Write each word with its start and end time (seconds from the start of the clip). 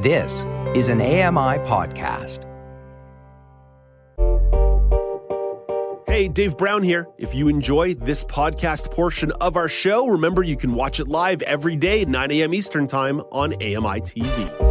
This 0.00 0.46
is 0.74 0.88
an 0.88 1.02
AMI 1.02 1.58
podcast. 1.68 2.46
Hey, 6.06 6.26
Dave 6.26 6.56
Brown 6.56 6.82
here. 6.82 7.06
If 7.18 7.34
you 7.34 7.48
enjoy 7.48 7.92
this 7.92 8.24
podcast 8.24 8.90
portion 8.90 9.30
of 9.42 9.58
our 9.58 9.68
show, 9.68 10.06
remember 10.06 10.42
you 10.42 10.56
can 10.56 10.72
watch 10.72 11.00
it 11.00 11.08
live 11.08 11.42
every 11.42 11.76
day 11.76 12.00
at 12.00 12.08
9 12.08 12.30
a.m. 12.30 12.54
Eastern 12.54 12.86
Time 12.86 13.20
on 13.30 13.52
AMI 13.56 14.00
TV. 14.00 14.70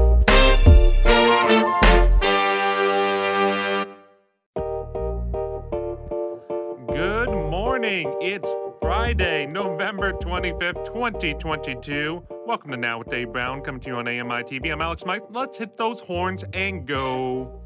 Good 6.87 7.29
morning. 7.29 8.17
It's 8.19 8.55
Friday, 8.81 9.45
November 9.45 10.13
25th, 10.13 10.87
2022. 10.87 12.38
Welcome 12.49 12.71
to 12.71 12.77
Now 12.77 12.97
with 12.97 13.11
Dave 13.11 13.31
Brown, 13.31 13.61
coming 13.61 13.79
to 13.81 13.89
you 13.89 13.95
on 13.97 14.07
AMI 14.07 14.41
TV. 14.41 14.71
I'm 14.71 14.81
Alex 14.81 15.05
Mike. 15.05 15.21
Let's 15.29 15.55
hit 15.55 15.77
those 15.77 15.99
horns 15.99 16.43
and 16.53 16.83
go. 16.83 17.61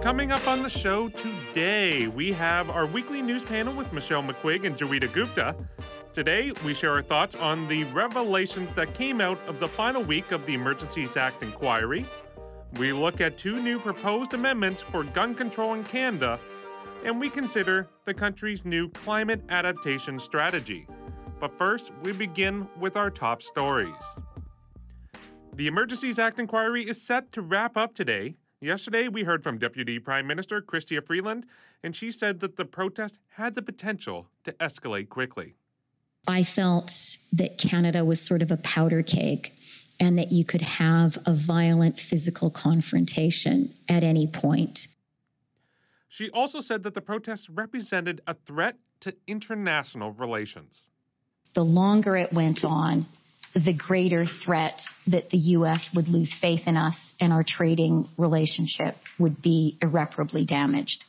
Coming 0.00 0.30
up 0.30 0.46
on 0.46 0.62
the 0.62 0.68
show 0.68 1.08
today, 1.08 2.06
we 2.06 2.30
have 2.34 2.70
our 2.70 2.86
weekly 2.86 3.20
news 3.20 3.42
panel 3.42 3.74
with 3.74 3.92
Michelle 3.92 4.22
McQuigg 4.22 4.64
and 4.64 4.76
Joeita 4.78 5.12
Gupta. 5.12 5.56
Today, 6.12 6.52
we 6.64 6.72
share 6.72 6.92
our 6.92 7.02
thoughts 7.02 7.34
on 7.34 7.66
the 7.66 7.82
revelations 7.86 8.72
that 8.76 8.94
came 8.94 9.20
out 9.20 9.40
of 9.48 9.58
the 9.58 9.66
final 9.66 10.04
week 10.04 10.30
of 10.30 10.46
the 10.46 10.54
Emergencies 10.54 11.16
Act 11.16 11.42
inquiry. 11.42 12.06
We 12.78 12.92
look 12.92 13.20
at 13.20 13.38
two 13.38 13.60
new 13.60 13.80
proposed 13.80 14.34
amendments 14.34 14.82
for 14.82 15.02
gun 15.02 15.34
control 15.34 15.74
in 15.74 15.82
Canada, 15.82 16.38
and 17.04 17.20
we 17.20 17.28
consider 17.28 17.86
the 18.06 18.14
country's 18.14 18.64
new 18.64 18.88
climate 18.90 19.42
adaptation 19.50 20.18
strategy. 20.18 20.86
But 21.38 21.56
first, 21.56 21.92
we 22.02 22.12
begin 22.12 22.66
with 22.80 22.96
our 22.96 23.10
top 23.10 23.42
stories. 23.42 23.94
The 25.54 25.66
Emergencies 25.66 26.18
Act 26.18 26.40
inquiry 26.40 26.88
is 26.88 27.00
set 27.00 27.30
to 27.32 27.42
wrap 27.42 27.76
up 27.76 27.94
today. 27.94 28.36
Yesterday, 28.60 29.08
we 29.08 29.24
heard 29.24 29.42
from 29.42 29.58
Deputy 29.58 29.98
Prime 29.98 30.26
Minister 30.26 30.62
Chrystia 30.62 31.04
Freeland, 31.06 31.46
and 31.82 31.94
she 31.94 32.10
said 32.10 32.40
that 32.40 32.56
the 32.56 32.64
protest 32.64 33.20
had 33.28 33.54
the 33.54 33.62
potential 33.62 34.26
to 34.44 34.52
escalate 34.52 35.10
quickly. 35.10 35.54
I 36.26 36.42
felt 36.42 36.90
that 37.32 37.58
Canada 37.58 38.04
was 38.04 38.20
sort 38.22 38.40
of 38.40 38.50
a 38.50 38.56
powder 38.56 39.02
keg 39.02 39.52
and 40.00 40.18
that 40.18 40.32
you 40.32 40.44
could 40.44 40.62
have 40.62 41.18
a 41.26 41.34
violent 41.34 41.98
physical 41.98 42.50
confrontation 42.50 43.74
at 43.88 44.02
any 44.02 44.26
point. 44.26 44.88
She 46.14 46.30
also 46.30 46.60
said 46.60 46.84
that 46.84 46.94
the 46.94 47.00
protests 47.00 47.50
represented 47.50 48.20
a 48.24 48.34
threat 48.34 48.76
to 49.00 49.16
international 49.26 50.12
relations. 50.12 50.88
The 51.56 51.64
longer 51.64 52.16
it 52.16 52.32
went 52.32 52.60
on, 52.62 53.06
the 53.52 53.72
greater 53.72 54.24
threat 54.44 54.80
that 55.08 55.30
the 55.30 55.38
U.S. 55.58 55.90
would 55.92 56.06
lose 56.06 56.32
faith 56.40 56.60
in 56.66 56.76
us 56.76 56.94
and 57.20 57.32
our 57.32 57.42
trading 57.44 58.08
relationship 58.16 58.94
would 59.18 59.42
be 59.42 59.76
irreparably 59.82 60.44
damaged. 60.44 61.04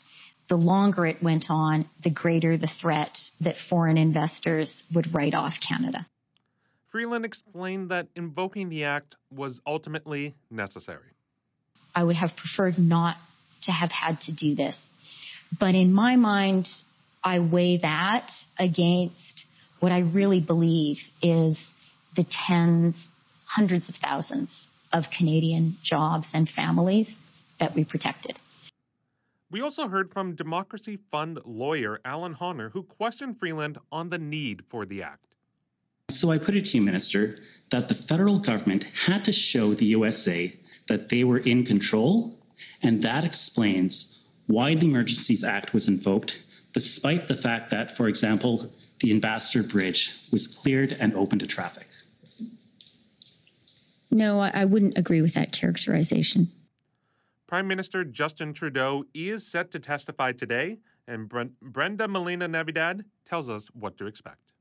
The 0.50 0.56
longer 0.56 1.06
it 1.06 1.22
went 1.22 1.52
on, 1.52 1.88
the 2.04 2.10
greater 2.10 2.58
the 2.58 2.72
threat 2.82 3.16
that 3.42 3.58
foreign 3.70 4.00
investors 4.00 4.74
would 4.92 5.14
write 5.14 5.36
off 5.36 5.54
Canada. 5.70 6.08
Freeland 6.92 7.26
explained 7.26 7.90
that 7.90 8.08
invoking 8.16 8.70
the 8.70 8.86
act 8.86 9.18
was 9.30 9.62
ultimately 9.68 10.34
necessary. 10.50 11.14
I 11.94 12.04
would 12.04 12.16
have 12.16 12.32
preferred 12.36 12.80
not 12.80 13.18
to 13.66 13.72
have 13.72 13.92
had 13.92 14.22
to 14.22 14.34
do 14.34 14.56
this. 14.56 14.76
But 15.60 15.76
in 15.76 15.94
my 15.94 16.16
mind, 16.16 16.68
I 17.24 17.40
weigh 17.40 17.78
that 17.78 18.32
against 18.58 19.46
what 19.80 19.92
I 19.92 20.00
really 20.00 20.42
believe 20.42 20.98
is 21.22 21.58
the 22.16 22.24
tens, 22.24 22.96
hundreds 23.46 23.90
of 23.90 23.96
thousands 23.96 24.68
of 24.92 25.04
Canadian 25.16 25.78
jobs 25.84 26.28
and 26.34 26.50
families 26.50 27.10
that 27.60 27.76
we 27.76 27.84
protected. 27.84 28.40
We 29.52 29.62
also 29.62 29.88
heard 29.88 30.10
from 30.10 30.36
Democracy 30.36 30.98
Fund 31.12 31.40
lawyer 31.46 32.00
Alan 32.04 32.36
Honner, 32.36 32.72
who 32.72 32.84
questioned 32.84 33.40
Freeland 33.40 33.78
on 33.92 34.10
the 34.10 34.18
need 34.18 34.64
for 34.70 34.86
the 34.86 35.04
act. 35.04 35.26
So 36.10 36.32
I 36.32 36.38
put 36.38 36.56
it 36.56 36.66
to 36.68 36.78
you, 36.78 36.82
Minister, 36.82 37.38
that 37.70 37.88
the 37.88 37.94
federal 37.94 38.40
government 38.40 38.84
had 39.06 39.26
to 39.26 39.32
show 39.32 39.74
the 39.74 39.86
USA 39.86 40.58
that 40.88 41.10
they 41.10 41.24
were 41.24 41.40
in 41.40 41.64
control, 41.64 42.38
and 42.82 43.02
that 43.02 43.24
explains 43.24 44.20
why 44.48 44.76
the 44.76 44.88
Emergencies 44.88 45.44
Act 45.44 45.74
was 45.74 45.88
invoked, 45.88 46.42
despite 46.74 47.28
the 47.28 47.36
fact 47.36 47.70
that, 47.72 47.90
for 47.90 48.08
example, 48.08 48.72
the 49.00 49.12
Ambassador 49.12 49.64
Bridge 49.64 50.18
was 50.32 50.48
cleared 50.48 50.94
and 50.94 51.14
open 51.16 51.40
to 51.40 51.48
traffic. 51.48 51.88
No, 54.12 54.40
I, 54.40 54.52
I 54.54 54.66
wouldn't 54.66 54.98
agree 54.98 55.22
with 55.22 55.34
that 55.34 55.52
characterization. 55.52 56.52
Prime 57.48 57.68
Minister 57.68 58.04
Justin 58.04 58.54
Trudeau 58.54 59.04
is 59.14 59.46
set 59.46 59.72
to 59.72 59.80
testify 59.80 60.32
today, 60.32 60.80
and 61.08 61.32
Brenda 61.62 62.08
Molina 62.08 62.48
Navidad 62.48 63.06
tells 63.26 63.50
us 63.50 63.68
what 63.74 63.98
to 63.98 64.08
expect. 64.08 64.54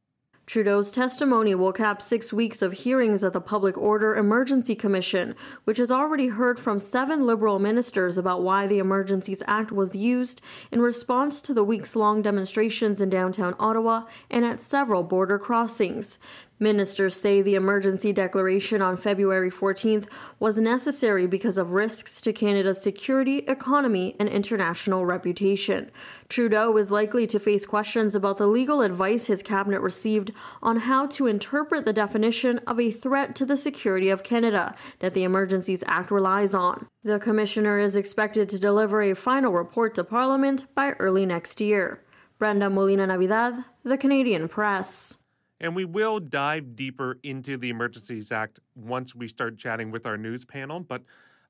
Trudeau's 0.47 0.91
testimony 0.91 1.55
will 1.55 1.73
cap 1.73 2.03
six 2.03 2.31
weeks 2.31 2.61
of 2.61 2.75
hearings 2.75 3.25
at 3.25 3.33
the 3.33 3.41
Public 3.41 3.79
Order 3.79 4.15
Emergency 4.15 4.75
Commission, 4.75 5.35
which 5.65 5.79
has 5.79 5.91
already 5.91 6.29
heard 6.29 6.61
from 6.61 6.79
seven 6.79 7.25
Liberal 7.25 7.59
ministers 7.59 8.19
about 8.19 8.43
why 8.43 8.67
the 8.67 8.79
Emergencies 8.79 9.43
Act 9.47 9.73
was 9.73 9.97
used 9.97 10.43
in 10.71 10.83
response 10.83 11.41
to 11.41 11.55
the 11.55 11.65
weeks 11.65 11.97
long 11.97 12.21
demonstrations 12.21 13.01
in 13.01 13.09
downtown 13.09 13.57
Ottawa 13.59 14.05
and 14.31 14.45
at 14.45 14.61
several 14.61 15.03
border 15.03 15.39
crossings. 15.39 16.19
Ministers 16.61 17.17
say 17.17 17.43
the 17.43 17.57
emergency 17.57 18.13
declaration 18.13 18.81
on 18.81 18.97
February 18.97 19.51
14th 19.51 20.07
was 20.39 20.57
necessary 20.57 21.27
because 21.27 21.59
of 21.59 21.73
risks 21.73 22.21
to 22.21 22.33
Canada's 22.33 22.81
security, 22.81 23.39
economy, 23.49 24.15
and 24.21 24.29
international 24.29 25.05
reputation. 25.05 25.91
Trudeau 26.29 26.77
is 26.77 26.93
likely 26.93 27.27
to 27.27 27.41
face 27.41 27.67
questions 27.67 28.15
about 28.15 28.39
the 28.39 28.47
legal 28.47 28.83
advice 28.83 29.27
his 29.27 29.43
cabinet 29.43 29.81
received 29.81 30.31
on 30.63 30.77
how 30.77 31.07
to 31.09 31.27
interpret 31.27 31.85
the 31.85 31.93
definition 31.93 32.59
of 32.67 32.79
a 32.79 32.93
threat 32.93 33.35
to 33.35 33.45
the 33.45 33.57
security 33.57 34.09
of 34.09 34.23
Canada 34.23 34.77
that 35.01 35.13
the 35.13 35.25
Emergencies 35.25 35.83
Act 35.89 36.13
relies 36.13 36.55
on. 36.55 36.87
The 37.03 37.19
commissioner 37.19 37.79
is 37.81 37.97
expected 37.97 38.49
to 38.51 38.61
deliver 38.61 39.03
a 39.03 39.15
final 39.15 39.53
report 39.53 39.97
to 39.97 40.05
Parliament 40.05 40.67
by 40.75 40.93
early 40.93 41.27
next 41.27 41.61
year. 41.61 42.05
Brenda 42.39 42.71
Molina 42.71 43.07
Navidad, 43.09 43.65
The 43.83 43.99
Canadian 43.99 44.49
Press. 44.49 45.17
And 45.65 45.75
we 45.75 45.87
will 45.87 46.21
dive 46.21 46.77
deeper 46.77 47.19
into 47.23 47.57
the 47.57 47.71
Emergencies 47.71 48.31
Act 48.31 48.61
once 48.75 49.15
we 49.15 49.27
start 49.27 49.57
chatting 49.57 49.91
with 49.91 50.05
our 50.05 50.19
news 50.19 50.45
panel. 50.45 50.81
But 50.81 51.05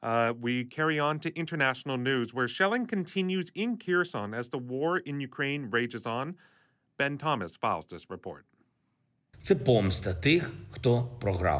uh, 0.04 0.34
we 0.40 0.66
carry 0.66 1.00
on 1.00 1.18
to 1.18 1.36
international 1.36 1.96
news, 1.96 2.32
where 2.32 2.46
shelling 2.46 2.86
continues 2.86 3.50
in 3.56 3.76
Kherson 3.76 4.32
as 4.32 4.50
the 4.50 4.58
war 4.58 4.98
in 4.98 5.18
Ukraine 5.18 5.68
rages 5.68 6.06
on. 6.06 6.36
Ben 6.96 7.18
Thomas 7.18 7.56
files 7.56 7.86
this 7.86 8.08
report. 8.08 8.46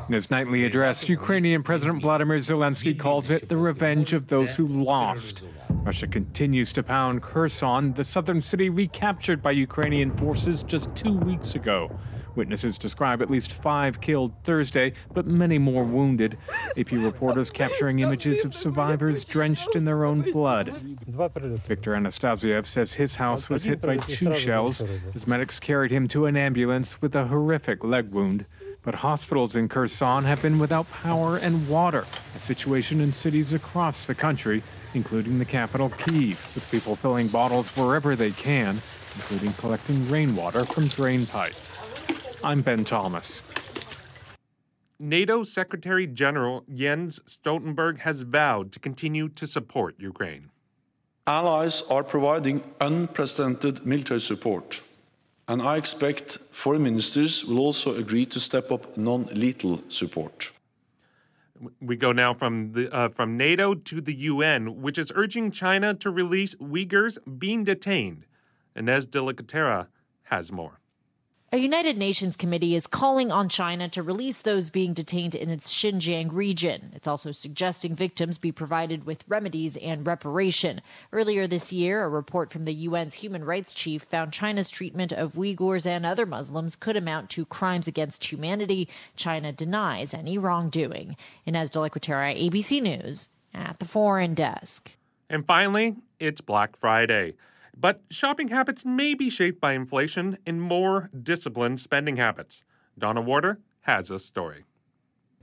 In 0.07 0.15
his 0.15 0.31
nightly 0.31 0.65
address, 0.65 1.09
Ukrainian 1.09 1.65
President 1.65 2.03
Vladimir 2.03 2.39
Zelensky 2.39 2.97
calls 2.97 3.33
it 3.33 3.49
the 3.49 3.57
revenge 3.57 4.13
of 4.13 4.29
those 4.29 4.57
who 4.57 4.69
lost. 4.69 5.43
Russia 5.83 6.07
continues 6.07 6.73
to 6.75 6.85
pound 6.85 7.21
Kherson, 7.21 7.95
the 7.95 8.05
southern 8.05 8.41
city 8.41 8.69
recaptured 8.69 9.43
by 9.43 9.51
Ukrainian 9.51 10.17
forces 10.17 10.63
just 10.63 10.95
two 10.95 11.17
weeks 11.17 11.57
ago. 11.57 11.91
Witnesses 12.37 12.79
describe 12.79 13.23
at 13.23 13.31
least 13.31 13.53
five 13.53 14.01
killed 14.01 14.33
Thursday, 14.45 14.93
but 15.13 15.27
many 15.27 15.59
more 15.59 15.85
wounded. 15.85 16.37
AP 16.77 16.91
reporters 16.93 17.51
capturing 17.51 18.01
images 18.01 18.45
of 18.45 18.55
survivors 18.55 19.25
drenched 19.25 19.77
in 19.77 19.85
their 19.85 20.05
own 20.05 20.23
blood. 20.23 20.69
Victor 21.67 21.93
Anastasiev 21.93 22.67
says 22.67 22.95
his 22.95 23.17
house 23.17 23.49
was 23.49 23.65
hit 23.65 23.81
by 23.81 23.97
two 23.99 24.33
shells 24.35 24.83
as 25.15 25.27
medics 25.27 25.61
carried 25.61 25.91
him 25.91 26.09
to 26.09 26.27
an 26.27 26.37
ambulance 26.37 27.01
with 27.01 27.15
a 27.15 27.27
horrific 27.27 27.85
leg 27.85 28.11
wound. 28.11 28.47
But 28.83 28.97
hospitals 28.97 29.57
in 29.57 29.69
Kherson 29.69 30.25
have 30.25 30.43
been 30.43 30.59
without 30.59 30.91
power 30.91 31.37
and 31.37 31.69
water, 31.69 32.05
a 32.35 32.39
situation 32.39 33.01
in 33.01 33.13
cities 33.13 33.55
across 33.55 34.05
the 34.05 34.15
country, 34.15 34.63
including 34.93 35.39
the 35.39 35.45
capital, 35.47 35.89
Kiev, 35.91 36.55
with 36.55 36.71
people 36.71 36.95
filling 36.95 37.29
bottles 37.29 37.71
wherever 37.77 38.15
they 38.15 38.31
can, 38.33 38.83
including 39.15 39.53
collecting 39.55 40.09
rainwater 40.11 40.65
from 40.65 40.87
drain 40.89 41.25
pipes. 41.25 41.84
I'm 42.45 42.61
Ben 42.61 42.85
Thomas. 42.85 43.43
NATO 44.99 45.45
Secretary 45.45 46.07
General 46.07 46.63
Jens 46.69 47.19
Stoltenberg 47.27 48.01
has 48.01 48.21
vowed 48.21 48.71
to 48.73 48.79
continue 48.79 49.31
to 49.31 49.47
support 49.47 49.95
Ukraine. 49.99 50.51
Allies 51.27 51.81
are 51.89 52.05
providing 52.05 52.63
unprecedented 52.83 53.87
military 53.87 54.21
support, 54.21 54.83
and 55.49 55.63
I 55.63 55.79
expect 55.79 56.37
foreign 56.51 56.83
ministers 56.83 57.47
will 57.47 57.61
also 57.61 57.97
agree 57.97 58.27
to 58.27 58.39
step 58.39 58.71
up 58.71 58.95
non 58.99 59.25
lethal 59.33 59.83
support. 59.89 60.53
We 61.81 61.97
go 61.97 62.13
now 62.13 62.35
from 62.35 62.73
the 62.73 62.95
uh, 62.95 63.09
from 63.09 63.39
NATO 63.39 63.75
to 63.75 64.03
the 64.03 64.15
UN, 64.33 64.83
which 64.83 64.99
is 64.99 65.11
urging 65.15 65.51
China 65.51 65.95
to 65.95 66.11
release 66.11 66.55
Uyghurs 66.57 67.17
being 67.39 67.65
detained. 67.65 68.27
Ines 68.77 69.07
de 69.07 69.23
La 69.23 69.33
Cuetara 69.33 69.87
has 70.25 70.53
more. 70.53 70.79
A 71.55 71.59
United 71.59 71.97
Nations 71.97 72.37
committee 72.37 72.75
is 72.75 72.89
calling 72.89 73.31
on 73.31 73.49
China 73.49 73.89
to 73.91 74.03
release 74.03 74.43
those 74.43 74.71
being 74.71 74.93
detained 74.93 75.37
in 75.37 75.51
its 75.51 75.73
Xinjiang 75.73 76.31
region. 76.33 76.91
It's 76.97 77.07
also 77.07 77.31
suggesting 77.31 77.95
victims 77.95 78.39
be 78.39 78.51
provided 78.51 79.07
with 79.07 79.23
remedies 79.29 79.77
and 79.77 80.05
reparation. 80.05 80.81
Earlier 81.13 81.47
this 81.47 81.73
year, 81.73 82.03
a 82.03 82.09
report 82.09 82.51
from 82.51 82.65
the 82.65 82.89
UN's 82.89 83.15
human 83.15 83.45
rights 83.45 83.73
chief 83.73 84.03
found 84.03 84.33
China's 84.33 84.69
treatment 84.69 85.13
of 85.13 85.35
Uyghurs 85.35 85.87
and 85.87 86.05
other 86.05 86.27
Muslims 86.27 86.75
could 86.75 86.97
amount 86.97 87.31
to 87.31 87.47
crimes 87.47 87.87
against 87.87 88.25
humanity. 88.25 88.89
China 89.15 89.53
denies 89.53 90.13
any 90.13 90.37
wrongdoing. 90.37 91.17
Inez 91.47 91.71
de 91.71 91.79
ABC 91.79 92.83
News, 92.83 93.29
at 93.55 93.79
the 93.79 93.87
Foreign 93.87 94.35
Desk. 94.35 94.91
And 95.31 95.47
finally, 95.47 95.95
it's 96.19 96.41
Black 96.41 96.75
Friday. 96.75 97.35
But 97.77 98.03
shopping 98.11 98.49
habits 98.49 98.85
may 98.85 99.15
be 99.15 99.29
shaped 99.31 99.61
by 99.61 99.73
inflation 99.73 100.39
and 100.47 100.63
more 100.63 101.11
disciplined 101.23 101.81
spending 101.81 102.17
habits. 102.17 102.65
Donna 102.99 103.21
Warder 103.21 103.59
has 103.83 104.11
a 104.11 104.19
story. 104.19 104.65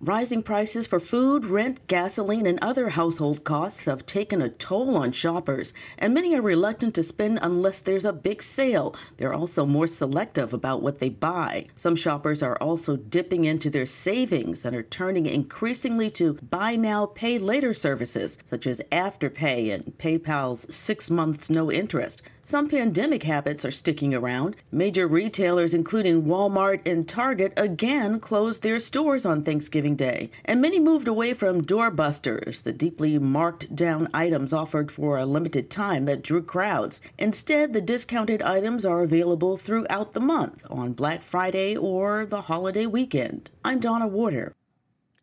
Rising 0.03 0.41
prices 0.41 0.87
for 0.87 0.99
food, 0.99 1.45
rent, 1.45 1.85
gasoline, 1.85 2.47
and 2.47 2.57
other 2.59 2.89
household 2.89 3.43
costs 3.43 3.85
have 3.85 4.03
taken 4.07 4.41
a 4.41 4.49
toll 4.49 4.97
on 4.97 5.11
shoppers, 5.11 5.75
and 5.95 6.11
many 6.11 6.33
are 6.35 6.41
reluctant 6.41 6.95
to 6.95 7.03
spend 7.03 7.37
unless 7.39 7.81
there's 7.81 8.03
a 8.03 8.11
big 8.11 8.41
sale. 8.41 8.95
They're 9.17 9.31
also 9.31 9.63
more 9.63 9.85
selective 9.85 10.55
about 10.55 10.81
what 10.81 10.97
they 10.97 11.09
buy. 11.09 11.67
Some 11.75 11.95
shoppers 11.95 12.41
are 12.41 12.57
also 12.57 12.95
dipping 12.95 13.45
into 13.45 13.69
their 13.69 13.85
savings 13.85 14.65
and 14.65 14.75
are 14.75 14.81
turning 14.81 15.27
increasingly 15.27 16.09
to 16.11 16.33
buy 16.33 16.71
now, 16.71 17.05
pay 17.05 17.37
later 17.37 17.71
services, 17.71 18.39
such 18.43 18.65
as 18.65 18.81
Afterpay 18.91 19.71
and 19.71 19.95
PayPal's 19.99 20.73
six 20.73 21.11
months 21.11 21.47
no 21.47 21.71
interest. 21.71 22.23
Some 22.43 22.69
pandemic 22.69 23.21
habits 23.21 23.63
are 23.65 23.71
sticking 23.71 24.15
around. 24.15 24.55
Major 24.71 25.07
retailers, 25.07 25.75
including 25.75 26.23
Walmart 26.23 26.81
and 26.87 27.07
Target, 27.07 27.53
again 27.55 28.19
closed 28.19 28.63
their 28.63 28.79
stores 28.79 29.27
on 29.27 29.43
Thanksgiving 29.43 29.95
Day, 29.95 30.31
and 30.43 30.59
many 30.59 30.79
moved 30.79 31.07
away 31.07 31.35
from 31.35 31.63
doorbusters, 31.63 32.63
the 32.63 32.73
deeply 32.73 33.19
marked 33.19 33.75
down 33.75 34.09
items 34.11 34.53
offered 34.53 34.91
for 34.91 35.19
a 35.19 35.25
limited 35.25 35.69
time 35.69 36.05
that 36.05 36.23
drew 36.23 36.41
crowds. 36.41 36.99
Instead, 37.19 37.73
the 37.73 37.81
discounted 37.81 38.41
items 38.41 38.85
are 38.85 39.03
available 39.03 39.55
throughout 39.55 40.13
the 40.13 40.19
month 40.19 40.65
on 40.67 40.93
Black 40.93 41.21
Friday 41.21 41.77
or 41.77 42.25
the 42.25 42.41
holiday 42.41 42.87
weekend. 42.87 43.51
I'm 43.63 43.79
Donna 43.79 44.07
Warder. 44.07 44.55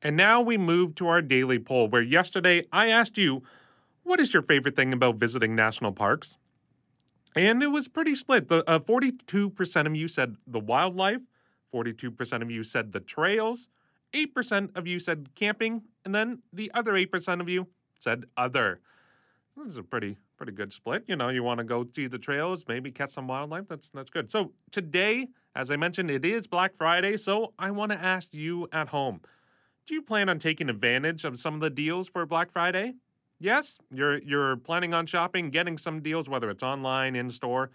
And 0.00 0.16
now 0.16 0.40
we 0.40 0.56
move 0.56 0.94
to 0.94 1.08
our 1.08 1.20
daily 1.20 1.58
poll, 1.58 1.88
where 1.88 2.00
yesterday 2.00 2.66
I 2.72 2.90
asked 2.90 3.18
you, 3.18 3.42
what 4.04 4.20
is 4.20 4.32
your 4.32 4.44
favorite 4.44 4.76
thing 4.76 4.92
about 4.92 5.16
visiting 5.16 5.56
national 5.56 5.90
parks? 5.90 6.38
And 7.36 7.62
it 7.62 7.68
was 7.68 7.88
pretty 7.88 8.14
split. 8.14 8.48
The 8.48 8.68
uh, 8.68 8.78
42% 8.80 9.86
of 9.86 9.94
you 9.94 10.08
said 10.08 10.36
the 10.46 10.60
wildlife, 10.60 11.20
42% 11.72 12.42
of 12.42 12.50
you 12.50 12.64
said 12.64 12.92
the 12.92 13.00
trails, 13.00 13.68
8% 14.14 14.76
of 14.76 14.86
you 14.86 14.98
said 14.98 15.28
camping, 15.34 15.82
and 16.04 16.14
then 16.14 16.42
the 16.52 16.70
other 16.74 16.92
8% 16.92 17.40
of 17.40 17.48
you 17.48 17.68
said 17.98 18.24
other. 18.36 18.80
This 19.56 19.66
is 19.68 19.76
a 19.76 19.82
pretty 19.82 20.16
pretty 20.36 20.52
good 20.52 20.72
split. 20.72 21.04
You 21.08 21.16
know, 21.16 21.28
you 21.28 21.42
want 21.42 21.58
to 21.58 21.64
go 21.64 21.84
see 21.92 22.06
the 22.06 22.18
trails, 22.18 22.64
maybe 22.68 22.92
catch 22.92 23.10
some 23.10 23.26
wildlife. 23.26 23.64
That's 23.68 23.90
that's 23.90 24.08
good. 24.08 24.30
So 24.30 24.52
today, 24.70 25.28
as 25.54 25.70
I 25.70 25.76
mentioned, 25.76 26.10
it 26.10 26.24
is 26.24 26.46
Black 26.46 26.76
Friday, 26.76 27.16
so 27.16 27.52
I 27.58 27.72
want 27.72 27.92
to 27.92 27.98
ask 27.98 28.32
you 28.32 28.68
at 28.72 28.88
home. 28.88 29.20
Do 29.86 29.94
you 29.94 30.02
plan 30.02 30.28
on 30.28 30.38
taking 30.38 30.70
advantage 30.70 31.24
of 31.24 31.38
some 31.38 31.54
of 31.54 31.60
the 31.60 31.70
deals 31.70 32.08
for 32.08 32.24
Black 32.24 32.52
Friday? 32.52 32.94
Yes, 33.40 33.78
you're 33.92 34.18
you're 34.18 34.56
planning 34.56 34.94
on 34.94 35.06
shopping, 35.06 35.50
getting 35.50 35.78
some 35.78 36.00
deals, 36.00 36.28
whether 36.28 36.50
it's 36.50 36.62
online, 36.62 37.14
in 37.14 37.30
store. 37.30 37.70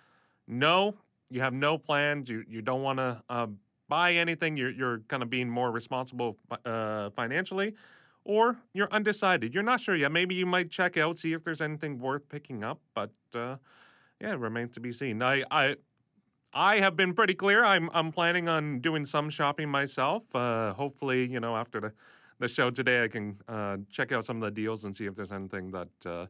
No, 0.48 0.95
you 1.30 1.42
have 1.42 1.54
no 1.54 1.77
plans. 1.77 2.30
You 2.30 2.44
you 2.48 2.62
don't 2.62 2.81
want 2.81 3.00
to 3.00 3.24
uh, 3.30 3.48
buy 3.88 4.13
anything. 4.13 4.57
You're 4.57 4.71
you're 4.71 5.00
kind 5.07 5.24
of 5.24 5.30
being 5.30 5.50
more 5.50 5.71
responsible 5.71 6.38
uh, 6.65 7.12
financially, 7.12 7.75
or 8.25 8.57
you're 8.74 8.92
undecided. 8.92 9.54
You're 9.54 9.63
not 9.63 9.80
sure 9.80 9.95
yet. 9.95 10.12
Maybe 10.12 10.36
you 10.36 10.45
might 10.45 10.69
check 10.69 10.98
out, 10.98 11.18
see 11.18 11.31
if 11.31 11.44
there's 11.44 11.62
anything 11.62 11.98
worth 12.00 12.27
picking 12.27 12.63
up. 12.63 12.81
But 12.94 13.12
uh, 13.33 13.56
yeah, 14.19 14.33
it 14.33 14.39
remains 14.39 14.74
to 14.74 14.81
be 14.81 14.92
seen. 14.92 15.21
I 15.21 15.44
I. 15.50 15.77
I 16.56 16.81
have 16.81 16.95
been 16.95 17.13
pretty 17.13 17.33
clear. 17.33 17.65
I'm 17.65 17.89
I'm 17.94 18.12
planning 18.12 18.48
on 18.48 18.80
doing 18.80 19.06
some 19.06 19.30
shopping 19.30 19.69
myself. 19.69 20.24
Uh, 20.36 20.74
hopefully, 20.74 21.25
you 21.25 21.39
know, 21.39 21.56
after 21.56 21.80
the 21.81 21.94
the 22.39 22.47
show 22.47 22.69
today, 22.69 23.03
I 23.03 23.07
can 23.07 23.38
uh, 23.47 23.77
check 23.91 24.12
out 24.12 24.25
some 24.25 24.38
of 24.38 24.44
the 24.44 24.51
deals 24.51 24.85
and 24.85 24.95
see 24.95 25.06
if 25.06 25.15
there's 25.15 25.31
anything 25.31 25.71
that 25.71 25.89
uh, 26.06 26.25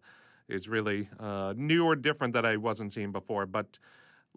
is 0.47 0.67
really 0.67 1.09
uh, 1.19 1.53
new 1.55 1.85
or 1.85 1.95
different 1.95 2.33
that 2.33 2.45
I 2.45 2.57
wasn't 2.57 2.93
seeing 2.93 3.11
before. 3.11 3.45
But 3.45 3.79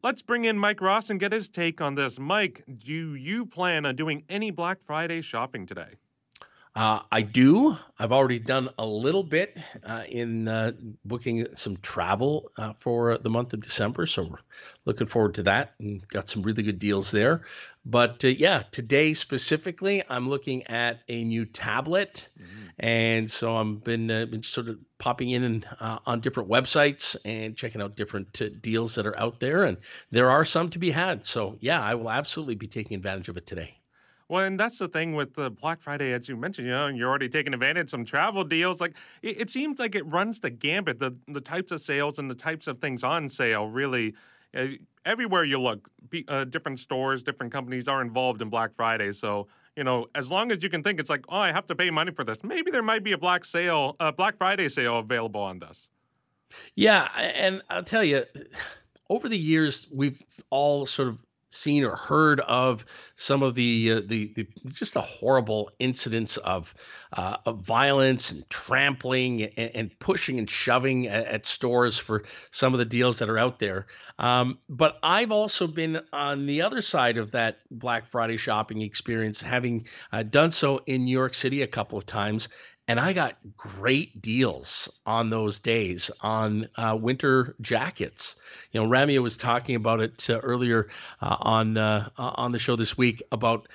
let's 0.03 0.23
bring 0.23 0.45
in 0.45 0.59
Mike 0.59 0.81
Ross 0.81 1.11
and 1.11 1.19
get 1.21 1.33
his 1.33 1.49
take 1.49 1.81
on 1.81 1.95
this. 1.95 2.19
Mike, 2.19 2.65
do 2.79 3.15
you 3.15 3.47
plan 3.47 3.87
on 3.87 3.97
doing 3.97 4.25
any 4.29 4.51
Black 4.51 4.79
Friday 4.83 5.21
shopping 5.21 5.67
today? 5.67 5.97
Uh, 6.77 7.01
I 7.11 7.23
do. 7.23 7.75
I've 7.99 8.13
already 8.13 8.39
done 8.39 8.69
a 8.79 8.85
little 8.85 9.23
bit 9.23 9.57
uh, 9.83 10.03
in 10.07 10.47
uh, 10.47 10.73
booking 11.07 11.47
some 11.55 11.79
travel 11.79 12.53
uh, 12.59 12.75
for 12.79 13.17
the 13.17 13.31
month 13.31 13.55
of 13.55 13.63
December. 13.63 14.05
So 14.05 14.25
we're 14.25 14.37
looking 14.85 15.07
forward 15.07 15.37
to 15.37 15.45
that 15.45 15.73
and 15.81 16.07
got 16.09 16.29
some 16.29 16.43
really 16.43 16.63
good 16.63 16.79
deals 16.79 17.11
there. 17.11 17.47
But 17.87 18.23
uh, 18.27 18.29
yeah, 18.29 18.65
today 18.73 19.15
specifically, 19.15 20.03
I'm 20.07 20.29
looking 20.29 20.65
at 20.67 21.01
a 21.09 21.25
new 21.25 21.47
tablet. 21.47 22.29
Mm-hmm. 22.39 22.67
And 22.79 23.31
so 23.31 23.57
I've 23.57 23.83
been, 23.83 24.11
uh, 24.11 24.27
been 24.27 24.43
sort 24.43 24.69
of 24.69 24.79
popping 24.99 25.31
in 25.31 25.45
and, 25.45 25.67
on 25.81 26.21
different 26.21 26.51
websites 26.51 27.17
and 27.25 27.57
checking 27.57 27.81
out 27.81 27.97
different 27.97 28.39
deals 28.61 28.97
that 28.97 29.07
are 29.07 29.19
out 29.19 29.41
there. 29.41 29.65
And 29.65 29.79
there 30.11 30.29
are 30.29 30.45
some 30.45 30.69
to 30.71 30.79
be 30.79 30.91
had. 30.91 31.25
So 31.25 31.57
yeah, 31.59 31.81
I 31.83 31.95
will 31.95 32.11
absolutely 32.11 32.57
be 32.57 32.69
taking 32.69 32.97
advantage 32.97 33.31
of 33.31 33.39
it 33.39 33.47
today. 33.47 33.76
Well, 34.29 34.45
and 34.45 34.59
that's 34.59 34.79
the 34.79 34.89
thing 34.89 35.15
with 35.15 35.35
the 35.35 35.51
Black 35.51 35.81
Friday, 35.81 36.13
as 36.13 36.29
you 36.29 36.37
mentioned. 36.37 36.67
You 36.67 36.73
know, 36.73 36.89
you're 36.89 37.09
already 37.09 37.29
taking 37.29 37.55
advantage 37.55 37.85
of 37.85 37.91
some 37.91 38.05
travel 38.05 38.43
deals. 38.43 38.81
Like 38.81 38.97
it, 39.23 39.41
it, 39.43 39.51
seems 39.51 39.79
like 39.79 39.95
it 39.95 40.05
runs 40.07 40.41
the 40.41 40.51
gambit. 40.51 40.99
The 40.99 41.17
the 41.29 41.41
types 41.41 41.71
of 41.71 41.81
sales 41.81 42.19
and 42.19 42.29
the 42.29 42.35
types 42.35 42.67
of 42.67 42.79
things 42.79 43.05
on 43.05 43.29
sale 43.29 43.69
really. 43.69 44.15
Uh, 44.57 44.69
everywhere 45.05 45.45
you 45.45 45.61
look, 45.61 45.89
uh, 46.29 46.45
different 46.45 46.79
stores, 46.79 47.23
different 47.23 47.53
companies 47.53 47.89
are 47.89 48.01
involved 48.01 48.41
in 48.41 48.49
Black 48.49 48.75
Friday. 48.75 49.13
So 49.13 49.49
you 49.77 49.85
know, 49.85 50.07
as 50.15 50.31
long 50.31 50.51
as 50.51 50.63
you 50.63 50.71
can 50.71 50.83
think, 50.83 50.99
it's 50.99 51.11
like, 51.11 51.25
oh, 51.29 51.37
I 51.37 51.53
have 51.53 51.67
to 51.67 51.75
pay 51.75 51.91
money 51.91 52.11
for 52.11 52.25
this. 52.25 52.43
Maybe 52.43 52.71
there 52.71 52.83
might 52.83 53.05
be 53.05 53.13
a 53.13 53.19
Black 53.19 53.45
sale, 53.45 53.95
a 54.01 54.11
Black 54.11 54.39
Friday 54.39 54.69
sale 54.69 54.99
available 54.99 55.43
on 55.43 55.59
this. 55.59 55.91
Yeah, 56.75 57.09
and 57.17 57.63
I'll 57.69 57.85
tell 57.85 58.05
you, 58.05 58.25
over 59.11 59.29
the 59.29 59.39
years, 59.39 59.87
we've 59.93 60.23
all 60.51 60.87
sort 60.87 61.09
of 61.09 61.26
seen 61.57 61.85
or 61.85 61.97
heard 61.97 62.41
of 62.41 62.85
some 63.17 63.43
of 63.43 63.55
the 63.55 63.93
uh, 63.93 64.01
the, 64.07 64.33
the 64.35 64.47
just 64.71 64.95
the 64.95 65.01
horrible 65.01 65.71
incidents 65.79 66.37
of 66.39 66.75
uh, 67.13 67.39
of 67.47 67.61
violence 67.61 68.31
and 68.31 68.49
trampling 68.51 69.45
and, 69.45 69.71
and 69.75 69.99
pushing 69.99 70.39
and 70.39 70.49
shoving 70.49 71.07
at, 71.07 71.27
at, 71.27 71.47
stores 71.47 71.99
for 71.99 72.25
some 72.51 72.75
of 72.75 72.79
the 72.79 72.85
deals 72.85 73.19
that 73.19 73.29
are 73.29 73.39
out 73.39 73.59
there. 73.59 73.87
Um, 74.19 74.59
but 74.69 74.99
I've 75.03 75.33
also 75.33 75.67
been 75.67 76.01
on 76.13 76.47
the 76.47 76.63
other 76.63 76.83
side 76.83 77.19
of 77.19 77.33
that 77.33 77.59
Black 77.71 78.07
Friday 78.07 78.37
shopping 78.37 78.83
experience, 78.83 79.41
having 79.41 79.87
uh, 80.13 80.23
done 80.23 80.51
so 80.51 80.83
in 80.87 81.05
New 81.05 81.13
York 81.13 81.35
City 81.35 81.63
a 81.63 81.67
couple 81.67 81.99
of 81.99 82.07
times 82.07 82.49
and 82.89 83.01
I 83.01 83.13
got 83.13 83.37
great 83.57 84.23
deals 84.23 84.89
on 85.07 85.31
those 85.31 85.59
days 85.59 86.11
on 86.21 86.69
uh, 86.77 86.97
winter 87.01 87.57
jackets. 87.61 88.37
You 88.73 88.81
know, 88.81 88.89
Ramia 88.89 89.23
was 89.23 89.37
talking 89.37 89.75
about 89.75 90.01
it 90.01 90.29
uh, 90.31 90.39
earlier 90.39 90.89
uh, 91.21 91.37
on 91.41 91.77
uh, 91.77 92.11
on 92.17 92.53
the 92.53 92.59
show 92.59 92.77
this 92.77 92.97
week 92.97 93.23
about 93.33 93.69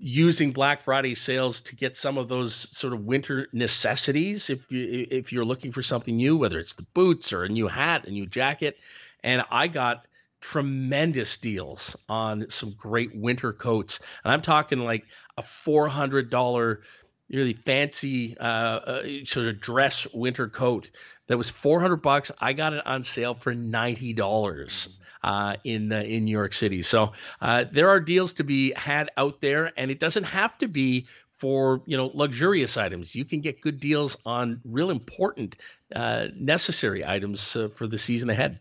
using 0.00 0.52
Black 0.52 0.80
Friday 0.80 1.14
sales 1.14 1.60
to 1.62 1.76
get 1.76 1.96
some 1.96 2.16
of 2.18 2.28
those 2.28 2.54
sort 2.54 2.92
of 2.92 3.04
winter 3.04 3.48
necessities. 3.52 4.48
If 4.48 4.70
you 4.70 5.06
if 5.10 5.32
you're 5.32 5.44
looking 5.44 5.72
for 5.72 5.82
something 5.82 6.16
new, 6.16 6.36
whether 6.36 6.58
it's 6.58 6.74
the 6.74 6.86
boots 6.94 7.32
or 7.32 7.44
a 7.44 7.48
new 7.48 7.68
hat, 7.68 8.06
a 8.06 8.10
new 8.10 8.26
jacket, 8.26 8.78
and 9.22 9.42
I 9.50 9.66
got 9.66 10.06
tremendous 10.40 11.36
deals 11.36 11.96
on 12.08 12.46
some 12.48 12.70
great 12.78 13.14
winter 13.14 13.52
coats, 13.52 14.00
and 14.24 14.32
I'm 14.32 14.40
talking 14.40 14.78
like 14.78 15.04
a 15.36 15.42
four 15.42 15.88
hundred 15.88 16.30
dollar 16.30 16.82
really 17.30 17.52
fancy 17.52 18.36
uh, 18.38 18.42
uh, 18.42 19.02
sort 19.24 19.48
of 19.48 19.60
dress 19.60 20.06
winter 20.12 20.48
coat 20.48 20.90
that 21.26 21.36
was 21.36 21.50
400 21.50 21.96
bucks. 21.96 22.30
I 22.40 22.52
got 22.52 22.72
it 22.72 22.86
on 22.86 23.04
sale 23.04 23.34
for 23.34 23.54
$90 23.54 24.16
mm-hmm. 24.16 24.92
uh, 25.22 25.54
in 25.64 25.92
uh, 25.92 26.00
in 26.00 26.24
New 26.24 26.32
York 26.32 26.52
City. 26.52 26.82
So 26.82 27.12
uh, 27.40 27.64
there 27.70 27.88
are 27.88 28.00
deals 28.00 28.34
to 28.34 28.44
be 28.44 28.72
had 28.72 29.10
out 29.16 29.40
there, 29.40 29.72
and 29.76 29.90
it 29.90 30.00
doesn't 30.00 30.24
have 30.24 30.56
to 30.58 30.68
be 30.68 31.06
for 31.32 31.82
you 31.86 31.96
know 31.96 32.10
luxurious 32.14 32.76
items. 32.76 33.14
You 33.14 33.24
can 33.24 33.40
get 33.40 33.60
good 33.60 33.78
deals 33.78 34.16
on 34.24 34.60
real 34.64 34.90
important, 34.90 35.56
uh, 35.94 36.28
necessary 36.34 37.04
items 37.06 37.56
for 37.74 37.86
the 37.86 37.98
season 37.98 38.30
ahead. 38.30 38.58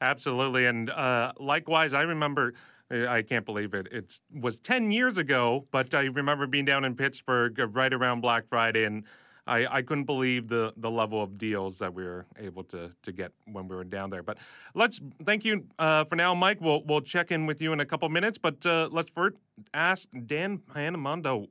Absolutely, 0.00 0.66
and 0.66 0.90
likewise, 1.38 1.94
I 1.94 2.02
remember 2.02 2.54
I 2.90 3.22
can't 3.22 3.46
believe 3.46 3.74
it. 3.74 3.88
It 3.90 4.20
was 4.32 4.60
10 4.60 4.92
years 4.92 5.16
ago, 5.16 5.66
but 5.70 5.94
I 5.94 6.02
remember 6.04 6.46
being 6.46 6.64
down 6.64 6.84
in 6.84 6.94
Pittsburgh 6.94 7.58
uh, 7.58 7.66
right 7.68 7.92
around 7.92 8.20
Black 8.20 8.46
Friday 8.48 8.84
and 8.84 9.04
I, 9.46 9.66
I 9.78 9.82
couldn't 9.82 10.04
believe 10.04 10.48
the 10.48 10.72
the 10.76 10.90
level 10.90 11.22
of 11.22 11.36
deals 11.36 11.78
that 11.78 11.92
we 11.92 12.02
were 12.02 12.26
able 12.38 12.64
to 12.64 12.90
to 13.02 13.12
get 13.12 13.32
when 13.44 13.68
we 13.68 13.76
were 13.76 13.84
down 13.84 14.10
there. 14.10 14.22
But 14.22 14.38
let's 14.74 15.00
thank 15.24 15.44
you 15.44 15.66
uh, 15.78 16.04
for 16.04 16.16
now, 16.16 16.34
Mike. 16.34 16.60
We'll 16.60 16.82
we'll 16.84 17.02
check 17.02 17.30
in 17.30 17.46
with 17.46 17.60
you 17.60 17.72
in 17.72 17.80
a 17.80 17.86
couple 17.86 18.08
minutes. 18.08 18.38
But 18.38 18.64
uh, 18.64 18.88
let's 18.90 19.10
first 19.10 19.36
ask 19.74 20.08
Dan 20.26 20.58
Panamondo. 20.58 21.48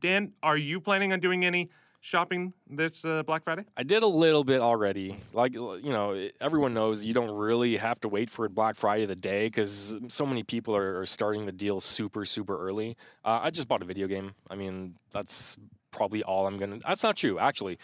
Dan, 0.00 0.32
are 0.42 0.56
you 0.56 0.80
planning 0.80 1.12
on 1.12 1.20
doing 1.20 1.44
any? 1.44 1.68
Shopping 2.02 2.52
this 2.68 3.04
uh, 3.04 3.22
Black 3.22 3.44
Friday? 3.44 3.64
I 3.76 3.84
did 3.84 4.02
a 4.02 4.06
little 4.06 4.44
bit 4.44 4.60
already. 4.60 5.16
Like 5.32 5.54
you 5.54 5.80
know, 5.84 6.28
everyone 6.40 6.74
knows 6.74 7.06
you 7.06 7.14
don't 7.14 7.30
really 7.30 7.76
have 7.76 7.98
to 8.00 8.08
wait 8.08 8.28
for 8.28 8.46
Black 8.50 8.76
Friday 8.76 9.06
the 9.06 9.16
day 9.16 9.46
because 9.46 9.96
so 10.08 10.26
many 10.26 10.42
people 10.42 10.76
are, 10.76 11.00
are, 11.00 11.06
starting 11.06 11.46
the 11.46 11.52
deal 11.52 11.80
super 11.80 12.26
super 12.26 12.58
early. 12.58 12.96
Uh, 13.24 13.40
I 13.42 13.50
just 13.50 13.68
bought 13.68 13.80
a 13.80 13.86
video 13.86 14.06
game. 14.06 14.34
I 14.50 14.56
mean, 14.56 14.96
that's 15.12 15.56
probably 15.92 16.22
all 16.22 16.46
I'm 16.46 16.58
gonna. 16.58 16.80
That's 16.86 17.02
not 17.02 17.16
true, 17.16 17.38
actually. 17.38 17.78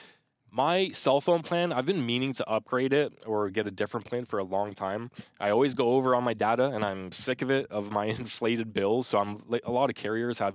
My 0.50 0.88
cell 0.90 1.20
phone 1.20 1.42
plan, 1.42 1.72
I've 1.72 1.86
been 1.86 2.04
meaning 2.04 2.32
to 2.34 2.48
upgrade 2.48 2.92
it 2.92 3.12
or 3.26 3.50
get 3.50 3.66
a 3.66 3.70
different 3.70 4.06
plan 4.06 4.24
for 4.24 4.38
a 4.38 4.44
long 4.44 4.74
time. 4.74 5.10
I 5.38 5.50
always 5.50 5.74
go 5.74 5.90
over 5.90 6.14
on 6.14 6.24
my 6.24 6.34
data 6.34 6.64
and 6.64 6.84
I'm 6.84 7.12
sick 7.12 7.42
of 7.42 7.50
it, 7.50 7.66
of 7.70 7.92
my 7.92 8.04
inflated 8.18 8.72
bills. 8.72 9.06
So 9.06 9.18
I'm 9.18 9.36
a 9.64 9.70
lot 9.70 9.90
of 9.90 9.96
carriers 9.96 10.38
have, 10.38 10.54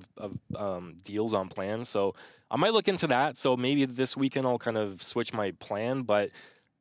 um, 0.56 0.98
deals 1.04 1.34
on 1.34 1.48
plans. 1.48 1.90
So 1.90 2.16
I 2.50 2.58
might 2.58 2.74
look 2.74 2.88
into 2.88 3.08
that. 3.08 3.38
So 3.38 3.56
maybe 3.56 3.86
this 3.86 4.18
weekend 4.18 4.48
I'll 4.48 4.58
kind 4.58 4.78
of 4.78 5.02
switch 5.04 5.34
my 5.34 5.52
plan. 5.52 6.02
But 6.02 6.32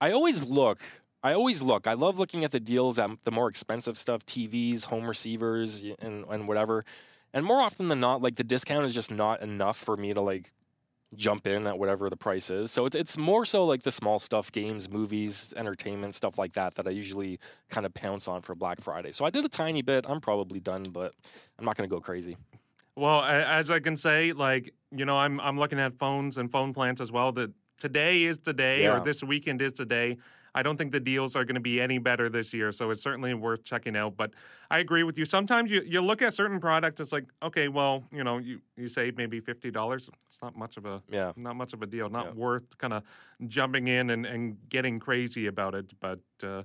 I 0.00 0.12
always 0.12 0.42
look, 0.42 0.80
I 1.22 1.34
always 1.34 1.62
look. 1.62 1.86
I 1.86 1.92
love 1.92 2.18
looking 2.18 2.44
at 2.44 2.50
the 2.50 2.60
deals 2.60 2.98
at 2.98 3.10
the 3.24 3.30
more 3.30 3.48
expensive 3.48 3.96
stuff, 3.96 4.26
TVs, 4.26 4.84
home 4.84 5.06
receivers, 5.06 5.84
and, 6.00 6.24
and 6.28 6.48
whatever. 6.48 6.84
And 7.32 7.46
more 7.46 7.60
often 7.60 7.88
than 7.88 8.00
not, 8.00 8.20
like 8.20 8.36
the 8.36 8.44
discount 8.44 8.84
is 8.84 8.94
just 8.94 9.10
not 9.10 9.40
enough 9.42 9.76
for 9.76 9.96
me 9.96 10.12
to 10.12 10.20
like 10.20 10.52
jump 11.16 11.46
in 11.46 11.66
at 11.66 11.78
whatever 11.78 12.08
the 12.08 12.16
price 12.16 12.50
is. 12.50 12.70
So 12.70 12.86
it's 12.86 12.96
it's 12.96 13.18
more 13.18 13.44
so 13.44 13.64
like 13.64 13.82
the 13.82 13.92
small 13.92 14.18
stuff, 14.18 14.50
games, 14.50 14.90
movies, 14.90 15.52
entertainment, 15.56 16.14
stuff 16.14 16.38
like 16.38 16.54
that 16.54 16.74
that 16.76 16.86
I 16.86 16.90
usually 16.90 17.38
kind 17.70 17.86
of 17.86 17.94
pounce 17.94 18.28
on 18.28 18.42
for 18.42 18.54
Black 18.54 18.80
Friday. 18.80 19.12
So 19.12 19.24
I 19.24 19.30
did 19.30 19.44
a 19.44 19.48
tiny 19.48 19.82
bit. 19.82 20.06
I'm 20.08 20.20
probably 20.20 20.60
done, 20.60 20.84
but 20.84 21.14
I'm 21.58 21.64
not 21.64 21.76
going 21.76 21.88
to 21.88 21.94
go 21.94 22.00
crazy. 22.00 22.36
Well, 22.96 23.22
as 23.22 23.70
I 23.70 23.80
can 23.80 23.96
say, 23.96 24.32
like 24.32 24.74
you 24.90 25.04
know, 25.04 25.18
I'm 25.18 25.40
I'm 25.40 25.58
looking 25.58 25.80
at 25.80 25.98
phones 25.98 26.38
and 26.38 26.50
phone 26.50 26.72
plans 26.72 27.00
as 27.00 27.10
well. 27.10 27.32
That 27.32 27.50
today 27.78 28.24
is 28.24 28.38
today, 28.38 28.82
yeah. 28.82 28.96
or 28.96 29.04
this 29.04 29.22
weekend 29.22 29.62
is 29.62 29.72
today. 29.72 30.18
I 30.54 30.62
don't 30.62 30.76
think 30.76 30.92
the 30.92 31.00
deals 31.00 31.34
are 31.34 31.44
going 31.44 31.54
to 31.54 31.60
be 31.60 31.80
any 31.80 31.98
better 31.98 32.28
this 32.28 32.52
year, 32.52 32.72
so 32.72 32.90
it's 32.90 33.02
certainly 33.02 33.32
worth 33.34 33.64
checking 33.64 33.96
out. 33.96 34.16
But 34.16 34.32
I 34.70 34.80
agree 34.80 35.02
with 35.02 35.16
you. 35.16 35.24
Sometimes 35.24 35.70
you, 35.70 35.82
you 35.86 36.00
look 36.02 36.22
at 36.22 36.34
certain 36.34 36.60
products, 36.60 37.00
it's 37.00 37.12
like, 37.12 37.24
okay, 37.42 37.68
well, 37.68 38.04
you 38.12 38.22
know, 38.22 38.38
you, 38.38 38.60
you 38.76 38.88
save 38.88 39.16
maybe 39.16 39.40
fifty 39.40 39.70
dollars. 39.70 40.10
It's 40.26 40.42
not 40.42 40.56
much 40.56 40.76
of 40.76 40.84
a 40.84 41.02
yeah. 41.08 41.32
not 41.36 41.56
much 41.56 41.72
of 41.72 41.82
a 41.82 41.86
deal. 41.86 42.10
Not 42.10 42.26
yeah. 42.26 42.32
worth 42.32 42.78
kind 42.78 42.92
of 42.92 43.02
jumping 43.46 43.88
in 43.88 44.10
and, 44.10 44.26
and 44.26 44.56
getting 44.68 45.00
crazy 45.00 45.46
about 45.46 45.74
it. 45.74 45.90
But 46.00 46.20
uh, 46.42 46.62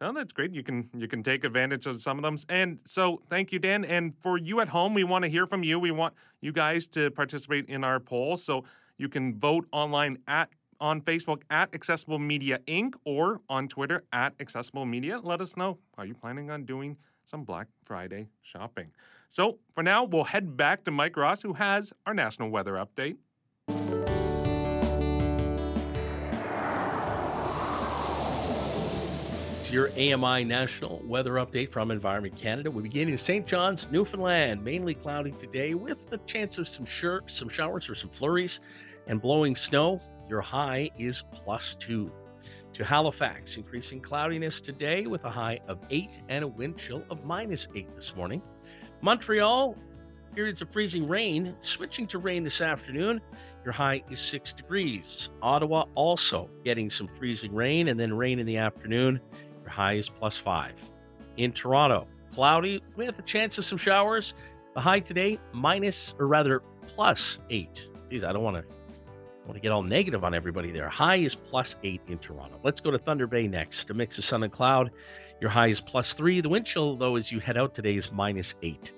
no, 0.00 0.12
that's 0.12 0.32
great. 0.32 0.52
You 0.52 0.62
can 0.62 0.88
you 0.96 1.08
can 1.08 1.22
take 1.22 1.44
advantage 1.44 1.86
of 1.86 2.00
some 2.00 2.18
of 2.18 2.22
them. 2.22 2.36
And 2.48 2.78
so, 2.86 3.20
thank 3.30 3.52
you, 3.52 3.58
Dan. 3.58 3.84
And 3.84 4.14
for 4.20 4.38
you 4.38 4.60
at 4.60 4.68
home, 4.68 4.94
we 4.94 5.04
want 5.04 5.24
to 5.24 5.30
hear 5.30 5.46
from 5.46 5.62
you. 5.62 5.78
We 5.78 5.90
want 5.90 6.14
you 6.40 6.52
guys 6.52 6.86
to 6.88 7.10
participate 7.10 7.66
in 7.68 7.84
our 7.84 7.98
poll. 7.98 8.36
So 8.36 8.64
you 8.96 9.08
can 9.08 9.38
vote 9.38 9.66
online 9.72 10.18
at 10.28 10.50
on 10.84 11.00
Facebook 11.00 11.40
at 11.48 11.74
Accessible 11.74 12.18
Media 12.18 12.58
Inc. 12.68 12.92
or 13.06 13.40
on 13.48 13.68
Twitter 13.68 14.04
at 14.12 14.34
Accessible 14.38 14.84
Media. 14.84 15.18
Let 15.18 15.40
us 15.40 15.56
know. 15.56 15.78
Are 15.96 16.04
you 16.04 16.12
planning 16.12 16.50
on 16.50 16.66
doing 16.66 16.98
some 17.24 17.42
Black 17.42 17.68
Friday 17.86 18.28
shopping? 18.42 18.90
So 19.30 19.58
for 19.74 19.82
now, 19.82 20.04
we'll 20.04 20.24
head 20.24 20.58
back 20.58 20.84
to 20.84 20.90
Mike 20.90 21.16
Ross, 21.16 21.40
who 21.40 21.54
has 21.54 21.94
our 22.04 22.12
national 22.12 22.50
weather 22.50 22.74
update. 22.74 23.16
It's 29.60 29.72
your 29.72 29.88
AMI 29.92 30.44
National 30.44 31.00
Weather 31.06 31.32
Update 31.32 31.70
from 31.70 31.90
Environment 31.90 32.36
Canada. 32.36 32.70
We 32.70 32.82
begin 32.82 33.08
in 33.08 33.16
St. 33.16 33.46
John's, 33.46 33.90
Newfoundland. 33.90 34.62
Mainly 34.62 34.92
cloudy 34.92 35.30
today 35.30 35.72
with 35.72 36.10
the 36.10 36.18
chance 36.26 36.58
of 36.58 36.68
some, 36.68 36.84
shir- 36.84 37.22
some 37.26 37.48
showers 37.48 37.88
or 37.88 37.94
some 37.94 38.10
flurries 38.10 38.60
and 39.06 39.22
blowing 39.22 39.56
snow. 39.56 40.02
Your 40.28 40.40
high 40.40 40.90
is 40.98 41.22
plus 41.32 41.74
two. 41.74 42.10
To 42.74 42.84
Halifax, 42.84 43.56
increasing 43.56 44.00
cloudiness 44.00 44.60
today 44.60 45.06
with 45.06 45.24
a 45.24 45.30
high 45.30 45.60
of 45.68 45.78
8 45.90 46.20
and 46.28 46.44
a 46.44 46.48
wind 46.48 46.76
chill 46.76 47.04
of 47.08 47.24
minus 47.24 47.68
8 47.74 47.94
this 47.94 48.16
morning. 48.16 48.42
Montreal, 49.00 49.76
periods 50.34 50.60
of 50.60 50.70
freezing 50.70 51.06
rain, 51.06 51.54
switching 51.60 52.06
to 52.08 52.18
rain 52.18 52.42
this 52.42 52.60
afternoon. 52.60 53.20
Your 53.64 53.72
high 53.72 54.02
is 54.10 54.20
6 54.20 54.54
degrees. 54.54 55.30
Ottawa 55.40 55.84
also 55.94 56.50
getting 56.64 56.90
some 56.90 57.06
freezing 57.06 57.54
rain 57.54 57.88
and 57.88 58.00
then 58.00 58.12
rain 58.12 58.38
in 58.38 58.46
the 58.46 58.56
afternoon. 58.56 59.20
Your 59.62 59.70
high 59.70 59.94
is 59.94 60.08
plus 60.08 60.36
5. 60.36 60.72
In 61.36 61.52
Toronto, 61.52 62.08
cloudy 62.32 62.82
with 62.96 63.18
a 63.18 63.22
chance 63.22 63.56
of 63.58 63.64
some 63.64 63.78
showers. 63.78 64.34
The 64.74 64.80
high 64.80 65.00
today, 65.00 65.38
minus, 65.52 66.14
or 66.18 66.26
rather, 66.26 66.60
plus 66.88 67.38
8. 67.50 67.90
Geez, 68.10 68.24
I 68.24 68.32
don't 68.32 68.42
want 68.42 68.56
to 68.56 68.64
want 69.44 69.54
to 69.54 69.60
get 69.60 69.72
all 69.72 69.82
negative 69.82 70.24
on 70.24 70.34
everybody 70.34 70.70
there. 70.70 70.88
High 70.88 71.16
is 71.16 71.34
plus 71.34 71.76
eight 71.82 72.00
in 72.08 72.18
Toronto. 72.18 72.58
Let's 72.62 72.80
go 72.80 72.90
to 72.90 72.98
Thunder 72.98 73.26
Bay 73.26 73.46
next. 73.46 73.90
A 73.90 73.94
mix 73.94 74.16
of 74.18 74.24
sun 74.24 74.42
and 74.42 74.52
cloud. 74.52 74.90
Your 75.40 75.50
high 75.50 75.68
is 75.68 75.80
plus 75.80 76.14
three. 76.14 76.40
The 76.40 76.48
wind 76.48 76.66
chill, 76.66 76.96
though, 76.96 77.16
as 77.16 77.30
you 77.30 77.40
head 77.40 77.56
out 77.56 77.74
today 77.74 77.96
is 77.96 78.10
minus 78.10 78.54
eight. 78.62 78.94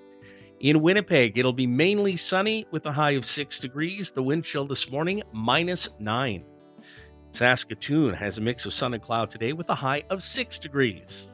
In 0.61 0.81
Winnipeg, 0.81 1.37
it'll 1.37 1.53
be 1.53 1.67
mainly 1.67 2.17
sunny 2.17 2.67
with 2.71 2.87
a 2.87 2.93
high 2.93 3.13
of 3.13 3.25
six 3.25 3.59
degrees. 3.59 4.13
The 4.13 4.23
wind 4.23 4.45
chill 4.45 4.67
this 4.67 4.91
morning, 4.91 5.23
minus 5.33 5.89
nine. 5.99 6.45
Saskatoon 7.33 8.15
has 8.15 8.39
a 8.39 8.41
mix 8.41 8.65
of 8.65 8.73
sun 8.73 8.95
and 8.95 9.03
cloud 9.03 9.31
today 9.31 9.53
with 9.53 9.69
a 9.69 9.75
high 9.75 10.05
of 10.09 10.23
six 10.23 10.59
degrees. 10.59 11.31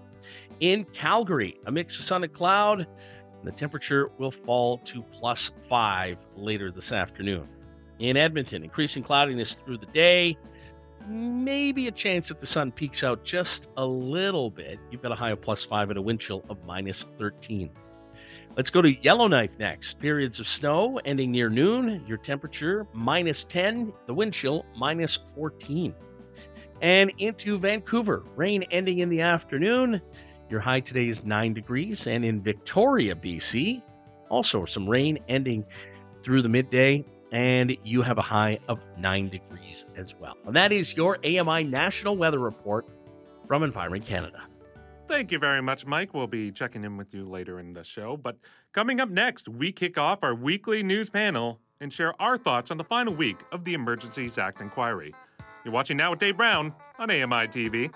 In 0.59 0.85
Calgary, 0.85 1.57
a 1.67 1.73
mix 1.73 1.99
of 1.99 2.05
sun 2.05 2.25
and 2.25 2.33
cloud. 2.33 2.87
The 3.45 3.53
temperature 3.53 4.11
will 4.19 4.31
fall 4.31 4.79
to 4.79 5.03
plus 5.03 5.53
five 5.69 6.19
later 6.37 6.71
this 6.71 6.93
afternoon. 6.93 7.49
In 7.99 8.17
Edmonton, 8.17 8.65
increasing 8.65 9.03
cloudiness 9.03 9.55
through 9.55 9.79
the 9.79 9.87
day. 9.87 10.37
Maybe 11.09 11.89
a 11.89 11.91
chance 11.91 12.29
that 12.29 12.41
the 12.41 12.47
sun 12.47 12.71
peeks 12.73 13.03
out 13.03 13.25
just 13.25 13.69
a 13.77 13.85
little 13.85 14.51
bit. 14.51 14.79
You've 14.91 15.03
got 15.03 15.13
a 15.13 15.17
high 15.17 15.31
of 15.31 15.41
plus 15.41 15.65
five 15.65 15.91
and 15.91 15.99
a 15.99 16.03
wind 16.03 16.21
chill 16.21 16.45
of 16.49 16.65
minus 16.65 17.05
13. 17.19 17.71
Let's 18.57 18.71
go 18.71 18.83
to 18.83 18.93
Yellowknife 19.03 19.59
next. 19.59 19.99
Periods 19.99 20.39
of 20.39 20.47
snow 20.47 21.01
ending 21.05 21.31
near 21.31 21.49
noon. 21.49 22.05
Your 22.07 22.19
temperature 22.19 22.87
minus 22.93 23.45
10, 23.45 23.93
the 24.07 24.15
wind 24.15 24.35
chill 24.35 24.67
minus 24.77 25.19
14. 25.35 25.95
And 26.83 27.13
into 27.19 27.59
Vancouver, 27.59 28.25
rain 28.37 28.65
ending 28.65 28.99
in 28.99 29.09
the 29.09 29.23
afternoon. 29.23 30.03
Your 30.51 30.61
high 30.61 30.81
today 30.81 31.09
is 31.09 31.25
9 31.25 31.55
degrees. 31.55 32.07
And 32.07 32.25
in 32.25 32.43
Victoria, 32.43 33.15
BC, 33.15 33.83
also 34.29 34.67
some 34.67 34.89
rain 34.89 35.19
ending 35.29 35.65
through 36.23 36.43
the 36.43 36.49
midday 36.49 37.05
and 37.33 37.77
you 37.83 38.03
have 38.03 38.19
a 38.19 38.23
high 38.23 38.59
of 38.69 38.79
9 38.99 39.29
degrees 39.31 39.87
as 39.97 40.15
well. 40.15 40.37
And 40.47 40.55
that 40.55 40.71
is 40.71 40.95
your 40.95 41.19
AMI 41.25 41.65
National 41.65 42.17
Weather 42.17 42.39
Report 42.39 42.87
from 43.49 43.63
Environment 43.63 44.05
Canada. 44.05 44.43
Thank 45.09 45.33
you 45.33 45.39
very 45.39 45.61
much, 45.61 45.85
Mike. 45.85 46.15
We'll 46.15 46.27
be 46.27 46.53
checking 46.53 46.85
in 46.85 46.97
with 46.97 47.13
you 47.13 47.29
later 47.29 47.59
in 47.59 47.73
the 47.73 47.83
show. 47.83 48.17
But 48.17 48.37
coming 48.73 49.01
up 49.01 49.09
next, 49.09 49.49
we 49.49 49.73
kick 49.73 49.99
off 49.99 50.23
our 50.23 50.35
weekly 50.35 50.83
news 50.83 51.11
panel 51.11 51.59
and 51.81 51.93
share 51.93 52.21
our 52.23 52.39
thoughts 52.39 52.71
on 52.71 52.77
the 52.77 52.85
final 52.85 53.15
week 53.15 53.39
of 53.51 53.65
the 53.65 53.75
Emergencies 53.75 54.39
Act 54.39 54.61
inquiry. 54.61 55.15
You're 55.65 55.75
watching 55.75 55.97
now 55.97 56.11
with 56.11 56.21
Dave 56.21 56.37
Brown 56.37 56.73
on 56.99 57.11
AMI 57.11 57.49
TV. 57.49 57.93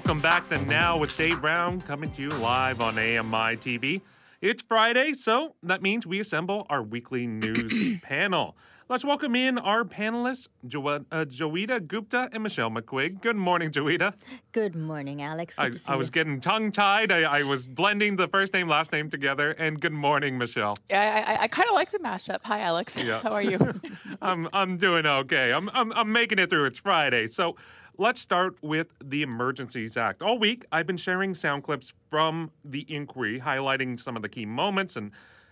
Welcome 0.00 0.22
back 0.22 0.48
to 0.48 0.56
Now 0.64 0.96
with 0.96 1.14
Dave 1.14 1.42
Brown, 1.42 1.82
coming 1.82 2.10
to 2.12 2.22
you 2.22 2.30
live 2.30 2.80
on 2.80 2.94
AMI 2.94 3.58
TV. 3.58 4.00
It's 4.40 4.62
Friday, 4.62 5.12
so 5.12 5.56
that 5.62 5.82
means 5.82 6.06
we 6.06 6.20
assemble 6.20 6.66
our 6.70 6.82
weekly 6.82 7.26
news 7.26 8.00
panel. 8.02 8.56
Let's 8.88 9.04
welcome 9.04 9.36
in 9.36 9.58
our 9.58 9.84
panelists, 9.84 10.48
jo- 10.66 10.86
uh, 10.88 11.26
Joeita 11.26 11.86
Gupta 11.86 12.30
and 12.32 12.42
Michelle 12.42 12.70
McQuigg. 12.70 13.20
Good 13.20 13.36
morning, 13.36 13.70
Joeita. 13.70 14.14
Good 14.52 14.74
morning, 14.74 15.20
Alex. 15.20 15.56
Good 15.56 15.78
I, 15.86 15.92
I 15.92 15.96
was 15.96 16.08
getting 16.08 16.40
tongue 16.40 16.72
tied. 16.72 17.12
I, 17.12 17.20
I, 17.20 17.42
was 17.42 17.66
blending 17.66 18.16
the 18.16 18.26
first 18.26 18.54
name, 18.54 18.68
last 18.68 18.92
name 18.92 19.10
together. 19.10 19.50
And 19.50 19.80
good 19.80 19.92
morning, 19.92 20.38
Michelle. 20.38 20.76
Yeah, 20.88 21.24
I, 21.28 21.42
I 21.42 21.46
kind 21.46 21.68
of 21.68 21.74
like 21.74 21.92
the 21.92 21.98
mashup. 21.98 22.38
Hi, 22.44 22.60
Alex. 22.60 23.00
Yeah. 23.04 23.20
How 23.22 23.32
are 23.32 23.42
you? 23.42 23.58
I'm 24.22 24.48
I'm 24.52 24.76
doing 24.78 25.04
okay. 25.06 25.52
I'm, 25.52 25.68
I'm 25.74 25.92
I'm 25.92 26.10
making 26.10 26.38
it 26.38 26.50
through. 26.50 26.64
It's 26.64 26.78
Friday, 26.78 27.26
so 27.26 27.56
Let's 28.00 28.22
start 28.22 28.56
with 28.62 28.86
the 29.04 29.20
Emergencies 29.20 29.98
Act. 29.98 30.22
All 30.22 30.38
week, 30.38 30.64
I've 30.72 30.86
been 30.86 30.96
sharing 30.96 31.34
sound 31.34 31.64
clips 31.64 31.92
from 32.08 32.50
the 32.64 32.86
inquiry, 32.88 33.38
highlighting 33.38 34.00
some 34.00 34.16
of 34.16 34.22
the 34.22 34.28
key 34.30 34.46
moments 34.46 34.96
and 34.96 35.10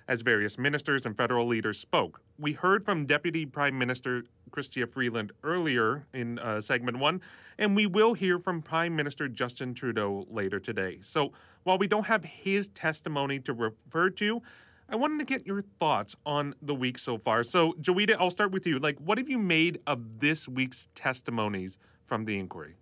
as 0.09 0.23
various 0.23 0.57
ministers 0.57 1.05
and 1.05 1.15
federal 1.15 1.47
leaders 1.47 1.79
spoke. 1.79 2.23
We 2.39 2.55
heard 2.55 2.87
from 2.87 3.05
Deputy 3.05 3.45
Prime 3.45 3.79
Minister 3.79 4.25
Chrystia 4.51 4.91
Freeland 4.91 5.33
earlier 5.45 6.07
in 6.15 6.39
uh, 6.39 6.63
segment 6.63 6.99
one, 6.99 7.21
and 7.59 7.77
we 7.77 7.85
will 7.85 8.15
hear 8.15 8.39
from 8.39 8.63
Prime 8.63 8.97
Minister 8.97 9.29
Justin 9.29 9.75
Trudeau 9.75 10.25
later 10.31 10.59
today. 10.59 11.01
So 11.03 11.33
while 11.65 11.77
we 11.77 11.87
don't 11.87 12.07
have 12.07 12.25
his 12.25 12.69
testimony 12.69 13.41
to 13.41 13.53
refer 13.53 14.09
to, 14.09 14.41
I 14.89 14.97
wanted 14.97 15.19
to 15.19 15.27
get 15.27 15.47
your 15.47 15.61
thoughts 15.79 16.17
on 16.25 16.55
the 16.63 16.75
week 16.75 16.99
so 16.99 17.19
far. 17.19 17.43
So, 17.43 17.75
Joeita, 17.75 18.17
I'll 18.19 18.31
start 18.31 18.53
with 18.53 18.67
you. 18.67 18.79
Like, 18.79 18.97
what 19.01 19.19
have 19.19 19.29
you 19.29 19.37
made 19.37 19.81
of 19.87 20.21
this 20.21 20.49
week's 20.49 20.89
testimonies 20.95 21.77
from 22.09 22.25
the 22.25 22.39
inquiry? 22.39 22.75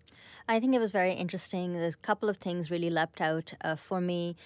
I 0.49 0.61
think 0.61 0.75
it 0.75 0.79
was 0.79 0.93
very 0.93 1.13
interesting. 1.13 1.73
There's 1.73 1.95
a 1.95 1.99
couple 1.99 2.29
of 2.29 2.37
things 2.37 2.71
really 2.71 2.91
leapt 2.91 3.21
out 3.21 3.55
uh, 3.63 3.75
for 3.75 4.01
me. 4.01 4.37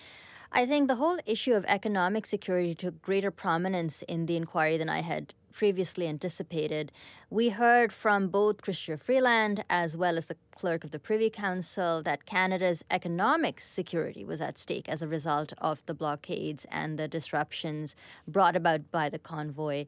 I 0.51 0.67
think 0.67 0.89
the 0.89 0.97
whole 0.97 1.19
issue 1.27 1.53
of 1.53 1.65
economic 1.67 2.27
security 2.27 2.75
took 2.75 3.01
greater 3.03 3.31
prominence 3.31 4.03
in 4.03 4.27
the 4.27 4.37
inquiry 4.37 4.79
than 4.79 4.89
I 4.89 5.03
had 5.03 5.35
previously 5.53 6.09
anticipated. 6.09 6.91
We 7.29 7.51
heard 7.51 7.93
from 7.93 8.29
both 8.29 8.63
Chrystia 8.63 8.99
Freeland 8.99 9.65
as 9.69 9.97
well 9.97 10.17
as 10.17 10.27
the 10.27 10.37
clerk 10.57 10.85
of 10.85 10.91
the 10.91 10.99
Privy 10.99 11.31
Council 11.31 12.03
that 12.03 12.27
Canada's 12.27 12.85
economic 12.91 13.61
security 13.61 14.25
was 14.25 14.41
at 14.41 14.59
stake 14.59 14.89
as 14.89 15.03
a 15.03 15.09
result 15.09 15.53
of 15.59 15.85
the 15.87 15.95
blockades 15.95 16.67
and 16.71 16.99
the 16.99 17.09
disruptions 17.09 17.95
brought 18.27 18.57
about 18.57 18.91
by 18.91 19.09
the 19.09 19.19
convoy. 19.19 19.87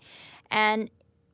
And 0.50 0.90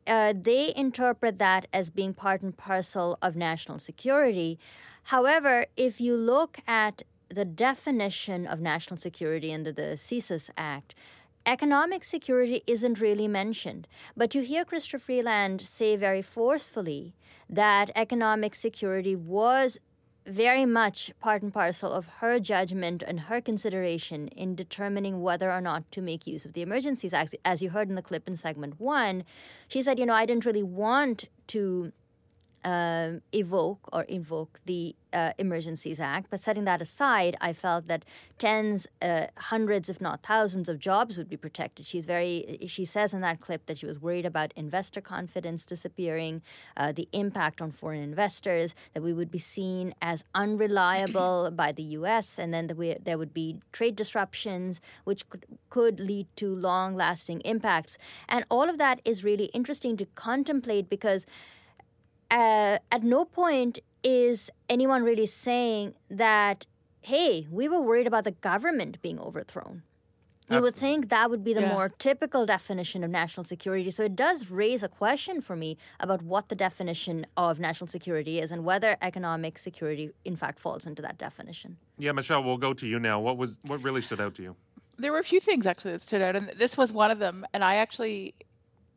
uh, 0.08 0.32
they 0.36 0.72
interpret 0.74 1.38
that 1.38 1.66
as 1.72 1.90
being 1.90 2.14
part 2.14 2.42
and 2.42 2.56
parcel 2.56 3.18
of 3.22 3.36
national 3.36 3.78
security. 3.78 4.58
However, 5.04 5.66
if 5.76 6.00
you 6.00 6.16
look 6.16 6.58
at 6.66 7.02
the 7.28 7.44
definition 7.44 8.46
of 8.46 8.60
national 8.60 8.96
security 8.96 9.52
under 9.52 9.72
the 9.72 9.96
CSIS 9.96 10.50
Act, 10.56 10.94
economic 11.46 12.04
security 12.04 12.62
isn't 12.66 13.00
really 13.00 13.28
mentioned. 13.28 13.86
But 14.16 14.34
you 14.34 14.42
hear 14.42 14.64
Christopher 14.64 14.98
Freeland 14.98 15.60
say 15.60 15.96
very 15.96 16.22
forcefully 16.22 17.14
that 17.48 17.90
economic 17.94 18.54
security 18.54 19.16
was 19.16 19.78
very 20.28 20.66
much 20.66 21.10
part 21.20 21.42
and 21.42 21.52
parcel 21.52 21.92
of 21.92 22.06
her 22.20 22.38
judgment 22.38 23.02
and 23.02 23.20
her 23.20 23.40
consideration 23.40 24.28
in 24.28 24.54
determining 24.54 25.22
whether 25.22 25.50
or 25.50 25.60
not 25.60 25.90
to 25.92 26.02
make 26.02 26.26
use 26.26 26.44
of 26.44 26.52
the 26.52 26.62
Emergencies 26.62 27.14
Act. 27.14 27.34
As 27.44 27.62
you 27.62 27.70
heard 27.70 27.88
in 27.88 27.94
the 27.94 28.02
clip 28.02 28.28
in 28.28 28.36
segment 28.36 28.78
one, 28.78 29.24
she 29.66 29.82
said, 29.82 29.98
you 29.98 30.06
know, 30.06 30.14
I 30.14 30.26
didn't 30.26 30.44
really 30.44 30.62
want 30.62 31.24
to 31.48 31.92
um, 32.64 33.22
evoke 33.32 33.88
or 33.92 34.02
invoke 34.02 34.60
the 34.66 34.94
uh, 35.12 35.32
Emergencies 35.38 36.00
Act. 36.00 36.28
But 36.30 36.40
setting 36.40 36.64
that 36.64 36.82
aside, 36.82 37.36
I 37.40 37.52
felt 37.52 37.88
that 37.88 38.04
tens, 38.38 38.86
uh, 39.00 39.26
hundreds, 39.36 39.88
if 39.88 40.00
not 40.00 40.22
thousands, 40.22 40.68
of 40.68 40.78
jobs 40.78 41.16
would 41.18 41.28
be 41.28 41.36
protected. 41.36 41.86
She's 41.86 42.04
very. 42.04 42.58
She 42.66 42.84
says 42.84 43.14
in 43.14 43.20
that 43.22 43.40
clip 43.40 43.66
that 43.66 43.78
she 43.78 43.86
was 43.86 44.00
worried 44.00 44.26
about 44.26 44.52
investor 44.56 45.00
confidence 45.00 45.64
disappearing, 45.64 46.42
uh, 46.76 46.92
the 46.92 47.08
impact 47.12 47.62
on 47.62 47.70
foreign 47.70 48.02
investors, 48.02 48.74
that 48.94 49.02
we 49.02 49.12
would 49.12 49.30
be 49.30 49.38
seen 49.38 49.94
as 50.02 50.24
unreliable 50.34 51.50
by 51.54 51.72
the 51.72 51.82
U.S., 51.82 52.38
and 52.38 52.52
then 52.52 52.66
that 52.66 52.76
we, 52.76 52.96
there 53.02 53.18
would 53.18 53.32
be 53.32 53.60
trade 53.72 53.96
disruptions, 53.96 54.80
which 55.04 55.28
could, 55.28 55.46
could 55.70 56.00
lead 56.00 56.26
to 56.36 56.54
long-lasting 56.54 57.40
impacts. 57.40 57.98
And 58.28 58.44
all 58.50 58.68
of 58.68 58.78
that 58.78 59.00
is 59.04 59.24
really 59.24 59.46
interesting 59.46 59.96
to 59.96 60.06
contemplate 60.14 60.88
because 60.88 61.26
uh, 62.30 62.78
at 62.92 63.02
no 63.02 63.24
point 63.24 63.78
is 64.02 64.50
anyone 64.68 65.02
really 65.02 65.26
saying 65.26 65.94
that, 66.10 66.66
hey, 67.02 67.46
we 67.50 67.68
were 67.68 67.80
worried 67.80 68.06
about 68.06 68.24
the 68.24 68.32
government 68.32 69.00
being 69.02 69.18
overthrown. 69.18 69.82
You 70.50 70.56
Absolutely. 70.56 70.66
would 70.66 70.76
think 70.76 71.08
that 71.10 71.30
would 71.30 71.44
be 71.44 71.52
the 71.52 71.60
yeah. 71.60 71.74
more 71.74 71.90
typical 71.90 72.46
definition 72.46 73.04
of 73.04 73.10
national 73.10 73.44
security. 73.44 73.90
So 73.90 74.04
it 74.04 74.16
does 74.16 74.50
raise 74.50 74.82
a 74.82 74.88
question 74.88 75.42
for 75.42 75.54
me 75.56 75.76
about 76.00 76.22
what 76.22 76.48
the 76.48 76.54
definition 76.54 77.26
of 77.36 77.60
national 77.60 77.88
security 77.88 78.40
is 78.40 78.50
and 78.50 78.64
whether 78.64 78.96
economic 79.02 79.58
security, 79.58 80.10
in 80.24 80.36
fact, 80.36 80.58
falls 80.58 80.86
into 80.86 81.02
that 81.02 81.18
definition. 81.18 81.76
Yeah, 81.98 82.12
Michelle, 82.12 82.42
we'll 82.42 82.56
go 82.56 82.72
to 82.72 82.86
you 82.86 82.98
now. 82.98 83.20
What 83.20 83.36
was 83.36 83.58
what 83.66 83.82
really 83.82 84.00
stood 84.00 84.22
out 84.22 84.34
to 84.36 84.42
you? 84.42 84.56
There 84.96 85.12
were 85.12 85.18
a 85.18 85.24
few 85.24 85.38
things 85.38 85.66
actually 85.66 85.92
that 85.92 86.02
stood 86.02 86.22
out, 86.22 86.34
and 86.34 86.50
this 86.56 86.78
was 86.78 86.92
one 86.92 87.10
of 87.10 87.18
them. 87.18 87.46
And 87.52 87.62
I 87.62 87.76
actually 87.76 88.34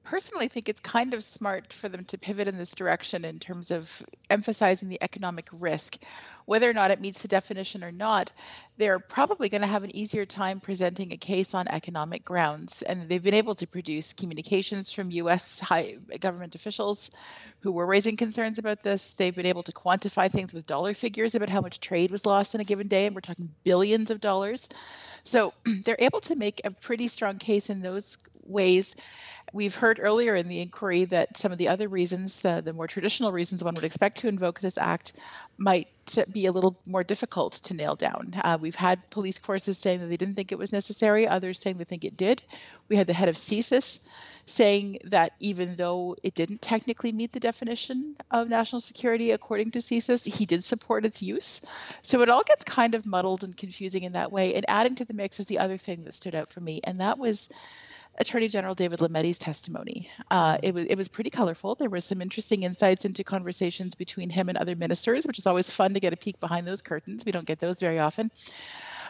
personally 0.03 0.47
think 0.47 0.67
it's 0.67 0.79
kind 0.79 1.13
of 1.13 1.23
smart 1.23 1.73
for 1.73 1.89
them 1.89 2.05
to 2.05 2.17
pivot 2.17 2.47
in 2.47 2.57
this 2.57 2.73
direction 2.73 3.25
in 3.25 3.39
terms 3.39 3.71
of 3.71 3.89
emphasizing 4.29 4.89
the 4.89 5.01
economic 5.01 5.47
risk. 5.51 5.97
Whether 6.45 6.69
or 6.69 6.73
not 6.73 6.91
it 6.91 6.99
meets 6.99 7.21
the 7.21 7.27
definition 7.27 7.83
or 7.83 7.91
not, 7.91 8.31
they're 8.77 8.99
probably 8.99 9.47
going 9.49 9.61
to 9.61 9.67
have 9.67 9.83
an 9.83 9.95
easier 9.95 10.25
time 10.25 10.59
presenting 10.59 11.11
a 11.11 11.17
case 11.17 11.53
on 11.53 11.67
economic 11.67 12.25
grounds. 12.25 12.81
And 12.81 13.07
they've 13.07 13.21
been 13.21 13.33
able 13.33 13.55
to 13.55 13.67
produce 13.67 14.13
communications 14.13 14.91
from 14.91 15.11
US 15.11 15.59
high 15.59 15.97
government 16.19 16.55
officials 16.55 17.11
who 17.59 17.71
were 17.71 17.85
raising 17.85 18.17
concerns 18.17 18.59
about 18.59 18.83
this. 18.83 19.13
They've 19.13 19.35
been 19.35 19.45
able 19.45 19.63
to 19.63 19.71
quantify 19.71 20.31
things 20.31 20.53
with 20.53 20.65
dollar 20.65 20.93
figures 20.93 21.35
about 21.35 21.49
how 21.49 21.61
much 21.61 21.79
trade 21.79 22.11
was 22.11 22.25
lost 22.25 22.55
in 22.55 22.61
a 22.61 22.65
given 22.65 22.87
day, 22.87 23.05
and 23.05 23.15
we're 23.15 23.21
talking 23.21 23.53
billions 23.63 24.09
of 24.09 24.19
dollars. 24.19 24.67
So 25.23 25.53
they're 25.85 25.95
able 25.99 26.21
to 26.21 26.35
make 26.35 26.61
a 26.63 26.71
pretty 26.71 27.07
strong 27.07 27.37
case 27.37 27.69
in 27.69 27.81
those 27.81 28.17
ways. 28.45 28.95
We've 29.53 29.75
heard 29.75 29.99
earlier 30.01 30.35
in 30.35 30.47
the 30.47 30.61
inquiry 30.61 31.05
that 31.05 31.37
some 31.37 31.51
of 31.51 31.57
the 31.57 31.67
other 31.67 31.87
reasons, 31.87 32.39
the, 32.39 32.61
the 32.63 32.73
more 32.73 32.87
traditional 32.87 33.31
reasons 33.31 33.63
one 33.63 33.73
would 33.75 33.83
expect 33.83 34.19
to 34.19 34.27
invoke 34.27 34.59
this 34.59 34.77
act, 34.77 35.13
might 35.61 35.87
be 36.31 36.47
a 36.47 36.51
little 36.51 36.75
more 36.87 37.03
difficult 37.03 37.53
to 37.53 37.75
nail 37.75 37.95
down. 37.95 38.33
Uh, 38.43 38.57
we've 38.59 38.75
had 38.75 39.09
police 39.11 39.37
forces 39.37 39.77
saying 39.77 39.99
that 39.99 40.07
they 40.07 40.17
didn't 40.17 40.35
think 40.35 40.51
it 40.51 40.57
was 40.57 40.73
necessary, 40.73 41.27
others 41.27 41.59
saying 41.59 41.77
they 41.77 41.83
think 41.83 42.03
it 42.03 42.17
did. 42.17 42.41
We 42.89 42.95
had 42.95 43.05
the 43.05 43.13
head 43.13 43.29
of 43.29 43.35
CSIS 43.35 43.99
saying 44.47 44.97
that 45.05 45.33
even 45.39 45.75
though 45.75 46.17
it 46.23 46.33
didn't 46.33 46.61
technically 46.61 47.11
meet 47.11 47.31
the 47.31 47.39
definition 47.39 48.15
of 48.31 48.49
national 48.49 48.81
security 48.81 49.31
according 49.31 49.71
to 49.71 49.79
CSIS, 49.79 50.25
he 50.25 50.47
did 50.47 50.63
support 50.63 51.05
its 51.05 51.21
use. 51.21 51.61
So 52.01 52.21
it 52.21 52.29
all 52.29 52.43
gets 52.43 52.63
kind 52.63 52.95
of 52.95 53.05
muddled 53.05 53.43
and 53.43 53.55
confusing 53.55 54.03
in 54.03 54.13
that 54.13 54.31
way. 54.31 54.55
And 54.55 54.65
adding 54.67 54.95
to 54.95 55.05
the 55.05 55.13
mix 55.13 55.39
is 55.39 55.45
the 55.45 55.59
other 55.59 55.77
thing 55.77 56.03
that 56.05 56.15
stood 56.15 56.33
out 56.35 56.51
for 56.51 56.59
me, 56.59 56.81
and 56.83 56.99
that 56.99 57.19
was 57.19 57.49
Attorney 58.17 58.47
General 58.47 58.75
David 58.75 58.99
Lametti's 58.99 59.39
testimony. 59.39 60.09
Uh, 60.29 60.57
it 60.61 60.73
was 60.73 60.85
it 60.85 60.95
was 60.95 61.07
pretty 61.07 61.29
colorful. 61.29 61.75
There 61.75 61.89
were 61.89 62.01
some 62.01 62.21
interesting 62.21 62.63
insights 62.63 63.05
into 63.05 63.23
conversations 63.23 63.95
between 63.95 64.29
him 64.29 64.49
and 64.49 64.57
other 64.57 64.75
ministers, 64.75 65.25
which 65.25 65.39
is 65.39 65.47
always 65.47 65.69
fun 65.69 65.93
to 65.93 65.99
get 65.99 66.13
a 66.13 66.17
peek 66.17 66.39
behind 66.39 66.67
those 66.67 66.81
curtains. 66.81 67.25
We 67.25 67.31
don't 67.31 67.47
get 67.47 67.59
those 67.59 67.79
very 67.79 67.99
often. 67.99 68.31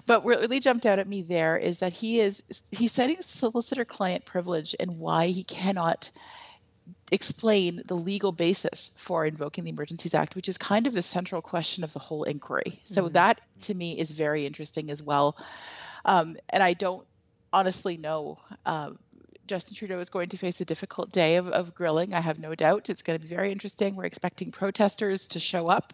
But 0.06 0.24
what 0.24 0.40
really 0.40 0.60
jumped 0.60 0.86
out 0.86 1.00
at 1.00 1.08
me 1.08 1.24
there 1.24 1.58
is 1.58 1.80
that 1.80 1.94
he 1.94 2.20
is 2.20 2.44
he's 2.72 2.92
citing 2.92 3.18
solicitor-client 3.22 4.26
privilege 4.26 4.76
and 4.80 5.00
why 5.00 5.28
he 5.28 5.44
cannot 5.44 6.12
explain 7.12 7.84
the 7.86 7.96
legal 7.96 8.32
basis 8.32 8.92
for 8.96 9.26
invoking 9.26 9.64
the 9.64 9.70
Emergencies 9.70 10.14
Act, 10.14 10.36
which 10.36 10.50
is 10.50 10.58
kind 10.58 10.88
of 10.88 10.94
the 10.94 11.02
central 11.02 11.42
question 11.42 11.84
of 11.84 11.94
the 11.94 12.00
whole 12.00 12.24
inquiry. 12.24 12.82
So 12.86 13.04
mm-hmm. 13.04 13.14
that 13.14 13.42
to 13.62 13.74
me 13.74 14.00
is 14.00 14.10
very 14.10 14.46
interesting 14.46 14.90
as 14.90 15.02
well. 15.04 15.38
Um, 16.06 16.38
and 16.50 16.64
I 16.64 16.74
don't 16.74 17.06
honestly 17.54 17.98
know. 17.98 18.38
Um, 18.66 19.00
Justin 19.48 19.76
Trudeau 19.76 20.00
is 20.00 20.10
going 20.10 20.30
to 20.30 20.38
face 20.38 20.62
a 20.62 20.66
difficult 20.66 21.12
day 21.12 21.36
of, 21.36 21.48
of 21.50 21.76
grilling. 21.76 22.14
I 22.14 22.22
have 22.22 22.40
no 22.40 22.56
doubt. 22.56 22.90
It's 22.90 23.02
going 23.02 23.20
to 23.20 23.22
be 23.22 23.34
very 23.34 23.52
interesting. 23.52 23.96
We're 23.96 24.06
expecting 24.06 24.52
protesters 24.52 25.28
to 25.28 25.40
show 25.40 25.68
up. 25.68 25.94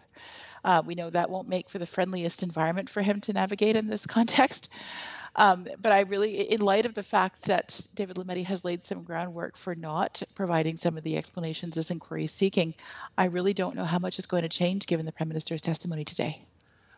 Uh, 0.64 0.82
we 0.84 0.94
know 0.94 1.10
that 1.10 1.30
won't 1.30 1.48
make 1.48 1.68
for 1.68 1.78
the 1.78 1.86
friendliest 1.86 2.42
environment 2.42 2.90
for 2.90 3.02
him 3.02 3.20
to 3.22 3.32
navigate 3.32 3.76
in 3.76 3.88
this 3.88 4.06
context. 4.16 4.68
Um, 5.36 5.66
but 5.80 5.92
I 5.92 6.00
really, 6.00 6.40
in 6.50 6.60
light 6.60 6.84
of 6.86 6.94
the 6.94 7.02
fact 7.02 7.42
that 7.42 7.80
David 7.94 8.16
Lametti 8.16 8.44
has 8.44 8.64
laid 8.64 8.84
some 8.84 9.02
groundwork 9.02 9.56
for 9.56 9.74
not 9.74 10.22
providing 10.34 10.76
some 10.76 10.96
of 10.96 11.04
the 11.04 11.16
explanations 11.16 11.74
this 11.74 11.90
inquiry 11.90 12.24
is 12.24 12.32
seeking, 12.32 12.74
I 13.16 13.26
really 13.26 13.54
don't 13.54 13.76
know 13.76 13.84
how 13.84 13.98
much 13.98 14.18
is 14.18 14.26
going 14.26 14.42
to 14.42 14.48
change 14.48 14.86
given 14.86 15.06
the 15.06 15.12
Prime 15.12 15.28
Minister's 15.28 15.60
testimony 15.60 16.04
today. 16.04 16.42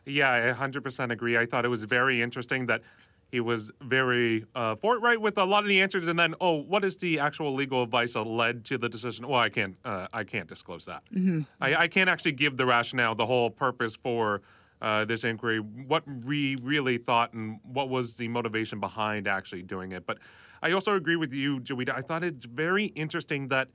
Yeah, 0.06 0.30
I 0.30 0.52
100% 0.52 1.12
agree. 1.12 1.36
I 1.36 1.44
thought 1.44 1.64
it 1.64 1.68
was 1.68 1.82
very 1.82 2.22
interesting 2.22 2.66
that 2.66 2.82
he 3.30 3.40
was 3.40 3.70
very 3.80 4.44
uh, 4.54 4.74
forthright 4.74 5.20
with 5.20 5.38
a 5.38 5.44
lot 5.44 5.62
of 5.62 5.68
the 5.68 5.80
answers, 5.80 6.06
and 6.06 6.18
then, 6.18 6.34
oh, 6.40 6.56
what 6.56 6.84
is 6.84 6.96
the 6.96 7.20
actual 7.20 7.54
legal 7.54 7.82
advice 7.82 8.14
that 8.14 8.24
led 8.24 8.64
to 8.66 8.78
the 8.78 8.88
decision? 8.88 9.28
Well, 9.28 9.40
I 9.40 9.48
can't, 9.48 9.76
uh, 9.84 10.08
I 10.12 10.24
can't 10.24 10.48
disclose 10.48 10.84
that. 10.86 11.04
Mm-hmm. 11.14 11.42
I, 11.60 11.76
I, 11.76 11.88
can't 11.88 12.10
actually 12.10 12.32
give 12.32 12.56
the 12.56 12.66
rationale, 12.66 13.14
the 13.14 13.26
whole 13.26 13.50
purpose 13.50 13.94
for 13.94 14.42
uh, 14.82 15.04
this 15.04 15.22
inquiry, 15.22 15.58
what 15.58 16.02
we 16.24 16.56
really 16.62 16.98
thought, 16.98 17.32
and 17.32 17.60
what 17.62 17.88
was 17.88 18.14
the 18.14 18.26
motivation 18.26 18.80
behind 18.80 19.28
actually 19.28 19.62
doing 19.62 19.92
it. 19.92 20.06
But 20.06 20.18
I 20.62 20.72
also 20.72 20.94
agree 20.94 21.16
with 21.16 21.32
you, 21.32 21.60
Joeita. 21.60 21.94
I 21.94 22.02
thought 22.02 22.24
it's 22.24 22.46
very 22.46 22.86
interesting 22.86 23.48
that 23.48 23.68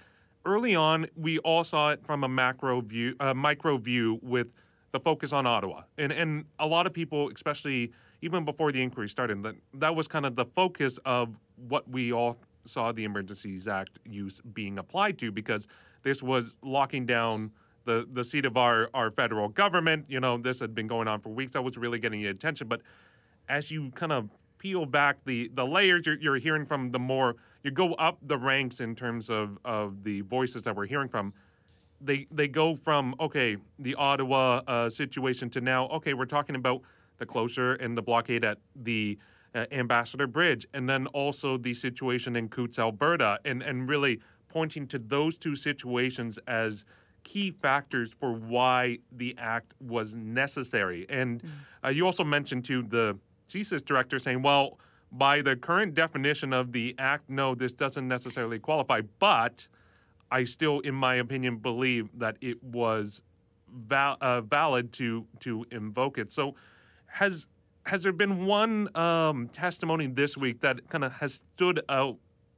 early 0.45 0.75
on 0.75 1.07
we 1.15 1.39
all 1.39 1.63
saw 1.63 1.91
it 1.91 2.05
from 2.05 2.23
a 2.23 2.27
macro 2.27 2.81
view, 2.81 3.15
a 3.19 3.33
micro 3.33 3.77
view, 3.77 4.19
with 4.21 4.47
the 4.91 4.99
focus 4.99 5.31
on 5.31 5.45
Ottawa, 5.45 5.83
and 5.97 6.11
and 6.11 6.45
a 6.59 6.67
lot 6.67 6.87
of 6.87 6.93
people, 6.93 7.29
especially 7.33 7.91
even 8.21 8.45
before 8.45 8.71
the 8.71 8.81
inquiry 8.81 9.09
started, 9.09 9.43
that 9.43 9.55
that 9.73 9.95
was 9.95 10.07
kind 10.07 10.25
of 10.25 10.35
the 10.35 10.45
focus 10.45 10.99
of 11.05 11.35
what 11.67 11.89
we 11.89 12.11
all 12.11 12.37
saw 12.65 12.91
the 12.91 13.03
Emergencies 13.03 13.67
Act 13.67 13.99
use 14.05 14.41
being 14.53 14.77
applied 14.77 15.17
to 15.19 15.31
because 15.31 15.67
this 16.03 16.21
was 16.21 16.55
locking 16.61 17.05
down 17.05 17.51
the, 17.85 18.07
the 18.11 18.23
seat 18.23 18.45
of 18.45 18.57
our, 18.57 18.89
our 18.93 19.11
federal 19.11 19.47
government. 19.47 20.05
You 20.07 20.19
know, 20.19 20.37
this 20.37 20.59
had 20.59 20.75
been 20.75 20.87
going 20.87 21.07
on 21.07 21.19
for 21.21 21.29
weeks. 21.29 21.53
That 21.53 21.63
was 21.63 21.77
really 21.77 21.99
getting 21.99 22.21
the 22.21 22.29
attention. 22.29 22.67
But 22.67 22.81
as 23.47 23.71
you 23.71 23.91
kind 23.91 24.11
of 24.11 24.29
peel 24.57 24.85
back 24.85 25.17
the 25.25 25.51
the 25.53 25.65
layers, 25.65 26.05
you're, 26.05 26.19
you're 26.19 26.37
hearing 26.37 26.65
from 26.65 26.91
the 26.91 26.99
more 26.99 27.35
you 27.63 27.71
go 27.71 27.93
up 27.95 28.17
the 28.21 28.37
ranks 28.37 28.79
in 28.79 28.95
terms 28.95 29.29
of 29.29 29.57
of 29.63 30.03
the 30.03 30.21
voices 30.21 30.63
that 30.63 30.75
we're 30.75 30.87
hearing 30.87 31.09
from. 31.09 31.33
They 32.01 32.27
they 32.31 32.47
go 32.47 32.75
from 32.75 33.15
okay 33.19 33.57
the 33.79 33.95
Ottawa 33.95 34.61
uh, 34.67 34.89
situation 34.89 35.49
to 35.51 35.61
now 35.61 35.87
okay 35.89 36.13
we're 36.13 36.25
talking 36.25 36.55
about 36.55 36.81
the 37.17 37.25
closure 37.25 37.73
and 37.73 37.97
the 37.97 38.01
blockade 38.01 38.45
at 38.45 38.57
the 38.75 39.17
uh, 39.53 39.65
Ambassador 39.71 40.27
Bridge, 40.27 40.67
and 40.73 40.89
then 40.89 41.07
also 41.07 41.57
the 41.57 41.73
situation 41.73 42.35
in 42.35 42.49
Coutts, 42.49 42.77
Alberta, 42.77 43.39
and 43.45 43.61
and 43.61 43.87
really 43.87 44.19
pointing 44.49 44.87
to 44.87 44.99
those 44.99 45.37
two 45.37 45.55
situations 45.55 46.39
as 46.47 46.85
key 47.23 47.51
factors 47.51 48.11
for 48.19 48.33
why 48.33 48.99
the 49.11 49.35
act 49.37 49.73
was 49.81 50.15
necessary. 50.15 51.05
And 51.09 51.41
mm. 51.41 51.49
uh, 51.83 51.89
you 51.89 52.05
also 52.05 52.23
mentioned 52.23 52.63
to 52.65 52.83
the 52.83 53.17
CSIS 53.49 53.83
director 53.83 54.19
saying, 54.19 54.41
well, 54.41 54.79
by 55.11 55.41
the 55.41 55.55
current 55.55 55.93
definition 55.93 56.53
of 56.53 56.71
the 56.71 56.95
act, 56.97 57.29
no, 57.29 57.55
this 57.55 57.73
doesn't 57.73 58.07
necessarily 58.07 58.59
qualify, 58.59 59.01
but 59.19 59.67
I 60.31 60.43
still, 60.43 60.79
in 60.81 60.95
my 60.95 61.15
opinion, 61.15 61.57
believe 61.57 62.09
that 62.17 62.37
it 62.41 62.61
was 62.63 63.21
val- 63.73 64.17
uh, 64.21 64.41
valid 64.41 64.91
to 64.93 65.25
to 65.41 65.65
invoke 65.71 66.17
it. 66.17 66.31
So, 66.31 66.55
has 67.15 67.47
has 67.85 68.03
there 68.03 68.11
been 68.11 68.45
one 68.45 68.89
um, 68.95 69.47
testimony 69.49 70.07
this 70.07 70.35
week 70.35 70.59
that 70.61 70.89
kind 70.89 71.03
of 71.03 71.13
has 71.13 71.35
stood 71.35 71.81
out 71.87 72.17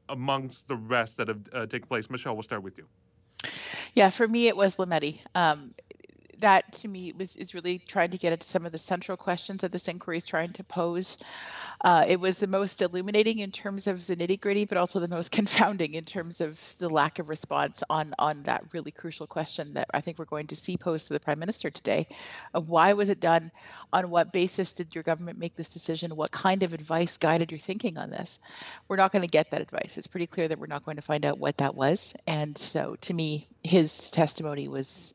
amongst 0.10 0.68
the 0.68 0.76
rest 0.76 1.18
that 1.18 1.28
have 1.28 1.42
uh, 1.54 1.66
taken 1.68 1.88
place? 1.88 2.10
Michelle, 2.10 2.34
we'll 2.34 2.44
start 2.44 2.64
with 2.64 2.78
you. 2.78 2.86
Yeah, 3.94 4.10
for 4.10 4.28
me, 4.28 4.48
it 4.48 4.56
was 4.56 4.78
Lametti. 4.78 5.20
Um, 5.36 5.76
that 6.40 6.72
to 6.72 6.88
me 6.88 7.14
was 7.18 7.36
is 7.36 7.54
really 7.54 7.78
trying 7.78 8.10
to 8.12 8.18
get 8.18 8.34
at 8.34 8.42
some 8.42 8.66
of 8.66 8.72
the 8.72 8.80
central 8.80 9.16
questions 9.18 9.62
that 9.62 9.72
this 9.72 9.88
inquiry 9.88 10.18
is 10.18 10.26
trying 10.26 10.54
to 10.54 10.64
pose. 10.64 11.18
Uh, 11.82 12.06
it 12.08 12.20
was 12.20 12.38
the 12.38 12.48
most 12.48 12.82
illuminating 12.82 13.40
in 13.40 13.52
terms 13.52 13.88
of 13.88 14.06
the 14.08 14.16
nitty 14.16 14.40
gritty, 14.40 14.66
but 14.66 14.78
also 14.78 15.00
the 15.00 15.08
most 15.08 15.32
confounding 15.38 15.94
in 15.94 16.06
terms 16.06 16.42
of 16.42 16.60
the 16.80 16.90
lack 16.90 17.20
of 17.20 17.30
response 17.30 17.84
on 17.90 18.14
on 18.18 18.44
that 18.44 18.64
really 18.74 18.92
crucial 18.92 19.28
question 19.28 19.74
that 19.74 19.88
I 19.94 20.02
think 20.02 20.18
we're 20.18 20.26
going 20.26 20.48
to 20.48 20.56
see 20.56 20.78
posed 20.78 21.08
to 21.08 21.14
the 21.14 21.20
prime 21.20 21.40
minister 21.40 21.70
today, 21.70 22.08
of 22.54 22.70
why 22.70 22.94
was 22.94 23.10
it 23.10 23.20
done, 23.20 23.52
on 23.94 24.10
what 24.10 24.34
basis 24.34 24.74
did 24.74 24.96
your 24.96 25.04
government 25.04 25.38
make 25.38 25.56
this 25.56 25.70
decision, 25.70 26.16
what 26.16 26.32
kind 26.32 26.64
of 26.64 26.74
advice 26.74 27.18
guided 27.18 27.52
your 27.52 27.60
thinking 27.60 27.98
on 27.98 28.10
this. 28.10 28.40
We're 28.88 28.98
not 28.98 29.12
going 29.12 29.22
to 29.22 29.28
get 29.28 29.52
that 29.52 29.62
advice. 29.62 29.98
It's 29.98 30.08
pretty 30.08 30.28
clear 30.28 30.48
that 30.48 30.60
we're 30.60 30.68
not 30.68 30.84
going 30.84 30.98
to 30.98 31.04
find 31.04 31.26
out 31.26 31.38
what 31.38 31.58
that 31.58 31.76
was, 31.76 32.14
and 32.26 32.58
so 32.58 32.96
to 33.02 33.14
me, 33.14 33.48
his 33.64 34.10
testimony 34.12 34.68
was 34.68 35.14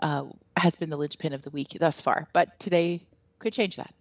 uh, 0.00 0.24
has 0.56 0.74
been 0.76 0.90
the 0.90 0.96
linchpin 0.96 1.32
of 1.32 1.42
the 1.42 1.50
week 1.50 1.76
thus 1.78 2.00
far. 2.00 2.28
But 2.32 2.58
today 2.58 3.02
could 3.38 3.52
change 3.52 3.76
that. 3.76 3.94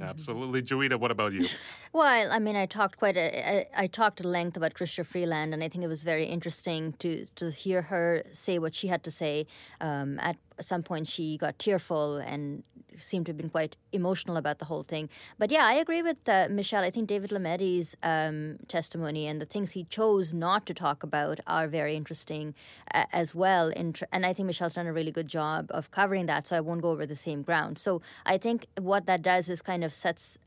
Absolutely, 0.00 0.62
Joeita. 0.62 0.98
What 0.98 1.10
about 1.10 1.32
you? 1.32 1.48
Well, 1.92 2.32
I 2.32 2.40
mean, 2.40 2.56
I 2.56 2.66
talked 2.66 2.98
quite 2.98 3.16
a, 3.16 3.28
I, 3.48 3.84
I 3.84 3.86
talked 3.86 4.18
at 4.18 4.26
length 4.26 4.56
about 4.56 4.74
Chrystia 4.74 5.06
Freeland, 5.06 5.54
and 5.54 5.62
I 5.62 5.68
think 5.68 5.84
it 5.84 5.86
was 5.88 6.02
very 6.02 6.24
interesting 6.24 6.92
to 6.94 7.24
to 7.36 7.52
hear 7.52 7.82
her 7.82 8.24
say 8.32 8.58
what 8.58 8.74
she 8.74 8.88
had 8.88 9.04
to 9.04 9.12
say. 9.12 9.46
Um, 9.80 10.18
at 10.18 10.36
some 10.60 10.82
point, 10.82 11.06
she 11.06 11.36
got 11.38 11.56
tearful 11.60 12.16
and 12.16 12.64
seemed 12.98 13.26
to 13.26 13.30
have 13.30 13.36
been 13.36 13.50
quite 13.50 13.76
emotional 13.92 14.36
about 14.36 14.58
the 14.58 14.66
whole 14.66 14.82
thing. 14.82 15.08
But 15.38 15.50
yeah, 15.50 15.66
I 15.66 15.74
agree 15.74 16.02
with 16.02 16.28
uh, 16.28 16.48
Michelle. 16.50 16.84
I 16.84 16.90
think 16.90 17.08
David 17.08 17.30
Lametti's 17.30 17.96
um, 18.02 18.58
testimony 18.68 19.26
and 19.26 19.40
the 19.40 19.46
things 19.46 19.72
he 19.72 19.84
chose 19.84 20.32
not 20.32 20.66
to 20.66 20.74
talk 20.74 21.02
about 21.02 21.40
are 21.46 21.68
very 21.68 21.96
interesting 21.96 22.54
uh, 22.92 23.04
as 23.12 23.34
well. 23.34 23.72
Tr- 23.92 24.04
and 24.12 24.24
I 24.26 24.32
think 24.32 24.46
Michelle's 24.46 24.74
done 24.74 24.86
a 24.86 24.92
really 24.92 25.12
good 25.12 25.28
job 25.28 25.66
of 25.70 25.90
covering 25.90 26.26
that, 26.26 26.46
so 26.46 26.56
I 26.56 26.60
won't 26.60 26.82
go 26.82 26.90
over 26.90 27.06
the 27.06 27.16
same 27.16 27.42
ground. 27.42 27.78
So 27.78 28.02
I 28.26 28.38
think 28.38 28.66
what 28.80 29.06
that 29.06 29.22
does 29.22 29.48
is 29.48 29.62
kind 29.62 29.84
of 29.84 29.92
sets 29.94 30.38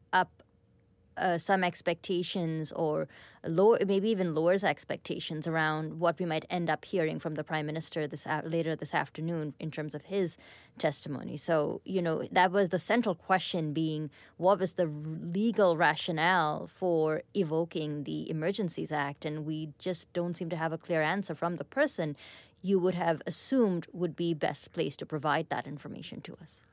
uh, 1.18 1.38
some 1.38 1.64
expectations 1.64 2.72
or 2.72 3.08
lower, 3.46 3.78
maybe 3.86 4.10
even 4.10 4.36
lowers 4.36 4.64
expectations 4.64 5.48
around 5.48 6.00
what 6.00 6.20
we 6.20 6.26
might 6.26 6.46
end 6.50 6.70
up 6.70 6.86
hearing 6.86 7.20
from 7.20 7.36
the 7.36 7.44
prime 7.44 7.66
minister 7.66 8.08
this 8.08 8.28
later 8.44 8.76
this 8.76 8.94
afternoon 8.94 9.54
in 9.60 9.72
terms 9.72 9.96
of 9.96 10.06
his 10.06 10.38
testimony. 10.78 11.38
So 11.38 11.82
you 11.86 12.02
know 12.02 12.24
that 12.32 12.52
was 12.52 12.70
the 12.70 12.80
central 12.80 13.16
question 13.16 13.74
being 13.74 14.10
what 14.38 14.60
was 14.60 14.74
the 14.74 14.86
legal 14.86 15.78
rationale 15.78 16.68
for 16.68 17.24
evoking 17.34 18.04
the 18.04 18.30
Emergencies 18.30 18.92
Act, 18.92 19.26
and 19.26 19.46
we 19.46 19.70
just 19.80 20.12
don't 20.14 20.38
seem 20.38 20.50
to 20.50 20.56
have 20.56 20.74
a 20.74 20.78
clear 20.78 21.02
answer 21.02 21.36
from 21.36 21.56
the 21.56 21.66
person 21.66 22.16
you 22.62 22.80
would 22.80 22.96
have 22.96 23.22
assumed 23.26 23.88
would 23.94 24.16
be 24.16 24.34
best 24.34 24.74
placed 24.74 25.00
to 25.00 25.06
provide 25.06 25.50
that 25.50 25.68
information 25.68 26.22
to 26.22 26.36
us 26.42 26.64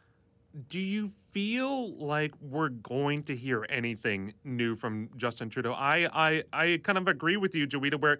do 0.68 0.78
you 0.78 1.10
feel 1.32 1.94
like 1.96 2.32
we're 2.40 2.68
going 2.68 3.24
to 3.24 3.36
hear 3.36 3.66
anything 3.68 4.34
new 4.44 4.76
from 4.76 5.10
Justin 5.16 5.50
Trudeau? 5.50 5.72
I 5.72 6.08
I, 6.12 6.44
I 6.52 6.80
kind 6.82 6.98
of 6.98 7.08
agree 7.08 7.36
with 7.36 7.54
you, 7.54 7.66
Joeita, 7.66 8.00
where 8.00 8.18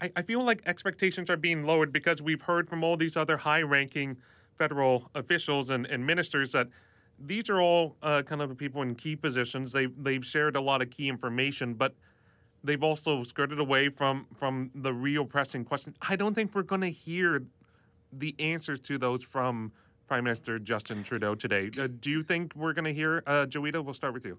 I, 0.00 0.12
I 0.16 0.22
feel 0.22 0.44
like 0.44 0.62
expectations 0.66 1.28
are 1.28 1.36
being 1.36 1.64
lowered 1.64 1.92
because 1.92 2.22
we've 2.22 2.42
heard 2.42 2.68
from 2.68 2.84
all 2.84 2.96
these 2.96 3.16
other 3.16 3.36
high 3.36 3.62
ranking 3.62 4.16
federal 4.58 5.10
officials 5.14 5.70
and, 5.70 5.86
and 5.86 6.06
ministers 6.06 6.52
that 6.52 6.68
these 7.18 7.50
are 7.50 7.60
all 7.60 7.96
uh, 8.02 8.22
kind 8.22 8.40
of 8.42 8.56
people 8.56 8.82
in 8.82 8.94
key 8.94 9.16
positions. 9.16 9.72
They 9.72 9.86
they've 9.86 10.24
shared 10.24 10.56
a 10.56 10.60
lot 10.60 10.82
of 10.82 10.90
key 10.90 11.08
information, 11.08 11.74
but 11.74 11.94
they've 12.62 12.82
also 12.82 13.24
skirted 13.24 13.58
away 13.58 13.88
from 13.88 14.26
from 14.36 14.70
the 14.74 14.92
real 14.92 15.24
pressing 15.24 15.64
questions. 15.64 15.96
I 16.00 16.16
don't 16.16 16.34
think 16.34 16.54
we're 16.54 16.62
going 16.62 16.80
to 16.82 16.90
hear 16.90 17.42
the 18.12 18.34
answers 18.38 18.78
to 18.80 18.98
those 18.98 19.22
from 19.22 19.72
Prime 20.06 20.24
Minister 20.24 20.58
Justin 20.58 21.02
Trudeau 21.04 21.34
today. 21.34 21.70
Uh, 21.78 21.88
do 22.00 22.10
you 22.10 22.22
think 22.22 22.54
we're 22.54 22.72
going 22.72 22.84
to 22.84 22.92
hear, 22.92 23.22
uh, 23.26 23.46
Joeita? 23.46 23.84
We'll 23.84 23.94
start 23.94 24.14
with 24.14 24.24
you. 24.24 24.38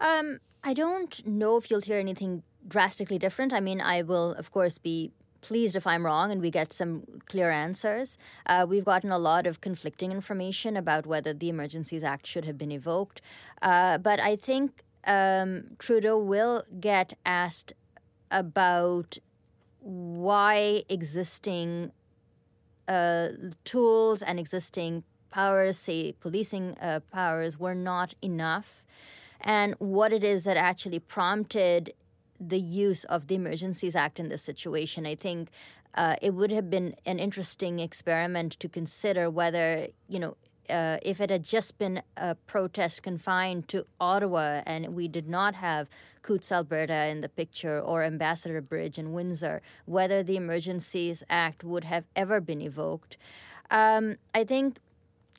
Um, 0.00 0.40
I 0.64 0.74
don't 0.74 1.26
know 1.26 1.56
if 1.56 1.70
you'll 1.70 1.80
hear 1.80 1.98
anything 1.98 2.42
drastically 2.66 3.18
different. 3.18 3.52
I 3.52 3.60
mean, 3.60 3.80
I 3.80 4.02
will, 4.02 4.32
of 4.34 4.50
course, 4.50 4.78
be 4.78 5.12
pleased 5.40 5.76
if 5.76 5.86
I'm 5.86 6.06
wrong 6.06 6.30
and 6.32 6.40
we 6.40 6.50
get 6.50 6.72
some 6.72 7.02
clear 7.26 7.50
answers. 7.50 8.16
Uh, 8.46 8.64
we've 8.68 8.84
gotten 8.84 9.12
a 9.12 9.18
lot 9.18 9.46
of 9.46 9.60
conflicting 9.60 10.12
information 10.12 10.76
about 10.76 11.06
whether 11.06 11.34
the 11.34 11.48
Emergencies 11.48 12.02
Act 12.02 12.26
should 12.26 12.44
have 12.44 12.56
been 12.56 12.72
evoked. 12.72 13.20
Uh, 13.60 13.98
but 13.98 14.20
I 14.20 14.36
think 14.36 14.84
um, 15.06 15.64
Trudeau 15.78 16.16
will 16.16 16.62
get 16.80 17.14
asked 17.26 17.72
about 18.30 19.18
why 19.80 20.84
existing 20.88 21.90
uh, 22.92 23.28
tools 23.72 24.18
and 24.28 24.36
existing 24.38 24.92
powers, 25.30 25.76
say 25.86 26.00
policing 26.24 26.66
uh, 26.78 27.00
powers, 27.20 27.52
were 27.64 27.78
not 27.92 28.10
enough, 28.20 28.68
and 29.40 29.74
what 29.78 30.10
it 30.12 30.24
is 30.32 30.44
that 30.44 30.56
actually 30.70 31.00
prompted 31.16 31.82
the 32.38 32.60
use 32.88 33.02
of 33.14 33.20
the 33.28 33.34
Emergencies 33.34 33.94
Act 34.04 34.16
in 34.22 34.28
this 34.28 34.42
situation. 34.42 35.06
I 35.06 35.16
think 35.26 35.48
uh, 35.94 36.16
it 36.26 36.32
would 36.38 36.52
have 36.58 36.68
been 36.76 36.94
an 37.12 37.18
interesting 37.18 37.74
experiment 37.88 38.52
to 38.62 38.68
consider 38.68 39.24
whether, 39.30 39.68
you 40.08 40.18
know, 40.22 40.36
uh, 40.70 40.98
if 41.02 41.20
it 41.20 41.30
had 41.30 41.44
just 41.44 41.78
been 41.78 42.02
a 42.16 42.34
protest 42.34 43.02
confined 43.02 43.68
to 43.68 43.86
Ottawa 44.00 44.62
and 44.66 44.94
we 44.94 45.08
did 45.08 45.28
not 45.28 45.56
have 45.56 45.88
Coutts, 46.22 46.52
Alberta 46.52 47.06
in 47.06 47.20
the 47.20 47.28
picture 47.28 47.80
or 47.80 48.02
Ambassador 48.02 48.60
Bridge 48.60 48.98
in 48.98 49.12
Windsor, 49.12 49.60
whether 49.86 50.22
the 50.22 50.36
Emergencies 50.36 51.24
Act 51.28 51.64
would 51.64 51.84
have 51.84 52.04
ever 52.14 52.40
been 52.40 52.60
evoked. 52.60 53.16
Um, 53.70 54.16
I 54.34 54.44
think 54.44 54.78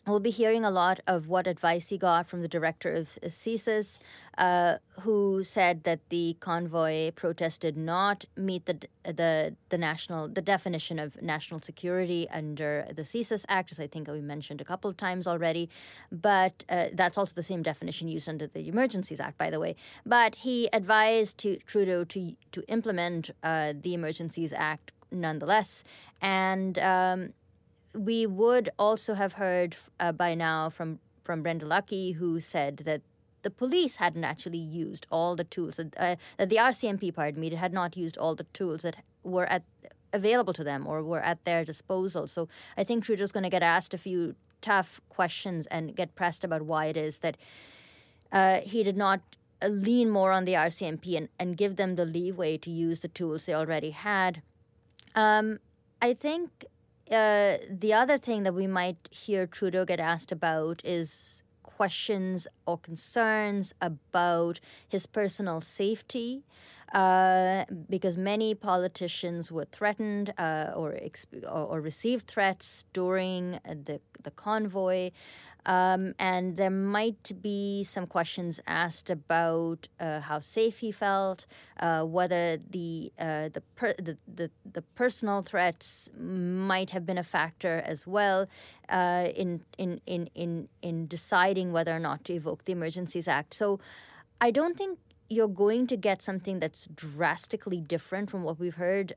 We'll 0.05 0.19
be 0.19 0.31
hearing 0.31 0.65
a 0.65 0.71
lot 0.71 0.99
of 1.07 1.29
what 1.29 1.47
advice 1.47 1.87
he 1.87 1.97
got 1.97 2.27
from 2.27 2.41
the 2.41 2.49
director 2.49 2.91
of 2.91 3.17
CSIS, 3.23 3.99
uh, 4.37 4.75
who 5.01 5.43
said 5.43 5.85
that 5.85 6.09
the 6.09 6.35
convoy 6.41 7.11
protest 7.11 7.61
did 7.61 7.77
not 7.77 8.25
meet 8.35 8.65
the 8.65 8.79
the 9.05 9.55
the 9.69 9.77
national 9.77 10.27
the 10.27 10.41
definition 10.41 10.99
of 10.99 11.21
national 11.21 11.61
security 11.61 12.27
under 12.31 12.85
the 12.93 13.03
CSIS 13.03 13.45
Act, 13.47 13.71
as 13.71 13.79
I 13.79 13.87
think 13.87 14.09
we 14.09 14.19
mentioned 14.19 14.59
a 14.59 14.65
couple 14.65 14.89
of 14.89 14.97
times 14.97 15.25
already. 15.25 15.69
But 16.11 16.65
uh, 16.67 16.87
that's 16.91 17.17
also 17.17 17.33
the 17.33 17.43
same 17.43 17.63
definition 17.63 18.09
used 18.09 18.27
under 18.27 18.45
the 18.45 18.67
Emergencies 18.67 19.21
Act, 19.21 19.37
by 19.37 19.49
the 19.49 19.59
way. 19.59 19.77
But 20.05 20.35
he 20.35 20.67
advised 20.73 21.37
to 21.39 21.55
Trudeau 21.65 22.03
to 22.03 22.35
to 22.51 22.61
implement 22.67 23.29
uh, 23.41 23.71
the 23.79 23.93
Emergencies 23.93 24.51
Act 24.51 24.91
nonetheless, 25.11 25.85
and. 26.21 26.77
Um, 26.79 27.33
we 27.93 28.25
would 28.25 28.69
also 28.77 29.13
have 29.13 29.33
heard 29.33 29.75
uh, 29.99 30.11
by 30.11 30.35
now 30.35 30.69
from 30.69 30.99
from 31.23 31.41
Brenda 31.41 31.65
Lucki, 31.65 32.15
who 32.15 32.39
said 32.39 32.77
that 32.85 33.01
the 33.43 33.49
police 33.49 33.97
hadn't 33.97 34.23
actually 34.23 34.57
used 34.57 35.05
all 35.11 35.35
the 35.35 35.43
tools 35.43 35.79
uh, 35.79 36.15
that 36.37 36.49
the 36.49 36.57
RCMP, 36.57 37.13
pardon 37.13 37.39
me, 37.39 37.49
had 37.55 37.73
not 37.73 37.95
used 37.95 38.17
all 38.17 38.35
the 38.35 38.45
tools 38.53 38.81
that 38.81 38.97
were 39.23 39.45
at 39.45 39.63
available 40.11 40.53
to 40.53 40.63
them 40.63 40.85
or 40.85 41.03
were 41.03 41.21
at 41.21 41.43
their 41.43 41.65
disposal. 41.65 42.27
So 42.27 42.47
I 42.77 42.83
think 42.83 43.03
Trudeau's 43.03 43.31
going 43.31 43.43
to 43.43 43.49
get 43.49 43.63
asked 43.63 43.93
a 43.93 43.97
few 43.97 44.35
tough 44.61 45.01
questions 45.09 45.65
and 45.67 45.95
get 45.95 46.15
pressed 46.15 46.43
about 46.43 46.61
why 46.61 46.85
it 46.85 46.97
is 46.97 47.19
that 47.19 47.35
uh, 48.31 48.61
he 48.61 48.83
did 48.83 48.95
not 48.95 49.21
uh, 49.61 49.67
lean 49.67 50.09
more 50.09 50.31
on 50.31 50.45
the 50.45 50.53
RCMP 50.53 51.17
and, 51.17 51.29
and 51.39 51.57
give 51.57 51.75
them 51.75 51.95
the 51.95 52.05
leeway 52.05 52.57
to 52.57 52.69
use 52.69 53.01
the 53.01 53.07
tools 53.07 53.45
they 53.45 53.53
already 53.53 53.91
had. 53.91 54.41
Um, 55.15 55.59
I 56.01 56.13
think 56.13 56.65
uh, 57.13 57.57
the 57.69 57.93
other 57.93 58.17
thing 58.17 58.43
that 58.43 58.53
we 58.53 58.67
might 58.67 58.97
hear 59.11 59.45
Trudeau 59.45 59.85
get 59.85 59.99
asked 59.99 60.31
about 60.31 60.81
is 60.83 61.43
questions 61.61 62.47
or 62.65 62.77
concerns 62.77 63.73
about 63.81 64.59
his 64.87 65.05
personal 65.05 65.61
safety. 65.61 66.43
Uh, 66.93 67.65
because 67.89 68.19
many 68.19 68.53
politicians 68.53 69.51
were 69.51 69.65
threatened 69.65 70.31
uh, 70.37 70.71
or, 70.75 70.91
exp- 70.91 71.43
or, 71.43 71.65
or 71.65 71.81
received 71.81 72.27
threats 72.27 72.85
during 72.93 73.59
the 73.65 73.99
the 74.23 74.31
convoy. 74.31 75.11
Um, 75.65 76.13
and 76.19 76.57
there 76.57 76.69
might 76.69 77.41
be 77.41 77.85
some 77.85 78.05
questions 78.05 78.59
asked 78.67 79.09
about 79.09 79.87
uh, 79.97 80.19
how 80.19 80.41
safe 80.41 80.79
he 80.79 80.91
felt, 80.91 81.45
uh, 81.79 82.01
whether 82.03 82.57
the, 82.57 83.13
uh, 83.17 83.47
the, 83.47 83.61
per- 83.75 83.93
the, 83.93 84.17
the, 84.27 84.51
the, 84.69 84.81
personal 84.81 85.41
threats 85.41 86.09
might 86.19 86.89
have 86.89 87.05
been 87.05 87.17
a 87.17 87.23
factor 87.23 87.81
as 87.85 88.05
well 88.05 88.49
uh, 88.89 89.29
in, 89.37 89.61
in, 89.77 90.01
in, 90.05 90.29
in, 90.35 90.67
in 90.81 91.07
deciding 91.07 91.71
whether 91.71 91.95
or 91.95 91.99
not 91.99 92.25
to 92.25 92.33
evoke 92.33 92.65
the 92.65 92.73
Emergencies 92.73 93.29
Act. 93.29 93.53
So 93.53 93.79
I 94.41 94.51
don't 94.51 94.77
think 94.77 94.99
you're 95.33 95.55
going 95.65 95.87
to 95.87 95.97
get 95.97 96.21
something 96.21 96.59
that's 96.59 96.87
drastically 96.87 97.81
different 97.81 98.29
from 98.29 98.43
what 98.43 98.59
we've 98.59 98.75
heard 98.75 99.13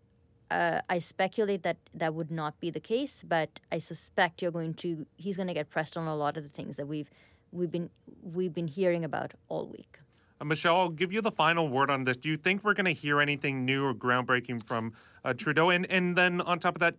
uh, 0.50 0.80
I 0.88 0.98
speculate 0.98 1.62
that 1.62 1.76
that 1.94 2.14
would 2.14 2.30
not 2.30 2.58
be 2.60 2.70
the 2.70 2.80
case, 2.80 3.22
but 3.26 3.60
I 3.72 3.78
suspect 3.78 4.42
you're 4.42 4.52
going 4.52 4.74
to 4.74 5.06
he's 5.16 5.36
going 5.36 5.48
to 5.48 5.54
get 5.54 5.70
pressed 5.70 5.96
on 5.96 6.06
a 6.06 6.14
lot 6.14 6.36
of 6.36 6.42
the 6.42 6.48
things 6.48 6.76
that 6.76 6.86
we've 6.86 7.10
we've 7.52 7.70
been 7.70 7.90
we've 8.22 8.54
been 8.54 8.68
hearing 8.68 9.04
about 9.04 9.34
all 9.48 9.66
week. 9.66 9.98
Uh, 10.40 10.44
Michelle, 10.44 10.76
I'll 10.76 10.88
give 10.88 11.12
you 11.12 11.20
the 11.20 11.32
final 11.32 11.68
word 11.68 11.90
on 11.90 12.04
this. 12.04 12.16
Do 12.16 12.28
you 12.28 12.36
think 12.36 12.62
we're 12.62 12.74
going 12.74 12.86
to 12.86 12.92
hear 12.92 13.20
anything 13.20 13.64
new 13.64 13.84
or 13.84 13.94
groundbreaking 13.94 14.66
from 14.66 14.92
uh, 15.24 15.32
Trudeau? 15.34 15.70
And 15.70 15.90
and 15.90 16.16
then 16.16 16.40
on 16.40 16.60
top 16.60 16.76
of 16.76 16.80
that, 16.80 16.94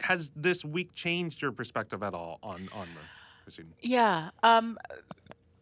has 0.00 0.30
this 0.36 0.64
week 0.64 0.94
changed 0.94 1.40
your 1.40 1.52
perspective 1.52 2.02
at 2.02 2.14
all 2.14 2.38
on 2.42 2.68
on 2.72 2.88
the 2.94 3.00
proceeding? 3.44 3.72
Yeah, 3.80 4.30
um, 4.42 4.78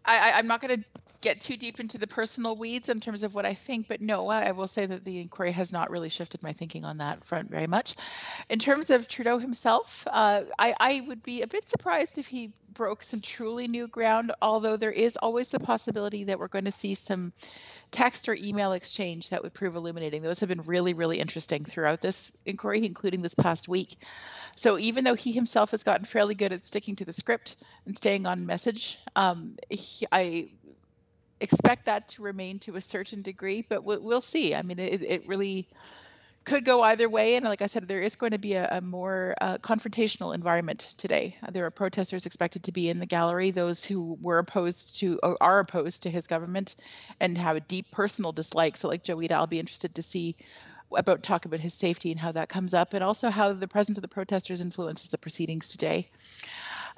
I, 0.05 0.33
I'm 0.33 0.47
not 0.47 0.61
going 0.61 0.81
to 0.81 0.88
get 1.20 1.40
too 1.40 1.57
deep 1.57 1.81
into 1.81 1.98
the 1.98 2.07
personal 2.07 2.57
weeds 2.57 2.88
in 2.88 3.00
terms 3.00 3.22
of 3.22 3.35
what 3.35 3.44
I 3.44 3.54
think, 3.54 3.88
but 3.88 4.00
no, 4.00 4.28
I 4.28 4.52
will 4.52 4.68
say 4.68 4.87
that 4.87 5.04
the 5.04 5.20
inquiry 5.20 5.50
has 5.52 5.72
not 5.72 5.90
really 5.90 6.09
shifted 6.09 6.42
my 6.42 6.52
thinking 6.52 6.85
on 6.85 6.98
that 6.98 7.24
front 7.24 7.50
very 7.50 7.66
much. 7.66 7.96
In 8.48 8.59
terms 8.59 8.90
of 8.90 9.09
Trudeau 9.09 9.38
himself, 9.38 10.07
uh, 10.11 10.42
I, 10.59 10.74
I 10.78 11.00
would 11.09 11.22
be 11.22 11.42
a 11.42 11.46
bit 11.46 11.68
surprised 11.68 12.18
if 12.18 12.26
he 12.26 12.52
broke 12.72 13.02
some 13.02 13.20
truly 13.20 13.66
new 13.66 13.88
ground, 13.88 14.33
although 14.40 14.76
there 14.76 14.92
is 14.92 15.16
always 15.16 15.48
the 15.48 15.59
possibility 15.59 16.22
that 16.24 16.38
we're 16.38 16.48
going 16.48 16.64
to 16.64 16.72
see 16.72 16.94
some 16.94 17.33
text 17.90 18.28
or 18.28 18.35
email 18.35 18.72
exchange 18.72 19.31
that 19.31 19.42
would 19.42 19.54
prove 19.54 19.74
illuminating. 19.74 20.22
Those 20.22 20.38
have 20.40 20.48
been 20.48 20.62
really, 20.62 20.92
really 20.92 21.18
interesting 21.18 21.64
throughout 21.64 22.00
this 22.00 22.31
inquiry, 22.46 22.85
including 22.85 23.22
this 23.22 23.35
past 23.35 23.66
week. 23.66 23.96
So 24.57 24.78
even 24.78 25.04
though 25.04 25.14
he 25.14 25.33
himself 25.33 25.70
has 25.70 25.83
gotten 25.83 26.04
fairly 26.04 26.35
good 26.35 26.52
at 26.52 26.66
sticking 26.66 26.94
to 26.96 27.04
the 27.04 27.12
script 27.12 27.57
and 27.87 27.96
staying 27.96 28.26
on 28.26 28.46
message, 28.46 28.98
um, 29.16 29.57
he, 29.70 30.07
I 30.12 30.50
expect 31.40 31.87
that 31.87 32.09
to 32.11 32.22
remain 32.22 32.59
to 32.61 32.77
a 32.77 32.81
certain 32.81 33.22
degree, 33.22 33.64
but 33.68 33.85
we'll, 33.85 34.20
see. 34.20 34.55
I 34.55 34.62
mean, 34.62 34.79
it, 34.79 35.03
it 35.03 35.27
really 35.27 35.68
could 36.44 36.64
go 36.64 36.83
either 36.83 37.09
way. 37.09 37.37
And 37.37 37.44
like 37.44 37.62
I 37.62 37.66
said, 37.66 37.87
there 37.87 38.01
is 38.01 38.16
going 38.16 38.33
to 38.33 38.38
be 38.38 38.55
a, 38.55 38.68
a 38.70 38.81
more 38.81 39.35
uh, 39.40 39.59
confrontational 39.59 40.35
environment 40.35 40.88
today. 40.96 41.37
There 41.53 41.66
are 41.66 41.70
protesters 41.70 42.27
expected 42.27 42.64
to 42.64 42.72
be 42.72 42.88
in 42.88 42.98
the 42.98 43.07
gallery, 43.07 43.51
those 43.51 43.85
who 43.85 44.16
were 44.20 44.38
opposed 44.38 44.98
to 45.01 45.20
or 45.22 45.37
are 45.40 45.59
opposed 45.61 46.03
to 46.03 46.11
his 46.11 46.27
government 46.27 46.77
and 47.20 47.37
have 47.37 47.57
a 47.57 47.61
deep 47.61 47.90
personal 47.90 48.33
dislike. 48.33 48.77
So, 48.77 48.88
like 48.88 49.05
Joeita, 49.05 49.33
I'll 49.33 49.46
be 49.46 49.61
interested 49.61 49.94
to 49.94 50.03
see 50.03 50.37
about 50.96 51.22
talk 51.22 51.44
about 51.44 51.61
his 51.61 51.74
safety 51.74 52.11
and 52.11 52.18
how 52.18 52.33
that 52.33 52.48
comes 52.48 52.72
up, 52.72 52.94
and 52.94 53.05
also 53.05 53.29
how 53.29 53.53
the 53.53 53.68
presence 53.68 53.98
of 53.98 54.03
the 54.03 54.09
protesters 54.09 54.61
influences 54.62 55.11
the 55.11 55.18
proceedings 55.18 55.68
today. 55.68 56.09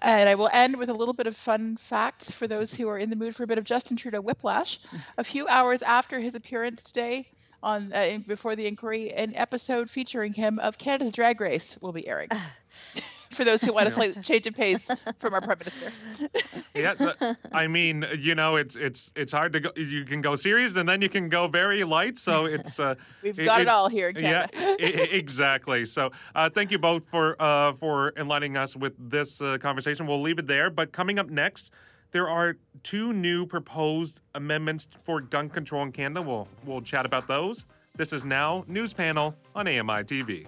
And 0.02 0.28
I 0.28 0.34
will 0.34 0.48
end 0.52 0.76
with 0.76 0.88
a 0.88 0.94
little 0.94 1.14
bit 1.14 1.26
of 1.26 1.36
fun 1.36 1.76
facts 1.76 2.30
for 2.30 2.46
those 2.48 2.72
who 2.74 2.88
are 2.88 2.98
in 2.98 3.10
the 3.10 3.16
mood 3.16 3.36
for 3.36 3.42
a 3.42 3.46
bit 3.46 3.58
of 3.58 3.64
Justin 3.64 3.96
Trudeau 3.96 4.20
whiplash. 4.20 4.80
A 5.18 5.24
few 5.24 5.46
hours 5.48 5.82
after 5.82 6.20
his 6.20 6.34
appearance 6.34 6.82
today 6.82 7.28
on 7.62 7.92
uh, 7.92 8.18
before 8.26 8.56
the 8.56 8.66
inquiry, 8.66 9.12
an 9.12 9.34
episode 9.36 9.90
featuring 9.90 10.32
him 10.32 10.58
of 10.58 10.78
Canada's 10.78 11.12
Drag 11.12 11.40
Race 11.40 11.76
will 11.80 11.92
be 11.92 12.08
airing. 12.08 12.30
for 13.32 13.44
those 13.44 13.62
who 13.62 13.72
want 13.72 13.88
a 13.88 13.90
slight 13.90 14.22
change 14.22 14.46
of 14.46 14.54
pace 14.54 14.80
from 15.18 15.34
our 15.34 15.40
prime 15.40 15.58
minister. 15.58 16.28
yeah, 16.74 16.94
so, 16.94 17.14
I 17.52 17.66
mean, 17.66 18.04
you 18.18 18.34
know, 18.34 18.56
it's 18.56 18.76
it's 18.76 19.12
it's 19.16 19.32
hard 19.32 19.52
to 19.52 19.60
go. 19.60 19.70
You 19.76 20.04
can 20.04 20.20
go 20.20 20.34
serious, 20.34 20.76
and 20.76 20.88
then 20.88 21.00
you 21.02 21.08
can 21.08 21.28
go 21.28 21.46
very 21.48 21.84
light. 21.84 22.18
So 22.18 22.46
it's 22.46 22.80
uh, 22.80 22.94
we've 23.22 23.36
got 23.36 23.60
it, 23.60 23.62
it, 23.62 23.68
all 23.68 23.88
here 23.88 24.08
in 24.08 24.16
Canada. 24.16 24.50
Yeah, 24.52 24.74
it, 24.78 25.12
exactly. 25.12 25.84
So 25.84 26.10
uh, 26.34 26.50
thank 26.50 26.70
you 26.70 26.78
both 26.78 27.06
for 27.06 27.40
uh, 27.40 27.72
for 27.74 28.12
enlightening 28.16 28.56
us 28.56 28.76
with 28.76 28.94
this 28.98 29.40
uh, 29.40 29.58
conversation. 29.58 30.06
We'll 30.06 30.22
leave 30.22 30.38
it 30.38 30.46
there. 30.46 30.70
But 30.70 30.92
coming 30.92 31.18
up 31.18 31.30
next. 31.30 31.70
There 32.12 32.28
are 32.28 32.56
two 32.82 33.12
new 33.12 33.46
proposed 33.46 34.20
amendments 34.34 34.88
for 35.04 35.20
gun 35.20 35.48
control 35.48 35.84
in 35.84 35.92
Canada. 35.92 36.22
We'll 36.22 36.48
we'll 36.64 36.80
chat 36.80 37.06
about 37.06 37.28
those. 37.28 37.64
This 37.96 38.12
is 38.12 38.24
now 38.24 38.64
News 38.66 38.92
Panel 38.92 39.36
on 39.54 39.68
AMI 39.68 40.02
TV. 40.02 40.46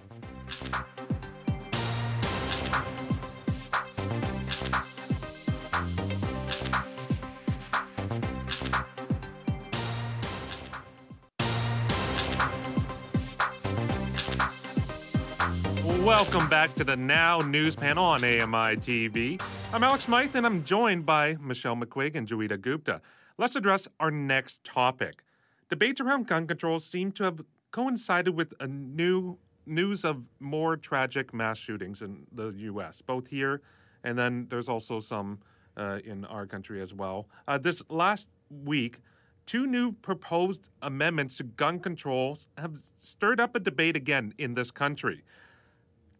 Welcome 16.03 16.49
back 16.49 16.75
to 16.75 16.83
the 16.83 16.95
Now 16.95 17.39
News 17.39 17.75
Panel 17.75 18.03
on 18.03 18.23
AMI 18.23 18.77
TV. 18.77 19.41
I'm 19.71 19.83
Alex 19.83 20.03
Smythe, 20.03 20.35
and 20.35 20.45
I'm 20.45 20.63
joined 20.63 21.05
by 21.05 21.37
Michelle 21.39 21.75
McQuigg 21.75 22.15
and 22.15 22.27
Joeita 22.27 22.59
Gupta. 22.59 23.01
Let's 23.37 23.55
address 23.55 23.87
our 23.99 24.11
next 24.11 24.63
topic. 24.63 25.23
Debates 25.69 26.01
around 26.01 26.27
gun 26.27 26.45
control 26.45 26.79
seem 26.79 27.11
to 27.13 27.23
have 27.23 27.41
coincided 27.71 28.35
with 28.35 28.53
a 28.59 28.67
new 28.67 29.37
news 29.65 30.03
of 30.03 30.27
more 30.39 30.77
tragic 30.77 31.33
mass 31.33 31.57
shootings 31.57 32.01
in 32.01 32.27
the 32.31 32.49
U.S., 32.49 33.01
both 33.01 33.27
here 33.27 33.61
and 34.03 34.17
then 34.17 34.47
there's 34.49 34.69
also 34.69 34.99
some 34.99 35.39
uh, 35.77 35.99
in 36.03 36.25
our 36.25 36.45
country 36.45 36.81
as 36.81 36.93
well. 36.93 37.27
Uh, 37.47 37.57
this 37.57 37.81
last 37.89 38.27
week, 38.49 38.99
two 39.45 39.65
new 39.65 39.91
proposed 39.91 40.69
amendments 40.81 41.37
to 41.37 41.43
gun 41.43 41.79
controls 41.79 42.47
have 42.57 42.77
stirred 42.97 43.39
up 43.39 43.55
a 43.55 43.59
debate 43.59 43.95
again 43.95 44.33
in 44.37 44.53
this 44.53 44.71
country. 44.71 45.23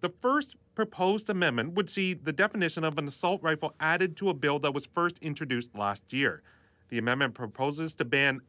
The 0.04 0.10
first 0.10 0.58
proposed 0.76 1.30
amendment 1.30 1.76
would 1.76 1.90
see 1.90 2.14
the 2.14 2.34
definition 2.34 2.84
of 2.84 2.98
an 2.98 3.08
assault 3.08 3.42
rifle 3.42 3.74
added 3.80 4.18
to 4.18 4.30
a 4.30 4.34
bill 4.34 4.60
that 4.60 4.74
was 4.74 4.86
first 4.86 5.18
introduced 5.22 5.74
last 5.78 6.12
year. 6.12 6.44
The 6.90 6.98
amendment 6.98 7.36
proposes 7.36 7.94
to 7.94 8.04
ban 8.04 8.42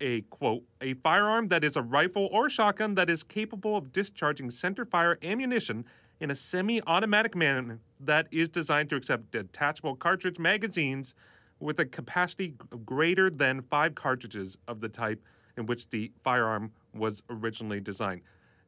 a 0.00 0.22
quote, 0.22 0.62
a 0.80 0.94
firearm 0.94 1.48
that 1.48 1.64
is 1.64 1.76
a 1.76 1.82
rifle 1.82 2.30
or 2.32 2.48
shotgun 2.48 2.94
that 2.94 3.10
is 3.10 3.22
capable 3.22 3.76
of 3.76 3.92
discharging 3.92 4.50
center 4.50 4.86
fire 4.86 5.18
ammunition 5.22 5.84
in 6.20 6.30
a 6.30 6.34
semi 6.34 6.80
automatic 6.86 7.36
manner 7.36 7.78
that 8.00 8.26
is 8.30 8.48
designed 8.48 8.88
to 8.88 8.96
accept 8.96 9.32
detachable 9.32 9.94
cartridge 9.94 10.38
magazines 10.38 11.14
with 11.60 11.78
a 11.78 11.84
capacity 11.84 12.54
greater 12.86 13.28
than 13.28 13.60
five 13.60 13.94
cartridges 13.94 14.56
of 14.66 14.80
the 14.80 14.88
type 14.88 15.22
in 15.58 15.66
which 15.66 15.90
the 15.90 16.10
firearm 16.24 16.72
was 16.94 17.22
originally 17.28 17.80
designed 17.80 18.22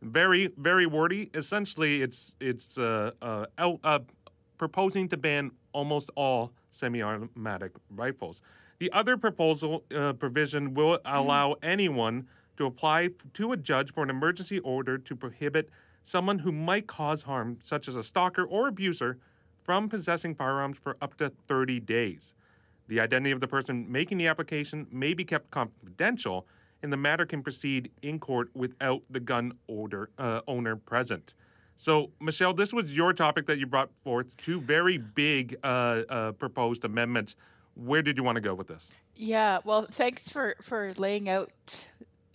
very 0.04 0.48
very 0.56 0.86
wordy. 0.86 1.30
Essentially, 1.34 2.02
it's 2.02 2.34
it's 2.40 2.78
uh, 2.78 3.12
uh, 3.22 3.46
out, 3.58 3.80
uh, 3.82 3.98
proposing 4.58 5.08
to 5.08 5.16
ban 5.16 5.50
almost 5.72 6.10
all 6.14 6.52
semi-automatic 6.70 7.72
rifles. 7.90 8.40
The 8.78 8.90
other 8.92 9.16
proposal 9.16 9.84
uh, 9.94 10.12
provision 10.14 10.74
will 10.74 10.98
allow 11.04 11.52
mm. 11.52 11.58
anyone 11.62 12.28
to 12.56 12.66
apply 12.66 13.10
to 13.34 13.52
a 13.52 13.56
judge 13.56 13.92
for 13.92 14.02
an 14.02 14.10
emergency 14.10 14.58
order 14.60 14.98
to 14.98 15.16
prohibit 15.16 15.70
someone 16.02 16.38
who 16.38 16.52
might 16.52 16.86
cause 16.86 17.22
harm, 17.22 17.58
such 17.62 17.88
as 17.88 17.96
a 17.96 18.02
stalker 18.02 18.44
or 18.44 18.68
abuser, 18.68 19.18
from 19.62 19.88
possessing 19.88 20.34
firearms 20.34 20.76
for 20.76 20.96
up 21.00 21.16
to 21.16 21.32
30 21.48 21.80
days. 21.80 22.34
The 22.88 23.00
identity 23.00 23.30
of 23.30 23.40
the 23.40 23.48
person 23.48 23.90
making 23.90 24.18
the 24.18 24.26
application 24.26 24.86
may 24.90 25.14
be 25.14 25.24
kept 25.24 25.50
confidential, 25.50 26.46
and 26.84 26.92
the 26.92 26.96
matter 26.98 27.24
can 27.24 27.42
proceed 27.42 27.90
in 28.02 28.20
court 28.20 28.50
without 28.54 29.02
the 29.10 29.18
gun 29.18 29.54
order, 29.66 30.10
uh, 30.18 30.42
owner 30.46 30.76
present. 30.76 31.34
So, 31.78 32.10
Michelle, 32.20 32.52
this 32.52 32.72
was 32.72 32.94
your 32.94 33.14
topic 33.14 33.46
that 33.46 33.58
you 33.58 33.66
brought 33.66 33.90
forth 34.04 34.36
two 34.36 34.60
very 34.60 34.98
big 34.98 35.56
uh, 35.64 36.02
uh, 36.08 36.32
proposed 36.32 36.84
amendments. 36.84 37.36
Where 37.74 38.02
did 38.02 38.18
you 38.18 38.22
want 38.22 38.36
to 38.36 38.42
go 38.42 38.54
with 38.54 38.68
this? 38.68 38.92
Yeah, 39.16 39.58
well, 39.64 39.88
thanks 39.90 40.28
for 40.28 40.56
for 40.60 40.92
laying 40.98 41.28
out 41.28 41.50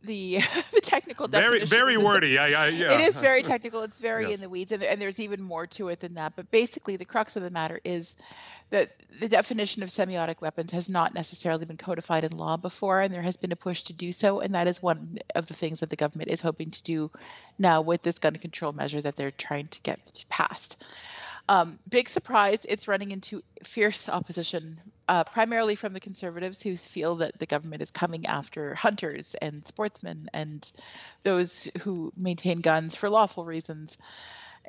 the 0.03 0.41
the 0.73 0.81
technical 0.81 1.27
very 1.27 1.63
very 1.65 1.97
wordy. 1.97 2.37
I, 2.37 2.65
I, 2.65 2.67
yeah. 2.69 2.93
It 2.93 3.01
is 3.01 3.15
very 3.15 3.43
technical. 3.43 3.83
It's 3.83 3.99
very 3.99 4.25
yes. 4.25 4.35
in 4.35 4.41
the 4.41 4.49
weeds, 4.49 4.71
and, 4.71 4.81
and 4.81 4.99
there's 4.99 5.19
even 5.19 5.41
more 5.41 5.67
to 5.67 5.89
it 5.89 5.99
than 5.99 6.15
that. 6.15 6.33
But 6.35 6.49
basically, 6.51 6.97
the 6.97 7.05
crux 7.05 7.35
of 7.35 7.43
the 7.43 7.51
matter 7.51 7.79
is 7.85 8.15
that 8.69 8.91
the 9.19 9.27
definition 9.27 9.83
of 9.83 9.91
semi-automatic 9.91 10.41
weapons 10.41 10.71
has 10.71 10.89
not 10.89 11.13
necessarily 11.13 11.65
been 11.65 11.77
codified 11.77 12.23
in 12.23 12.37
law 12.37 12.55
before, 12.55 13.01
and 13.01 13.13
there 13.13 13.21
has 13.21 13.35
been 13.35 13.51
a 13.51 13.55
push 13.55 13.83
to 13.83 13.93
do 13.93 14.13
so. 14.13 14.39
And 14.41 14.53
that 14.53 14.67
is 14.67 14.81
one 14.81 15.17
of 15.35 15.47
the 15.47 15.53
things 15.53 15.79
that 15.79 15.89
the 15.89 15.95
government 15.95 16.29
is 16.29 16.39
hoping 16.39 16.71
to 16.71 16.83
do 16.83 17.11
now 17.57 17.81
with 17.81 18.03
this 18.03 18.19
gun 18.19 18.35
control 18.35 18.71
measure 18.71 19.01
that 19.01 19.15
they're 19.15 19.31
trying 19.31 19.67
to 19.69 19.81
get 19.81 20.23
passed. 20.29 20.77
Um, 21.49 21.79
big 21.89 22.07
surprise, 22.07 22.59
it's 22.63 22.87
running 22.87 23.09
into 23.09 23.41
fierce 23.63 24.07
opposition, 24.07 24.79
uh, 25.07 25.23
primarily 25.23 25.73
from 25.73 25.93
the 25.93 25.99
conservatives 25.99 26.61
who 26.61 26.77
feel 26.77 27.15
that 27.15 27.39
the 27.39 27.47
government 27.47 27.81
is 27.81 27.89
coming 27.89 28.27
after 28.27 28.75
hunters 28.75 29.35
and 29.41 29.65
sportsmen 29.67 30.29
and 30.31 30.71
those 31.23 31.67
who 31.81 32.13
maintain 32.15 32.61
guns 32.61 32.93
for 32.93 33.09
lawful 33.09 33.45
reasons. 33.45 33.97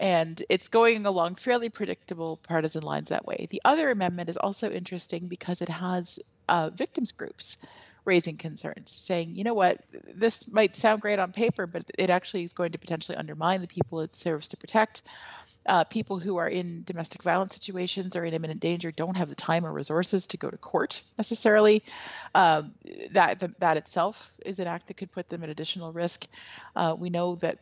And 0.00 0.42
it's 0.48 0.68
going 0.68 1.04
along 1.04 1.34
fairly 1.34 1.68
predictable 1.68 2.38
partisan 2.38 2.82
lines 2.82 3.10
that 3.10 3.26
way. 3.26 3.46
The 3.50 3.60
other 3.66 3.90
amendment 3.90 4.30
is 4.30 4.38
also 4.38 4.70
interesting 4.70 5.28
because 5.28 5.60
it 5.60 5.68
has 5.68 6.18
uh, 6.48 6.70
victims 6.70 7.12
groups 7.12 7.58
raising 8.06 8.38
concerns, 8.38 8.90
saying, 8.90 9.36
you 9.36 9.44
know 9.44 9.52
what, 9.52 9.84
this 10.14 10.48
might 10.50 10.74
sound 10.74 11.02
great 11.02 11.18
on 11.18 11.32
paper, 11.32 11.66
but 11.66 11.84
it 11.98 12.08
actually 12.08 12.44
is 12.44 12.52
going 12.54 12.72
to 12.72 12.78
potentially 12.78 13.16
undermine 13.16 13.60
the 13.60 13.66
people 13.68 14.00
it 14.00 14.16
serves 14.16 14.48
to 14.48 14.56
protect 14.56 15.02
uh, 15.66 15.84
people 15.84 16.18
who 16.18 16.36
are 16.38 16.48
in 16.48 16.82
domestic 16.84 17.22
violence 17.22 17.54
situations 17.54 18.16
or 18.16 18.24
in 18.24 18.32
imminent 18.32 18.60
danger 18.60 18.90
don't 18.90 19.16
have 19.16 19.28
the 19.28 19.34
time 19.34 19.66
or 19.66 19.72
resources 19.72 20.26
to 20.26 20.36
go 20.36 20.48
to 20.48 20.56
court 20.56 21.02
necessarily. 21.18 21.84
Uh, 22.34 22.62
that 23.12 23.38
that 23.58 23.76
itself 23.76 24.32
is 24.44 24.58
an 24.58 24.66
act 24.66 24.88
that 24.88 24.96
could 24.96 25.12
put 25.12 25.28
them 25.28 25.42
at 25.44 25.50
additional 25.50 25.92
risk. 25.92 26.26
Uh, 26.74 26.96
we 26.98 27.10
know 27.10 27.36
that 27.36 27.58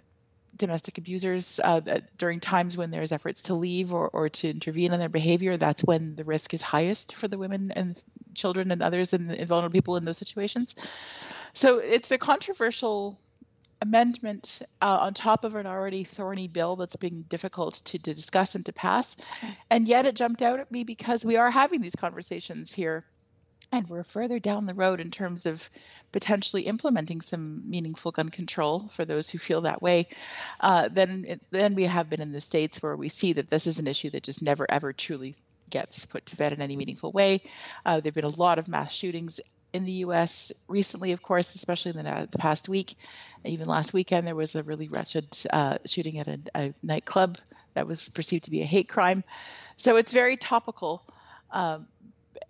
domestic 0.59 0.99
abusers 0.99 1.61
uh, 1.65 1.81
during 2.17 2.41
times 2.41 2.77
when 2.77 2.91
there's 2.91 3.13
efforts 3.13 3.43
to 3.43 3.55
leave 3.55 3.93
or, 3.93 4.09
or 4.11 4.29
to 4.29 4.51
intervene 4.51 4.93
in 4.93 4.99
their 4.99 5.09
behavior 5.09 5.57
that's 5.57 5.83
when 5.85 6.15
the 6.17 6.25
risk 6.25 6.53
is 6.53 6.63
highest 6.63 7.15
for 7.15 7.29
the 7.29 7.39
women 7.39 7.73
and 7.77 8.03
children 8.35 8.71
and 8.71 8.83
others 8.83 9.13
and 9.13 9.37
vulnerable 9.47 9.73
people 9.73 9.97
in 9.97 10.05
those 10.05 10.19
situations 10.19 10.75
so 11.55 11.79
it's 11.79 12.11
a 12.11 12.19
controversial 12.19 13.19
amendment 13.81 14.61
uh, 14.83 14.99
on 15.01 15.15
top 15.15 15.45
of 15.45 15.55
an 15.55 15.67
already 15.67 16.05
thorny 16.05 16.49
bill 16.49 16.77
that's 16.77 16.97
being 16.97 17.25
difficult 17.29 17.75
to, 17.85 17.99
to 17.99 18.15
discuss 18.15 18.55
and 18.55 18.67
to 18.67 18.73
pass. 18.73 19.17
And 19.71 19.87
yet 19.87 20.07
it 20.07 20.15
jumped 20.15 20.43
out 20.43 20.61
at 20.61 20.71
me 20.71 20.85
because 20.85 21.25
we 21.25 21.37
are 21.37 21.51
having 21.51 21.81
these 21.81 21.95
conversations 21.95 22.73
here 22.73 23.05
and 23.73 23.89
we're 23.89 24.05
further 24.05 24.39
down 24.39 24.67
the 24.67 24.75
road 24.75 25.01
in 25.01 25.11
terms 25.11 25.47
of 25.47 25.69
potentially 26.13 26.63
implementing 26.63 27.21
some 27.21 27.69
meaningful 27.69 28.11
gun 28.11 28.31
control 28.31 28.89
for 28.95 29.05
those 29.05 29.29
who 29.29 29.39
feel 29.39 29.61
that 29.63 29.83
way, 29.83 30.09
uh, 30.61 30.89
then 30.91 31.25
it, 31.29 31.41
then 31.51 31.75
we 31.75 31.85
have 31.85 32.09
been 32.09 32.21
in 32.21 32.33
the 32.33 32.41
states 32.41 32.83
where 32.83 32.97
we 32.97 33.09
see 33.09 33.35
that 33.35 33.49
this 33.49 33.67
is 33.67 33.79
an 33.79 33.87
issue 33.87 34.11
that 34.11 34.23
just 34.23 34.41
never 34.41 34.67
ever 34.71 34.93
truly 34.93 35.35
gets 35.71 36.07
put 36.07 36.25
to 36.27 36.37
bed 36.37 36.53
in 36.53 36.63
any 36.63 36.77
meaningful 36.77 37.13
way. 37.13 37.43
Uh, 37.85 38.01
there've 38.01 38.15
been 38.15 38.25
a 38.25 38.29
lot 38.29 38.59
of 38.59 38.69
mass 38.69 38.93
shootings 38.93 39.39
in 39.73 39.85
the 39.85 39.93
U.S. 39.93 40.51
recently, 40.67 41.13
of 41.13 41.23
course, 41.23 41.55
especially 41.55 41.91
in 41.91 41.97
the, 41.99 42.29
the, 42.31 42.39
past 42.39 42.69
week. 42.69 42.97
Even 43.45 43.69
last 43.69 43.93
weekend, 43.93 44.27
there 44.27 44.35
was 44.35 44.55
a 44.55 44.63
really 44.63 44.89
wretched 44.89 45.27
uh, 45.51 45.79
shooting 45.85 46.19
at 46.19 46.29
a, 46.29 46.39
a, 46.55 46.75
nightclub 46.83 47.37
that 47.75 47.87
was 47.87 48.09
perceived 48.09 48.45
to 48.45 48.51
be 48.51 48.63
a 48.63 48.67
hate 48.67 48.89
crime. 48.89 49.23
So 49.77 49.97
it's 49.97 50.11
very 50.11 50.37
topical. 50.37 51.05
Um, 51.51 51.87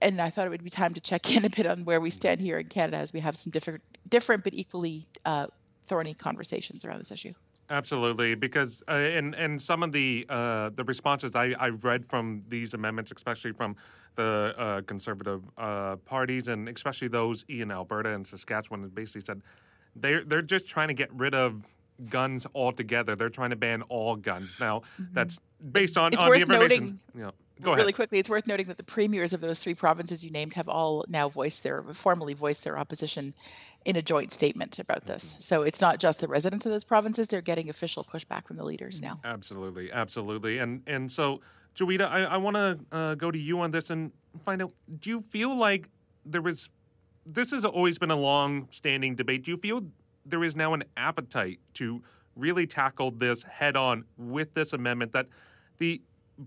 and 0.01 0.21
I 0.21 0.31
thought 0.31 0.47
it 0.47 0.51
would 0.51 0.65
be 0.65 0.71
time 0.71 0.95
to 0.95 1.01
check 1.01 1.35
in 1.35 1.45
a 1.45 1.51
bit 1.51 1.67
on 1.67 1.85
where 1.85 2.01
we 2.01 2.11
stand 2.11 2.41
here 2.41 2.59
in 2.59 2.69
Canada 2.69 2.99
as 2.99 3.13
we 3.13 3.21
have 3.21 3.37
some 3.37 3.51
different, 3.51 3.83
different 4.09 4.45
but 4.45 4.55
equally 4.55 5.07
uh, 5.25 5.47
thorny 5.87 6.15
conversations 6.15 6.85
around 6.85 7.01
this 7.01 7.11
issue. 7.11 7.35
Absolutely, 7.71 8.35
because 8.35 8.83
uh, 8.89 8.93
and 8.93 9.35
and 9.35 9.61
some 9.61 9.83
of 9.83 9.93
the 9.93 10.25
uh, 10.31 10.71
the 10.75 10.85
responses 10.85 11.37
I 11.37 11.55
I've 11.59 11.85
read 11.85 12.07
from 12.07 12.43
these 12.49 12.73
amendments, 12.73 13.13
especially 13.15 13.53
from 13.53 13.77
the 14.15 14.55
uh, 14.57 14.81
conservative 14.83 15.43
uh, 15.59 15.97
parties 15.97 16.49
and 16.49 16.69
especially 16.69 17.09
those 17.09 17.45
in 17.49 17.71
Alberta 17.71 18.15
and 18.15 18.27
Saskatchewan, 18.27 18.89
basically 18.89 19.21
said 19.21 19.43
they're 19.95 20.25
they're 20.25 20.41
just 20.41 20.67
trying 20.67 20.89
to 20.89 20.95
get 20.95 21.13
rid 21.13 21.35
of 21.35 21.63
guns 22.09 22.47
altogether. 22.55 23.15
They're 23.17 23.29
trying 23.29 23.51
to 23.51 23.57
ban 23.57 23.83
all 23.83 24.17
guns. 24.17 24.57
Now 24.59 24.81
mm-hmm. 24.81 25.13
that's 25.13 25.39
based 25.73 25.99
on, 25.99 26.15
it's 26.15 26.23
on 26.23 26.31
the 26.31 26.41
information. 26.41 26.69
Noting, 26.69 27.01
you 27.15 27.23
know, 27.23 27.33
go 27.63 27.75
really 27.75 27.93
quickly, 27.93 28.19
it's 28.19 28.29
worth 28.29 28.47
noting 28.47 28.67
that 28.67 28.77
the 28.77 28.85
premiers 28.85 29.33
of 29.33 29.41
those 29.41 29.61
three 29.61 29.75
provinces 29.75 30.23
you 30.23 30.31
named 30.31 30.55
have 30.55 30.69
all 30.69 31.05
now 31.09 31.29
voiced 31.29 31.63
their 31.63 31.83
formally 31.95 32.35
voiced 32.35 32.65
their 32.65 32.79
opposition 32.79 33.35
in 33.85 33.97
a 33.97 34.03
joint 34.03 34.33
statement 34.33 34.79
about 34.79 35.07
this. 35.07 35.25
Mm-hmm. 35.25 35.41
So 35.41 35.63
it's 35.63 35.81
not 35.81 35.99
just 35.99 36.21
the 36.21 36.29
residents 36.29 36.67
of 36.67 36.73
those 36.73 36.85
provinces; 36.85 37.29
they're 37.29 37.41
getting 37.41 37.69
official 37.69 38.05
pushback 38.05 38.47
from 38.47 38.57
the 38.57 38.65
leaders 38.65 39.01
now. 39.01 39.21
Absolutely, 39.25 39.93
absolutely, 39.93 40.59
and 40.59 40.83
and 40.87 41.11
so, 41.11 41.41
Joeita, 41.77 42.09
I, 42.09 42.25
I 42.25 42.37
want 42.37 42.57
to 42.57 42.79
uh, 42.93 43.15
go 43.15 43.31
to 43.31 43.39
you 43.39 43.61
on 43.61 43.71
this 43.71 43.91
and 43.91 44.13
find 44.45 44.63
out: 44.63 44.73
Do 45.01 45.11
you 45.11 45.21
feel 45.21 45.57
like 45.57 45.89
there 46.25 46.43
was? 46.43 46.71
This 47.25 47.51
has 47.51 47.65
always 47.65 47.99
been 47.99 48.11
a 48.11 48.17
long-standing 48.17 49.15
debate. 49.15 49.45
Do 49.45 49.51
you 49.51 49.59
feel 49.59 49.83
there 50.25 50.43
is 50.43 50.57
now 50.57 50.73
an 50.73 50.85
appetite 50.97 51.61
to 51.75 52.03
really 52.37 52.67
tackle 52.67 53.11
this 53.11 53.43
head-on 53.43 54.05
with 54.17 54.55
this 54.55 54.73
amendment 54.73 55.13
that 55.13 55.27
the 55.79 56.01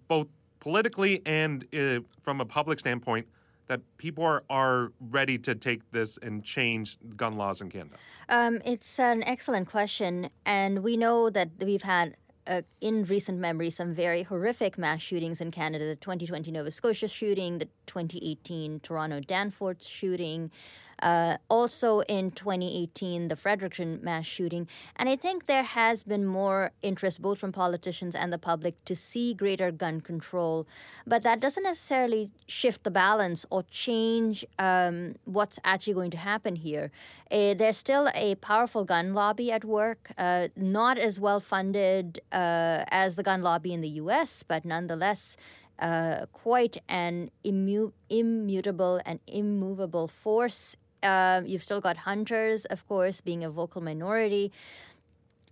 both 0.08 0.28
politically 0.62 1.22
and 1.26 1.68
uh, 1.76 2.00
from 2.24 2.40
a 2.40 2.46
public 2.46 2.80
standpoint? 2.80 3.28
that 3.68 3.80
people 3.98 4.22
are, 4.26 4.44
are 4.50 4.92
ready 5.00 5.38
to 5.38 5.56
take 5.56 5.90
this 5.92 6.18
and 6.22 6.44
change 6.44 6.98
gun 7.16 7.38
laws 7.38 7.62
in 7.62 7.70
Canada? 7.70 7.96
Um, 8.28 8.62
it's 8.66 9.00
an 9.00 9.24
excellent 9.24 9.70
question. 9.70 10.30
And 10.46 10.84
we 10.84 10.98
know 10.98 11.30
that 11.30 11.52
we've 11.58 11.84
had 11.84 12.18
uh, 12.48 12.64
in 12.82 13.06
recent 13.06 13.40
memory 13.40 13.70
some 13.70 13.94
very 13.94 14.24
horrific 14.24 14.78
mass 14.78 15.00
shootings 15.02 15.40
in 15.40 15.52
Canada 15.52 15.86
the 15.86 15.96
2020 15.96 16.52
Nova 16.52 16.70
Scotia 16.70 17.08
shooting, 17.08 17.60
the 17.60 17.70
2018 17.88 18.82
Toronto 18.82 19.22
Danforth 19.22 19.86
shooting, 19.86 20.52
uh, 21.02 21.38
also 21.50 22.02
in 22.02 22.32
2018, 22.32 23.28
the 23.28 23.36
Fredericton 23.36 24.00
mass 24.02 24.26
shooting. 24.26 24.68
And 24.96 25.10
I 25.10 25.16
think 25.16 25.46
there 25.46 25.64
has 25.64 26.04
been 26.04 26.26
more 26.26 26.72
interest, 26.82 27.22
both 27.22 27.40
from 27.40 27.52
politicians 27.52 28.16
and 28.16 28.32
the 28.32 28.38
public, 28.38 28.84
to 28.86 28.96
see 28.96 29.34
greater 29.34 29.72
gun 29.72 30.02
control. 30.02 30.68
But 31.06 31.24
that 31.24 31.40
doesn't 31.40 31.64
necessarily 31.64 32.32
shift 32.48 32.84
the 32.84 32.92
balance 32.92 33.46
or 33.50 33.64
change 33.72 34.46
um, 34.60 35.16
what's 35.26 35.60
actually 35.64 35.94
going 35.94 36.12
to 36.12 36.18
happen 36.18 36.56
here. 36.56 36.92
Uh, 37.32 37.54
there's 37.54 37.78
still 37.78 38.10
a 38.14 38.36
powerful 38.36 38.84
gun 38.86 39.14
lobby 39.14 39.52
at 39.52 39.66
work, 39.66 40.12
uh, 40.18 40.50
not 40.56 40.98
as 40.98 41.20
well 41.20 41.40
funded 41.40 42.20
uh, 42.32 42.84
as 42.90 43.16
the 43.16 43.24
gun 43.24 43.42
lobby 43.42 43.74
in 43.74 43.82
the 43.82 43.90
US, 43.90 44.44
but 44.44 44.66
nonetheless. 44.66 45.38
Uh, 45.80 46.28
quite 46.32 46.78
an 46.88 47.32
immu- 47.44 47.92
immutable 48.08 49.02
and 49.04 49.20
immovable 49.26 50.08
force 50.08 50.76
um, 51.04 51.46
you've 51.46 51.64
still 51.64 51.82
got 51.82 51.98
hunters, 51.98 52.66
of 52.66 52.88
course, 52.88 53.22
being 53.22 53.44
a 53.44 53.50
vocal 53.50 53.82
minority. 53.82 54.52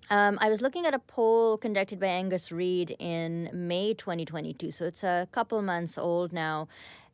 Um, 0.09 0.39
I 0.41 0.49
was 0.49 0.62
looking 0.62 0.85
at 0.85 0.93
a 0.93 0.99
poll 0.99 1.57
conducted 1.57 1.99
by 1.99 2.07
Angus 2.07 2.51
Reid 2.51 2.95
in 2.97 3.49
May 3.53 3.93
2022, 3.93 4.71
so 4.71 4.85
it's 4.85 5.03
a 5.03 5.27
couple 5.31 5.62
months 5.62 5.97
old 5.97 6.33
now. 6.33 6.67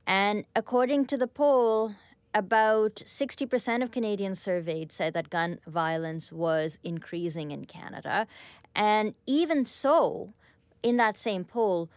And 0.08 0.45
according 0.56 1.08
to 1.08 1.17
the 1.17 1.28
poll, 1.28 1.95
about 2.34 2.95
60% 3.06 3.84
of 3.84 3.91
Canadians 3.91 4.39
surveyed 4.39 4.91
said 4.91 5.13
that 5.13 5.30
gun 5.30 5.60
violence 5.67 6.32
was 6.32 6.80
increasing 6.84 7.52
in 7.52 7.65
Canada. 7.65 8.28
And 8.76 9.13
even 9.26 9.65
so, 9.65 10.34
in 10.84 10.98
that 10.98 11.17
same 11.17 11.43
poll, 11.43 11.89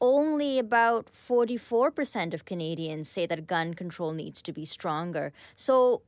only 0.00 0.58
about 0.58 1.10
44% 1.12 2.34
of 2.34 2.44
Canadians 2.44 3.08
say 3.08 3.26
that 3.26 3.46
gun 3.46 3.74
control 3.74 4.12
needs 4.12 4.42
to 4.42 4.52
be 4.52 4.64
stronger. 4.64 5.32
So, 5.56 6.02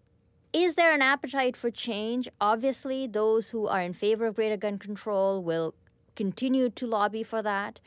is 0.53 0.75
there 0.75 0.93
an 0.93 1.01
appetite 1.01 1.57
for 1.57 1.71
change? 1.71 2.29
Obviously, 2.39 3.07
those 3.07 3.51
who 3.51 3.67
are 3.67 3.81
in 3.81 3.95
favor 3.95 4.27
of 4.27 4.35
greater 4.35 4.59
gun 4.59 4.79
control 4.79 5.43
will 5.43 5.75
continue 6.15 6.69
to 6.69 6.87
lobby 6.87 7.23
for 7.23 7.41
that. 7.43 7.81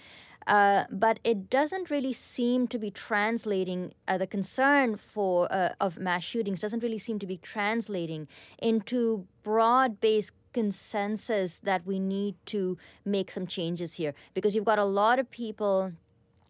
Uh, 0.48 0.84
but 0.91 1.20
it 1.24 1.50
doesn't 1.50 1.89
really 1.89 2.13
seem 2.13 2.68
to 2.68 2.78
be 2.78 2.91
translating 2.91 3.94
uh, 4.08 4.18
the 4.18 4.28
concern 4.28 4.96
for 4.96 5.52
uh, 5.52 5.70
of 5.82 5.98
mass 5.98 6.24
shootings 6.24 6.60
doesn't 6.60 6.84
really 6.84 7.00
seem 7.00 7.18
to 7.18 7.26
be 7.26 7.38
translating 7.38 8.28
into 8.60 9.26
broad-based 9.41 10.32
consensus 10.56 11.60
that 11.60 11.86
we 11.86 12.00
need 12.00 12.34
to 12.46 12.78
make 13.04 13.30
some 13.30 13.46
changes 13.46 13.96
here 13.96 14.13
because 14.34 14.56
you've 14.56 14.72
got 14.74 14.80
a 14.80 14.89
lot 15.02 15.20
of 15.20 15.30
people 15.30 15.91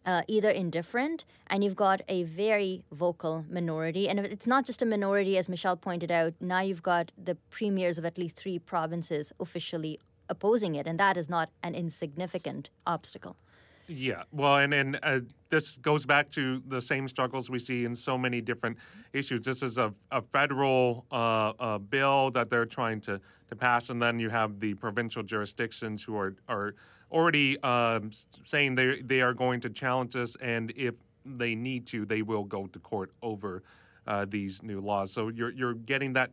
uh, 0.05 0.21
either 0.27 0.51
indifferent 0.51 1.25
and 1.47 1.63
you've 1.63 1.75
got 1.87 2.01
a 2.07 2.21
very 2.23 2.83
vocal 2.91 3.43
minority. 3.49 4.07
And 4.07 4.19
it's 4.19 4.45
not 4.45 4.63
just 4.63 4.83
a 4.83 4.85
minority, 4.85 5.39
as 5.39 5.49
Michelle 5.49 5.75
pointed 5.75 6.11
out, 6.11 6.33
now 6.39 6.61
you've 6.61 6.83
got 6.83 7.11
the 7.17 7.35
premiers 7.49 7.97
of 7.97 8.05
at 8.05 8.15
least 8.15 8.35
three 8.35 8.59
provinces 8.59 9.33
officially 9.39 9.99
opposing 10.29 10.75
it, 10.75 10.85
and 10.85 10.99
that 10.99 11.17
is 11.17 11.27
not 11.27 11.49
an 11.63 11.73
insignificant 11.73 12.69
obstacle. 12.85 13.35
Yeah, 13.87 14.23
well, 14.31 14.55
and 14.57 14.73
and 14.73 14.99
uh, 15.03 15.19
this 15.55 15.77
goes 15.77 16.05
back 16.05 16.29
to 16.31 16.61
the 16.67 16.81
same 16.81 17.07
struggles 17.07 17.49
we 17.49 17.59
see 17.59 17.85
in 17.85 17.95
so 17.95 18.17
many 18.17 18.41
different 18.41 18.77
issues. 19.13 19.39
This 19.41 19.63
is 19.63 19.77
a, 19.77 19.93
a 20.11 20.21
federal 20.21 21.05
uh, 21.11 21.77
bill 21.77 22.29
that 22.31 22.49
they're 22.49 22.65
trying 22.65 22.99
to, 23.01 23.21
to 23.49 23.55
pass, 23.55 23.89
and 23.89 24.01
then 24.01 24.19
you 24.19 24.29
have 24.29 24.59
the 24.59 24.73
provincial 24.73 25.23
jurisdictions 25.23 26.03
who 26.03 26.17
are 26.17 26.35
are 26.49 26.75
already 27.09 27.57
um, 27.63 28.11
saying 28.43 28.75
they 28.75 29.01
they 29.01 29.21
are 29.21 29.33
going 29.33 29.61
to 29.61 29.69
challenge 29.69 30.13
this, 30.13 30.35
and 30.41 30.73
if 30.75 30.95
they 31.25 31.55
need 31.55 31.87
to, 31.87 32.05
they 32.05 32.21
will 32.21 32.43
go 32.43 32.67
to 32.67 32.79
court 32.79 33.11
over 33.21 33.63
uh, 34.07 34.25
these 34.27 34.61
new 34.61 34.81
laws. 34.81 35.13
So 35.13 35.29
you're 35.29 35.53
you're 35.53 35.73
getting 35.73 36.11
that 36.13 36.31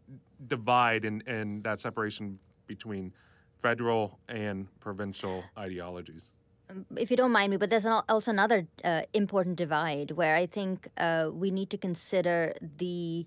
divide 0.48 1.04
and 1.04 1.22
and 1.28 1.62
that 1.62 1.78
separation 1.80 2.40
between 2.66 3.12
federal 3.62 4.18
and 4.28 4.66
provincial 4.80 5.44
ideologies. 5.56 6.32
If 6.96 7.10
you 7.10 7.16
don't 7.16 7.32
mind 7.32 7.50
me, 7.50 7.56
but 7.56 7.70
there's 7.70 7.86
also 7.86 8.30
another 8.30 8.66
uh, 8.84 9.02
important 9.12 9.56
divide 9.56 10.12
where 10.12 10.36
I 10.36 10.46
think 10.46 10.88
uh, 10.96 11.30
we 11.32 11.50
need 11.50 11.70
to 11.70 11.78
consider 11.78 12.54
the 12.78 13.26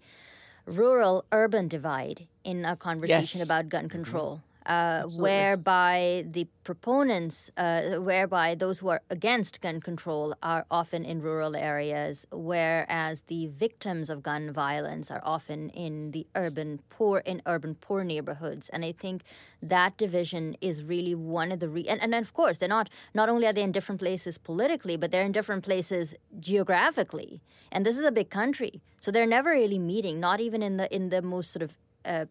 rural 0.65 1.25
urban 1.31 1.67
divide 1.67 2.27
in 2.43 2.65
our 2.65 2.75
conversation 2.75 3.39
Yes. 3.39 3.47
about 3.47 3.69
gun 3.69 3.85
Mhm. 3.85 3.91
control. 3.91 4.41
Uh, 4.65 5.03
whereby 5.17 6.25
the 6.31 6.47
proponents, 6.63 7.51
uh, 7.55 7.97
whereby 7.97 8.55
those 8.55 8.79
who 8.79 8.87
are 8.87 9.01
against 9.11 9.61
gun 9.61 9.79
control 9.79 10.33
are 10.41 10.65
often 10.71 11.05
in 11.05 11.21
rural 11.21 11.55
areas, 11.55 12.25
whereas 12.31 13.21
the 13.27 13.45
victims 13.45 14.09
of 14.09 14.23
gun 14.23 14.51
violence 14.51 15.11
are 15.11 15.21
often 15.23 15.69
in 15.69 16.09
the 16.11 16.25
urban 16.35 16.79
poor 16.89 17.19
in 17.19 17.43
urban 17.45 17.75
poor 17.75 18.03
neighborhoods. 18.03 18.69
And 18.69 18.83
I 18.83 18.91
think 18.91 19.21
that 19.61 19.97
division 19.97 20.57
is 20.61 20.83
really 20.83 21.13
one 21.13 21.51
of 21.51 21.59
the 21.59 21.69
re- 21.69 21.87
and, 21.87 22.01
and 22.01 22.15
of 22.15 22.33
course 22.33 22.57
they're 22.57 22.67
not 22.67 22.89
not 23.13 23.29
only 23.29 23.45
are 23.45 23.53
they 23.53 23.61
in 23.61 23.71
different 23.71 24.01
places 24.01 24.39
politically, 24.39 24.97
but 24.97 25.11
they're 25.11 25.25
in 25.25 25.31
different 25.31 25.63
places 25.63 26.15
geographically. 26.39 27.41
And 27.71 27.85
this 27.85 27.97
is 27.99 28.05
a 28.05 28.11
big 28.11 28.31
country, 28.31 28.81
so 28.99 29.11
they're 29.11 29.27
never 29.27 29.51
really 29.51 29.79
meeting, 29.79 30.19
not 30.19 30.39
even 30.39 30.63
in 30.63 30.77
the 30.77 30.93
in 30.93 31.09
the 31.09 31.21
most 31.21 31.51
sort 31.51 31.61
of 31.61 31.75
uh, 32.05 32.25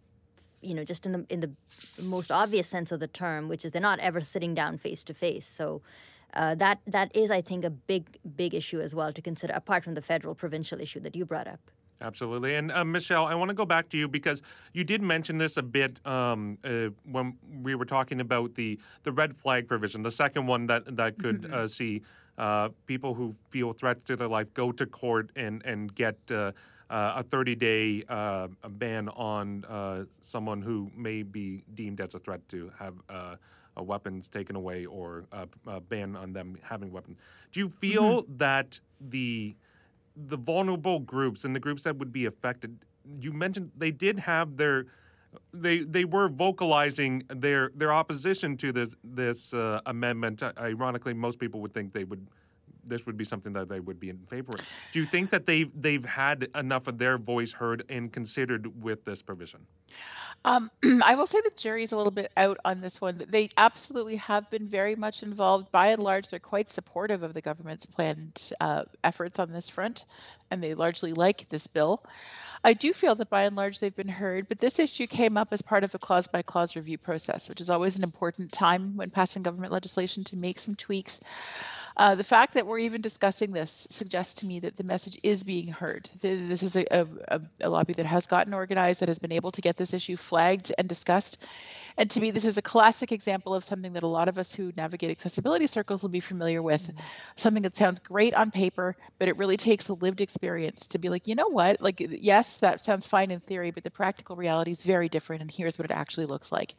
you 0.64 0.74
know, 0.74 0.84
just 0.84 1.06
in 1.06 1.12
the 1.12 1.26
in 1.28 1.40
the 1.40 1.50
most 2.02 2.30
obvious 2.30 2.66
sense 2.68 2.90
of 2.92 3.00
the 3.00 3.06
term, 3.08 3.48
which 3.48 3.64
is 3.64 3.70
they're 3.72 3.82
not 3.82 4.00
ever 4.00 4.20
sitting 4.20 4.54
down 4.54 4.78
face 4.78 5.04
to 5.04 5.14
face. 5.14 5.46
So 5.46 5.82
uh, 6.34 6.54
that 6.56 6.80
that 6.86 7.14
is, 7.16 7.30
I 7.30 7.40
think, 7.42 7.64
a 7.64 7.70
big 7.70 8.18
big 8.36 8.54
issue 8.54 8.80
as 8.80 8.94
well 8.94 9.12
to 9.12 9.22
consider, 9.22 9.52
apart 9.54 9.84
from 9.84 9.94
the 9.94 10.02
federal 10.02 10.34
provincial 10.34 10.80
issue 10.80 11.00
that 11.00 11.14
you 11.16 11.24
brought 11.24 11.46
up. 11.46 11.60
Absolutely. 12.00 12.54
And 12.56 12.72
uh, 12.72 12.84
Michelle, 12.84 13.24
I 13.26 13.34
want 13.34 13.50
to 13.50 13.54
go 13.54 13.64
back 13.64 13.88
to 13.90 13.96
you 13.96 14.08
because 14.08 14.42
you 14.72 14.84
did 14.84 15.00
mention 15.00 15.38
this 15.38 15.56
a 15.56 15.62
bit 15.62 16.04
um, 16.06 16.58
uh, 16.64 16.88
when 17.10 17.36
we 17.62 17.74
were 17.76 17.84
talking 17.86 18.20
about 18.20 18.56
the, 18.56 18.78
the 19.04 19.12
red 19.12 19.34
flag 19.36 19.68
provision, 19.68 20.02
the 20.02 20.10
second 20.10 20.46
one 20.46 20.66
that, 20.66 20.96
that 20.96 21.18
could 21.18 21.42
Mhm. 21.42 21.52
uh, 21.54 21.68
see 21.68 22.02
uh, 22.36 22.68
people 22.86 23.14
who 23.14 23.34
feel 23.50 23.72
threats 23.72 24.02
to 24.06 24.16
their 24.16 24.28
life 24.28 24.52
go 24.54 24.72
to 24.72 24.84
court 24.86 25.30
and, 25.36 25.64
and 25.64 25.94
get 25.94 26.16
uh, 26.90 26.92
uh, 26.94 27.14
a 27.16 27.22
30 27.22 27.54
day 27.56 28.04
uh, 28.08 28.48
ban 28.68 29.08
on 29.08 29.64
uh, 29.64 30.04
someone 30.20 30.62
who 30.62 30.90
may 30.96 31.22
be 31.22 31.64
deemed 31.74 32.00
as 32.00 32.14
a 32.14 32.18
threat 32.18 32.40
to 32.48 32.70
have 32.78 32.94
uh, 33.08 33.36
uh, 33.76 33.82
weapons 33.82 34.28
taken 34.28 34.56
away 34.56 34.86
or 34.86 35.24
uh, 35.32 35.46
a 35.66 35.80
ban 35.80 36.16
on 36.16 36.32
them 36.32 36.56
having 36.62 36.92
weapons. 36.92 37.18
Do 37.52 37.60
you 37.60 37.68
feel 37.68 38.24
that 38.36 38.80
the 39.00 39.56
the 40.16 40.36
vulnerable 40.36 41.00
groups 41.00 41.44
and 41.44 41.54
the 41.54 41.60
groups 41.60 41.82
that 41.82 41.96
would 41.96 42.12
be 42.12 42.26
affected 42.26 42.78
you 43.20 43.32
mentioned 43.32 43.70
they 43.76 43.90
did 43.90 44.18
have 44.18 44.56
their 44.56 44.86
they 45.52 45.80
they 45.80 46.04
were 46.04 46.28
vocalizing 46.28 47.22
their 47.28 47.70
their 47.74 47.92
opposition 47.92 48.56
to 48.56 48.72
this 48.72 48.90
this 49.02 49.52
uh, 49.52 49.80
amendment 49.86 50.42
Uh, 50.42 50.52
ironically 50.58 51.12
most 51.14 51.38
people 51.38 51.60
would 51.60 51.74
think 51.74 51.92
they 51.92 52.04
would 52.04 52.28
this 52.86 53.06
would 53.06 53.16
be 53.16 53.24
something 53.24 53.52
that 53.52 53.68
they 53.68 53.80
would 53.80 53.98
be 54.00 54.10
in 54.10 54.18
favor 54.28 54.52
of 54.52 54.60
do 54.92 55.00
you 55.00 55.06
think 55.06 55.30
that 55.30 55.46
they've 55.46 55.70
they've 55.80 56.04
had 56.04 56.48
enough 56.54 56.86
of 56.86 56.98
their 56.98 57.18
voice 57.18 57.52
heard 57.52 57.84
and 57.88 58.12
considered 58.12 58.82
with 58.82 59.04
this 59.04 59.22
provision 59.22 59.60
Um, 60.44 60.70
I 61.02 61.14
will 61.14 61.26
say 61.26 61.40
the 61.40 61.52
jury's 61.56 61.92
a 61.92 61.96
little 61.96 62.10
bit 62.10 62.30
out 62.36 62.58
on 62.64 62.80
this 62.80 63.00
one. 63.00 63.24
They 63.28 63.48
absolutely 63.56 64.16
have 64.16 64.50
been 64.50 64.68
very 64.68 64.94
much 64.94 65.22
involved. 65.22 65.72
By 65.72 65.88
and 65.88 66.02
large, 66.02 66.28
they're 66.28 66.38
quite 66.38 66.68
supportive 66.68 67.22
of 67.22 67.32
the 67.32 67.40
government's 67.40 67.86
planned 67.86 68.52
uh, 68.60 68.84
efforts 69.02 69.38
on 69.38 69.52
this 69.52 69.68
front, 69.70 70.04
and 70.50 70.62
they 70.62 70.74
largely 70.74 71.14
like 71.14 71.48
this 71.48 71.66
bill. 71.66 72.04
I 72.66 72.72
do 72.72 72.94
feel 72.94 73.14
that 73.16 73.28
by 73.28 73.42
and 73.42 73.56
large 73.56 73.78
they've 73.78 73.94
been 73.94 74.08
heard, 74.08 74.48
but 74.48 74.58
this 74.58 74.78
issue 74.78 75.06
came 75.06 75.36
up 75.36 75.48
as 75.52 75.60
part 75.60 75.84
of 75.84 75.92
the 75.92 75.98
clause 75.98 76.26
by 76.26 76.40
clause 76.40 76.74
review 76.76 76.96
process, 76.96 77.46
which 77.46 77.60
is 77.60 77.68
always 77.68 77.96
an 77.96 78.02
important 78.02 78.52
time 78.52 78.96
when 78.96 79.10
passing 79.10 79.42
government 79.42 79.70
legislation 79.70 80.24
to 80.24 80.36
make 80.36 80.58
some 80.58 80.74
tweaks. 80.74 81.20
Uh, 81.96 82.14
the 82.16 82.24
fact 82.24 82.54
that 82.54 82.66
we're 82.66 82.78
even 82.80 83.00
discussing 83.00 83.52
this 83.52 83.86
suggests 83.90 84.34
to 84.34 84.46
me 84.46 84.58
that 84.60 84.76
the 84.76 84.82
message 84.82 85.18
is 85.22 85.44
being 85.44 85.68
heard. 85.68 86.10
Th- 86.22 86.48
This 86.48 86.62
is 86.62 86.76
a, 86.76 86.84
a- 86.90 87.40
a 87.60 87.68
lobby 87.70 87.92
that 87.94 88.06
has 88.06 88.26
gotten 88.26 88.52
organized, 88.54 89.00
that 89.00 89.08
has 89.08 89.20
been 89.20 89.32
able 89.32 89.52
to 89.52 89.60
get 89.60 89.76
this 89.76 89.94
issue 89.94 90.16
flagged 90.16 90.72
and 90.76 90.88
discussed. 90.88 91.38
And 91.96 92.10
to 92.10 92.20
me, 92.20 92.30
this 92.30 92.44
is 92.44 92.58
a 92.58 92.62
classic 92.62 93.12
example 93.12 93.54
of 93.54 93.64
something 93.64 93.92
that 93.92 94.02
a 94.02 94.08
lot 94.08 94.28
of 94.28 94.36
us 94.36 94.52
who 94.52 94.72
navigate 94.76 95.10
accessibility 95.10 95.66
circles 95.66 96.02
will 96.02 96.10
be 96.10 96.20
familiar 96.20 96.60
with. 96.60 96.82
Something 97.36 97.62
that 97.62 97.76
sounds 97.76 98.00
great 98.00 98.34
on 98.34 98.50
paper, 98.50 98.96
but 99.18 99.28
it 99.28 99.36
really 99.36 99.56
takes 99.56 99.88
a 99.88 99.94
lived 99.94 100.20
experience 100.20 100.88
to 100.88 100.98
be 100.98 101.08
like, 101.08 101.28
you 101.28 101.34
know 101.34 101.48
what? 101.48 101.80
Like, 101.80 102.00
yes, 102.00 102.58
that 102.58 102.84
sounds 102.84 103.06
fine 103.06 103.30
in 103.30 103.40
theory, 103.40 103.70
but 103.70 103.84
the 103.84 103.90
practical 103.90 104.34
reality 104.34 104.72
is 104.72 104.82
very 104.82 105.08
different, 105.08 105.42
and 105.42 105.50
here's 105.50 105.78
what 105.78 105.84
it 105.90 105.94
actually 105.94 106.26
looks 106.26 106.50
like. 106.50 106.74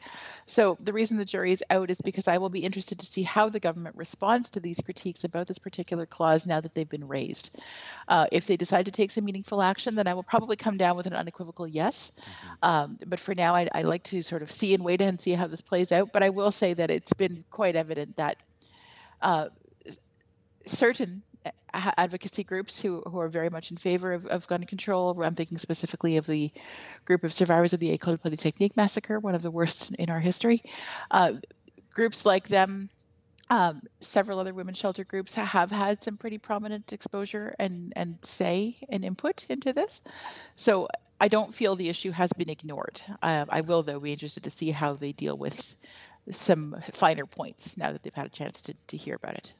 So 0.47 0.78
the 0.82 0.93
reason 0.93 1.18
the 1.18 1.26
jury 1.26 1.53
is 1.53 1.63
out 1.70 1.89
is 1.89 2.01
because 2.01 2.28
I 2.28 2.38
will 2.38 2.49
be 2.49 2.59
interested 2.59 2.99
to 2.99 3.05
see 3.05 3.24
how 3.24 3.47
the 3.47 3.59
government 3.59 3.95
responds 3.95 4.49
to 4.51 4.59
these 4.59 4.82
critiques 4.84 5.24
about 5.24 5.47
this 5.47 5.59
particular 5.59 6.05
clause 6.05 6.45
now 6.45 6.59
that 6.59 6.74
they've 6.76 6.89
been 6.89 7.07
raised. 7.07 7.57
Uh, 8.07 8.28
if 8.32 8.47
they 8.47 8.57
decide 8.57 8.86
to 8.86 8.91
take 8.91 9.11
some 9.11 9.24
meaningful 9.24 9.61
action, 9.61 9.95
then 9.95 10.07
I 10.07 10.13
will 10.13 10.24
probably 10.24 10.57
come 10.57 10.78
down 10.78 10.97
with 10.97 11.07
an 11.07 11.13
unequivocal 11.13 11.68
yes. 11.68 12.11
Um, 12.61 12.99
but 13.05 13.20
for 13.20 13.34
now, 13.34 13.55
I, 13.55 13.70
I 13.74 13.82
like 13.84 14.03
to 14.05 14.22
sort 14.22 14.41
of 14.41 14.51
see 14.51 14.74
and 14.74 14.84
wait 14.84 15.01
and 15.06 15.20
see 15.20 15.34
how 15.34 15.47
this 15.47 15.62
plays 15.62 15.91
out. 15.91 16.12
But 16.12 16.24
I 16.24 16.30
will 16.30 16.51
say 16.51 16.74
that 16.74 16.89
it's 16.89 17.14
been 17.14 17.43
quite 17.51 17.76
evident 17.76 18.18
that 18.18 18.38
uh, 19.22 19.49
certain 20.66 21.22
advocacy 21.74 22.43
groups 22.43 22.80
who, 22.80 23.01
who 23.01 23.20
are 23.20 23.28
very 23.28 23.49
much 23.49 23.72
in 23.72 23.78
favor 23.78 24.14
of, 24.14 24.26
of 24.28 24.47
gun 24.47 24.64
control. 24.64 25.22
I'm 25.22 25.36
thinking 25.36 25.58
specifically 25.58 26.18
of 26.18 26.26
the 26.26 26.51
group 27.06 27.24
of 27.24 27.34
survivors 27.34 27.74
of 27.74 27.80
the 27.80 27.97
École 27.97 28.22
Polytechnique 28.22 28.78
massacre, 28.78 29.20
one 29.20 29.36
of 29.36 29.41
the 29.41 29.51
worst 29.51 29.93
in 29.95 30.10
our 30.10 30.20
history. 30.20 30.64
Uh, 31.12 31.34
groups 31.93 32.26
like 32.26 32.47
them, 32.47 32.89
um, 33.49 33.82
several 33.99 34.39
other 34.39 34.53
women's 34.53 34.78
shelter 34.78 35.03
groups 35.03 35.36
have 35.36 35.70
had 35.70 36.03
some 36.03 36.18
pretty 36.18 36.38
prominent 36.38 36.93
exposure 36.93 37.56
and, 37.60 37.93
and 37.95 38.18
say 38.24 38.78
and 38.89 39.06
input 39.06 39.45
into 39.49 39.72
this. 39.72 40.01
So 40.56 40.88
I 41.20 41.28
don't 41.28 41.53
feel 41.53 41.76
the 41.76 41.89
issue 41.89 42.11
has 42.11 42.32
been 42.34 42.49
ignored. 42.49 43.01
Uh, 43.22 43.45
I 43.49 43.61
will, 43.61 43.84
though, 43.84 43.99
be 43.99 44.11
interested 44.11 44.43
to 44.43 44.49
see 44.49 44.72
how 44.72 44.93
they 44.93 45.11
deal 45.13 45.38
with 45.38 45.76
some 46.32 46.76
finer 46.93 47.26
points 47.26 47.78
now 47.78 47.91
that 47.91 48.03
they've 48.03 48.13
had 48.13 48.26
a 48.26 48.30
chance 48.30 48.61
to, 48.61 48.74
to 48.88 48.97
hear 48.97 49.16
about 49.16 49.36
it. 49.36 49.53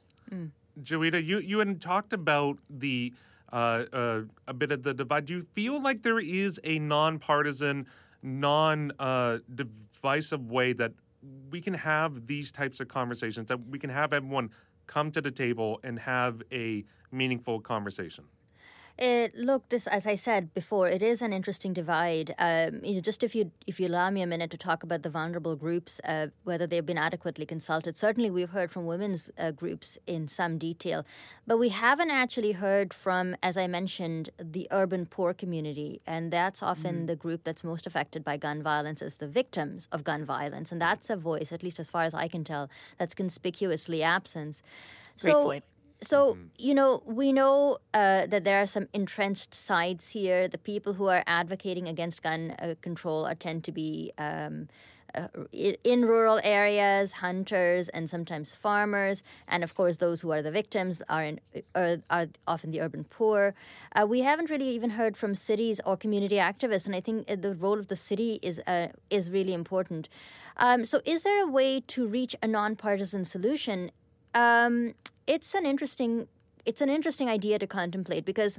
Joeita, 0.82 1.24
you 1.24 1.38
you 1.38 1.58
had 1.60 1.80
talked 1.80 2.12
about 2.12 2.58
the 2.68 3.12
uh, 3.52 3.84
uh, 3.92 4.22
a 4.48 4.54
bit 4.54 4.72
of 4.72 4.82
the 4.82 4.92
divide. 4.92 5.26
Do 5.26 5.34
you 5.34 5.46
feel 5.54 5.80
like 5.80 6.02
there 6.02 6.18
is 6.18 6.60
a 6.64 6.78
nonpartisan, 6.78 7.86
non 8.22 8.92
uh, 8.98 9.38
divisive 9.54 10.50
way 10.50 10.72
that 10.74 10.92
we 11.50 11.60
can 11.60 11.74
have 11.74 12.26
these 12.26 12.50
types 12.50 12.80
of 12.80 12.88
conversations? 12.88 13.48
That 13.48 13.66
we 13.68 13.78
can 13.78 13.90
have 13.90 14.12
everyone 14.12 14.50
come 14.86 15.10
to 15.12 15.20
the 15.20 15.30
table 15.30 15.80
and 15.82 15.98
have 15.98 16.42
a 16.52 16.84
meaningful 17.10 17.60
conversation. 17.60 18.24
It, 18.98 19.36
look, 19.36 19.68
this 19.68 19.86
as 19.86 20.06
I 20.06 20.14
said 20.14 20.54
before, 20.54 20.88
it 20.88 21.02
is 21.02 21.20
an 21.20 21.30
interesting 21.30 21.74
divide. 21.74 22.34
Um, 22.38 22.82
you 22.82 22.94
know, 22.94 23.00
just 23.00 23.22
if 23.22 23.34
you 23.34 23.52
if 23.66 23.78
you 23.78 23.88
allow 23.88 24.08
me 24.08 24.22
a 24.22 24.26
minute 24.26 24.50
to 24.52 24.56
talk 24.56 24.82
about 24.82 25.02
the 25.02 25.10
vulnerable 25.10 25.54
groups, 25.54 26.00
uh, 26.04 26.28
whether 26.44 26.66
they've 26.66 26.86
been 26.86 26.96
adequately 26.96 27.44
consulted. 27.44 27.94
Certainly, 27.98 28.30
we've 28.30 28.50
heard 28.50 28.72
from 28.72 28.86
women's 28.86 29.30
uh, 29.38 29.50
groups 29.50 29.98
in 30.06 30.28
some 30.28 30.56
detail, 30.56 31.04
but 31.46 31.58
we 31.58 31.68
haven't 31.68 32.10
actually 32.10 32.52
heard 32.52 32.94
from, 32.94 33.36
as 33.42 33.58
I 33.58 33.66
mentioned, 33.66 34.30
the 34.38 34.66
urban 34.70 35.04
poor 35.04 35.34
community, 35.34 36.00
and 36.06 36.32
that's 36.32 36.62
often 36.62 37.02
Mhm. 37.02 37.06
the 37.06 37.16
group 37.16 37.44
that's 37.44 37.62
most 37.62 37.86
affected 37.86 38.24
by 38.24 38.38
gun 38.38 38.62
violence 38.62 39.02
as 39.02 39.16
the 39.16 39.28
victims 39.28 39.88
of 39.92 40.04
gun 40.04 40.24
violence, 40.24 40.72
and 40.72 40.80
that's 40.80 41.10
a 41.10 41.16
voice, 41.16 41.52
at 41.52 41.62
least 41.62 41.78
as 41.78 41.90
far 41.90 42.04
as 42.04 42.14
I 42.14 42.28
can 42.28 42.44
tell, 42.44 42.70
that's 42.96 43.14
conspicuously 43.14 44.02
absent. 44.02 44.62
Great 45.20 45.32
so, 45.32 45.44
point. 45.44 45.64
So, 46.02 46.36
you 46.58 46.74
know, 46.74 47.02
we 47.06 47.32
know 47.32 47.78
uh, 47.94 48.26
that 48.26 48.44
there 48.44 48.60
are 48.60 48.66
some 48.66 48.88
entrenched 48.92 49.54
sides 49.54 50.10
here. 50.10 50.46
The 50.46 50.58
people 50.58 50.94
who 50.94 51.06
are 51.06 51.24
advocating 51.26 51.88
against 51.88 52.22
gun 52.22 52.54
uh, 52.58 52.74
control 52.82 53.24
are 53.24 53.34
tend 53.34 53.64
to 53.64 53.72
be 53.72 54.12
um, 54.18 54.68
uh, 55.14 55.28
in 55.52 56.04
rural 56.04 56.38
areas, 56.44 57.12
hunters, 57.12 57.88
and 57.88 58.10
sometimes 58.10 58.54
farmers. 58.54 59.22
And 59.48 59.64
of 59.64 59.74
course, 59.74 59.96
those 59.96 60.20
who 60.20 60.30
are 60.32 60.42
the 60.42 60.50
victims 60.50 61.00
are, 61.08 61.24
in, 61.24 61.40
are, 61.74 61.98
are 62.10 62.26
often 62.46 62.72
the 62.72 62.82
urban 62.82 63.04
poor. 63.04 63.54
Uh, 63.94 64.06
we 64.06 64.20
haven't 64.20 64.50
really 64.50 64.68
even 64.68 64.90
heard 64.90 65.16
from 65.16 65.34
cities 65.34 65.80
or 65.86 65.96
community 65.96 66.36
activists, 66.36 66.86
and 66.86 66.94
I 66.94 67.00
think 67.00 67.30
uh, 67.30 67.36
the 67.36 67.54
role 67.54 67.78
of 67.78 67.88
the 67.88 67.96
city 67.96 68.38
is, 68.42 68.60
uh, 68.66 68.88
is 69.08 69.30
really 69.30 69.54
important. 69.54 70.10
Um, 70.58 70.84
so, 70.84 71.00
is 71.04 71.22
there 71.22 71.42
a 71.42 71.48
way 71.48 71.80
to 71.80 72.06
reach 72.06 72.36
a 72.42 72.46
nonpartisan 72.46 73.24
solution? 73.24 73.90
Um, 74.34 74.92
it's 75.26 75.54
an 75.54 75.66
interesting 75.66 76.28
it's 76.64 76.80
an 76.80 76.88
interesting 76.88 77.28
idea 77.28 77.58
to 77.58 77.66
contemplate 77.66 78.24
because 78.24 78.58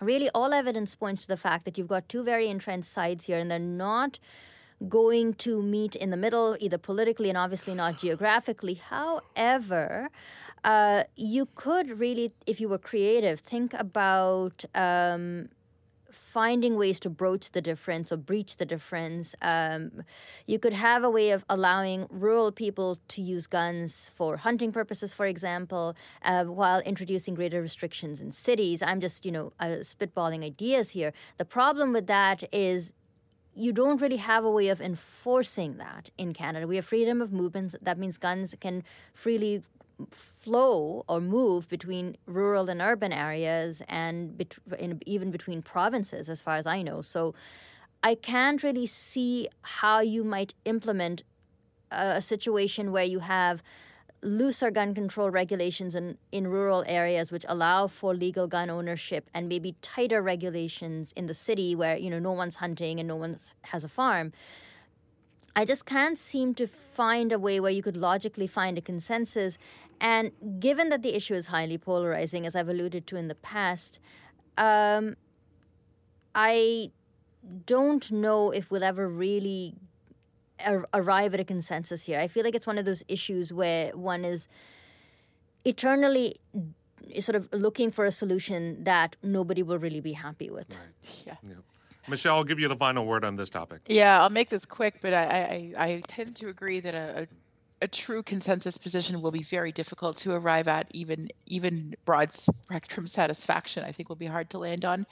really 0.00 0.28
all 0.34 0.52
evidence 0.52 0.94
points 0.94 1.22
to 1.22 1.28
the 1.28 1.36
fact 1.36 1.64
that 1.64 1.76
you've 1.76 1.88
got 1.88 2.08
two 2.08 2.22
very 2.22 2.48
entrenched 2.48 2.88
sides 2.88 3.26
here 3.26 3.38
and 3.38 3.50
they're 3.50 3.58
not 3.58 4.18
going 4.88 5.32
to 5.34 5.62
meet 5.62 5.94
in 5.94 6.10
the 6.10 6.16
middle 6.16 6.56
either 6.60 6.78
politically 6.78 7.28
and 7.28 7.38
obviously 7.38 7.74
not 7.74 7.98
geographically. 7.98 8.74
However 8.74 10.08
uh, 10.64 11.04
you 11.16 11.48
could 11.54 11.98
really 11.98 12.32
if 12.46 12.60
you 12.60 12.68
were 12.68 12.78
creative 12.78 13.40
think 13.40 13.74
about 13.74 14.64
um, 14.74 15.48
finding 16.32 16.76
ways 16.76 16.98
to 16.98 17.10
broach 17.10 17.50
the 17.50 17.60
difference 17.60 18.10
or 18.10 18.16
breach 18.16 18.56
the 18.56 18.64
difference. 18.64 19.34
Um, 19.42 20.02
you 20.46 20.58
could 20.58 20.72
have 20.72 21.04
a 21.04 21.10
way 21.10 21.30
of 21.30 21.44
allowing 21.50 22.06
rural 22.10 22.50
people 22.50 22.98
to 23.08 23.20
use 23.20 23.46
guns 23.46 24.10
for 24.14 24.38
hunting 24.38 24.72
purposes, 24.72 25.12
for 25.12 25.26
example, 25.26 25.94
uh, 26.24 26.44
while 26.44 26.80
introducing 26.80 27.34
greater 27.34 27.60
restrictions 27.60 28.22
in 28.22 28.32
cities. 28.32 28.82
I'm 28.82 29.00
just, 29.00 29.26
you 29.26 29.32
know, 29.32 29.52
uh, 29.60 29.82
spitballing 29.92 30.42
ideas 30.42 30.90
here. 30.90 31.12
The 31.36 31.44
problem 31.44 31.92
with 31.92 32.06
that 32.06 32.42
is 32.50 32.94
you 33.54 33.72
don't 33.72 34.00
really 34.00 34.16
have 34.16 34.44
a 34.44 34.50
way 34.50 34.68
of 34.68 34.80
enforcing 34.80 35.76
that 35.76 36.08
in 36.16 36.32
Canada. 36.32 36.66
We 36.66 36.76
have 36.76 36.86
freedom 36.86 37.20
of 37.20 37.32
movement. 37.32 37.74
That 37.82 37.98
means 37.98 38.16
guns 38.16 38.54
can 38.58 38.82
freely 39.12 39.62
flow 40.10 41.04
or 41.08 41.20
move 41.20 41.68
between 41.68 42.16
rural 42.26 42.68
and 42.68 42.80
urban 42.80 43.12
areas 43.12 43.82
and 43.88 44.36
bet- 44.36 44.58
in, 44.78 45.00
even 45.06 45.30
between 45.30 45.62
provinces, 45.62 46.28
as 46.28 46.42
far 46.42 46.56
as 46.56 46.66
I 46.66 46.82
know. 46.82 47.02
So 47.02 47.34
I 48.02 48.14
can't 48.14 48.62
really 48.62 48.86
see 48.86 49.48
how 49.62 50.00
you 50.00 50.24
might 50.24 50.54
implement 50.64 51.22
a, 51.90 52.16
a 52.16 52.22
situation 52.22 52.92
where 52.92 53.04
you 53.04 53.20
have 53.20 53.62
looser 54.22 54.70
gun 54.70 54.94
control 54.94 55.30
regulations 55.30 55.94
in, 55.94 56.16
in 56.30 56.46
rural 56.46 56.84
areas 56.86 57.32
which 57.32 57.44
allow 57.48 57.88
for 57.88 58.14
legal 58.14 58.46
gun 58.46 58.70
ownership 58.70 59.28
and 59.34 59.48
maybe 59.48 59.74
tighter 59.82 60.22
regulations 60.22 61.12
in 61.16 61.26
the 61.26 61.34
city 61.34 61.74
where 61.74 61.96
you 61.96 62.08
know 62.08 62.20
no 62.20 62.30
one's 62.30 62.56
hunting 62.56 63.00
and 63.00 63.08
no 63.08 63.16
one 63.16 63.36
has 63.62 63.82
a 63.82 63.88
farm 63.88 64.32
i 65.54 65.64
just 65.64 65.84
can't 65.86 66.18
seem 66.18 66.54
to 66.54 66.66
find 66.66 67.32
a 67.32 67.38
way 67.38 67.60
where 67.60 67.70
you 67.70 67.82
could 67.82 67.96
logically 67.96 68.46
find 68.46 68.78
a 68.78 68.80
consensus 68.80 69.58
and 70.00 70.32
given 70.58 70.88
that 70.88 71.02
the 71.02 71.14
issue 71.14 71.34
is 71.34 71.46
highly 71.46 71.78
polarizing 71.78 72.46
as 72.46 72.56
i've 72.56 72.68
alluded 72.68 73.06
to 73.06 73.16
in 73.16 73.28
the 73.28 73.34
past 73.34 73.98
um, 74.58 75.16
i 76.34 76.90
don't 77.66 78.10
know 78.12 78.50
if 78.50 78.70
we'll 78.70 78.84
ever 78.84 79.08
really 79.08 79.74
ar- 80.64 80.86
arrive 80.94 81.34
at 81.34 81.40
a 81.40 81.44
consensus 81.44 82.04
here. 82.04 82.18
I 82.18 82.28
feel 82.28 82.44
like 82.44 82.54
it's 82.54 82.66
one 82.66 82.78
of 82.78 82.84
those 82.84 83.02
issues 83.08 83.52
where 83.52 83.90
one 83.96 84.24
is 84.24 84.48
eternally 85.64 86.40
sort 87.18 87.36
of 87.36 87.48
looking 87.52 87.90
for 87.90 88.04
a 88.04 88.12
solution 88.12 88.84
that 88.84 89.16
nobody 89.22 89.62
will 89.62 89.78
really 89.78 90.00
be 90.00 90.12
happy 90.12 90.50
with. 90.50 90.70
Right. 90.70 91.24
Yeah. 91.26 91.34
yeah. 91.42 91.54
Michelle, 92.08 92.36
I'll 92.36 92.44
give 92.44 92.58
you 92.58 92.68
the 92.68 92.76
final 92.76 93.06
word 93.06 93.24
on 93.24 93.36
this 93.36 93.48
topic. 93.48 93.80
Yeah, 93.86 94.20
I'll 94.20 94.30
make 94.30 94.50
this 94.50 94.64
quick, 94.64 94.96
but 95.00 95.14
I, 95.14 95.72
I, 95.76 95.84
I 95.84 96.02
tend 96.08 96.36
to 96.36 96.48
agree 96.48 96.80
that 96.80 96.94
a, 96.94 97.22
a, 97.22 97.84
a 97.84 97.88
true 97.88 98.22
consensus 98.22 98.76
position 98.76 99.20
will 99.22 99.30
be 99.30 99.42
very 99.42 99.72
difficult 99.72 100.16
to 100.18 100.32
arrive 100.32 100.68
at. 100.68 100.88
Even 100.90 101.28
even 101.46 101.94
broad 102.04 102.32
spectrum 102.32 103.06
satisfaction, 103.06 103.84
I 103.84 103.92
think, 103.92 104.08
will 104.08 104.16
be 104.16 104.26
hard 104.26 104.50
to 104.50 104.58
land 104.58 104.84
on. 104.84 105.06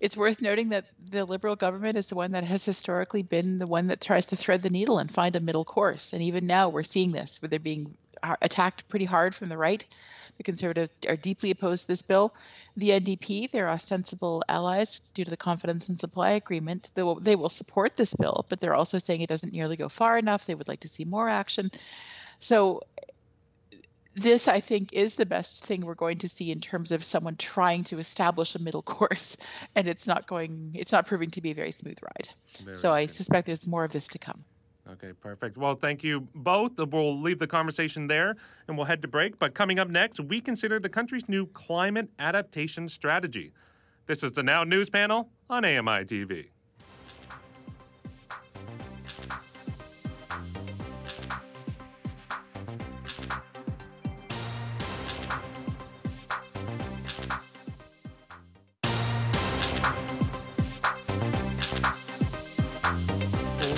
It's 0.00 0.16
worth 0.16 0.40
noting 0.40 0.68
that 0.68 0.84
the 1.10 1.24
Liberal 1.24 1.56
government 1.56 1.98
is 1.98 2.06
the 2.06 2.14
one 2.14 2.30
that 2.32 2.44
has 2.44 2.64
historically 2.64 3.22
been 3.22 3.58
the 3.58 3.66
one 3.66 3.88
that 3.88 4.00
tries 4.00 4.26
to 4.26 4.36
thread 4.36 4.62
the 4.62 4.70
needle 4.70 4.98
and 4.98 5.12
find 5.12 5.34
a 5.34 5.40
middle 5.40 5.64
course. 5.64 6.12
And 6.12 6.22
even 6.22 6.46
now, 6.46 6.68
we're 6.68 6.84
seeing 6.84 7.10
this, 7.10 7.42
where 7.42 7.48
they're 7.48 7.58
being 7.58 7.96
uh, 8.22 8.36
attacked 8.42 8.88
pretty 8.88 9.06
hard 9.06 9.34
from 9.34 9.48
the 9.48 9.58
right. 9.58 9.84
The 10.36 10.44
Conservatives 10.44 10.92
are 11.08 11.16
deeply 11.16 11.50
opposed 11.50 11.82
to 11.82 11.88
this 11.88 12.02
bill. 12.02 12.32
The 12.78 12.90
NDP, 12.90 13.50
their 13.50 13.68
ostensible 13.68 14.44
allies, 14.48 15.00
due 15.12 15.24
to 15.24 15.30
the 15.30 15.36
confidence 15.36 15.88
and 15.88 15.98
supply 15.98 16.30
agreement, 16.30 16.90
they 16.94 17.02
will, 17.02 17.18
they 17.18 17.34
will 17.34 17.48
support 17.48 17.96
this 17.96 18.14
bill, 18.14 18.46
but 18.48 18.60
they're 18.60 18.76
also 18.76 18.98
saying 18.98 19.20
it 19.20 19.28
doesn't 19.28 19.52
nearly 19.52 19.74
go 19.74 19.88
far 19.88 20.16
enough. 20.16 20.46
They 20.46 20.54
would 20.54 20.68
like 20.68 20.80
to 20.80 20.88
see 20.88 21.04
more 21.04 21.28
action. 21.28 21.72
So 22.38 22.84
this, 24.14 24.46
I 24.46 24.60
think, 24.60 24.92
is 24.92 25.16
the 25.16 25.26
best 25.26 25.64
thing 25.64 25.80
we're 25.80 25.94
going 25.94 26.18
to 26.18 26.28
see 26.28 26.52
in 26.52 26.60
terms 26.60 26.92
of 26.92 27.02
someone 27.02 27.34
trying 27.34 27.82
to 27.84 27.98
establish 27.98 28.54
a 28.54 28.60
middle 28.60 28.82
course, 28.96 29.36
and 29.74 29.88
it's 29.88 30.06
not 30.06 30.28
going, 30.28 30.70
it's 30.74 30.92
not 30.92 31.08
proving 31.08 31.32
to 31.32 31.40
be 31.40 31.50
a 31.50 31.54
very 31.54 31.72
smooth 31.72 31.98
ride. 32.00 32.28
Very 32.62 32.76
so 32.76 32.92
I 32.92 33.06
suspect 33.06 33.46
there's 33.46 33.66
more 33.66 33.82
of 33.82 33.90
this 33.90 34.06
to 34.08 34.18
come. 34.18 34.44
Okay, 34.90 35.12
perfect. 35.12 35.58
Well, 35.58 35.74
thank 35.74 36.02
you 36.02 36.28
both. 36.34 36.72
We'll 36.78 37.20
leave 37.20 37.38
the 37.38 37.46
conversation 37.46 38.06
there 38.06 38.36
and 38.66 38.76
we'll 38.76 38.86
head 38.86 39.02
to 39.02 39.08
break. 39.08 39.38
But 39.38 39.54
coming 39.54 39.78
up 39.78 39.88
next, 39.88 40.18
we 40.20 40.40
consider 40.40 40.80
the 40.80 40.88
country's 40.88 41.28
new 41.28 41.46
climate 41.48 42.08
adaptation 42.18 42.88
strategy. 42.88 43.52
This 44.06 44.22
is 44.22 44.32
the 44.32 44.42
Now 44.42 44.64
News 44.64 44.88
panel 44.88 45.28
on 45.50 45.64
AMI 45.64 46.04
TV. 46.06 46.46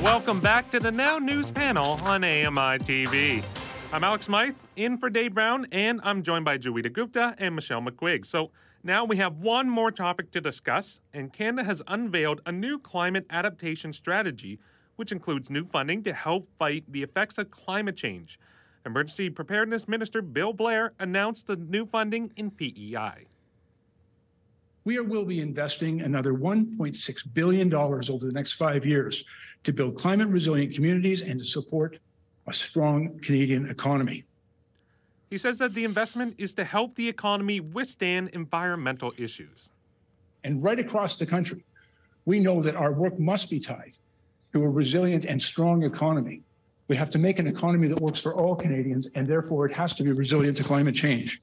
Welcome 0.03 0.41
back 0.41 0.71
to 0.71 0.81
the 0.81 0.91
Now 0.91 1.19
News 1.19 1.51
panel 1.51 2.01
on 2.05 2.25
AMI 2.25 2.79
TV. 2.79 3.45
I'm 3.93 4.03
Alex 4.03 4.25
Smythe, 4.25 4.55
in 4.77 4.97
for 4.97 5.11
Dave 5.11 5.35
Brown, 5.35 5.67
and 5.73 6.01
I'm 6.03 6.23
joined 6.23 6.47
by 6.47 6.57
Joeita 6.57 6.91
Gupta 6.91 7.35
and 7.37 7.55
Michelle 7.55 7.83
McQuigg. 7.83 8.25
So 8.25 8.51
now 8.83 9.05
we 9.05 9.19
have 9.19 9.37
one 9.41 9.69
more 9.69 9.91
topic 9.91 10.31
to 10.31 10.41
discuss, 10.41 11.03
and 11.13 11.31
Canada 11.31 11.65
has 11.65 11.83
unveiled 11.87 12.41
a 12.47 12.51
new 12.51 12.79
climate 12.79 13.27
adaptation 13.29 13.93
strategy, 13.93 14.59
which 14.97 15.13
includes 15.13 15.51
new 15.51 15.67
funding 15.67 16.03
to 16.05 16.15
help 16.15 16.49
fight 16.59 16.83
the 16.89 17.03
effects 17.03 17.37
of 17.37 17.51
climate 17.51 17.97
change. 17.97 18.39
Emergency 18.87 19.29
Preparedness 19.29 19.87
Minister 19.87 20.23
Bill 20.23 20.55
Blair 20.55 20.95
announced 20.99 21.47
the 21.47 21.57
new 21.57 21.85
funding 21.85 22.33
in 22.37 22.51
PEI 22.51 23.27
we 24.85 24.99
will 25.01 25.25
be 25.25 25.41
investing 25.41 26.01
another 26.01 26.33
$1.6 26.33 27.35
billion 27.35 27.73
over 27.75 28.01
the 28.01 28.33
next 28.33 28.53
five 28.55 28.87
years 28.87 29.25
to 29.65 29.73
build 29.73 29.97
climate 29.97 30.29
resilient 30.29 30.75
communities 30.75 31.23
and 31.23 31.39
to 31.39 31.45
support 31.45 31.99
a 32.47 32.53
strong 32.53 33.19
Canadian 33.21 33.67
economy. 33.67 34.25
He 35.29 35.39
says 35.39 35.59
that 35.59 35.75
the 35.75 35.85
investment 35.85 36.35
is 36.39 36.55
to 36.55 36.65
help 36.65 36.95
the 36.95 37.09
economy 37.09 37.61
withstand 37.61 38.31
environmental 38.31 39.13
issues. 39.17 39.71
And 40.43 40.63
right 40.63 40.79
across 40.79 41.19
the 41.19 41.27
country, 41.27 41.65
we 42.25 42.41
know 42.41 42.63
that 42.63 42.75
our 42.75 42.93
work 42.93 43.19
must 43.19 43.51
be 43.51 43.61
tied 43.61 43.97
to 44.53 44.63
a 44.65 44.69
resilient 44.69 45.27
and 45.27 45.41
strong 45.41 45.85
economy. 45.85 46.43
We 46.89 46.97
have 46.97 47.11
to 47.11 47.19
make 47.19 47.39
an 47.39 47.47
economy 47.47 47.87
that 47.89 48.01
works 48.01 48.21
for 48.21 48.35
all 48.35 48.57
Canadians, 48.57 49.09
and 49.15 49.29
therefore 49.29 49.67
it 49.67 49.73
has 49.75 49.95
to 49.97 50.03
be 50.03 50.11
resilient 50.11 50.57
to 50.57 50.65
climate 50.65 50.95
change. 50.95 51.41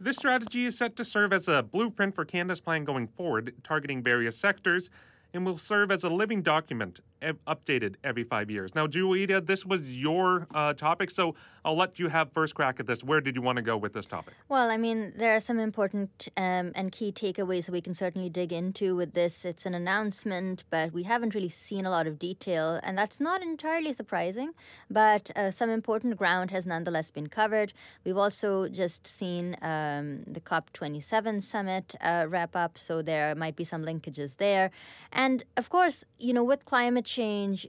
This 0.00 0.16
strategy 0.16 0.64
is 0.64 0.78
set 0.78 0.94
to 0.96 1.04
serve 1.04 1.32
as 1.32 1.48
a 1.48 1.60
blueprint 1.60 2.14
for 2.14 2.24
Canada's 2.24 2.60
plan 2.60 2.84
going 2.84 3.08
forward, 3.08 3.52
targeting 3.64 4.00
various 4.00 4.38
sectors, 4.38 4.90
and 5.34 5.44
will 5.44 5.58
serve 5.58 5.90
as 5.90 6.04
a 6.04 6.08
living 6.08 6.42
document 6.42 7.00
updated 7.46 7.96
every 8.04 8.24
five 8.24 8.50
years. 8.50 8.74
Now, 8.74 8.86
Joeita, 8.86 9.44
this 9.44 9.66
was 9.66 9.82
your 9.82 10.46
uh, 10.54 10.72
topic, 10.74 11.10
so 11.10 11.34
I'll 11.64 11.76
let 11.76 11.98
you 11.98 12.08
have 12.08 12.32
first 12.32 12.54
crack 12.54 12.80
at 12.80 12.86
this. 12.86 13.02
Where 13.02 13.20
did 13.20 13.34
you 13.34 13.42
want 13.42 13.56
to 13.56 13.62
go 13.62 13.76
with 13.76 13.92
this 13.92 14.06
topic? 14.06 14.34
Well, 14.48 14.70
I 14.70 14.76
mean, 14.76 15.12
there 15.16 15.34
are 15.34 15.40
some 15.40 15.58
important 15.58 16.28
um, 16.36 16.72
and 16.74 16.92
key 16.92 17.12
takeaways 17.12 17.66
that 17.66 17.72
we 17.72 17.80
can 17.80 17.94
certainly 17.94 18.28
dig 18.28 18.52
into 18.52 18.94
with 18.94 19.14
this. 19.14 19.44
It's 19.44 19.66
an 19.66 19.74
announcement, 19.74 20.64
but 20.70 20.92
we 20.92 21.02
haven't 21.02 21.34
really 21.34 21.48
seen 21.48 21.84
a 21.84 21.90
lot 21.90 22.06
of 22.06 22.18
detail, 22.18 22.80
and 22.82 22.96
that's 22.96 23.20
not 23.20 23.42
entirely 23.42 23.92
surprising. 23.92 24.52
But 24.90 25.30
uh, 25.36 25.50
some 25.50 25.70
important 25.70 26.16
ground 26.16 26.50
has 26.50 26.66
nonetheless 26.66 27.10
been 27.10 27.28
covered. 27.28 27.72
We've 28.04 28.16
also 28.16 28.68
just 28.68 29.06
seen 29.06 29.56
um, 29.60 30.22
the 30.26 30.40
COP27 30.40 31.42
summit 31.42 31.94
uh, 32.00 32.26
wrap 32.28 32.54
up, 32.54 32.78
so 32.78 33.02
there 33.02 33.34
might 33.34 33.56
be 33.56 33.64
some 33.64 33.82
linkages 33.84 34.36
there. 34.36 34.70
And 35.12 35.27
of 35.56 35.70
course, 35.70 36.04
you 36.18 36.32
know, 36.32 36.44
with 36.44 36.64
climate 36.64 37.04
change, 37.04 37.66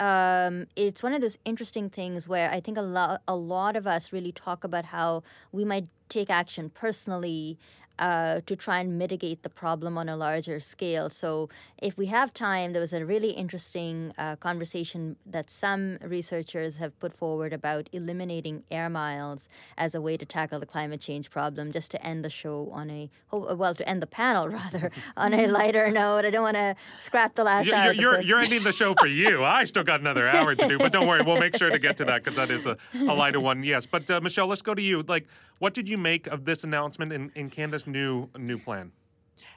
um, 0.00 0.66
it's 0.74 1.02
one 1.02 1.12
of 1.14 1.20
those 1.20 1.38
interesting 1.44 1.88
things 1.88 2.28
where 2.28 2.50
I 2.50 2.60
think 2.60 2.76
a 2.76 2.82
lot 2.82 3.22
a 3.28 3.36
lot 3.36 3.76
of 3.76 3.86
us 3.86 4.12
really 4.12 4.32
talk 4.32 4.64
about 4.64 4.86
how 4.86 5.22
we 5.52 5.64
might 5.64 5.86
take 6.08 6.28
action 6.30 6.70
personally 6.70 7.58
uh, 8.02 8.40
to 8.46 8.56
try 8.56 8.80
and 8.80 8.98
mitigate 8.98 9.44
the 9.44 9.48
problem 9.48 9.96
on 9.96 10.08
a 10.08 10.16
larger 10.16 10.58
scale. 10.58 11.08
So, 11.08 11.48
if 11.78 11.96
we 11.96 12.06
have 12.06 12.34
time, 12.34 12.72
there 12.72 12.80
was 12.80 12.92
a 12.92 13.06
really 13.06 13.30
interesting 13.30 14.12
uh, 14.18 14.34
conversation 14.36 15.16
that 15.24 15.48
some 15.48 15.98
researchers 16.02 16.78
have 16.78 16.98
put 16.98 17.14
forward 17.14 17.52
about 17.52 17.88
eliminating 17.92 18.64
air 18.72 18.88
miles 18.90 19.48
as 19.78 19.94
a 19.94 20.00
way 20.00 20.16
to 20.16 20.26
tackle 20.26 20.58
the 20.58 20.66
climate 20.66 21.00
change 21.00 21.30
problem. 21.30 21.70
Just 21.70 21.92
to 21.92 22.04
end 22.04 22.24
the 22.24 22.30
show 22.30 22.68
on 22.72 22.90
a 22.90 23.08
well, 23.30 23.74
to 23.74 23.88
end 23.88 24.02
the 24.02 24.08
panel 24.08 24.48
rather 24.60 24.90
on 25.16 25.32
a 25.32 25.46
lighter 25.58 25.88
note. 25.92 26.24
I 26.24 26.30
don't 26.30 26.42
want 26.42 26.56
to 26.56 26.74
scrap 26.98 27.36
the 27.36 27.44
last 27.44 27.68
you're, 27.68 27.76
hour. 27.76 27.92
You're, 27.92 28.20
you're 28.20 28.40
ending 28.40 28.64
the 28.64 28.72
show 28.72 28.94
for 28.94 29.06
you. 29.06 29.44
I 29.60 29.64
still 29.64 29.84
got 29.84 30.00
another 30.00 30.28
hour 30.28 30.56
to 30.56 30.68
do, 30.68 30.76
but 30.76 30.92
don't 30.92 31.06
worry, 31.06 31.22
we'll 31.22 31.38
make 31.38 31.56
sure 31.56 31.70
to 31.70 31.78
get 31.78 31.98
to 31.98 32.04
that 32.06 32.24
because 32.24 32.34
that 32.34 32.50
is 32.50 32.66
a, 32.66 32.76
a 32.94 33.14
lighter 33.14 33.38
one. 33.38 33.62
Yes, 33.62 33.86
but 33.86 34.10
uh, 34.10 34.20
Michelle, 34.20 34.48
let's 34.48 34.62
go 34.62 34.74
to 34.74 34.82
you. 34.82 35.04
Like, 35.04 35.28
what 35.62 35.74
did 35.74 35.88
you 35.88 35.96
make 35.96 36.26
of 36.26 36.44
this 36.44 36.64
announcement 36.64 37.12
in, 37.12 37.30
in 37.36 37.48
Canada's 37.48 37.86
new 37.86 38.28
new 38.36 38.58
plan? 38.58 38.90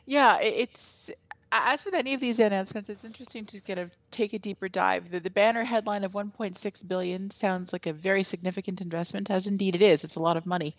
Yeah, 0.05 0.39
it's 0.39 1.09
as 1.51 1.83
with 1.83 1.95
any 1.95 2.13
of 2.13 2.21
these 2.21 2.39
announcements, 2.39 2.89
it's 2.91 3.03
interesting 3.03 3.43
to 3.47 3.59
kind 3.59 3.79
of 3.79 3.89
take 4.11 4.33
a 4.33 4.37
deeper 4.37 4.69
dive. 4.69 5.09
The, 5.09 5.19
the 5.19 5.31
banner 5.31 5.63
headline 5.63 6.03
of 6.03 6.11
1.6 6.11 6.87
billion 6.87 7.31
sounds 7.31 7.73
like 7.73 7.87
a 7.87 7.93
very 7.93 8.21
significant 8.21 8.81
investment, 8.81 9.31
as 9.31 9.47
indeed 9.47 9.73
it 9.73 9.81
is. 9.81 10.03
It's 10.03 10.15
a 10.15 10.19
lot 10.19 10.37
of 10.37 10.45
money. 10.45 10.75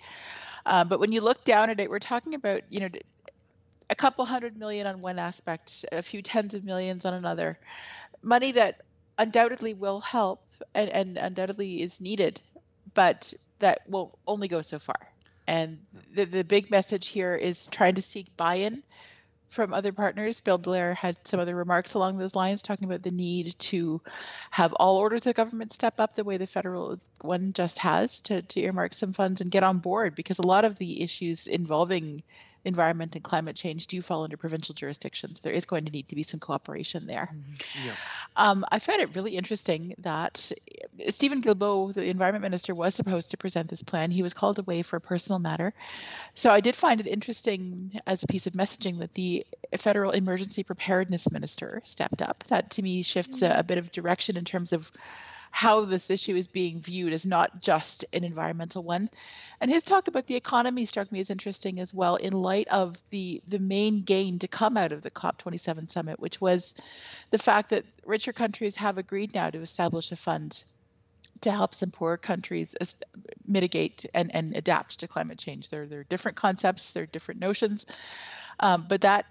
Uh, 0.64 0.84
but 0.84 1.00
when 1.00 1.10
you 1.10 1.20
look 1.20 1.42
down 1.42 1.70
at 1.70 1.80
it, 1.80 1.90
we're 1.90 1.98
talking 1.98 2.34
about 2.34 2.62
you 2.70 2.78
know 2.78 2.88
a 3.90 3.96
couple 3.96 4.24
hundred 4.24 4.56
million 4.56 4.86
on 4.86 5.00
one 5.00 5.18
aspect, 5.18 5.84
a 5.90 6.02
few 6.02 6.22
tens 6.22 6.54
of 6.54 6.64
millions 6.64 7.04
on 7.04 7.14
another. 7.14 7.58
Money 8.22 8.52
that 8.52 8.82
undoubtedly 9.18 9.74
will 9.74 9.98
help 9.98 10.44
and, 10.76 10.88
and 10.90 11.16
undoubtedly 11.16 11.82
is 11.82 12.00
needed, 12.00 12.40
but 12.94 13.34
that 13.58 13.80
will 13.88 14.16
only 14.28 14.46
go 14.46 14.62
so 14.62 14.78
far. 14.78 15.15
And 15.46 15.78
the, 16.14 16.24
the 16.24 16.44
big 16.44 16.70
message 16.70 17.08
here 17.08 17.34
is 17.34 17.68
trying 17.68 17.94
to 17.94 18.02
seek 18.02 18.36
buy 18.36 18.56
in 18.56 18.82
from 19.48 19.72
other 19.72 19.92
partners. 19.92 20.40
Bill 20.40 20.58
Blair 20.58 20.94
had 20.94 21.16
some 21.24 21.40
other 21.40 21.54
remarks 21.54 21.94
along 21.94 22.18
those 22.18 22.34
lines, 22.34 22.62
talking 22.62 22.84
about 22.86 23.02
the 23.02 23.10
need 23.10 23.54
to 23.58 24.00
have 24.50 24.72
all 24.74 24.96
orders 24.96 25.26
of 25.26 25.34
government 25.34 25.72
step 25.72 26.00
up 26.00 26.14
the 26.14 26.24
way 26.24 26.36
the 26.36 26.46
federal 26.46 26.98
one 27.20 27.52
just 27.52 27.78
has 27.78 28.20
to, 28.20 28.42
to 28.42 28.60
earmark 28.60 28.94
some 28.94 29.12
funds 29.12 29.40
and 29.40 29.50
get 29.50 29.64
on 29.64 29.78
board 29.78 30.14
because 30.14 30.38
a 30.38 30.46
lot 30.46 30.64
of 30.64 30.78
the 30.78 31.02
issues 31.02 31.46
involving 31.46 32.22
environment 32.66 33.14
and 33.14 33.24
climate 33.24 33.56
change 33.56 33.86
do 33.86 34.02
fall 34.02 34.24
under 34.24 34.36
provincial 34.36 34.74
jurisdictions. 34.74 35.40
There 35.40 35.52
is 35.52 35.64
going 35.64 35.84
to 35.86 35.92
need 35.92 36.08
to 36.08 36.14
be 36.14 36.22
some 36.22 36.40
cooperation 36.40 37.06
there. 37.06 37.30
Mm-hmm. 37.32 37.86
Yeah. 37.86 37.94
Um, 38.36 38.64
I 38.70 38.78
found 38.78 39.00
it 39.00 39.14
really 39.14 39.36
interesting 39.36 39.94
that 39.98 40.52
Steven 41.08 41.42
Guilbeault, 41.42 41.94
the 41.94 42.02
environment 42.02 42.42
minister, 42.42 42.74
was 42.74 42.94
supposed 42.94 43.30
to 43.30 43.36
present 43.36 43.68
this 43.68 43.82
plan. 43.82 44.10
He 44.10 44.22
was 44.22 44.34
called 44.34 44.58
away 44.58 44.82
for 44.82 44.96
a 44.96 45.00
personal 45.00 45.38
matter. 45.38 45.72
So 46.34 46.50
I 46.50 46.60
did 46.60 46.76
find 46.76 47.00
it 47.00 47.06
interesting 47.06 47.98
as 48.06 48.22
a 48.22 48.26
piece 48.26 48.46
of 48.46 48.52
messaging 48.52 48.98
that 48.98 49.14
the 49.14 49.46
federal 49.78 50.10
emergency 50.10 50.62
preparedness 50.62 51.30
minister 51.30 51.80
stepped 51.84 52.20
up. 52.20 52.44
That 52.48 52.70
to 52.72 52.82
me 52.82 53.02
shifts 53.02 53.42
a, 53.42 53.50
a 53.58 53.62
bit 53.62 53.78
of 53.78 53.92
direction 53.92 54.36
in 54.36 54.44
terms 54.44 54.72
of 54.72 54.90
how 55.56 55.86
this 55.86 56.10
issue 56.10 56.36
is 56.36 56.46
being 56.46 56.78
viewed 56.82 57.14
as 57.14 57.24
not 57.24 57.62
just 57.62 58.04
an 58.12 58.24
environmental 58.24 58.82
one. 58.82 59.08
And 59.58 59.70
his 59.70 59.82
talk 59.82 60.06
about 60.06 60.26
the 60.26 60.34
economy 60.34 60.84
struck 60.84 61.10
me 61.10 61.18
as 61.18 61.30
interesting 61.30 61.80
as 61.80 61.94
well 61.94 62.16
in 62.16 62.34
light 62.34 62.68
of 62.68 62.98
the 63.08 63.40
the 63.48 63.58
main 63.58 64.02
gain 64.02 64.38
to 64.40 64.48
come 64.48 64.76
out 64.76 64.92
of 64.92 65.00
the 65.00 65.10
COP27 65.10 65.90
summit, 65.90 66.20
which 66.20 66.42
was 66.42 66.74
the 67.30 67.38
fact 67.38 67.70
that 67.70 67.86
richer 68.04 68.34
countries 68.34 68.76
have 68.76 68.98
agreed 68.98 69.32
now 69.32 69.48
to 69.48 69.62
establish 69.62 70.12
a 70.12 70.16
fund 70.16 70.62
to 71.40 71.50
help 71.50 71.74
some 71.74 71.90
poorer 71.90 72.18
countries 72.18 72.74
mitigate 73.46 74.04
and, 74.12 74.34
and 74.34 74.54
adapt 74.54 75.00
to 75.00 75.08
climate 75.08 75.38
change. 75.38 75.70
There, 75.70 75.86
there 75.86 76.00
are 76.00 76.04
different 76.04 76.36
concepts, 76.36 76.92
there 76.92 77.04
are 77.04 77.06
different 77.06 77.40
notions, 77.40 77.86
um, 78.60 78.84
but 78.86 79.00
that 79.00 79.24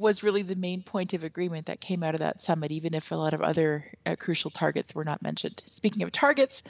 was 0.00 0.22
really 0.22 0.42
the 0.42 0.56
main 0.56 0.82
point 0.82 1.12
of 1.12 1.22
agreement 1.22 1.66
that 1.66 1.80
came 1.80 2.02
out 2.02 2.14
of 2.14 2.20
that 2.20 2.40
summit, 2.40 2.72
even 2.72 2.94
if 2.94 3.12
a 3.12 3.14
lot 3.14 3.34
of 3.34 3.42
other 3.42 3.84
uh, 4.06 4.16
crucial 4.16 4.50
targets 4.50 4.94
were 4.94 5.04
not 5.04 5.22
mentioned. 5.22 5.62
Speaking 5.66 6.02
of 6.02 6.10
targets, 6.10 6.62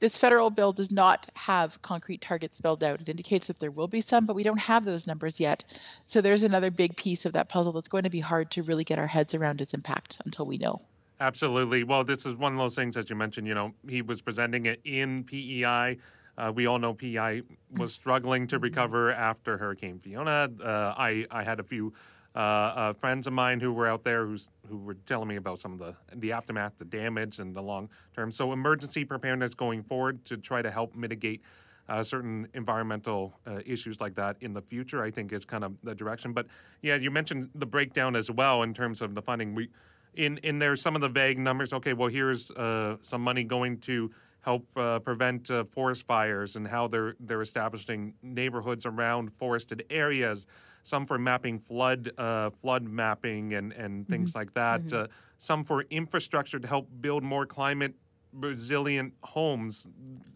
this 0.00 0.18
federal 0.18 0.50
bill 0.50 0.72
does 0.72 0.90
not 0.90 1.30
have 1.34 1.80
concrete 1.82 2.20
targets 2.20 2.58
spelled 2.58 2.82
out. 2.82 3.00
It 3.00 3.08
indicates 3.08 3.46
that 3.46 3.60
there 3.60 3.70
will 3.70 3.86
be 3.86 4.00
some, 4.00 4.26
but 4.26 4.34
we 4.34 4.42
don't 4.42 4.58
have 4.58 4.84
those 4.84 5.06
numbers 5.06 5.38
yet. 5.38 5.62
So 6.04 6.20
there's 6.20 6.42
another 6.42 6.70
big 6.70 6.96
piece 6.96 7.24
of 7.24 7.32
that 7.34 7.48
puzzle 7.48 7.72
that's 7.72 7.88
going 7.88 8.04
to 8.04 8.10
be 8.10 8.20
hard 8.20 8.50
to 8.50 8.62
really 8.64 8.84
get 8.84 8.98
our 8.98 9.06
heads 9.06 9.32
around 9.32 9.60
its 9.60 9.74
impact 9.74 10.18
until 10.24 10.44
we 10.44 10.58
know. 10.58 10.82
Absolutely. 11.20 11.84
Well, 11.84 12.02
this 12.02 12.26
is 12.26 12.34
one 12.34 12.52
of 12.52 12.58
those 12.58 12.74
things, 12.74 12.96
as 12.96 13.08
you 13.08 13.14
mentioned, 13.14 13.46
you 13.46 13.54
know, 13.54 13.72
he 13.88 14.02
was 14.02 14.20
presenting 14.20 14.66
it 14.66 14.80
in 14.84 15.22
PEI. 15.22 15.98
Uh, 16.36 16.50
we 16.52 16.66
all 16.66 16.80
know 16.80 16.94
PEI 16.94 17.42
was 17.76 17.92
struggling 17.92 18.48
to 18.48 18.58
recover 18.58 19.12
after 19.12 19.56
Hurricane 19.56 20.00
Fiona. 20.00 20.50
Uh, 20.60 20.94
I, 20.96 21.26
I 21.30 21.44
had 21.44 21.60
a 21.60 21.62
few 21.62 21.92
uh, 22.34 22.38
uh, 22.38 22.92
friends 22.94 23.26
of 23.26 23.32
mine 23.32 23.60
who 23.60 23.72
were 23.72 23.86
out 23.86 24.04
there 24.04 24.26
who's, 24.26 24.48
who 24.68 24.78
were 24.78 24.94
telling 25.06 25.28
me 25.28 25.36
about 25.36 25.58
some 25.58 25.72
of 25.72 25.78
the 25.78 25.94
the 26.16 26.32
aftermath, 26.32 26.72
the 26.78 26.84
damage, 26.84 27.38
and 27.38 27.54
the 27.54 27.60
long 27.60 27.88
term. 28.14 28.30
So 28.30 28.52
emergency 28.52 29.04
preparedness 29.04 29.54
going 29.54 29.82
forward 29.82 30.24
to 30.26 30.36
try 30.36 30.62
to 30.62 30.70
help 30.70 30.94
mitigate 30.94 31.42
uh, 31.88 32.02
certain 32.02 32.48
environmental 32.54 33.34
uh, 33.46 33.60
issues 33.66 34.00
like 34.00 34.14
that 34.14 34.36
in 34.40 34.54
the 34.54 34.62
future, 34.62 35.02
I 35.02 35.10
think 35.10 35.32
is 35.32 35.44
kind 35.44 35.64
of 35.64 35.74
the 35.82 35.94
direction. 35.94 36.32
But 36.32 36.46
yeah, 36.80 36.96
you 36.96 37.10
mentioned 37.10 37.50
the 37.54 37.66
breakdown 37.66 38.16
as 38.16 38.30
well 38.30 38.62
in 38.62 38.72
terms 38.72 39.02
of 39.02 39.14
the 39.14 39.22
funding. 39.22 39.54
We 39.54 39.68
in 40.14 40.38
in 40.38 40.58
there 40.58 40.76
some 40.76 40.94
of 40.94 41.02
the 41.02 41.08
vague 41.08 41.38
numbers. 41.38 41.72
Okay, 41.72 41.92
well 41.92 42.08
here's 42.08 42.50
uh, 42.52 42.96
some 43.02 43.22
money 43.22 43.44
going 43.44 43.78
to 43.80 44.10
help 44.40 44.66
uh, 44.76 44.98
prevent 45.00 45.50
uh, 45.50 45.64
forest 45.64 46.04
fires 46.06 46.56
and 46.56 46.66
how 46.66 46.88
they're 46.88 47.14
they're 47.20 47.42
establishing 47.42 48.14
neighborhoods 48.22 48.86
around 48.86 49.32
forested 49.34 49.84
areas 49.90 50.46
some 50.82 51.06
for 51.06 51.18
mapping 51.18 51.58
flood 51.58 52.12
uh, 52.18 52.50
flood 52.50 52.84
mapping 52.84 53.54
and 53.54 53.72
and 53.72 54.08
things 54.08 54.30
mm-hmm. 54.30 54.38
like 54.38 54.54
that. 54.54 54.82
Mm-hmm. 54.82 55.04
Uh, 55.04 55.06
some 55.38 55.64
for 55.64 55.82
infrastructure 55.90 56.58
to 56.58 56.68
help 56.68 56.88
build 57.00 57.22
more 57.22 57.46
climate 57.46 57.94
resilient 58.32 59.12
homes. 59.22 59.86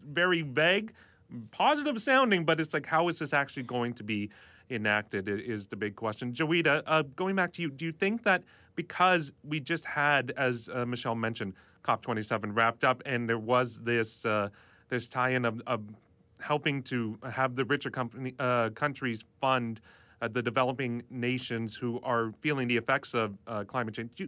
Very 0.05 0.41
vague, 0.41 0.93
positive 1.51 2.01
sounding, 2.01 2.43
but 2.43 2.59
it's 2.59 2.73
like 2.73 2.85
how 2.85 3.07
is 3.07 3.19
this 3.19 3.33
actually 3.33 3.63
going 3.63 3.93
to 3.93 4.03
be 4.03 4.29
enacted 4.69 5.29
is 5.29 5.67
the 5.67 5.75
big 5.75 5.95
question. 5.95 6.33
Joeita, 6.33 6.83
uh, 6.85 7.03
going 7.15 7.35
back 7.35 7.53
to 7.53 7.61
you, 7.61 7.69
do 7.69 7.85
you 7.85 7.91
think 7.91 8.23
that 8.23 8.43
because 8.75 9.31
we 9.43 9.59
just 9.59 9.85
had, 9.85 10.33
as 10.37 10.69
uh, 10.73 10.85
Michelle 10.85 11.15
mentioned, 11.15 11.53
COP27 11.83 12.55
wrapped 12.55 12.83
up, 12.83 13.01
and 13.05 13.29
there 13.29 13.39
was 13.39 13.79
this 13.81 14.25
uh, 14.25 14.49
this 14.89 15.07
tie-in 15.07 15.45
of, 15.45 15.61
of, 15.67 15.83
helping 16.39 16.83
to 16.83 17.17
have 17.31 17.55
the 17.55 17.65
richer 17.65 17.89
company, 17.89 18.33
uh, 18.37 18.69
countries 18.69 19.21
fund 19.41 19.81
uh, 20.21 20.27
the 20.27 20.41
developing 20.41 21.03
nations 21.09 21.75
who 21.75 21.99
are 22.03 22.33
feeling 22.41 22.67
the 22.67 22.77
effects 22.77 23.13
of 23.13 23.37
uh, 23.47 23.63
climate 23.63 23.93
change. 23.93 24.11
Do, 24.15 24.27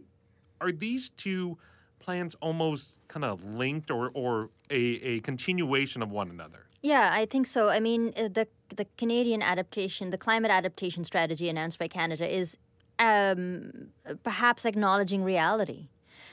are 0.60 0.72
these 0.72 1.10
two 1.10 1.58
plans 1.98 2.34
almost 2.40 2.98
kind 3.08 3.24
of 3.24 3.44
linked 3.44 3.90
or, 3.90 4.10
or 4.14 4.50
a, 4.70 4.76
a 4.76 5.20
continuation 5.20 6.02
of 6.02 6.10
one 6.10 6.30
another? 6.30 6.66
Yeah, 6.82 7.10
I 7.12 7.26
think 7.26 7.46
so. 7.46 7.68
I 7.68 7.78
mean, 7.80 8.12
uh, 8.16 8.28
the 8.28 8.48
the 8.74 8.86
Canadian 8.96 9.42
adaptation, 9.42 10.10
the 10.10 10.18
climate 10.18 10.50
adaptation 10.50 11.04
strategy 11.04 11.48
announced 11.48 11.78
by 11.78 11.88
Canada 11.88 12.32
is 12.32 12.56
um, 12.98 13.88
perhaps 14.22 14.64
acknowledging 14.64 15.22
reality. 15.22 15.88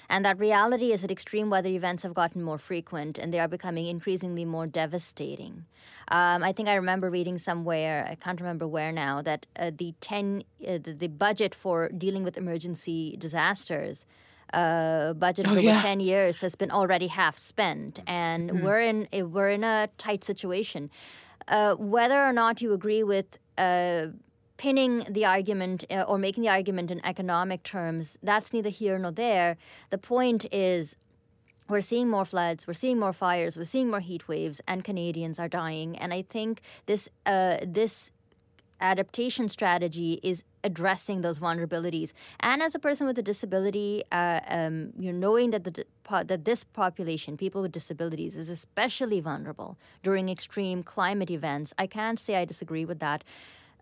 And 0.09 0.23
that 0.25 0.39
reality 0.39 0.91
is 0.91 1.01
that 1.01 1.11
extreme 1.11 1.49
weather 1.49 1.69
events 1.69 2.03
have 2.03 2.13
gotten 2.13 2.41
more 2.41 2.57
frequent 2.57 3.17
and 3.17 3.33
they 3.33 3.39
are 3.39 3.47
becoming 3.47 3.87
increasingly 3.87 4.45
more 4.45 4.67
devastating. 4.67 5.65
Um, 6.09 6.43
I 6.43 6.53
think 6.53 6.69
I 6.69 6.75
remember 6.75 7.09
reading 7.09 7.37
somewhere, 7.37 8.07
I 8.09 8.15
can't 8.15 8.39
remember 8.39 8.67
where 8.67 8.91
now, 8.91 9.21
that 9.21 9.45
uh, 9.59 9.71
the 9.75 9.93
10, 9.99 10.43
uh, 10.65 10.77
the, 10.81 10.93
the, 10.93 11.07
budget 11.07 11.53
for 11.53 11.89
dealing 11.89 12.23
with 12.23 12.37
emergency 12.37 13.15
disasters. 13.17 14.05
Uh, 14.53 15.11
budget 15.11 15.45
oh, 15.45 15.51
over 15.51 15.59
yeah. 15.59 15.81
10 15.81 15.99
years 15.99 16.39
has 16.39 16.55
been 16.55 16.71
already 16.71 17.07
half 17.07 17.37
spent 17.37 17.99
and 18.07 18.49
mm-hmm. 18.49 18.63
we're 18.63 18.79
in 18.79 19.05
we're 19.29 19.49
in 19.49 19.61
a 19.65 19.89
tight 19.97 20.23
situation 20.23 20.89
uh, 21.49 21.75
whether 21.75 22.23
or 22.23 22.31
not 22.31 22.61
you 22.61 22.71
agree 22.71 23.03
with 23.03 23.39
uh, 23.57 24.07
pinning 24.57 25.05
the 25.09 25.25
argument 25.25 25.85
uh, 25.89 26.01
or 26.01 26.17
making 26.17 26.43
the 26.43 26.49
argument 26.49 26.91
in 26.91 27.05
economic 27.05 27.63
terms, 27.63 28.17
that's 28.21 28.51
neither 28.53 28.69
here 28.69 28.97
nor 28.97 29.11
there. 29.11 29.57
The 29.89 29.97
point 29.97 30.45
is 30.51 30.95
we're 31.69 31.81
seeing 31.81 32.09
more 32.09 32.25
floods, 32.25 32.67
we're 32.67 32.73
seeing 32.73 32.99
more 32.99 33.13
fires, 33.13 33.57
we're 33.57 33.65
seeing 33.65 33.89
more 33.89 33.99
heat 33.99 34.27
waves, 34.27 34.61
and 34.67 34.83
Canadians 34.83 35.39
are 35.39 35.47
dying. 35.49 35.97
And 35.97 36.13
I 36.13 36.21
think 36.21 36.61
this 36.85 37.09
uh, 37.25 37.57
this 37.65 38.11
adaptation 38.79 39.49
strategy 39.49 40.19
is 40.21 40.43
addressing 40.63 41.21
those 41.21 41.39
vulnerabilities. 41.39 42.13
And 42.39 42.61
as 42.61 42.75
a 42.75 42.79
person 42.79 43.07
with 43.07 43.17
a 43.17 43.23
disability, 43.23 44.03
uh, 44.11 44.41
um, 44.47 44.93
you're 44.99 45.13
knowing 45.13 45.49
that 45.51 45.63
the 45.63 45.85
that 46.25 46.45
this 46.45 46.63
population, 46.63 47.35
people 47.35 47.61
with 47.61 47.71
disabilities, 47.71 48.37
is 48.37 48.49
especially 48.49 49.19
vulnerable 49.19 49.77
during 50.03 50.29
extreme 50.29 50.83
climate 50.83 51.29
events. 51.29 51.73
I 51.77 51.87
can't 51.87 52.19
say 52.19 52.35
I 52.35 52.45
disagree 52.45 52.85
with 52.85 52.99
that 52.99 53.23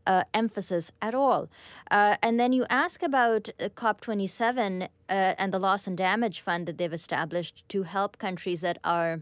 uh, 0.08 0.24
emphasis 0.34 0.92
at 1.02 1.14
all. 1.14 1.50
Uh, 1.92 2.16
and 2.22 2.40
then 2.40 2.54
you 2.54 2.66
ask 2.70 3.04
about 3.04 3.50
uh, 3.60 3.70
COP27 3.70 4.84
uh, 4.84 4.88
and 5.10 5.54
the 5.54 5.60
loss 5.60 5.88
and 5.88 5.98
damage 5.98 6.42
fund 6.42 6.68
that 6.68 6.78
they've 6.78 6.94
established 6.94 7.68
to 7.70 7.84
help 7.84 8.18
countries 8.18 8.62
that 8.62 8.78
are 8.84 9.22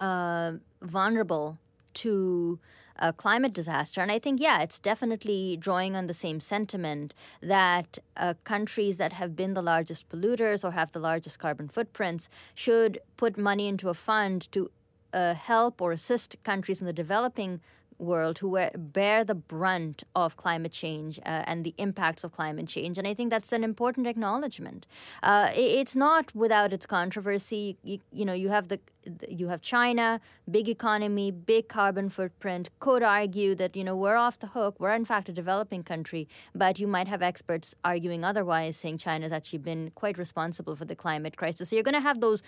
uh, 0.00 0.52
vulnerable 0.82 1.58
to 1.94 2.58
a 2.98 3.12
climate 3.12 3.52
disaster. 3.52 4.00
And 4.00 4.10
I 4.10 4.18
think, 4.18 4.40
yeah, 4.40 4.62
it's 4.62 4.78
definitely 4.78 5.56
drawing 5.58 5.96
on 5.96 6.06
the 6.06 6.14
same 6.14 6.40
sentiment 6.40 7.14
that 7.42 7.98
uh, 8.16 8.34
countries 8.44 8.96
that 8.96 9.12
have 9.14 9.36
been 9.36 9.54
the 9.54 9.62
largest 9.62 10.08
polluters 10.08 10.64
or 10.64 10.70
have 10.72 10.92
the 10.92 10.98
largest 10.98 11.38
carbon 11.38 11.68
footprints 11.68 12.28
should 12.54 12.98
put 13.16 13.36
money 13.36 13.68
into 13.68 13.88
a 13.88 13.94
fund 13.94 14.50
to 14.52 14.70
uh, 15.12 15.34
help 15.34 15.80
or 15.80 15.92
assist 15.92 16.36
countries 16.42 16.80
in 16.80 16.86
the 16.86 16.92
developing 16.92 17.60
world 17.98 18.38
who 18.38 18.58
bear 18.76 19.24
the 19.24 19.34
brunt 19.34 20.04
of 20.14 20.36
climate 20.36 20.72
change 20.72 21.18
uh, 21.20 21.42
and 21.46 21.64
the 21.64 21.74
impacts 21.78 22.24
of 22.24 22.32
climate 22.32 22.68
change. 22.68 22.98
And 22.98 23.06
I 23.06 23.14
think 23.14 23.30
that's 23.30 23.52
an 23.52 23.64
important 23.64 24.06
acknowledgement. 24.06 24.86
Uh, 25.22 25.50
it's 25.54 25.96
not 25.96 26.34
without 26.34 26.72
its 26.72 26.86
controversy. 26.86 27.76
You, 27.82 28.00
you, 28.12 28.24
know, 28.24 28.32
you 28.32 28.48
have 28.48 28.68
the 28.68 28.80
you 29.28 29.46
have 29.48 29.62
China, 29.62 30.20
big 30.50 30.68
economy, 30.68 31.30
big 31.30 31.68
carbon 31.68 32.08
footprint. 32.08 32.70
Could 32.80 33.04
argue 33.04 33.54
that 33.54 33.76
you 33.76 33.84
know 33.84 33.94
we're 33.94 34.16
off 34.16 34.38
the 34.38 34.48
hook. 34.48 34.76
We're 34.80 34.94
in 34.94 35.04
fact 35.04 35.28
a 35.28 35.32
developing 35.32 35.84
country, 35.84 36.28
but 36.54 36.80
you 36.80 36.88
might 36.88 37.06
have 37.08 37.22
experts 37.22 37.74
arguing 37.84 38.24
otherwise, 38.24 38.76
saying 38.76 38.98
China's 38.98 39.32
actually 39.32 39.60
been 39.60 39.92
quite 39.94 40.18
responsible 40.18 40.74
for 40.74 40.84
the 40.84 40.96
climate 40.96 41.36
crisis. 41.36 41.68
So 41.68 41.76
you're 41.76 41.84
going 41.84 41.94
to 41.94 42.00
have 42.00 42.20
those 42.20 42.42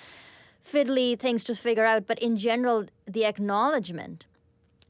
fiddly 0.64 1.18
things 1.18 1.44
to 1.44 1.55
figure 1.55 1.84
out. 1.84 2.07
But 2.07 2.18
in 2.18 2.36
general, 2.36 2.86
the 3.07 3.24
acknowledgement 3.24 4.26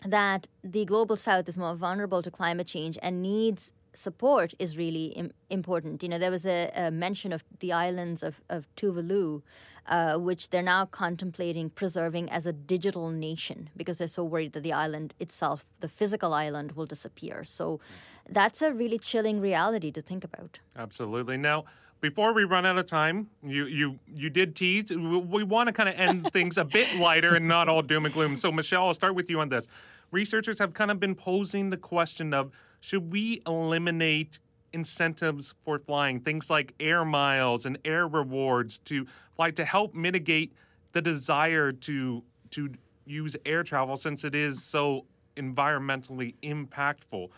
that 0.04 0.46
the 0.62 0.84
global 0.84 1.16
south 1.16 1.48
is 1.48 1.58
more 1.58 1.74
vulnerable 1.74 2.22
to 2.22 2.30
climate 2.30 2.66
change 2.66 2.98
and 3.02 3.22
needs 3.22 3.72
support 3.94 4.54
is 4.58 4.76
really 4.76 5.06
Im- 5.06 5.32
important. 5.50 6.02
You 6.02 6.08
know, 6.08 6.18
there 6.18 6.30
was 6.30 6.46
a, 6.46 6.70
a, 6.74 6.90
mention 6.90 7.32
of 7.32 7.42
the 7.58 7.72
islands 7.72 8.22
of, 8.22 8.40
of 8.48 8.68
Tuvalu, 8.76 9.42
uh, 9.86 10.18
which 10.18 10.50
they're 10.50 10.62
now 10.62 10.84
contemplating 10.84 11.70
preserving 11.70 12.30
as 12.30 12.46
a 12.46 12.52
digital 12.52 13.10
nation 13.10 13.70
because 13.76 13.98
they're 13.98 14.06
so 14.06 14.22
worried 14.22 14.52
that 14.52 14.62
the 14.62 14.72
island 14.72 15.14
itself, 15.18 15.64
the 15.80 15.88
physical 15.88 16.32
island, 16.32 16.72
will 16.72 16.86
disappear. 16.86 17.42
So 17.44 17.80
that's 18.28 18.62
a 18.62 18.72
really 18.72 18.98
chilling 18.98 19.40
reality 19.40 19.90
to 19.92 20.02
think 20.02 20.22
about. 20.24 20.60
Absolutely. 20.76 21.36
Now, 21.36 21.64
before 22.00 22.32
we 22.32 22.44
run 22.44 22.64
out 22.64 22.78
of 22.78 22.86
time, 22.86 23.28
you 23.42 23.66
you 23.66 23.98
you 24.06 24.30
did 24.30 24.54
tease. 24.54 24.90
We, 24.90 25.18
we 25.18 25.42
want 25.42 25.68
to 25.68 25.72
kind 25.72 25.88
of 25.88 25.96
end 25.96 26.30
things 26.32 26.58
a 26.58 26.64
bit 26.64 26.96
lighter 26.96 27.34
and 27.34 27.48
not 27.48 27.68
all 27.68 27.82
doom 27.82 28.04
and 28.04 28.14
gloom. 28.14 28.36
So, 28.36 28.52
Michelle, 28.52 28.86
I'll 28.86 28.94
start 28.94 29.14
with 29.14 29.28
you 29.28 29.40
on 29.40 29.48
this. 29.48 29.66
Researchers 30.10 30.58
have 30.58 30.74
kind 30.74 30.90
of 30.90 31.00
been 31.00 31.14
posing 31.14 31.70
the 31.70 31.76
question 31.76 32.32
of 32.32 32.52
should 32.80 33.10
we 33.12 33.42
eliminate 33.46 34.38
incentives 34.72 35.54
for 35.64 35.78
flying, 35.78 36.20
things 36.20 36.50
like 36.50 36.74
air 36.78 37.04
miles 37.04 37.66
and 37.66 37.78
air 37.84 38.06
rewards 38.06 38.78
to 38.80 39.06
fly 39.36 39.50
to 39.50 39.64
help 39.64 39.94
mitigate 39.94 40.52
the 40.92 41.02
desire 41.02 41.72
to 41.72 42.22
to 42.50 42.70
use 43.06 43.36
air 43.44 43.62
travel 43.62 43.96
since 43.96 44.24
it 44.24 44.34
is 44.34 44.62
so 44.62 45.04
environmentally 45.36 46.34
impactful. 46.42 47.28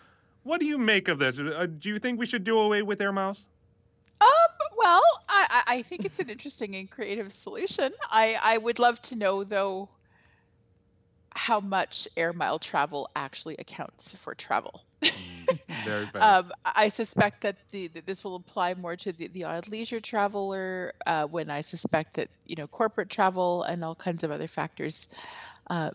What 0.42 0.60
do 0.60 0.66
you 0.66 0.78
make 0.78 1.08
of 1.08 1.18
this? 1.18 1.38
Uh, 1.38 1.66
do 1.78 1.88
you 1.88 1.98
think 1.98 2.18
we 2.18 2.26
should 2.26 2.44
do 2.44 2.58
away 2.58 2.82
with 2.82 3.00
air 3.00 3.12
miles? 3.12 3.46
Well, 4.76 5.02
I, 5.28 5.62
I 5.66 5.82
think 5.82 6.04
it's 6.04 6.18
an 6.20 6.28
interesting 6.30 6.74
and 6.76 6.90
creative 6.90 7.32
solution. 7.32 7.92
I, 8.10 8.38
I 8.40 8.58
would 8.58 8.78
love 8.78 9.00
to 9.02 9.16
know, 9.16 9.44
though, 9.44 9.90
how 11.34 11.60
much 11.60 12.06
air 12.16 12.32
mile 12.32 12.58
travel 12.58 13.08
actually 13.16 13.56
accounts 13.58 14.14
for 14.16 14.34
travel. 14.34 14.82
Mm, 15.04 15.58
very 15.82 16.06
bad. 16.06 16.36
um, 16.36 16.50
I 16.64 16.88
suspect 16.88 17.42
that 17.42 17.56
the 17.72 17.88
that 17.88 18.06
this 18.06 18.24
will 18.24 18.36
apply 18.36 18.74
more 18.74 18.96
to 18.96 19.12
the, 19.12 19.28
the 19.28 19.44
odd 19.44 19.68
leisure 19.68 20.00
traveler. 20.00 20.92
Uh, 21.06 21.24
when 21.26 21.50
I 21.50 21.60
suspect 21.60 22.14
that 22.16 22.28
you 22.44 22.56
know 22.56 22.66
corporate 22.66 23.10
travel 23.10 23.62
and 23.64 23.84
all 23.84 23.94
kinds 23.94 24.22
of 24.24 24.30
other 24.30 24.48
factors 24.48 25.08
uh, 25.70 25.90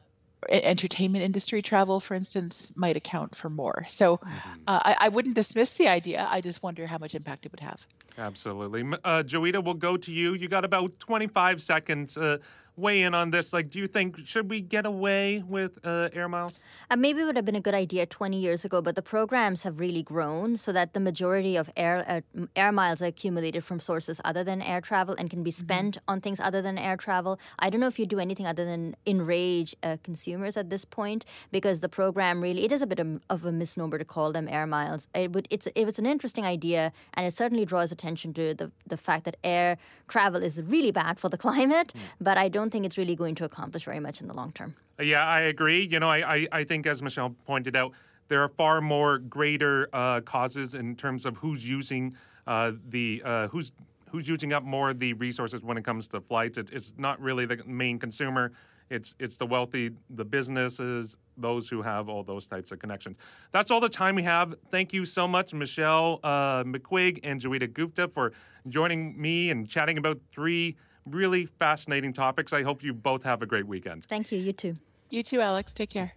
entertainment 0.50 1.24
industry 1.24 1.62
travel, 1.62 2.00
for 2.00 2.14
instance, 2.14 2.72
might 2.76 2.96
account 2.96 3.36
for 3.36 3.50
more. 3.50 3.86
So 3.90 4.18
mm-hmm. 4.18 4.50
uh, 4.68 4.80
I, 4.84 4.98
I, 5.02 5.10
wouldn't 5.10 5.36
dismiss 5.36 5.72
the 5.72 5.88
idea. 5.88 6.28
I 6.30 6.42
just 6.42 6.62
wonder 6.62 6.86
how 6.86 6.98
much 6.98 7.16
impact 7.16 7.46
it 7.46 7.52
would 7.52 7.60
have. 7.62 7.86
Absolutely. 8.18 8.82
Uh, 9.04 9.24
Joeita, 9.24 9.64
we'll 9.64 9.74
go 9.74 9.98
to 9.98 10.12
you. 10.12 10.34
You 10.34 10.48
got 10.48 10.64
about 10.64 11.00
25 11.00 11.62
seconds. 11.62 12.18
Uh, 12.18 12.38
weigh 12.78 13.01
in 13.01 13.13
on 13.13 13.32
this. 13.32 13.53
Like, 13.53 13.69
do 13.69 13.80
you 13.80 13.88
think 13.88 14.17
should 14.26 14.49
we 14.49 14.61
get 14.61 14.86
away 14.86 15.43
with 15.47 15.80
uh, 15.84 16.09
air 16.13 16.28
miles? 16.28 16.59
Uh, 16.89 16.95
maybe 16.95 17.21
it 17.21 17.26
would 17.26 17.36
have 17.36 17.45
been 17.45 17.55
a 17.55 17.61
good 17.61 17.73
idea 17.73 18.05
20 18.05 18.38
years 18.38 18.65
ago, 18.65 18.82
but 18.82 18.95
the 18.95 19.01
programs 19.01 19.63
have 19.63 19.80
really 19.80 20.03
grown 20.03 20.57
so 20.57 20.71
that 20.71 20.93
the 20.93 20.99
majority 20.99 21.55
of 21.55 21.69
air 21.76 22.03
uh, 22.07 22.45
air 22.55 22.71
miles 22.71 23.01
are 23.01 23.05
accumulated 23.05 23.63
from 23.63 23.80
sources 23.80 24.19
other 24.26 24.43
than 24.43 24.61
air 24.61 24.82
travel 24.82 25.15
and 25.17 25.30
can 25.30 25.43
be 25.43 25.51
mm-hmm. 25.51 25.65
spent 25.65 25.95
mm-hmm. 25.95 26.11
on 26.11 26.21
things 26.21 26.39
other 26.39 26.61
than 26.61 26.78
air 26.78 26.97
travel. 26.97 27.39
I 27.59 27.69
don't 27.69 27.80
know 27.80 27.88
if 27.88 27.99
you 27.99 28.05
do 28.05 28.19
anything 28.19 28.45
other 28.45 28.65
than 28.65 28.95
enrage 29.05 29.76
uh, 29.84 29.97
consumers 30.03 30.57
at 30.57 30.69
this 30.69 30.86
point 30.86 31.26
because 31.51 31.80
the 31.80 31.89
program 31.89 32.41
really 32.41 32.65
it 32.65 32.71
is 32.71 32.82
a 32.82 32.88
bit 32.88 32.99
of, 32.99 33.21
of, 33.30 33.45
a 33.45 33.51
misnomer 33.51 33.97
to 33.97 34.05
call 34.05 34.32
them 34.32 34.47
air 34.49 34.67
miles. 34.67 35.07
It 35.13 35.34
would 35.34 35.47
it's 35.49 35.67
it 35.67 35.86
was 35.86 35.99
an 35.99 36.05
interesting 36.05 36.45
idea 36.45 36.91
and 37.13 37.26
it 37.26 37.34
certainly 37.34 37.65
draws 37.65 37.91
attention 37.91 38.34
to 38.34 38.53
the 38.53 38.71
the 38.86 38.97
fact 38.97 39.23
that 39.26 39.38
air 39.43 39.78
travel 40.07 40.43
is 40.43 40.61
really 40.61 40.91
bad 40.91 41.19
for 41.19 41.30
the 41.30 41.38
climate, 41.45 41.93
mm. 41.95 41.99
but 42.19 42.38
I 42.38 42.49
don't 42.49 42.64
don't 42.66 42.72
think 42.72 42.86
it's 42.86 42.97
really 42.97 43.16
going 43.16 43.36
to 43.36 43.45
accomplish 43.45 43.86
very 43.86 43.99
much 43.99 44.22
in 44.22 44.28
the 44.28 44.34
long 44.34 44.51
term. 44.51 44.74
Yeah, 44.99 45.24
I 45.24 45.41
agree. 45.41 45.86
You 45.86 45.99
know, 45.99 46.09
I, 46.09 46.36
I, 46.36 46.47
I 46.51 46.63
think, 46.63 46.88
as 46.88 46.99
Michelle 46.99 47.36
pointed 47.45 47.76
out, 47.76 47.91
there 48.28 48.41
are 48.41 48.47
far 48.47 48.82
more 48.82 49.20
greater 49.20 49.88
uh, 49.93 50.22
causes 50.22 50.74
in 50.74 50.95
terms 50.95 51.28
of 51.28 51.38
who's 51.38 51.68
using 51.68 52.16
uh, 52.47 52.72
the 52.89 53.22
uh, 53.24 53.47
who's 53.49 53.72
who's 54.09 54.28
using 54.28 54.51
up 54.51 54.63
more 54.63 54.95
the 54.95 55.13
resources 55.13 55.61
when 55.61 55.78
it 55.78 55.86
comes 55.86 56.07
to 56.07 56.22
flights. 56.22 56.57
It, 56.57 56.72
it's 56.72 56.95
not 56.97 57.22
really 57.22 57.45
the 57.45 57.61
main 57.68 57.99
consumer. 57.99 58.51
It's 58.89 59.16
it's 59.20 59.38
the 59.38 59.45
wealthy, 59.45 59.91
the 60.09 60.26
businesses, 60.26 61.18
those 61.38 61.70
who 61.70 61.84
have 61.84 62.09
all 62.09 62.24
those 62.24 62.47
types 62.47 62.72
of 62.72 62.80
connections. 62.80 63.18
That's 63.51 63.70
all 63.70 63.80
the 63.80 63.89
time 63.89 64.16
we 64.16 64.24
have. 64.24 64.55
Thank 64.72 64.91
you 64.91 65.05
so 65.05 65.28
much, 65.28 65.53
Michelle 65.53 66.20
uh, 66.24 66.63
McQuigg 66.63 67.20
and 67.22 67.39
Joeita 67.39 67.72
Gupta, 67.72 68.07
for 68.07 68.32
joining 68.70 69.22
me 69.22 69.51
and 69.51 69.70
chatting 69.70 69.99
about 69.99 70.20
three 70.32 70.78
really 71.06 71.45
fascinating 71.45 72.14
topics. 72.14 72.53
I 72.53 72.64
hope 72.64 72.84
you 72.84 72.93
both 72.93 73.24
have 73.24 73.41
a 73.41 73.45
great 73.45 73.68
weekend. 73.68 74.06
Thank 74.06 74.32
you. 74.32 74.39
You 74.39 74.53
too. 74.53 74.76
You 75.10 75.24
too, 75.24 75.41
Alex. 75.41 75.72
Take 75.72 75.89
care. 75.89 76.14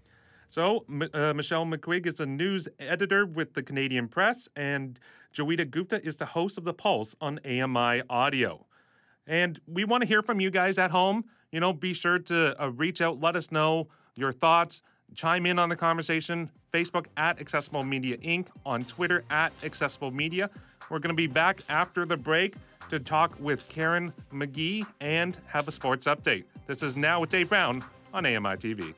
So, 0.49 0.86
uh, 1.12 1.34
Michelle 1.34 1.66
McQuigg 1.66 2.07
is 2.07 2.20
a 2.20 2.26
news 2.26 2.68
editor 2.80 3.26
with 3.26 3.53
the 3.53 3.62
Canadian 3.62 4.09
Press, 4.09 4.49
and 4.57 4.99
Joeita 5.34 5.70
Gupta 5.70 6.03
is 6.03 6.16
the 6.16 6.24
host 6.24 6.57
of 6.57 6.64
The 6.64 6.72
Pulse 6.72 7.14
on 7.20 7.39
AMI 7.45 8.03
Audio. 8.09 8.64
And 9.26 9.61
we 9.66 9.84
want 9.84 10.03
to 10.03 10.09
hear 10.09 10.22
from 10.22 10.41
you 10.41 10.51
guys 10.51 10.78
at 10.78 10.91
home. 10.91 11.26
You 11.53 11.61
know, 11.61 11.74
be 11.74 11.93
sure 11.93 12.18
to 12.18 12.62
uh, 12.62 12.70
reach 12.70 13.03
out, 13.03 13.20
let 13.20 13.36
us 13.36 13.53
know 13.53 13.89
your 14.14 14.32
thoughts, 14.32 14.80
chime 15.14 15.45
in 15.45 15.59
on 15.59 15.68
the 15.68 15.76
conversation. 15.76 16.51
Facebook 16.72 17.07
at 17.16 17.41
Accessible 17.41 17.82
Media 17.82 18.16
Inc., 18.18 18.47
on 18.66 18.84
Twitter 18.84 19.24
at 19.30 19.53
Accessible 19.62 20.11
Media. 20.11 20.51
We're 20.91 20.99
going 20.99 21.14
to 21.14 21.16
be 21.16 21.26
back 21.26 21.61
after 21.68 22.05
the 22.07 22.16
break 22.16 22.55
to 22.89 22.99
talk 22.99 23.34
with 23.39 23.68
Karen 23.68 24.12
McGee 24.32 24.86
and 25.01 25.36
have 25.47 25.68
a 25.68 25.72
sports 25.72 26.07
update. 26.07 26.45
This 26.66 26.82
is 26.82 26.97
Now 26.97 27.20
with 27.20 27.30
Dave 27.30 27.49
Brown 27.49 27.84
on 28.12 28.26
AMI 28.26 28.57
TV. 28.57 28.95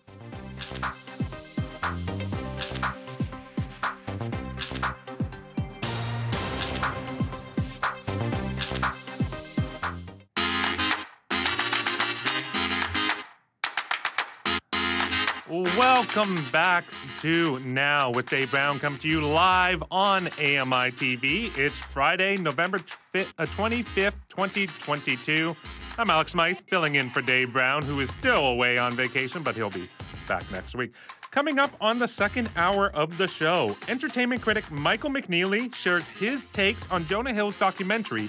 Welcome 15.80 16.44
back 16.52 16.84
to 17.20 17.58
Now 17.60 18.10
with 18.10 18.28
Dave 18.28 18.50
Brown. 18.50 18.78
Come 18.78 18.98
to 18.98 19.08
you 19.08 19.22
live 19.22 19.82
on 19.90 20.26
AMI 20.26 20.92
TV. 20.92 21.56
It's 21.56 21.78
Friday, 21.78 22.36
November 22.36 22.80
25th, 23.14 24.08
uh, 24.08 24.12
2022. 24.28 25.56
I'm 25.96 26.10
Alex 26.10 26.32
Smythe, 26.32 26.58
filling 26.66 26.96
in 26.96 27.08
for 27.08 27.22
Dave 27.22 27.54
Brown, 27.54 27.82
who 27.82 27.98
is 28.00 28.10
still 28.10 28.48
away 28.48 28.76
on 28.76 28.92
vacation, 28.92 29.42
but 29.42 29.56
he'll 29.56 29.70
be 29.70 29.88
back 30.28 30.44
next 30.52 30.74
week. 30.74 30.92
Coming 31.30 31.58
up 31.58 31.72
on 31.80 31.98
the 31.98 32.08
second 32.08 32.50
hour 32.56 32.90
of 32.90 33.16
the 33.16 33.26
show, 33.26 33.74
entertainment 33.88 34.42
critic 34.42 34.70
Michael 34.70 35.08
McNeely 35.08 35.74
shares 35.74 36.06
his 36.08 36.44
takes 36.52 36.86
on 36.90 37.06
Jonah 37.06 37.32
Hill's 37.32 37.56
documentary, 37.56 38.28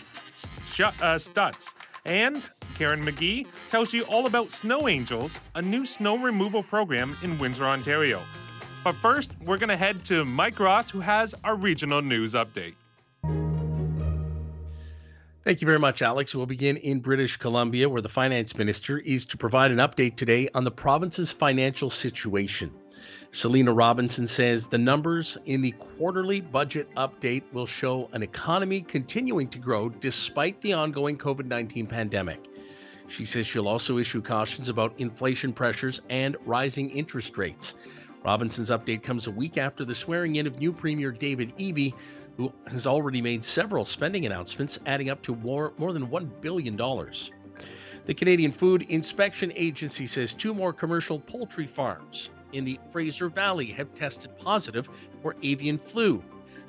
Sh- 0.71 0.79
uh, 0.79 1.17
Stutz. 1.17 1.73
And 2.05 2.49
Karen 2.71 3.03
McGee 3.03 3.47
tells 3.69 3.93
you 3.93 4.03
all 4.03 4.25
about 4.25 4.51
Snow 4.51 4.87
Angels, 4.87 5.37
a 5.55 5.61
new 5.61 5.85
snow 5.85 6.17
removal 6.17 6.63
program 6.63 7.15
in 7.23 7.37
Windsor, 7.37 7.65
Ontario. 7.65 8.21
But 8.83 8.95
first, 8.95 9.31
we're 9.45 9.57
going 9.57 9.69
to 9.69 9.77
head 9.77 10.03
to 10.05 10.25
Mike 10.25 10.59
Ross, 10.59 10.89
who 10.89 10.99
has 10.99 11.35
our 11.43 11.55
regional 11.55 12.01
news 12.01 12.33
update. 12.33 12.73
Thank 15.43 15.59
you 15.59 15.65
very 15.65 15.79
much, 15.79 16.01
Alex. 16.03 16.35
We'll 16.35 16.45
begin 16.45 16.77
in 16.77 16.99
British 16.99 17.37
Columbia, 17.37 17.89
where 17.89 18.01
the 18.01 18.09
finance 18.09 18.55
minister 18.55 18.99
is 18.99 19.25
to 19.25 19.37
provide 19.37 19.71
an 19.71 19.77
update 19.77 20.15
today 20.15 20.49
on 20.53 20.63
the 20.63 20.71
province's 20.71 21.31
financial 21.31 21.89
situation. 21.89 22.71
Selina 23.31 23.73
Robinson 23.73 24.27
says 24.27 24.67
the 24.67 24.77
numbers 24.77 25.37
in 25.45 25.61
the 25.61 25.71
quarterly 25.71 26.41
budget 26.41 26.93
update 26.95 27.43
will 27.53 27.65
show 27.65 28.09
an 28.13 28.21
economy 28.21 28.81
continuing 28.81 29.47
to 29.47 29.57
grow 29.57 29.89
despite 29.89 30.61
the 30.61 30.73
ongoing 30.73 31.17
COVID 31.17 31.45
19 31.45 31.87
pandemic. 31.87 32.50
She 33.11 33.25
says 33.25 33.45
she'll 33.45 33.67
also 33.67 33.97
issue 33.97 34.21
cautions 34.21 34.69
about 34.69 34.93
inflation 34.97 35.51
pressures 35.51 35.99
and 36.09 36.37
rising 36.45 36.89
interest 36.91 37.37
rates. 37.37 37.75
Robinson's 38.23 38.69
update 38.69 39.03
comes 39.03 39.27
a 39.27 39.31
week 39.31 39.57
after 39.57 39.83
the 39.83 39.93
swearing 39.93 40.37
in 40.37 40.47
of 40.47 40.59
new 40.59 40.71
Premier 40.71 41.11
David 41.11 41.53
Eby, 41.57 41.93
who 42.37 42.53
has 42.67 42.87
already 42.87 43.21
made 43.21 43.43
several 43.43 43.83
spending 43.83 44.25
announcements, 44.25 44.79
adding 44.85 45.09
up 45.09 45.21
to 45.23 45.35
more, 45.35 45.73
more 45.77 45.91
than 45.91 46.07
$1 46.07 46.41
billion. 46.41 46.77
The 46.77 48.13
Canadian 48.13 48.53
Food 48.53 48.83
Inspection 48.83 49.51
Agency 49.57 50.07
says 50.07 50.33
two 50.33 50.53
more 50.53 50.71
commercial 50.71 51.19
poultry 51.19 51.67
farms 51.67 52.29
in 52.53 52.63
the 52.63 52.79
Fraser 52.91 53.27
Valley 53.27 53.65
have 53.67 53.93
tested 53.93 54.37
positive 54.37 54.87
for 55.21 55.35
avian 55.43 55.77
flu. 55.77 56.23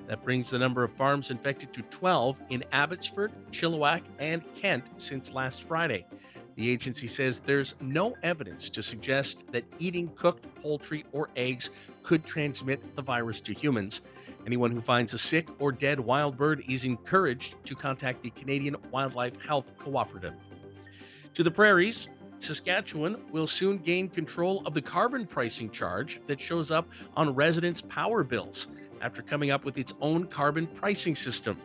That 0.09 0.25
brings 0.25 0.51
the 0.51 0.59
number 0.59 0.83
of 0.83 0.93
farms 0.93 1.31
infected 1.31 1.73
to 1.75 1.83
12 1.83 2.41
in 2.51 2.65
Abbotsford, 2.73 3.31
Chilliwack, 3.53 4.03
and 4.19 4.43
Kent 4.57 4.91
since 4.99 5.33
last 5.33 5.63
Friday. 5.63 6.05
The 6.57 6.71
agency 6.71 7.07
says 7.07 7.41
there's 7.41 7.75
no 7.81 8.15
evidence 8.23 8.69
to 8.71 8.83
suggest 8.83 9.45
that 9.53 9.65
eating 9.79 10.11
cooked 10.17 10.47
poultry 10.63 11.05
or 11.13 11.31
eggs 11.35 11.71
could 12.03 12.25
transmit 12.25 12.95
the 12.95 13.03
virus 13.03 13.41
to 13.43 13.55
humans. 13.55 14.03
Anyone 14.47 14.71
who 14.71 14.81
finds 14.81 15.15
a 15.15 15.19
sick 15.19 15.49
or 15.61 15.73
dead 15.73 15.99
wild 15.99 16.37
bird 16.37 16.63
is 16.69 16.85
encouraged 16.85 17.57
to 17.65 17.75
contact 17.75 18.23
the 18.23 18.31
Canadian 18.31 18.77
Wildlife 18.91 19.41
Health 19.41 19.79
Cooperative. 19.79 20.35
To 21.35 21.43
the 21.43 21.51
prairies, 21.51 22.09
Saskatchewan 22.39 23.17
will 23.31 23.47
soon 23.47 23.79
gain 23.79 24.09
control 24.09 24.63
of 24.67 24.75
the 24.75 24.83
carbon 24.83 25.27
pricing 25.27 25.71
charge 25.71 26.21
that 26.27 26.41
shows 26.41 26.71
up 26.71 26.89
on 27.17 27.35
residents' 27.35 27.81
power 27.81 28.25
bills 28.25 28.69
after 29.01 29.23
coming 29.23 29.51
up 29.51 29.65
with 29.65 29.79
its 29.79 29.95
own 30.01 30.27
carbon 30.27 30.67
pricing 30.67 31.15
system. 31.15 31.57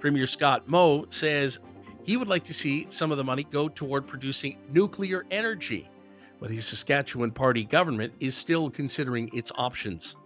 Premier 0.00 0.26
Scott 0.26 0.68
Moe 0.68 1.06
says 1.10 1.60
he 2.04 2.16
would 2.16 2.28
like 2.28 2.44
to 2.44 2.54
see 2.54 2.86
some 2.88 3.10
of 3.10 3.18
the 3.18 3.24
money 3.24 3.44
go 3.44 3.68
toward 3.68 4.06
producing 4.06 4.56
nuclear 4.72 5.24
energy, 5.30 5.88
but 6.40 6.50
his 6.50 6.66
Saskatchewan 6.66 7.30
party 7.30 7.64
government 7.64 8.12
is 8.20 8.36
still 8.36 8.70
considering 8.70 9.30
its 9.32 9.52
options. 9.56 10.16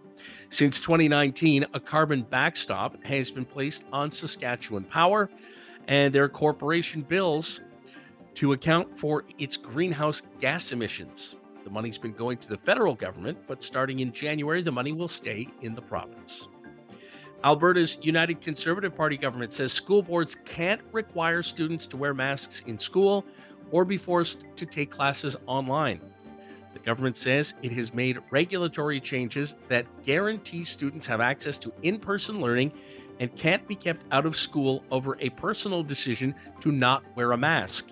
Since 0.49 0.79
2019, 0.79 1.65
a 1.73 1.79
carbon 1.79 2.23
backstop 2.23 3.03
has 3.03 3.31
been 3.31 3.45
placed 3.45 3.85
on 3.91 4.11
Saskatchewan 4.11 4.83
Power 4.85 5.29
and 5.87 6.13
their 6.13 6.29
corporation 6.29 7.01
bills 7.01 7.59
to 8.35 8.53
account 8.53 8.97
for 8.97 9.23
its 9.37 9.57
greenhouse 9.57 10.21
gas 10.39 10.71
emissions. 10.71 11.35
The 11.63 11.69
money's 11.69 11.97
been 11.97 12.13
going 12.13 12.37
to 12.39 12.49
the 12.49 12.57
federal 12.57 12.95
government, 12.95 13.39
but 13.47 13.63
starting 13.63 13.99
in 13.99 14.13
January, 14.13 14.61
the 14.61 14.71
money 14.71 14.91
will 14.91 15.07
stay 15.07 15.47
in 15.61 15.73
the 15.73 15.81
province. 15.81 16.47
Alberta's 17.45 17.99
United 18.01 18.41
Conservative 18.41 18.95
Party 18.95 19.17
government 19.17 19.53
says 19.53 19.71
school 19.71 20.01
boards 20.01 20.33
can't 20.33 20.81
require 20.91 21.43
students 21.43 21.85
to 21.85 21.95
wear 21.95 22.11
masks 22.11 22.61
in 22.61 22.79
school 22.79 23.23
or 23.69 23.85
be 23.85 23.97
forced 23.99 24.45
to 24.55 24.65
take 24.65 24.89
classes 24.89 25.37
online. 25.45 26.01
The 26.73 26.79
government 26.79 27.17
says 27.17 27.53
it 27.61 27.71
has 27.73 27.93
made 27.93 28.17
regulatory 28.31 28.99
changes 28.99 29.55
that 29.67 29.85
guarantee 30.01 30.63
students 30.63 31.05
have 31.05 31.21
access 31.21 31.59
to 31.59 31.71
in 31.83 31.99
person 31.99 32.41
learning 32.41 32.71
and 33.19 33.33
can't 33.35 33.67
be 33.67 33.75
kept 33.75 34.03
out 34.11 34.25
of 34.25 34.35
school 34.35 34.83
over 34.89 35.15
a 35.19 35.29
personal 35.29 35.83
decision 35.83 36.33
to 36.61 36.71
not 36.71 37.03
wear 37.13 37.31
a 37.31 37.37
mask. 37.37 37.89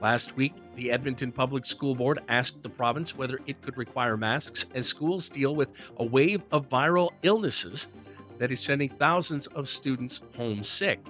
Last 0.00 0.34
week, 0.36 0.54
the 0.74 0.90
Edmonton 0.90 1.30
Public 1.30 1.66
School 1.66 1.94
Board 1.94 2.18
asked 2.26 2.64
the 2.64 2.68
province 2.68 3.16
whether 3.16 3.38
it 3.46 3.62
could 3.62 3.76
require 3.76 4.16
masks 4.16 4.66
as 4.74 4.86
schools 4.86 5.30
deal 5.30 5.54
with 5.54 5.72
a 5.98 6.04
wave 6.04 6.42
of 6.50 6.68
viral 6.68 7.10
illnesses 7.22 7.86
that 8.38 8.50
is 8.50 8.60
sending 8.60 8.88
thousands 8.88 9.46
of 9.48 9.68
students 9.68 10.22
home 10.36 10.62
sick. 10.62 11.00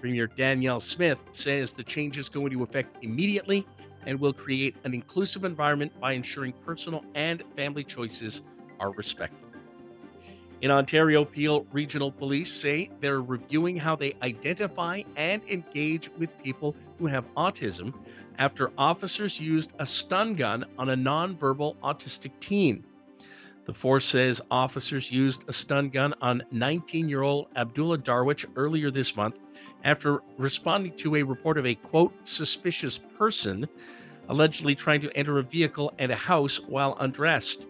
Premier 0.00 0.26
Danielle 0.26 0.80
Smith 0.80 1.18
says 1.32 1.72
the 1.72 1.82
change 1.82 2.18
is 2.18 2.28
going 2.28 2.50
to 2.50 2.62
affect 2.62 3.02
immediately 3.02 3.66
and 4.06 4.20
will 4.20 4.32
create 4.32 4.76
an 4.84 4.94
inclusive 4.94 5.44
environment 5.44 5.92
by 6.00 6.12
ensuring 6.12 6.52
personal 6.64 7.04
and 7.14 7.42
family 7.56 7.84
choices 7.84 8.42
are 8.80 8.92
respected. 8.92 9.48
In 10.60 10.70
Ontario, 10.70 11.24
Peel 11.24 11.66
Regional 11.72 12.10
Police 12.10 12.52
say 12.52 12.90
they're 13.00 13.20
reviewing 13.20 13.76
how 13.76 13.96
they 13.96 14.14
identify 14.22 15.02
and 15.16 15.42
engage 15.48 16.10
with 16.18 16.36
people 16.42 16.74
who 16.98 17.06
have 17.06 17.26
autism 17.34 17.92
after 18.38 18.72
officers 18.78 19.38
used 19.38 19.72
a 19.78 19.86
stun 19.86 20.34
gun 20.34 20.64
on 20.78 20.90
a 20.90 20.96
nonverbal 20.96 21.76
autistic 21.76 22.32
teen. 22.40 22.84
The 23.66 23.74
force 23.74 24.04
says 24.04 24.42
officers 24.50 25.10
used 25.10 25.44
a 25.48 25.52
stun 25.52 25.88
gun 25.88 26.14
on 26.20 26.42
19 26.50 27.08
year 27.08 27.22
old 27.22 27.48
Abdullah 27.56 27.98
Darwich 27.98 28.46
earlier 28.56 28.90
this 28.90 29.16
month 29.16 29.38
after 29.82 30.20
responding 30.36 30.96
to 30.98 31.16
a 31.16 31.22
report 31.22 31.56
of 31.56 31.66
a 31.66 31.74
quote, 31.74 32.12
suspicious 32.24 32.98
person 32.98 33.66
allegedly 34.28 34.74
trying 34.74 35.00
to 35.02 35.16
enter 35.16 35.38
a 35.38 35.42
vehicle 35.42 35.92
and 35.98 36.10
a 36.10 36.16
house 36.16 36.60
while 36.60 36.96
undressed. 37.00 37.66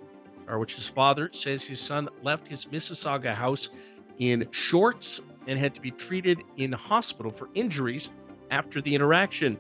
Darwich's 0.47 0.89
father 0.89 1.31
says 1.33 1.65
his 1.65 1.81
son 1.81 2.09
left 2.23 2.47
his 2.47 2.67
Mississauga 2.67 3.35
house 3.35 3.71
in 4.19 4.49
shorts 4.51 5.21
and 5.47 5.59
had 5.59 5.75
to 5.75 5.81
be 5.81 5.91
treated 5.91 6.43
in 6.57 6.73
hospital 6.73 7.31
for 7.31 7.49
injuries 7.55 8.11
after 8.51 8.81
the 8.81 8.95
interaction. 8.95 9.59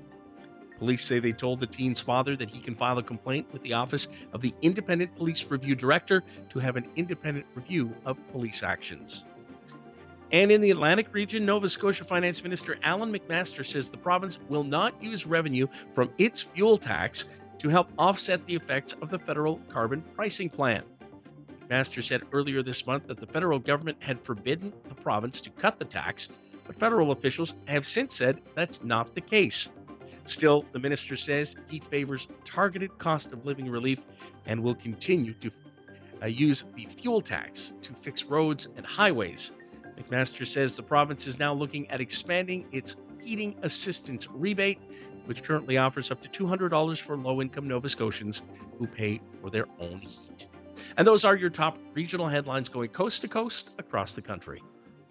Police 0.84 1.02
say 1.02 1.18
they 1.18 1.32
told 1.32 1.60
the 1.60 1.66
teen's 1.66 2.02
father 2.02 2.36
that 2.36 2.50
he 2.50 2.60
can 2.60 2.74
file 2.74 2.98
a 2.98 3.02
complaint 3.02 3.50
with 3.54 3.62
the 3.62 3.72
Office 3.72 4.08
of 4.34 4.42
the 4.42 4.52
Independent 4.60 5.16
Police 5.16 5.42
Review 5.48 5.74
Director 5.74 6.22
to 6.50 6.58
have 6.58 6.76
an 6.76 6.86
independent 6.94 7.46
review 7.54 7.96
of 8.04 8.18
police 8.32 8.62
actions. 8.62 9.24
And 10.30 10.52
in 10.52 10.60
the 10.60 10.70
Atlantic 10.70 11.06
region, 11.14 11.46
Nova 11.46 11.70
Scotia 11.70 12.04
Finance 12.04 12.42
Minister 12.42 12.76
Allan 12.82 13.10
MacMaster 13.10 13.64
says 13.64 13.88
the 13.88 13.96
province 13.96 14.38
will 14.50 14.62
not 14.62 15.02
use 15.02 15.24
revenue 15.24 15.68
from 15.94 16.10
its 16.18 16.42
fuel 16.42 16.76
tax 16.76 17.24
to 17.60 17.70
help 17.70 17.88
offset 17.98 18.44
the 18.44 18.54
effects 18.54 18.92
of 19.00 19.08
the 19.08 19.18
federal 19.18 19.56
carbon 19.70 20.02
pricing 20.14 20.50
plan. 20.50 20.82
MacMaster 21.62 22.02
said 22.02 22.24
earlier 22.30 22.62
this 22.62 22.86
month 22.86 23.06
that 23.06 23.20
the 23.20 23.26
federal 23.26 23.58
government 23.58 23.96
had 24.00 24.20
forbidden 24.20 24.70
the 24.90 24.94
province 24.94 25.40
to 25.40 25.48
cut 25.48 25.78
the 25.78 25.86
tax, 25.86 26.28
but 26.66 26.76
federal 26.76 27.10
officials 27.10 27.54
have 27.68 27.86
since 27.86 28.14
said 28.14 28.42
that's 28.54 28.84
not 28.84 29.14
the 29.14 29.22
case. 29.22 29.70
Still, 30.26 30.64
the 30.72 30.78
minister 30.78 31.16
says 31.16 31.54
he 31.68 31.80
favors 31.80 32.28
targeted 32.44 32.98
cost 32.98 33.32
of 33.32 33.44
living 33.44 33.68
relief 33.68 34.02
and 34.46 34.62
will 34.62 34.74
continue 34.74 35.34
to 35.34 35.50
uh, 36.22 36.26
use 36.26 36.64
the 36.74 36.86
fuel 36.86 37.20
tax 37.20 37.72
to 37.82 37.92
fix 37.92 38.24
roads 38.24 38.68
and 38.76 38.86
highways. 38.86 39.52
MacMaster 39.98 40.46
says 40.46 40.76
the 40.76 40.82
province 40.82 41.26
is 41.26 41.38
now 41.38 41.52
looking 41.52 41.88
at 41.90 42.00
expanding 42.00 42.66
its 42.72 42.96
heating 43.22 43.54
assistance 43.62 44.28
rebate, 44.30 44.80
which 45.26 45.42
currently 45.42 45.78
offers 45.78 46.10
up 46.10 46.20
to 46.22 46.44
$200 46.44 47.00
for 47.00 47.16
low 47.16 47.40
income 47.40 47.68
Nova 47.68 47.88
Scotians 47.88 48.42
who 48.78 48.86
pay 48.86 49.20
for 49.40 49.50
their 49.50 49.66
own 49.78 49.98
heat. 49.98 50.48
And 50.96 51.06
those 51.06 51.24
are 51.24 51.36
your 51.36 51.50
top 51.50 51.78
regional 51.92 52.28
headlines 52.28 52.68
going 52.68 52.90
coast 52.90 53.22
to 53.22 53.28
coast 53.28 53.70
across 53.78 54.12
the 54.12 54.22
country. 54.22 54.62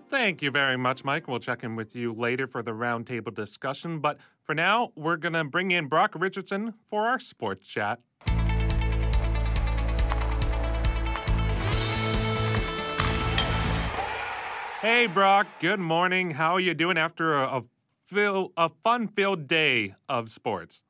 Thank 0.10 0.42
you 0.42 0.52
very 0.52 0.78
much, 0.78 1.04
Mike. 1.04 1.28
We'll 1.28 1.40
check 1.40 1.64
in 1.64 1.76
with 1.76 1.96
you 1.96 2.14
later 2.14 2.46
for 2.46 2.62
the 2.62 2.72
roundtable 2.72 3.34
discussion. 3.34 4.00
But 4.00 4.20
for 4.44 4.54
now, 4.54 4.92
we're 4.96 5.18
going 5.18 5.34
to 5.34 5.44
bring 5.44 5.72
in 5.72 5.88
Brock 5.88 6.14
Richardson 6.16 6.74
for 6.90 7.08
our 7.08 7.20
sports 7.20 7.66
chat. 7.66 8.00
Hey, 14.82 15.08
Brock. 15.08 15.48
Good 15.62 15.80
morning. 15.80 16.32
How 16.32 16.56
are 16.56 16.60
you 16.60 16.74
doing 16.74 16.98
after 16.98 17.36
a, 17.36 17.60
a, 17.60 17.64
feel, 18.04 18.52
a 18.58 18.70
fun-filled 18.84 19.48
day 19.48 19.96
of 20.10 20.30
sports? 20.30 20.84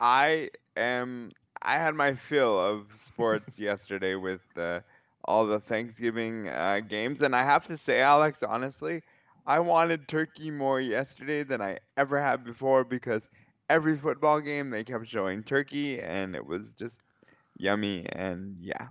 I 0.00 0.50
am. 0.76 1.30
I 1.64 1.74
had 1.74 1.94
my 1.94 2.14
fill 2.14 2.58
of 2.58 2.86
sports 2.98 3.56
yesterday 3.60 4.16
with 4.16 4.40
uh, 4.56 4.80
all 5.24 5.46
the 5.46 5.60
Thanksgiving 5.60 6.48
uh, 6.48 6.80
games, 6.80 7.22
and 7.22 7.36
I 7.36 7.44
have 7.44 7.64
to 7.68 7.76
say, 7.76 8.00
Alex, 8.00 8.42
honestly, 8.42 9.02
I 9.46 9.60
wanted 9.60 10.08
turkey 10.08 10.50
more 10.50 10.80
yesterday 10.80 11.42
than 11.42 11.60
I 11.60 11.78
ever 11.96 12.20
had 12.20 12.44
before 12.44 12.84
because 12.84 13.28
every 13.68 13.96
football 13.96 14.40
game 14.40 14.70
they 14.70 14.84
kept 14.84 15.06
showing 15.06 15.42
turkey, 15.42 16.00
and 16.00 16.36
it 16.36 16.46
was 16.46 16.74
just 16.74 17.00
yummy. 17.58 18.06
And 18.12 18.56
yeah, 18.60 18.88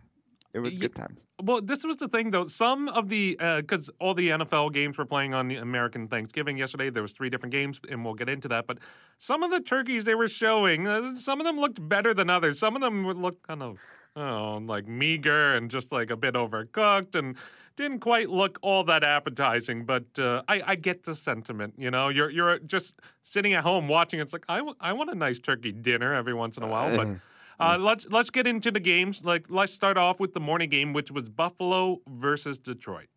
it 0.54 0.60
was 0.60 0.78
good 0.78 0.96
times. 0.96 1.28
Well, 1.42 1.62
this 1.62 1.86
was 1.86 1.98
the 1.98 2.10
thing 2.10 2.32
though. 2.32 2.46
Some 2.48 2.90
of 2.90 3.08
the 3.08 3.38
because 3.58 3.90
uh, 3.90 3.94
all 4.00 4.14
the 4.14 4.30
NFL 4.30 4.74
games 4.74 4.98
were 4.98 5.06
playing 5.06 5.34
on 5.34 5.48
the 5.48 5.56
American 5.56 6.08
Thanksgiving 6.08 6.58
yesterday. 6.58 6.90
There 6.90 7.04
was 7.04 7.14
three 7.14 7.30
different 7.30 7.54
games, 7.54 7.80
and 7.90 8.04
we'll 8.04 8.16
get 8.16 8.28
into 8.28 8.48
that. 8.50 8.68
But 8.68 8.80
some 9.18 9.44
of 9.44 9.52
the 9.52 9.62
turkeys 9.62 10.04
they 10.04 10.16
were 10.16 10.28
showing, 10.28 10.88
uh, 10.88 11.16
some 11.16 11.40
of 11.40 11.46
them 11.46 11.58
looked 11.58 11.88
better 11.88 12.14
than 12.14 12.30
others. 12.30 12.60
Some 12.60 12.76
of 12.76 12.82
them 12.82 13.08
looked 13.08 13.48
kind 13.48 13.64
of 13.64 13.78
oh, 14.16 14.62
like 14.66 14.88
meager 14.88 15.56
and 15.56 15.70
just 15.70 15.92
like 15.92 16.10
a 16.10 16.16
bit 16.16 16.36
overcooked 16.36 17.16
and 17.16 17.36
didn't 17.76 18.00
quite 18.00 18.30
look 18.30 18.60
all 18.62 18.84
that 18.84 19.04
appetizing. 19.04 19.86
But 19.86 20.06
uh, 20.20 20.44
I, 20.48 20.62
I 20.66 20.76
get 20.76 21.04
the 21.04 21.16
sentiment. 21.16 21.76
You 21.78 21.92
know, 21.92 22.10
you're 22.10 22.30
you're 22.30 22.60
just 22.60 23.00
sitting 23.24 23.54
at 23.54 23.64
home 23.64 23.88
watching. 23.88 24.20
It's 24.20 24.34
like 24.34 24.46
I, 24.50 24.58
w- 24.58 24.76
I 24.80 24.94
want 24.94 25.10
a 25.10 25.16
nice 25.16 25.40
turkey 25.40 25.72
dinner 25.72 26.14
every 26.14 26.34
once 26.34 26.58
in 26.58 26.64
a 26.64 26.68
while, 26.68 26.96
but. 26.96 27.08
Uh, 27.60 27.78
let's 27.80 28.08
let's 28.10 28.32
get 28.32 28.48
into 28.48 28.72
the 28.72 28.80
games. 28.80 29.24
Like 29.24 29.46
let's 29.50 29.72
start 29.72 29.96
off 29.96 30.20
with 30.20 30.34
the 30.34 30.40
morning 30.40 30.70
game, 30.70 30.94
which 30.94 31.12
was 31.12 31.30
Buffalo 31.30 32.02
versus 32.10 32.58
Detroit. 32.58 33.08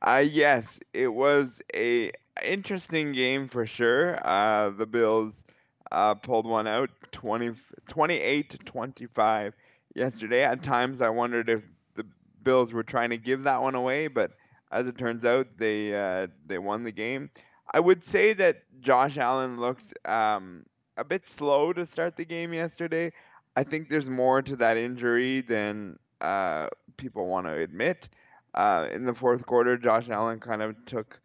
Uh, 0.00 0.24
yes, 0.26 0.80
it 0.94 1.08
was 1.08 1.60
a 1.74 2.10
interesting 2.42 3.12
game 3.12 3.48
for 3.48 3.66
sure. 3.66 4.18
Uh, 4.26 4.70
the 4.70 4.86
Bills 4.86 5.44
uh, 5.92 6.14
pulled 6.14 6.46
one 6.46 6.66
out 6.66 6.90
20, 7.12 7.52
28 7.86 8.50
to 8.50 8.58
25 8.58 9.54
yesterday. 9.94 10.42
At 10.42 10.62
times, 10.62 11.00
I 11.00 11.08
wondered 11.08 11.48
if 11.48 11.62
the 11.94 12.04
Bills 12.42 12.72
were 12.72 12.82
trying 12.82 13.10
to 13.10 13.18
give 13.18 13.44
that 13.44 13.62
one 13.62 13.74
away, 13.74 14.08
but 14.08 14.32
as 14.70 14.86
it 14.86 14.98
turns 14.98 15.24
out, 15.24 15.46
they 15.56 15.94
uh, 15.94 16.28
they 16.46 16.58
won 16.58 16.84
the 16.84 16.92
game. 16.92 17.30
I 17.72 17.80
would 17.80 18.04
say 18.04 18.32
that 18.34 18.62
Josh 18.80 19.18
Allen 19.18 19.58
looked 19.58 19.94
um, 20.06 20.64
a 20.96 21.04
bit 21.04 21.26
slow 21.26 21.72
to 21.72 21.86
start 21.86 22.16
the 22.16 22.24
game 22.24 22.52
yesterday. 22.52 23.12
I 23.56 23.62
think 23.62 23.88
there's 23.88 24.10
more 24.10 24.42
to 24.42 24.56
that 24.56 24.76
injury 24.76 25.40
than 25.40 25.98
uh, 26.20 26.68
people 26.96 27.26
want 27.26 27.46
to 27.46 27.52
admit. 27.52 28.08
Uh, 28.54 28.88
in 28.92 29.04
the 29.04 29.14
fourth 29.14 29.46
quarter, 29.46 29.76
Josh 29.76 30.08
Allen 30.08 30.40
kind 30.40 30.62
of 30.62 30.76
took 30.86 31.20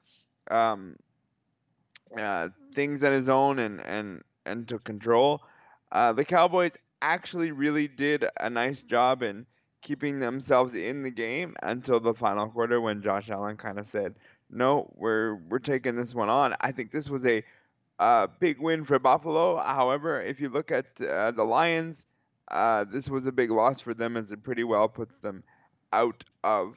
um, 0.50 0.96
uh, 2.18 2.50
things 2.74 3.04
on 3.04 3.12
his 3.12 3.30
own 3.30 3.60
and, 3.60 3.82
and, 3.82 4.24
and 4.46 4.68
took 4.68 4.84
control. 4.84 5.42
Uh, 5.92 6.14
the 6.14 6.26
Cowboys 6.26 6.78
actually 7.02 7.52
really 7.52 7.88
did 7.88 8.26
a 8.40 8.50
nice 8.50 8.82
job 8.84 9.24
in 9.24 9.46
keeping 9.82 10.20
themselves 10.20 10.76
in 10.76 11.04
the 11.04 11.12
game 11.12 11.56
until 11.64 12.00
the 12.00 12.14
final 12.14 12.48
quarter 12.50 12.82
when 12.82 13.02
Josh 13.02 13.30
Allen 13.30 13.58
kind 13.58 13.80
of 13.80 13.88
said, 13.88 14.16
"No, 14.50 14.92
we're 14.96 15.36
we're 15.50 15.60
taking 15.60 15.96
this 15.96 16.14
one 16.14 16.30
on." 16.30 16.54
I 16.62 16.72
think 16.72 16.92
this 16.92 17.10
was 17.10 17.26
a 17.26 17.44
uh, 18.00 18.28
big 18.40 18.60
win 18.60 18.86
for 18.86 19.00
Buffalo. 19.00 19.58
However, 19.58 20.22
if 20.22 20.40
you 20.40 20.50
look 20.50 20.72
at 20.72 20.86
uh, 21.02 21.32
the 21.32 21.44
Lions, 21.44 22.06
uh, 22.50 22.86
this 22.86 23.10
was 23.10 23.28
a 23.28 23.32
big 23.32 23.52
loss 23.52 23.80
for 23.80 23.94
them 23.94 24.18
as 24.18 24.32
it 24.32 24.44
pretty 24.44 24.64
well 24.64 24.88
puts 24.88 25.20
them 25.20 25.44
out 25.94 26.24
of 26.44 26.76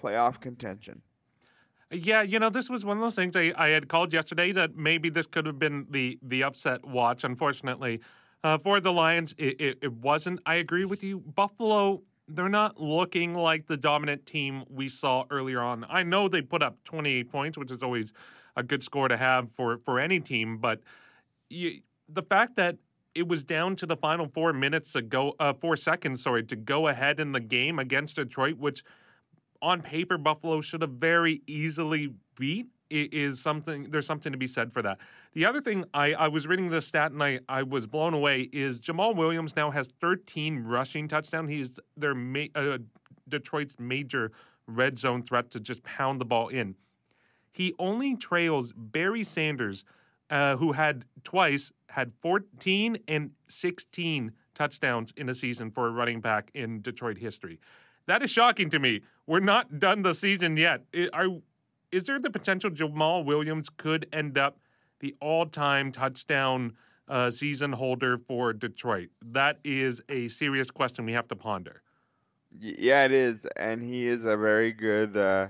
playoff 0.00 0.40
contention. 0.40 1.02
Yeah, 1.90 2.20
you 2.20 2.38
know, 2.38 2.50
this 2.50 2.68
was 2.68 2.84
one 2.84 2.98
of 2.98 3.02
those 3.02 3.14
things 3.14 3.34
I, 3.34 3.52
I 3.56 3.68
had 3.68 3.88
called 3.88 4.12
yesterday 4.12 4.52
that 4.52 4.76
maybe 4.76 5.08
this 5.08 5.26
could 5.26 5.46
have 5.46 5.58
been 5.58 5.86
the 5.90 6.18
the 6.22 6.42
upset 6.42 6.84
watch. 6.84 7.24
Unfortunately, 7.24 8.00
uh, 8.44 8.58
for 8.58 8.80
the 8.80 8.92
Lions, 8.92 9.34
it, 9.38 9.60
it, 9.60 9.78
it 9.82 9.92
wasn't. 9.92 10.40
I 10.46 10.56
agree 10.56 10.84
with 10.84 11.02
you. 11.02 11.20
Buffalo, 11.20 12.02
they're 12.28 12.48
not 12.48 12.80
looking 12.80 13.34
like 13.34 13.66
the 13.66 13.76
dominant 13.76 14.26
team 14.26 14.64
we 14.68 14.88
saw 14.88 15.24
earlier 15.30 15.60
on. 15.60 15.84
I 15.88 16.02
know 16.02 16.28
they 16.28 16.42
put 16.42 16.62
up 16.62 16.76
28 16.84 17.30
points, 17.30 17.58
which 17.58 17.70
is 17.70 17.82
always 17.82 18.12
a 18.56 18.62
good 18.62 18.82
score 18.82 19.08
to 19.08 19.16
have 19.16 19.48
for 19.52 19.78
for 19.78 20.00
any 20.00 20.20
team, 20.20 20.58
but 20.58 20.80
you, 21.48 21.80
the 22.08 22.22
fact 22.22 22.56
that 22.56 22.76
it 23.14 23.26
was 23.26 23.44
down 23.44 23.76
to 23.76 23.86
the 23.86 23.96
final 23.96 24.28
four 24.28 24.52
minutes 24.52 24.92
to 24.92 25.02
go, 25.02 25.34
uh, 25.40 25.52
four 25.52 25.76
seconds, 25.76 26.22
sorry, 26.22 26.44
to 26.44 26.56
go 26.56 26.88
ahead 26.88 27.18
in 27.20 27.32
the 27.32 27.40
game 27.40 27.78
against 27.78 28.16
Detroit, 28.16 28.58
which 28.58 28.84
on 29.60 29.82
paper 29.82 30.18
Buffalo 30.18 30.60
should 30.60 30.82
have 30.82 30.92
very 30.92 31.42
easily 31.46 32.14
beat 32.36 32.68
is 32.90 33.40
something 33.40 33.90
there's 33.90 34.06
something 34.06 34.32
to 34.32 34.38
be 34.38 34.46
said 34.46 34.72
for 34.72 34.82
that. 34.82 34.98
The 35.34 35.46
other 35.46 35.60
thing 35.60 35.84
I, 35.94 36.14
I 36.14 36.28
was 36.28 36.46
reading 36.46 36.70
the 36.70 36.82
stat 36.82 37.12
and 37.12 37.22
I, 37.22 37.40
I 37.48 37.62
was 37.62 37.86
blown 37.86 38.14
away 38.14 38.48
is 38.52 38.80
Jamaal 38.80 39.14
Williams 39.14 39.56
now 39.56 39.70
has 39.70 39.88
13 40.00 40.64
rushing 40.64 41.08
touchdowns. 41.08 41.50
He's 41.50 41.72
their 41.96 42.14
ma- 42.14 42.46
uh, 42.54 42.78
Detroit's 43.28 43.74
major 43.78 44.32
red 44.66 44.98
zone 44.98 45.22
threat 45.22 45.50
to 45.52 45.60
just 45.60 45.82
pound 45.82 46.20
the 46.20 46.24
ball 46.24 46.48
in. 46.48 46.76
He 47.50 47.74
only 47.78 48.16
trails 48.16 48.72
Barry 48.76 49.24
Sanders, 49.24 49.84
uh, 50.30 50.56
who 50.56 50.72
had 50.72 51.04
twice 51.24 51.72
had 51.88 52.12
14 52.20 52.98
and 53.08 53.30
16 53.48 54.32
touchdowns 54.54 55.12
in 55.16 55.28
a 55.28 55.34
season 55.34 55.70
for 55.70 55.86
a 55.86 55.90
running 55.90 56.20
back 56.20 56.50
in 56.54 56.82
Detroit 56.82 57.18
history. 57.18 57.58
That 58.06 58.22
is 58.22 58.30
shocking 58.30 58.70
to 58.70 58.78
me. 58.78 59.02
We're 59.26 59.40
not 59.40 59.78
done 59.78 60.02
the 60.02 60.14
season 60.14 60.56
yet. 60.56 60.82
Are, 61.12 61.28
is 61.92 62.04
there 62.04 62.18
the 62.18 62.30
potential 62.30 62.70
Jamaal 62.70 63.24
Williams 63.24 63.68
could 63.68 64.06
end 64.12 64.36
up 64.38 64.58
the 65.00 65.14
all-time 65.20 65.92
touchdown 65.92 66.74
uh, 67.08 67.30
season 67.30 67.72
holder 67.72 68.18
for 68.18 68.52
Detroit? 68.52 69.08
That 69.24 69.58
is 69.64 70.02
a 70.08 70.28
serious 70.28 70.70
question 70.70 71.06
we 71.06 71.12
have 71.12 71.28
to 71.28 71.36
ponder. 71.36 71.82
Yeah, 72.58 73.04
it 73.04 73.12
is, 73.12 73.46
and 73.56 73.82
he 73.82 74.06
is 74.06 74.24
a 74.24 74.36
very 74.36 74.72
good 74.72 75.16
uh, 75.16 75.48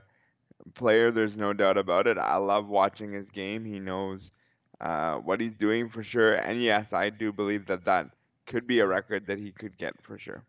player. 0.75 1.11
There's 1.11 1.37
no 1.37 1.53
doubt 1.53 1.79
about 1.79 2.07
it. 2.07 2.19
I 2.19 2.37
love 2.37 2.69
watching 2.69 3.13
his 3.13 3.31
game. 3.31 3.65
He 3.65 3.79
knows 3.79 4.33
uh, 4.81 5.17
what 5.17 5.41
he's 5.41 5.55
doing 5.55 5.89
for 5.89 6.03
sure, 6.03 6.35
and 6.35 6.61
yes, 6.61 6.93
I 6.93 7.11
do 7.11 7.33
believe 7.33 7.67
that 7.67 7.85
that 7.85 8.11
could 8.47 8.67
be 8.67 8.81
a 8.81 8.87
record 8.87 9.27
that 9.27 9.39
he 9.39 9.53
could 9.53 9.77
get 9.79 9.95
for 10.03 10.19
sure. 10.19 10.43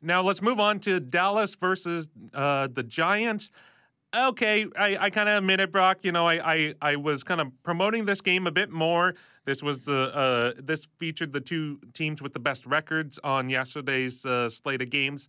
Now 0.00 0.22
let's 0.22 0.42
move 0.42 0.60
on 0.60 0.80
to 0.80 1.00
Dallas 1.00 1.54
versus 1.54 2.08
uh, 2.32 2.68
the 2.72 2.82
Giants. 2.82 3.50
Okay, 4.14 4.66
I, 4.78 4.96
I 5.00 5.10
kind 5.10 5.28
of 5.28 5.38
admit 5.38 5.58
it, 5.58 5.72
Brock. 5.72 5.98
You 6.02 6.12
know, 6.12 6.26
I, 6.26 6.54
I, 6.54 6.74
I 6.80 6.96
was 6.96 7.24
kind 7.24 7.40
of 7.40 7.48
promoting 7.64 8.04
this 8.04 8.20
game 8.20 8.46
a 8.46 8.52
bit 8.52 8.70
more. 8.70 9.14
This 9.44 9.60
was 9.60 9.84
the 9.86 10.14
uh, 10.14 10.52
this 10.62 10.86
featured 10.98 11.32
the 11.32 11.40
two 11.40 11.80
teams 11.94 12.22
with 12.22 12.32
the 12.32 12.38
best 12.38 12.64
records 12.64 13.18
on 13.24 13.50
yesterday's 13.50 14.24
uh, 14.24 14.48
slate 14.48 14.82
of 14.82 14.90
games. 14.90 15.26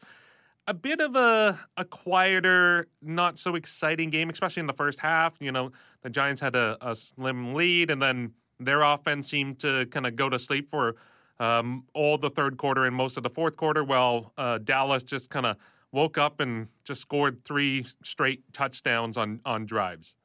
A 0.68 0.74
bit 0.74 1.02
of 1.02 1.16
a 1.16 1.60
a 1.78 1.86
quieter, 1.86 2.88
not 3.02 3.40
so 3.40 3.56
exciting 3.56 4.12
game, 4.12 4.30
especially 4.30 4.62
in 4.62 4.68
the 4.68 4.74
first 4.74 5.00
half. 5.00 5.38
You 5.40 5.52
know, 5.52 5.72
the 6.04 6.12
Giants 6.12 6.42
had 6.42 6.56
a, 6.56 6.78
a 6.82 6.94
slim 6.94 7.56
lead, 7.56 7.90
and 7.90 8.02
then 8.02 8.34
their 8.60 8.84
offense 8.84 9.30
seemed 9.30 9.60
to 9.60 9.88
kind 9.88 10.06
of 10.06 10.16
go 10.16 10.30
to 10.30 10.38
sleep 10.38 10.70
for 10.70 10.96
um, 11.40 11.86
all 11.94 12.18
the 12.20 12.30
third 12.30 12.58
quarter 12.58 12.86
and 12.86 12.96
most 12.96 13.18
of 13.18 13.24
the 13.24 13.30
fourth 13.30 13.58
quarter. 13.58 13.84
Well, 13.84 14.32
uh, 14.38 14.60
Dallas 14.60 15.02
just 15.04 15.30
kind 15.30 15.48
of 15.48 15.58
woke 15.96 16.18
up 16.18 16.39
and 16.39 16.68
just 16.84 17.02
scored 17.02 17.43
three 17.43 17.86
straight 18.04 18.43
touchdowns 18.54 19.18
on 19.18 19.41
on 19.46 19.66
drives. 19.66 20.16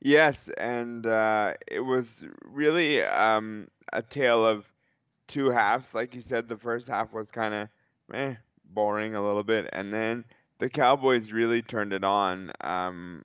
Yes, 0.00 0.48
and 0.56 1.06
uh, 1.06 1.54
it 1.68 1.80
was 1.80 2.24
really 2.42 3.02
um, 3.02 3.68
a 3.92 4.02
tale 4.02 4.46
of 4.46 4.64
two 5.28 5.50
halves. 5.50 5.94
Like 5.94 6.14
you 6.14 6.22
said, 6.22 6.48
the 6.48 6.56
first 6.56 6.88
half 6.88 7.12
was 7.12 7.30
kind 7.30 7.54
of 7.54 7.68
eh, 8.14 8.34
boring 8.64 9.14
a 9.14 9.24
little 9.24 9.44
bit, 9.44 9.68
and 9.72 9.92
then 9.92 10.24
the 10.58 10.70
Cowboys 10.70 11.30
really 11.30 11.62
turned 11.62 11.92
it 11.92 12.02
on. 12.02 12.50
Um, 12.62 13.24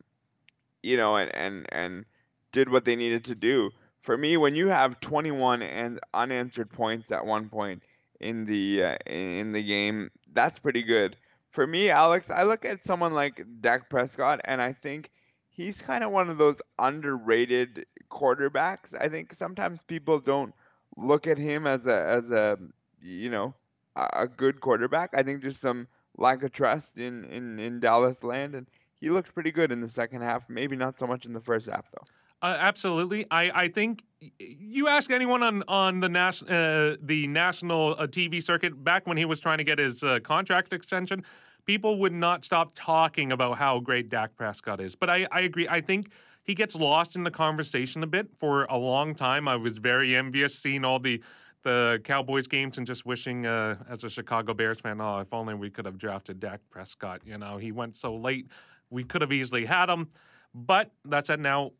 you 0.83 0.97
know, 0.97 1.15
and, 1.15 1.33
and 1.33 1.65
and 1.71 2.05
did 2.51 2.69
what 2.69 2.85
they 2.85 2.95
needed 2.95 3.23
to 3.25 3.35
do 3.35 3.71
for 4.05 4.15
me, 4.15 4.37
when 4.37 4.53
you 4.53 4.67
have 4.67 4.99
21 4.99 5.63
and 5.63 5.99
unanswered 6.13 6.69
points 6.69 7.11
at 7.11 7.25
one 7.25 7.49
point 7.49 7.81
in 8.19 8.45
the 8.45 8.83
uh, 8.83 8.97
in 9.07 9.51
the 9.51 9.63
game, 9.63 10.11
that's 10.31 10.59
pretty 10.59 10.83
good. 10.83 11.17
For 11.55 11.65
me, 11.65 11.89
Alex, 11.89 12.29
I 12.29 12.43
look 12.43 12.65
at 12.65 12.83
someone 12.83 13.13
like 13.13 13.41
Dak 13.61 13.89
Prescott, 13.89 14.41
and 14.43 14.61
I 14.61 14.73
think 14.73 15.09
he's 15.47 15.81
kind 15.81 16.03
of 16.03 16.11
one 16.11 16.29
of 16.29 16.37
those 16.37 16.61
underrated 16.77 17.85
quarterbacks. 18.11 18.93
I 18.99 19.07
think 19.07 19.33
sometimes 19.33 19.81
people 19.81 20.19
don't 20.19 20.53
look 20.97 21.27
at 21.27 21.37
him 21.37 21.65
as 21.65 21.87
a 21.87 21.95
as 21.95 22.29
a 22.29 22.59
you 23.01 23.29
know 23.29 23.53
a 23.95 24.27
good 24.27 24.59
quarterback. 24.59 25.11
I 25.13 25.23
think 25.23 25.41
there's 25.41 25.57
some 25.57 25.87
lack 26.17 26.43
of 26.43 26.51
trust 26.51 26.97
in 26.97 27.23
in 27.23 27.57
in 27.57 27.79
Dallas 27.79 28.21
land, 28.21 28.53
and 28.53 28.67
he 28.99 29.09
looked 29.09 29.33
pretty 29.33 29.53
good 29.53 29.71
in 29.71 29.79
the 29.79 29.87
second 29.87 30.23
half. 30.23 30.49
Maybe 30.49 30.75
not 30.75 30.97
so 30.97 31.07
much 31.07 31.25
in 31.25 31.31
the 31.31 31.39
first 31.39 31.67
half 31.67 31.89
though. 31.89 32.05
Uh, 32.41 32.55
absolutely. 32.59 33.25
I, 33.31 33.51
I 33.63 33.67
think 33.69 34.03
you 34.39 34.87
ask 34.87 35.11
anyone 35.11 35.43
on 35.43 35.63
on 35.67 35.99
the 35.99 36.09
nas- 36.09 36.43
uh, 36.43 36.95
the 37.01 37.27
national 37.27 37.95
uh, 37.97 38.07
TV 38.07 38.41
circuit 38.41 38.83
back 38.83 39.07
when 39.07 39.17
he 39.17 39.25
was 39.25 39.39
trying 39.39 39.57
to 39.57 39.63
get 39.63 39.79
his 39.79 40.03
uh, 40.03 40.19
contract 40.23 40.73
extension, 40.73 41.23
people 41.65 41.97
would 41.99 42.13
not 42.13 42.45
stop 42.45 42.71
talking 42.75 43.31
about 43.31 43.57
how 43.57 43.79
great 43.79 44.09
Dak 44.09 44.35
Prescott 44.35 44.79
is. 44.79 44.95
But 44.95 45.09
I, 45.09 45.27
I 45.31 45.41
agree. 45.41 45.67
I 45.67 45.81
think 45.81 46.11
he 46.43 46.53
gets 46.53 46.75
lost 46.75 47.15
in 47.15 47.23
the 47.23 47.31
conversation 47.31 48.03
a 48.03 48.07
bit 48.07 48.27
for 48.37 48.65
a 48.65 48.77
long 48.77 49.15
time. 49.15 49.47
I 49.47 49.55
was 49.55 49.77
very 49.77 50.15
envious 50.15 50.57
seeing 50.57 50.85
all 50.85 50.99
the 50.99 51.21
the 51.63 51.99
Cowboys 52.03 52.45
games 52.45 52.77
and 52.77 52.85
just 52.85 53.07
wishing, 53.07 53.47
uh, 53.47 53.75
as 53.89 54.03
a 54.03 54.09
Chicago 54.09 54.53
Bears 54.53 54.79
fan, 54.79 55.01
oh, 55.01 55.17
if 55.19 55.33
only 55.33 55.55
we 55.55 55.71
could 55.71 55.85
have 55.85 55.97
drafted 55.97 56.39
Dak 56.39 56.61
Prescott. 56.69 57.21
You 57.25 57.39
know, 57.39 57.57
he 57.57 57.71
went 57.71 57.97
so 57.97 58.15
late. 58.15 58.49
We 58.91 59.03
could 59.03 59.21
have 59.21 59.31
easily 59.31 59.65
had 59.65 59.89
him. 59.89 60.09
But 60.53 60.91
that 61.05 61.25
said, 61.25 61.39
now 61.39 61.71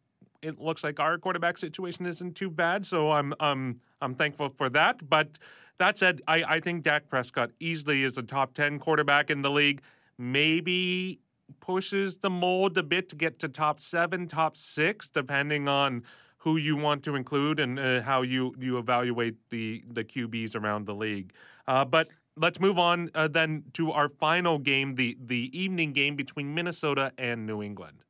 it 0.46 0.60
looks 0.60 0.84
like 0.84 1.00
our 1.00 1.18
quarterback 1.18 1.58
situation 1.58 2.06
isn't 2.06 2.36
too 2.36 2.50
bad. 2.50 2.86
So 2.86 3.12
I'm 3.12 3.34
um 3.40 3.82
I'm 4.02 4.16
thankful 4.16 4.50
for 4.50 4.70
that. 4.70 5.10
But 5.10 5.40
that 5.78 5.98
said, 5.98 6.22
I, 6.28 6.44
I 6.44 6.60
think 6.60 6.84
Dak 6.84 7.10
Prescott 7.10 7.52
easily 7.60 8.04
is 8.04 8.18
a 8.18 8.24
top 8.24 8.54
ten 8.54 8.80
quarterback 8.80 9.30
in 9.30 9.42
the 9.42 9.50
league. 9.50 9.82
Maybe 10.18 11.20
pushes 11.60 12.18
the 12.18 12.30
mold 12.30 12.78
a 12.78 12.84
bit 12.84 13.10
to 13.10 13.16
get 13.16 13.40
to 13.40 13.48
top 13.48 13.80
seven, 13.80 14.28
top 14.28 14.56
six, 14.58 15.10
depending 15.10 15.68
on 15.68 16.04
who 16.38 16.58
you 16.58 16.76
want 16.76 17.04
to 17.04 17.16
include 17.16 17.60
and 17.60 17.80
uh, 17.80 18.02
how 18.02 18.22
you 18.22 18.54
you 18.60 18.78
evaluate 18.78 19.36
the 19.50 19.84
the 19.92 20.04
QBs 20.04 20.56
around 20.56 20.86
the 20.86 20.96
league. 20.96 21.34
Uh, 21.68 21.84
but 21.84 22.08
let's 22.38 22.60
move 22.60 22.78
on 22.78 23.10
uh, 23.16 23.28
then 23.28 23.64
to 23.74 23.92
our 23.92 24.10
final 24.10 24.60
game, 24.60 24.96
the 24.96 25.18
the 25.20 25.50
evening 25.60 25.92
game 25.92 26.16
between 26.16 26.54
Minnesota 26.54 27.12
and 27.18 27.48
New 27.48 27.64
England 27.64 28.05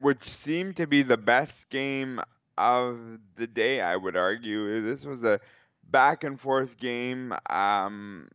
which 0.00 0.24
seemed 0.24 0.76
to 0.76 0.86
be 0.86 1.02
the 1.02 1.16
best 1.16 1.68
game 1.70 2.20
of 2.58 2.98
the 3.36 3.46
day, 3.46 3.80
I 3.80 3.96
would 3.96 4.16
argue. 4.16 4.82
This 4.82 5.04
was 5.04 5.24
a 5.24 5.40
back 5.90 6.24
and 6.24 6.40
forth 6.40 6.78
game. 6.78 7.34
Um, 7.48 8.28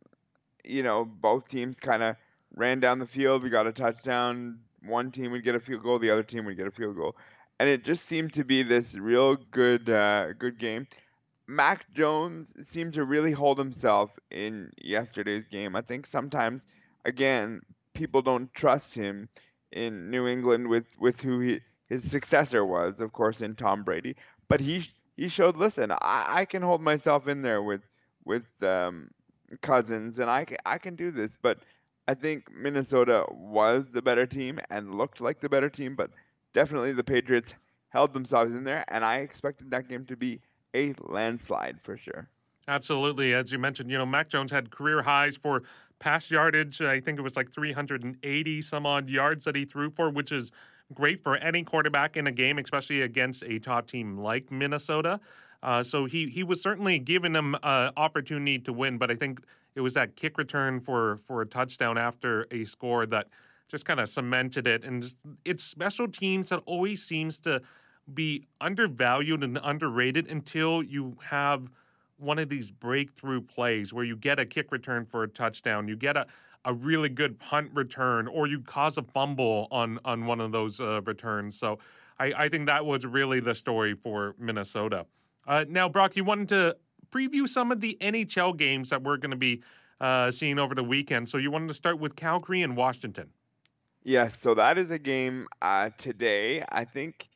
you 0.63 0.83
know, 0.83 1.05
both 1.05 1.47
teams 1.47 1.79
kind 1.79 2.03
of 2.03 2.15
ran 2.55 2.79
down 2.79 2.99
the 2.99 3.05
field. 3.05 3.43
We 3.43 3.49
got 3.49 3.67
a 3.67 3.71
touchdown. 3.71 4.59
One 4.83 5.11
team 5.11 5.31
would 5.31 5.43
get 5.43 5.55
a 5.55 5.59
field 5.59 5.83
goal, 5.83 5.99
the 5.99 6.09
other 6.09 6.23
team 6.23 6.45
would 6.45 6.57
get 6.57 6.65
a 6.67 6.71
field 6.71 6.95
goal, 6.95 7.15
and 7.59 7.69
it 7.69 7.83
just 7.83 8.05
seemed 8.05 8.33
to 8.33 8.43
be 8.43 8.63
this 8.63 8.95
real 8.95 9.35
good, 9.35 9.87
uh, 9.89 10.33
good 10.33 10.57
game. 10.57 10.87
Mac 11.45 11.91
Jones 11.93 12.53
seemed 12.67 12.93
to 12.93 13.03
really 13.03 13.31
hold 13.31 13.59
himself 13.59 14.17
in 14.31 14.71
yesterday's 14.81 15.45
game. 15.47 15.75
I 15.75 15.81
think 15.81 16.07
sometimes, 16.07 16.65
again, 17.05 17.61
people 17.93 18.21
don't 18.23 18.51
trust 18.53 18.95
him 18.95 19.29
in 19.71 20.09
New 20.09 20.27
England 20.27 20.67
with 20.67 20.99
with 20.99 21.21
who 21.21 21.39
he 21.39 21.61
his 21.87 22.09
successor 22.09 22.65
was, 22.65 22.99
of 22.99 23.11
course, 23.11 23.41
in 23.41 23.55
Tom 23.55 23.83
Brady. 23.83 24.15
But 24.47 24.59
he 24.59 24.83
he 25.17 25.27
showed, 25.27 25.57
listen, 25.57 25.91
I, 25.91 26.25
I 26.29 26.45
can 26.45 26.61
hold 26.61 26.81
myself 26.81 27.27
in 27.27 27.41
there 27.41 27.61
with 27.61 27.87
with 28.25 28.61
um, 28.63 29.09
Cousins, 29.61 30.19
and 30.19 30.29
I 30.29 30.45
can, 30.45 30.57
I 30.65 30.77
can 30.77 30.95
do 30.95 31.11
this. 31.11 31.37
But 31.41 31.59
I 32.07 32.13
think 32.13 32.51
Minnesota 32.53 33.25
was 33.29 33.89
the 33.89 34.01
better 34.01 34.25
team 34.25 34.59
and 34.69 34.95
looked 34.95 35.21
like 35.21 35.39
the 35.39 35.49
better 35.49 35.69
team, 35.69 35.95
but 35.95 36.11
definitely 36.53 36.93
the 36.93 37.03
Patriots 37.03 37.53
held 37.89 38.13
themselves 38.13 38.53
in 38.53 38.63
there, 38.63 38.85
and 38.87 39.03
I 39.03 39.17
expected 39.17 39.71
that 39.71 39.87
game 39.87 40.05
to 40.05 40.15
be 40.15 40.41
a 40.73 40.93
landslide 40.99 41.81
for 41.81 41.97
sure. 41.97 42.29
Absolutely. 42.67 43.33
As 43.33 43.51
you 43.51 43.59
mentioned, 43.59 43.91
you 43.91 43.97
know, 43.97 44.05
Mac 44.05 44.29
Jones 44.29 44.51
had 44.51 44.71
career 44.71 45.01
highs 45.01 45.35
for 45.35 45.63
pass 46.01 46.29
yardage. 46.29 46.81
I 46.81 46.99
think 46.99 47.17
it 47.19 47.21
was 47.21 47.37
like 47.37 47.49
380 47.51 48.61
some 48.63 48.85
odd 48.85 49.09
yards 49.09 49.45
that 49.45 49.55
he 49.55 49.63
threw 49.63 49.89
for, 49.91 50.09
which 50.09 50.31
is 50.33 50.51
great 50.93 51.23
for 51.23 51.37
any 51.37 51.63
quarterback 51.63 52.17
in 52.17 52.27
a 52.27 52.31
game, 52.31 52.57
especially 52.57 53.03
against 53.03 53.43
a 53.43 53.59
top 53.59 53.87
team 53.87 54.17
like 54.17 54.51
Minnesota. 54.51 55.21
Uh, 55.63 55.83
so 55.83 56.05
he 56.05 56.27
he 56.27 56.43
was 56.43 56.61
certainly 56.61 56.99
giving 56.99 57.33
them 57.33 57.55
uh, 57.63 57.91
opportunity 57.95 58.57
to 58.59 58.73
win, 58.73 58.97
but 58.97 59.11
I 59.11 59.15
think 59.15 59.41
it 59.75 59.81
was 59.81 59.93
that 59.93 60.15
kick 60.15 60.37
return 60.37 60.81
for 60.81 61.19
for 61.27 61.41
a 61.41 61.45
touchdown 61.45 61.97
after 61.97 62.47
a 62.51 62.65
score 62.65 63.05
that 63.05 63.27
just 63.69 63.85
kind 63.85 63.99
of 63.99 64.09
cemented 64.09 64.67
it. 64.67 64.83
And 64.83 65.03
just, 65.03 65.15
it's 65.45 65.63
special 65.63 66.07
teams 66.07 66.49
that 66.49 66.61
always 66.65 67.03
seems 67.03 67.39
to 67.41 67.61
be 68.11 68.47
undervalued 68.59 69.43
and 69.43 69.59
underrated 69.63 70.27
until 70.29 70.81
you 70.81 71.15
have 71.29 71.69
one 72.21 72.39
of 72.39 72.49
these 72.49 72.71
breakthrough 72.71 73.41
plays 73.41 73.93
where 73.93 74.05
you 74.05 74.15
get 74.15 74.39
a 74.39 74.45
kick 74.45 74.71
return 74.71 75.05
for 75.05 75.23
a 75.23 75.27
touchdown, 75.27 75.87
you 75.87 75.95
get 75.95 76.17
a 76.17 76.27
a 76.63 76.73
really 76.73 77.09
good 77.09 77.39
punt 77.39 77.71
return, 77.73 78.27
or 78.27 78.45
you 78.45 78.61
cause 78.61 78.97
a 78.97 79.01
fumble 79.01 79.67
on 79.71 79.99
on 80.05 80.25
one 80.25 80.39
of 80.39 80.51
those 80.51 80.79
uh, 80.79 81.01
returns. 81.01 81.57
So 81.57 81.79
I, 82.19 82.33
I 82.37 82.49
think 82.49 82.67
that 82.67 82.85
was 82.85 83.05
really 83.05 83.39
the 83.39 83.55
story 83.55 83.95
for 83.95 84.35
Minnesota. 84.37 85.05
Uh, 85.47 85.65
now, 85.67 85.89
Brock, 85.89 86.15
you 86.15 86.23
wanted 86.23 86.49
to 86.49 86.77
preview 87.11 87.47
some 87.47 87.71
of 87.71 87.81
the 87.81 87.97
NHL 87.99 88.55
games 88.55 88.91
that 88.91 89.01
we're 89.01 89.17
going 89.17 89.31
to 89.31 89.37
be 89.37 89.63
uh, 89.99 90.29
seeing 90.31 90.59
over 90.59 90.75
the 90.75 90.83
weekend. 90.83 91.29
So 91.29 91.37
you 91.37 91.49
wanted 91.49 91.67
to 91.69 91.73
start 91.73 91.99
with 91.99 92.15
Calgary 92.15 92.61
and 92.61 92.77
Washington. 92.77 93.29
Yes, 94.03 94.39
so 94.39 94.53
that 94.55 94.77
is 94.77 94.89
a 94.89 94.97
game 94.97 95.47
uh, 95.61 95.91
today. 95.97 96.63
I 96.71 96.85
think 96.85 97.27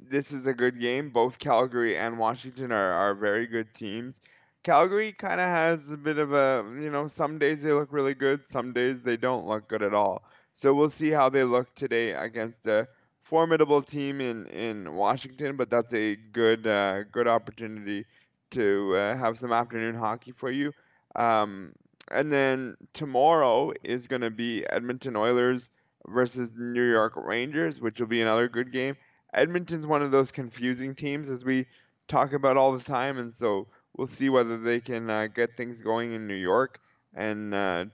this 0.00 0.32
is 0.32 0.46
a 0.46 0.54
good 0.54 0.80
game. 0.80 1.10
Both 1.10 1.38
Calgary 1.38 1.96
and 1.96 2.18
Washington 2.18 2.72
are, 2.72 2.92
are 2.92 3.14
very 3.14 3.46
good 3.46 3.74
teams. 3.74 4.20
Calgary 4.64 5.12
kind 5.12 5.40
of 5.40 5.46
has 5.46 5.92
a 5.92 5.96
bit 5.96 6.18
of 6.18 6.32
a, 6.32 6.64
you 6.80 6.90
know, 6.90 7.06
some 7.06 7.38
days 7.38 7.62
they 7.62 7.72
look 7.72 7.92
really 7.92 8.14
good, 8.14 8.46
some 8.46 8.72
days 8.72 9.02
they 9.02 9.16
don't 9.16 9.46
look 9.46 9.68
good 9.68 9.82
at 9.82 9.94
all. 9.94 10.22
So 10.52 10.74
we'll 10.74 10.90
see 10.90 11.10
how 11.10 11.28
they 11.28 11.44
look 11.44 11.74
today 11.74 12.12
against 12.12 12.66
a 12.66 12.88
formidable 13.22 13.82
team 13.82 14.20
in, 14.20 14.46
in 14.46 14.94
Washington, 14.94 15.56
but 15.56 15.70
that's 15.70 15.94
a 15.94 16.16
good 16.16 16.66
uh, 16.66 17.04
good 17.04 17.28
opportunity 17.28 18.06
to 18.50 18.96
uh, 18.96 19.16
have 19.16 19.38
some 19.38 19.52
afternoon 19.52 19.94
hockey 19.94 20.32
for 20.32 20.50
you. 20.50 20.72
Um, 21.14 21.72
and 22.10 22.32
then 22.32 22.76
tomorrow 22.94 23.72
is 23.84 24.06
going 24.06 24.22
to 24.22 24.30
be 24.30 24.64
Edmonton 24.68 25.14
Oilers 25.14 25.70
versus 26.06 26.54
New 26.56 26.90
York 26.90 27.12
Rangers, 27.16 27.80
which 27.80 28.00
will 28.00 28.06
be 28.06 28.22
another 28.22 28.48
good 28.48 28.72
game. 28.72 28.96
Edmonton's 29.34 29.86
one 29.86 30.02
of 30.02 30.10
those 30.10 30.30
confusing 30.30 30.94
teams, 30.94 31.28
as 31.28 31.44
we 31.44 31.66
talk 32.06 32.32
about 32.32 32.56
all 32.56 32.72
the 32.72 32.82
time, 32.82 33.18
and 33.18 33.34
so 33.34 33.66
we'll 33.96 34.06
see 34.06 34.28
whether 34.28 34.56
they 34.58 34.80
can 34.80 35.10
uh, 35.10 35.26
get 35.26 35.56
things 35.56 35.80
going 35.80 36.12
in 36.12 36.26
New 36.26 36.34
York 36.34 36.80
and 37.14 37.54
uh, 37.54 37.84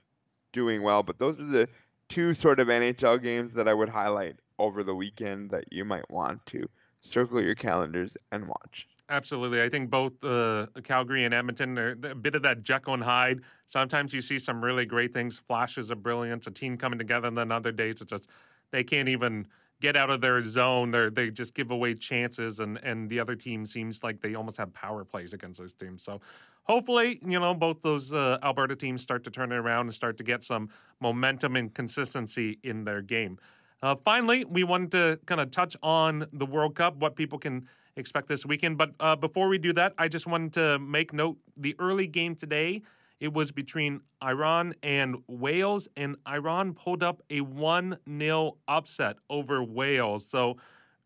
doing 0.52 0.82
well. 0.82 1.02
But 1.02 1.18
those 1.18 1.38
are 1.38 1.44
the 1.44 1.68
two 2.08 2.34
sort 2.34 2.60
of 2.60 2.68
NHL 2.68 3.22
games 3.22 3.54
that 3.54 3.68
I 3.68 3.74
would 3.74 3.88
highlight 3.88 4.36
over 4.58 4.84
the 4.84 4.94
weekend 4.94 5.50
that 5.50 5.64
you 5.72 5.84
might 5.84 6.08
want 6.10 6.44
to 6.46 6.68
circle 7.00 7.42
your 7.42 7.54
calendars 7.54 8.16
and 8.32 8.46
watch. 8.46 8.88
Absolutely. 9.10 9.60
I 9.60 9.68
think 9.68 9.90
both 9.90 10.12
uh, 10.24 10.66
Calgary 10.82 11.24
and 11.24 11.34
Edmonton 11.34 11.78
are 11.78 11.90
a 11.90 12.14
bit 12.14 12.34
of 12.34 12.42
that 12.42 12.62
Jekyll 12.62 12.94
and 12.94 13.02
Hyde. 13.02 13.40
Sometimes 13.66 14.14
you 14.14 14.22
see 14.22 14.38
some 14.38 14.64
really 14.64 14.86
great 14.86 15.12
things, 15.12 15.36
flashes 15.36 15.90
of 15.90 16.02
brilliance, 16.02 16.46
a 16.46 16.50
team 16.50 16.78
coming 16.78 16.98
together, 16.98 17.28
and 17.28 17.36
then 17.36 17.52
other 17.52 17.72
days 17.72 18.00
it's 18.00 18.10
just 18.10 18.28
they 18.70 18.82
can't 18.82 19.08
even 19.08 19.46
get 19.84 19.96
out 19.96 20.08
of 20.08 20.20
their 20.22 20.42
zone. 20.42 20.90
They 20.90 21.10
they 21.10 21.30
just 21.30 21.52
give 21.52 21.70
away 21.70 21.94
chances, 21.94 22.58
and 22.60 22.78
and 22.82 23.10
the 23.10 23.20
other 23.20 23.36
team 23.36 23.66
seems 23.66 24.02
like 24.02 24.20
they 24.22 24.34
almost 24.34 24.56
have 24.56 24.72
power 24.72 25.04
plays 25.04 25.32
against 25.34 25.60
those 25.60 25.74
teams. 25.74 26.02
So 26.02 26.20
hopefully, 26.64 27.20
you 27.22 27.38
know, 27.38 27.52
both 27.52 27.82
those 27.82 28.12
uh, 28.12 28.38
Alberta 28.42 28.76
teams 28.76 29.02
start 29.02 29.24
to 29.24 29.30
turn 29.30 29.52
it 29.52 29.56
around 29.56 29.86
and 29.86 29.94
start 29.94 30.16
to 30.18 30.24
get 30.24 30.42
some 30.42 30.70
momentum 31.00 31.56
and 31.56 31.72
consistency 31.74 32.58
in 32.62 32.84
their 32.84 33.02
game. 33.02 33.38
Uh, 33.82 33.94
finally, 34.02 34.46
we 34.46 34.64
wanted 34.64 34.90
to 34.92 35.20
kind 35.26 35.40
of 35.42 35.50
touch 35.50 35.76
on 35.82 36.26
the 36.32 36.46
World 36.46 36.74
Cup, 36.74 36.96
what 36.96 37.14
people 37.14 37.38
can 37.38 37.68
expect 37.96 38.28
this 38.28 38.46
weekend. 38.46 38.78
But 38.78 38.92
uh, 38.98 39.16
before 39.16 39.48
we 39.48 39.58
do 39.58 39.74
that, 39.74 39.92
I 39.98 40.08
just 40.08 40.26
wanted 40.26 40.54
to 40.54 40.78
make 40.78 41.12
note 41.12 41.36
the 41.58 41.76
early 41.78 42.06
game 42.06 42.34
today. 42.34 42.82
It 43.20 43.32
was 43.32 43.52
between 43.52 44.00
Iran 44.22 44.74
and 44.82 45.16
Wales, 45.26 45.88
and 45.96 46.16
Iran 46.28 46.74
pulled 46.74 47.02
up 47.02 47.22
a 47.30 47.40
1 47.40 47.98
0 48.18 48.56
upset 48.68 49.16
over 49.30 49.62
Wales. 49.62 50.26
So 50.28 50.56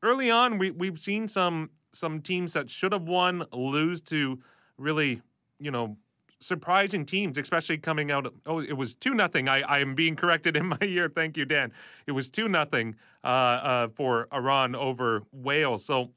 early 0.02 0.30
on, 0.30 0.58
we, 0.58 0.70
we've 0.70 0.98
seen 0.98 1.28
some 1.28 1.70
some 1.92 2.20
teams 2.20 2.52
that 2.52 2.70
should 2.70 2.92
have 2.92 3.08
won 3.08 3.44
lose 3.52 4.00
to 4.02 4.38
really, 4.76 5.22
you 5.58 5.70
know, 5.70 5.96
surprising 6.40 7.04
teams, 7.04 7.38
especially 7.38 7.78
coming 7.78 8.10
out. 8.10 8.26
Of, 8.26 8.34
oh, 8.46 8.60
it 8.60 8.74
was 8.74 8.94
two 8.94 9.14
nothing. 9.14 9.48
I, 9.48 9.80
am 9.80 9.94
being 9.94 10.14
corrected 10.16 10.56
in 10.56 10.66
my 10.68 10.78
ear. 10.82 11.08
Thank 11.08 11.36
you, 11.36 11.44
Dan. 11.44 11.72
It 12.06 12.12
was 12.12 12.28
two 12.28 12.48
nothing 12.48 12.96
uh, 13.24 13.26
uh, 13.26 13.88
for 13.88 14.28
Iran 14.32 14.74
over 14.74 15.22
Wales. 15.32 15.84
So 15.84 16.10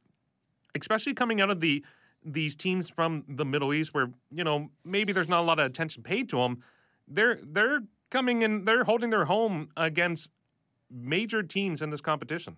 especially 0.79 1.13
coming 1.13 1.41
out 1.41 1.49
of 1.49 1.59
the 1.59 1.83
these 2.23 2.55
teams 2.55 2.89
from 2.89 3.25
the 3.27 3.45
Middle 3.45 3.73
East, 3.73 3.93
where 3.93 4.11
you 4.31 4.43
know 4.43 4.69
maybe 4.83 5.13
there's 5.13 5.29
not 5.29 5.41
a 5.41 5.43
lot 5.43 5.59
of 5.59 5.65
attention 5.65 6.03
paid 6.03 6.29
to 6.29 6.37
them. 6.37 6.63
They're 7.07 7.39
they're 7.41 7.81
coming 8.09 8.41
in. 8.41 8.65
They're 8.65 8.83
holding 8.83 9.09
their 9.09 9.25
home 9.25 9.69
against 9.77 10.29
major 10.89 11.43
teams 11.43 11.81
in 11.81 11.89
this 11.89 12.01
competition. 12.01 12.57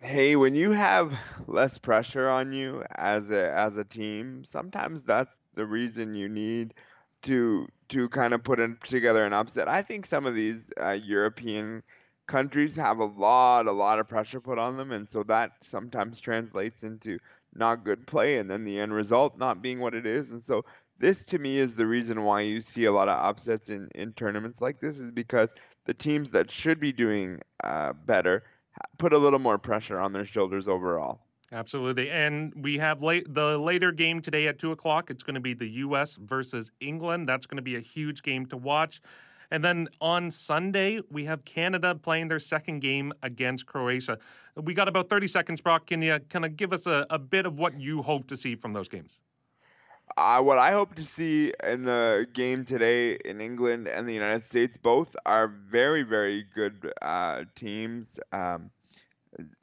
Hey, 0.00 0.36
when 0.36 0.54
you 0.54 0.70
have 0.70 1.12
less 1.48 1.76
pressure 1.76 2.28
on 2.28 2.52
you 2.52 2.84
as 2.94 3.30
a 3.30 3.52
as 3.52 3.76
a 3.76 3.84
team, 3.84 4.44
sometimes 4.44 5.04
that's 5.04 5.40
the 5.54 5.66
reason 5.66 6.14
you 6.14 6.28
need 6.28 6.74
to 7.22 7.66
to 7.88 8.08
kind 8.10 8.34
of 8.34 8.44
put 8.44 8.60
in, 8.60 8.76
together 8.84 9.24
an 9.24 9.32
upset. 9.32 9.68
I 9.68 9.82
think 9.82 10.06
some 10.06 10.26
of 10.26 10.34
these 10.34 10.72
uh, 10.80 10.90
European 10.90 11.82
countries 12.26 12.76
have 12.76 12.98
a 12.98 13.04
lot 13.04 13.66
a 13.66 13.72
lot 13.72 13.98
of 13.98 14.08
pressure 14.08 14.40
put 14.40 14.58
on 14.58 14.76
them, 14.76 14.92
and 14.92 15.08
so 15.08 15.24
that 15.24 15.52
sometimes 15.62 16.20
translates 16.20 16.84
into 16.84 17.18
not 17.54 17.84
good 17.84 18.06
play, 18.06 18.38
and 18.38 18.50
then 18.50 18.64
the 18.64 18.78
end 18.78 18.92
result 18.92 19.38
not 19.38 19.62
being 19.62 19.80
what 19.80 19.94
it 19.94 20.06
is. 20.06 20.32
And 20.32 20.42
so 20.42 20.64
this 20.98 21.26
to 21.26 21.38
me 21.38 21.58
is 21.58 21.74
the 21.74 21.86
reason 21.86 22.24
why 22.24 22.40
you 22.42 22.60
see 22.60 22.84
a 22.84 22.92
lot 22.92 23.08
of 23.08 23.18
upsets 23.18 23.68
in, 23.68 23.88
in 23.94 24.12
tournaments 24.12 24.60
like 24.60 24.80
this 24.80 24.98
is 24.98 25.10
because 25.10 25.54
the 25.84 25.94
teams 25.94 26.30
that 26.32 26.50
should 26.50 26.80
be 26.80 26.92
doing 26.92 27.40
uh, 27.64 27.92
better 27.92 28.44
put 28.98 29.12
a 29.12 29.18
little 29.18 29.38
more 29.38 29.58
pressure 29.58 29.98
on 29.98 30.12
their 30.12 30.24
shoulders 30.24 30.68
overall. 30.68 31.20
Absolutely, 31.50 32.10
and 32.10 32.52
we 32.56 32.76
have 32.76 33.02
late 33.02 33.32
the 33.32 33.56
later 33.56 33.90
game 33.90 34.20
today 34.20 34.48
at 34.48 34.58
two 34.58 34.70
o'clock. 34.70 35.10
It's 35.10 35.22
going 35.22 35.34
to 35.34 35.40
be 35.40 35.54
the 35.54 35.68
U.S. 35.68 36.16
versus 36.16 36.70
England. 36.78 37.26
That's 37.26 37.46
going 37.46 37.56
to 37.56 37.62
be 37.62 37.76
a 37.76 37.80
huge 37.80 38.22
game 38.22 38.44
to 38.46 38.58
watch. 38.58 39.00
And 39.50 39.64
then 39.64 39.88
on 40.00 40.30
Sunday, 40.30 41.00
we 41.10 41.24
have 41.24 41.44
Canada 41.44 41.94
playing 41.94 42.28
their 42.28 42.38
second 42.38 42.80
game 42.80 43.12
against 43.22 43.66
Croatia. 43.66 44.18
We 44.56 44.74
got 44.74 44.88
about 44.88 45.08
30 45.08 45.26
seconds, 45.28 45.60
Brock. 45.60 45.86
Can 45.86 46.02
you 46.02 46.18
kind 46.28 46.44
of 46.44 46.56
give 46.56 46.72
us 46.72 46.86
a, 46.86 47.06
a 47.08 47.18
bit 47.18 47.46
of 47.46 47.58
what 47.58 47.80
you 47.80 48.02
hope 48.02 48.26
to 48.28 48.36
see 48.36 48.56
from 48.56 48.72
those 48.72 48.88
games? 48.88 49.20
Uh, 50.16 50.40
what 50.40 50.58
I 50.58 50.72
hope 50.72 50.94
to 50.96 51.04
see 51.04 51.52
in 51.64 51.84
the 51.84 52.26
game 52.32 52.64
today 52.64 53.18
in 53.24 53.40
England 53.40 53.88
and 53.88 54.08
the 54.08 54.14
United 54.14 54.44
States 54.44 54.76
both 54.76 55.14
are 55.26 55.48
very, 55.48 56.02
very 56.02 56.44
good 56.54 56.92
uh, 57.02 57.44
teams. 57.54 58.18
Um, 58.32 58.70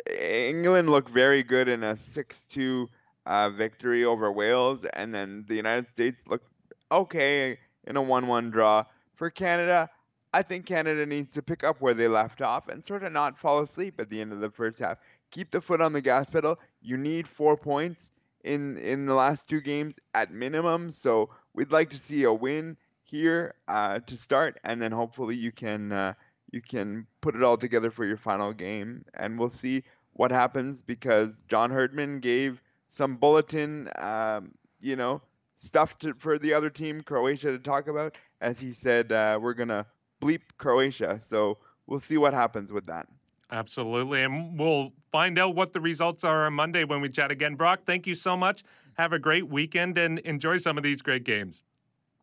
England 0.10 0.90
looked 0.90 1.10
very 1.10 1.44
good 1.44 1.68
in 1.68 1.84
a 1.84 1.96
6 1.96 2.44
2 2.44 2.90
uh, 3.26 3.50
victory 3.50 4.06
over 4.06 4.32
Wales, 4.32 4.86
and 4.94 5.14
then 5.14 5.46
the 5.48 5.56
United 5.56 5.88
States 5.88 6.22
looked 6.28 6.48
okay 6.92 7.58
in 7.86 7.98
a 7.98 8.02
1 8.02 8.28
1 8.28 8.52
draw 8.52 8.84
for 9.16 9.30
Canada, 9.30 9.90
I 10.34 10.44
think 10.44 10.66
Canada 10.66 11.06
needs 11.06 11.34
to 11.36 11.42
pick 11.42 11.64
up 11.64 11.82
where 11.82 11.94
they 11.94 12.08
left 12.08 12.42
off 12.42 12.68
and 12.68 12.84
sort 12.84 13.04
of 13.04 13.12
not 13.12 13.38
fall 13.38 13.60
asleep 13.62 14.00
at 14.00 14.10
the 14.10 14.20
end 14.20 14.34
of 14.34 14.42
the 14.42 14.50
first 14.50 14.80
half. 14.80 14.98
Keep 15.32 15.52
the 15.52 15.62
foot 15.62 15.82
on 15.82 15.94
the 15.94 16.02
gas 16.02 16.30
pedal. 16.30 16.60
You 16.82 16.98
need 16.98 17.28
four 17.28 17.58
points 17.58 18.12
in 18.44 18.78
in 18.78 19.06
the 19.06 19.16
last 19.16 19.50
two 19.50 19.62
games 19.62 20.00
at 20.14 20.32
minimum. 20.32 20.92
So 20.92 21.30
we'd 21.54 21.72
like 21.72 21.90
to 21.92 21.98
see 21.98 22.24
a 22.24 22.34
win 22.34 22.78
here 23.04 23.56
uh, 23.68 24.00
to 24.00 24.18
start, 24.18 24.60
and 24.64 24.82
then 24.82 24.92
hopefully 24.92 25.36
you 25.36 25.52
can 25.52 25.92
uh, 25.92 26.14
you 26.52 26.62
can 26.62 27.08
put 27.22 27.36
it 27.36 27.44
all 27.44 27.58
together 27.58 27.92
for 27.92 28.06
your 28.06 28.18
final 28.18 28.54
game, 28.54 29.06
and 29.14 29.40
we'll 29.40 29.50
see 29.50 29.84
what 30.14 30.32
happens 30.32 30.82
because 30.82 31.42
John 31.48 31.72
Herdman 31.72 32.20
gave 32.20 32.62
some 32.88 33.18
bulletin, 33.18 33.90
um, 33.98 34.52
you 34.80 34.96
know, 34.96 35.22
stuff 35.58 35.98
to, 36.00 36.14
for 36.14 36.40
the 36.40 36.54
other 36.54 36.70
team, 36.70 37.02
Croatia, 37.02 37.52
to 37.52 37.60
talk 37.60 37.88
about. 37.88 38.16
As 38.42 38.60
he 38.60 38.72
said, 38.72 39.12
uh, 39.12 39.40
we're 39.42 39.54
gonna 39.54 39.86
bleep 40.22 40.42
Croatia. 40.58 41.20
So 41.20 41.58
we'll 41.88 42.00
see 42.00 42.18
what 42.18 42.34
happens 42.34 42.72
with 42.72 42.86
that. 42.88 43.08
Absolutely. 43.52 44.24
And 44.24 44.58
we'll 44.60 44.92
find 45.12 45.38
out 45.38 45.56
what 45.56 45.74
the 45.74 45.80
results 45.80 46.24
are 46.24 46.46
on 46.46 46.54
Monday 46.54 46.84
when 46.84 47.02
we 47.02 47.10
chat 47.10 47.32
again. 47.32 47.56
Brock, 47.56 47.82
thank 47.86 48.08
you 48.08 48.16
so 48.16 48.36
much. 48.36 48.64
Have 48.96 49.14
a 49.14 49.20
great 49.20 49.48
weekend 49.48 49.98
and 49.98 50.20
enjoy 50.20 50.58
some 50.58 50.78
of 50.78 50.84
these 50.84 51.02
great 51.02 51.24
games. 51.24 51.64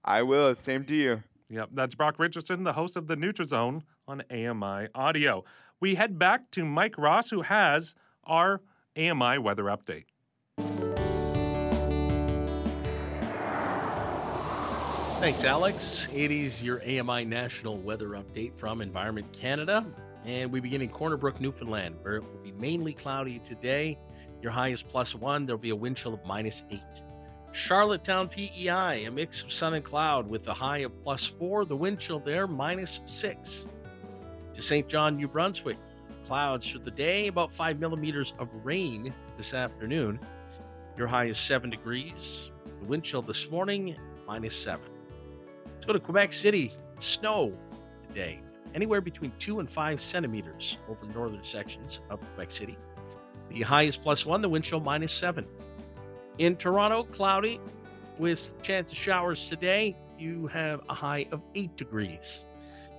I 0.04 0.22
will. 0.22 0.54
Same 0.56 0.84
to 0.86 0.94
you. 0.94 1.22
Yep. 1.48 1.70
That's 1.74 1.94
Brock 1.94 2.18
Richardson, 2.18 2.64
the 2.64 2.72
host 2.72 2.96
of 2.96 3.06
the 3.06 3.16
NutriZone 3.16 3.82
on 4.08 4.22
AMI 4.30 4.88
Audio. 4.94 5.44
We 5.80 5.94
head 5.94 6.18
back 6.18 6.50
to 6.52 6.64
Mike 6.64 6.96
Ross, 6.98 7.30
who 7.30 7.42
has 7.42 7.94
our 8.24 8.62
AMI 8.96 9.38
weather 9.38 9.64
update. 9.64 10.06
Thanks, 15.22 15.44
Alex. 15.44 16.08
It 16.12 16.32
is 16.32 16.64
your 16.64 16.82
AMI 16.82 17.24
National 17.26 17.76
Weather 17.76 18.08
Update 18.08 18.56
from 18.56 18.80
Environment 18.80 19.32
Canada. 19.32 19.86
And 20.24 20.50
we 20.50 20.58
begin 20.58 20.82
in 20.82 20.88
Corner 20.88 21.16
Brook, 21.16 21.40
Newfoundland, 21.40 21.94
where 22.02 22.16
it 22.16 22.24
will 22.24 22.42
be 22.42 22.50
mainly 22.50 22.92
cloudy 22.92 23.38
today. 23.38 23.96
Your 24.42 24.50
high 24.50 24.70
is 24.70 24.82
plus 24.82 25.14
one. 25.14 25.46
There'll 25.46 25.60
be 25.60 25.70
a 25.70 25.76
wind 25.76 25.96
chill 25.96 26.12
of 26.12 26.26
minus 26.26 26.64
eight. 26.72 27.04
Charlottetown 27.52 28.26
PEI, 28.30 29.04
a 29.04 29.12
mix 29.12 29.44
of 29.44 29.52
sun 29.52 29.74
and 29.74 29.84
cloud 29.84 30.28
with 30.28 30.48
a 30.48 30.54
high 30.54 30.78
of 30.78 31.04
plus 31.04 31.24
four, 31.24 31.64
the 31.66 31.76
wind 31.76 32.00
chill 32.00 32.18
there 32.18 32.48
minus 32.48 33.00
six. 33.04 33.68
To 34.54 34.60
St. 34.60 34.88
John, 34.88 35.16
New 35.16 35.28
Brunswick, 35.28 35.78
clouds 36.26 36.66
for 36.66 36.80
the 36.80 36.90
day, 36.90 37.28
about 37.28 37.52
five 37.52 37.78
millimeters 37.78 38.34
of 38.40 38.48
rain 38.64 39.14
this 39.36 39.54
afternoon. 39.54 40.18
Your 40.98 41.06
high 41.06 41.26
is 41.26 41.38
seven 41.38 41.70
degrees. 41.70 42.50
The 42.80 42.86
wind 42.86 43.04
chill 43.04 43.22
this 43.22 43.48
morning, 43.48 43.94
minus 44.26 44.56
seven. 44.56 44.91
Let's 45.82 45.88
go 45.88 45.92
to 45.94 45.98
Quebec 45.98 46.32
City. 46.32 46.72
Snow 47.00 47.52
today, 48.06 48.38
anywhere 48.72 49.00
between 49.00 49.32
two 49.40 49.58
and 49.58 49.68
five 49.68 50.00
centimeters 50.00 50.78
over 50.88 51.04
northern 51.12 51.42
sections 51.42 52.00
of 52.08 52.20
Quebec 52.20 52.52
City. 52.52 52.78
The 53.50 53.62
high 53.62 53.82
is 53.82 53.96
plus 53.96 54.24
one, 54.24 54.42
the 54.42 54.48
wind 54.48 54.64
chill 54.64 54.78
minus 54.78 55.12
seven. 55.12 55.44
In 56.38 56.54
Toronto, 56.54 57.02
cloudy 57.02 57.60
with 58.16 58.62
chance 58.62 58.92
of 58.92 58.96
showers 58.96 59.48
today. 59.48 59.96
You 60.20 60.46
have 60.46 60.82
a 60.88 60.94
high 60.94 61.26
of 61.32 61.42
eight 61.56 61.76
degrees. 61.76 62.44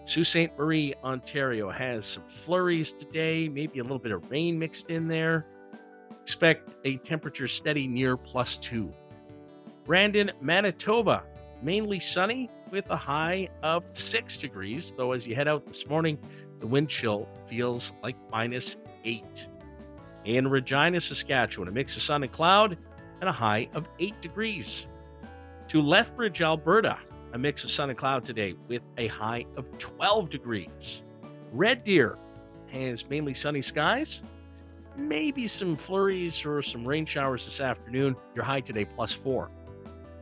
Sault 0.04 0.28
Ste. 0.28 0.50
Marie, 0.58 0.94
Ontario 1.06 1.72
has 1.72 2.06
some 2.06 2.24
flurries 2.28 2.92
today, 2.92 3.48
maybe 3.48 3.80
a 3.80 3.84
little 3.84 3.98
bit 3.98 4.12
of 4.12 4.30
rain 4.30 4.60
mixed 4.60 4.90
in 4.90 5.08
there. 5.08 5.46
Expect 6.22 6.76
a 6.84 6.98
temperature 6.98 7.48
steady 7.48 7.88
near 7.88 8.18
plus 8.18 8.58
two. 8.58 8.94
Brandon, 9.86 10.34
Manitoba, 10.42 11.24
mainly 11.64 12.00
sunny 12.00 12.50
with 12.72 12.90
a 12.90 12.98
high 12.98 13.50
of 13.64 13.84
six 13.94 14.38
degrees, 14.38 14.94
though 14.98 15.14
as 15.14 15.26
you 15.28 15.36
head 15.36 15.48
out 15.48 15.66
this 15.66 15.88
morning, 15.88 16.20
the 16.60 16.68
wind 16.68 16.90
chill 16.90 17.28
feels 17.48 17.94
like 18.04 18.16
minus 18.32 18.76
eight. 19.06 19.48
In 20.26 20.48
Regina, 20.48 21.02
Saskatchewan, 21.02 21.68
a 21.68 21.72
mix 21.72 21.96
of 21.96 22.02
sun 22.02 22.24
and 22.24 22.32
cloud 22.32 22.78
and 23.22 23.30
a 23.30 23.34
high 23.34 23.70
of 23.74 23.88
eight 24.00 24.20
degrees. 24.22 24.86
To 25.70 25.82
Lethbridge, 25.82 26.42
Alberta, 26.42 26.98
a 27.34 27.38
mix 27.38 27.64
of 27.64 27.72
sun 27.72 27.90
and 27.90 27.98
cloud 27.98 28.26
today 28.26 28.54
with 28.68 28.82
a 28.98 29.08
high 29.08 29.46
of 29.58 29.66
12 29.80 30.30
degrees. 30.30 31.04
Red 31.52 31.84
Deer 31.84 32.18
has 32.68 33.08
mainly 33.10 33.34
sunny 33.34 33.62
skies, 33.62 34.22
maybe 34.96 35.48
some 35.48 35.76
flurries 35.76 36.46
or 36.46 36.62
some 36.62 36.86
rain 36.88 37.06
showers 37.06 37.46
this 37.46 37.60
afternoon. 37.60 38.16
Your 38.36 38.44
high 38.44 38.62
today 38.62 38.86
plus 38.86 39.14
four. 39.14 39.50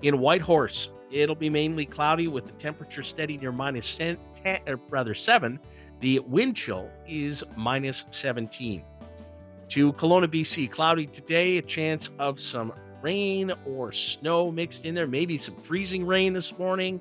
In 0.01 0.19
Whitehorse, 0.19 0.89
it'll 1.11 1.35
be 1.35 1.49
mainly 1.49 1.85
cloudy 1.85 2.27
with 2.27 2.45
the 2.45 2.53
temperature 2.53 3.03
steady 3.03 3.37
near 3.37 3.51
minus 3.51 3.97
10, 3.97 4.17
10 4.43 4.59
or 4.67 4.79
rather 4.89 5.15
7. 5.15 5.59
The 5.99 6.19
wind 6.19 6.55
chill 6.55 6.89
is 7.07 7.43
minus 7.55 8.05
17. 8.11 8.83
To 9.69 9.93
Kelowna, 9.93 10.27
BC, 10.27 10.69
cloudy 10.69 11.05
today, 11.05 11.57
a 11.57 11.61
chance 11.61 12.09
of 12.19 12.39
some 12.39 12.73
rain 13.01 13.51
or 13.65 13.91
snow 13.91 14.51
mixed 14.51 14.85
in 14.85 14.95
there, 14.95 15.07
maybe 15.07 15.37
some 15.37 15.55
freezing 15.55 16.05
rain 16.05 16.33
this 16.33 16.57
morning. 16.57 16.99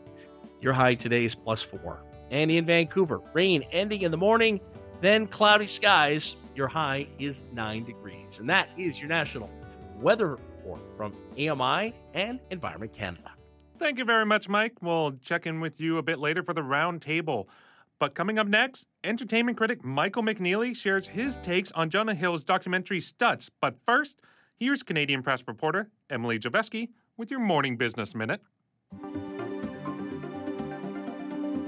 Your 0.60 0.72
high 0.72 0.94
today 0.94 1.24
is 1.24 1.34
plus 1.34 1.62
four. 1.62 2.02
And 2.30 2.50
in 2.50 2.64
Vancouver, 2.66 3.20
rain 3.32 3.64
ending 3.72 4.02
in 4.02 4.10
the 4.10 4.16
morning, 4.16 4.60
then 5.00 5.26
cloudy 5.26 5.66
skies. 5.66 6.36
Your 6.54 6.68
high 6.68 7.08
is 7.18 7.40
nine 7.52 7.84
degrees. 7.84 8.38
And 8.38 8.48
that 8.50 8.68
is 8.76 9.00
your 9.00 9.08
national 9.08 9.50
weather 9.98 10.28
report 10.28 10.80
from 10.96 11.14
AMI 11.38 11.94
and 12.14 12.38
Environment 12.50 12.92
Canada. 12.92 13.32
Thank 13.80 13.96
you 13.96 14.04
very 14.04 14.26
much, 14.26 14.46
Mike. 14.46 14.74
We'll 14.82 15.12
check 15.22 15.46
in 15.46 15.58
with 15.58 15.80
you 15.80 15.96
a 15.96 16.02
bit 16.02 16.18
later 16.18 16.42
for 16.42 16.52
the 16.52 16.62
round 16.62 17.00
table. 17.00 17.48
But 17.98 18.14
coming 18.14 18.38
up 18.38 18.46
next, 18.46 18.86
entertainment 19.04 19.56
critic 19.56 19.82
Michael 19.82 20.22
McNeely 20.22 20.76
shares 20.76 21.06
his 21.06 21.38
takes 21.38 21.72
on 21.72 21.88
Jonah 21.88 22.14
Hill's 22.14 22.44
documentary 22.44 23.00
Stutz. 23.00 23.48
But 23.58 23.76
first, 23.86 24.20
here's 24.58 24.82
Canadian 24.82 25.22
press 25.22 25.42
reporter 25.46 25.88
Emily 26.10 26.38
Javeski 26.38 26.90
with 27.16 27.30
your 27.30 27.40
morning 27.40 27.78
business 27.78 28.14
minute. 28.14 28.42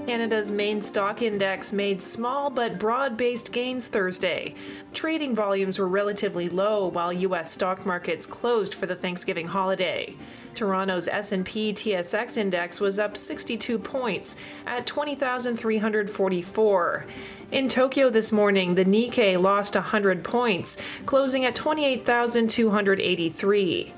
Canada's 0.05 0.51
main 0.51 0.81
stock 0.81 1.21
index 1.21 1.71
made 1.71 2.01
small 2.01 2.49
but 2.49 2.77
broad-based 2.77 3.53
gains 3.53 3.87
Thursday. 3.87 4.53
Trading 4.93 5.33
volumes 5.33 5.79
were 5.79 5.87
relatively 5.87 6.49
low 6.49 6.87
while 6.87 7.13
US 7.13 7.53
stock 7.53 7.85
markets 7.85 8.25
closed 8.25 8.73
for 8.73 8.85
the 8.85 8.95
Thanksgiving 8.95 9.47
holiday. 9.47 10.13
Toronto's 10.55 11.07
S&P 11.07 11.71
TSX 11.71 12.37
index 12.37 12.81
was 12.81 12.99
up 12.99 13.15
62 13.15 13.79
points 13.79 14.35
at 14.67 14.85
20,344. 14.85 17.05
In 17.51 17.69
Tokyo 17.69 18.09
this 18.09 18.31
morning, 18.31 18.73
the 18.75 18.83
Nikkei 18.83 19.41
lost 19.41 19.75
100 19.75 20.21
points, 20.23 20.75
closing 21.05 21.45
at 21.45 21.55
28,283. 21.55 23.93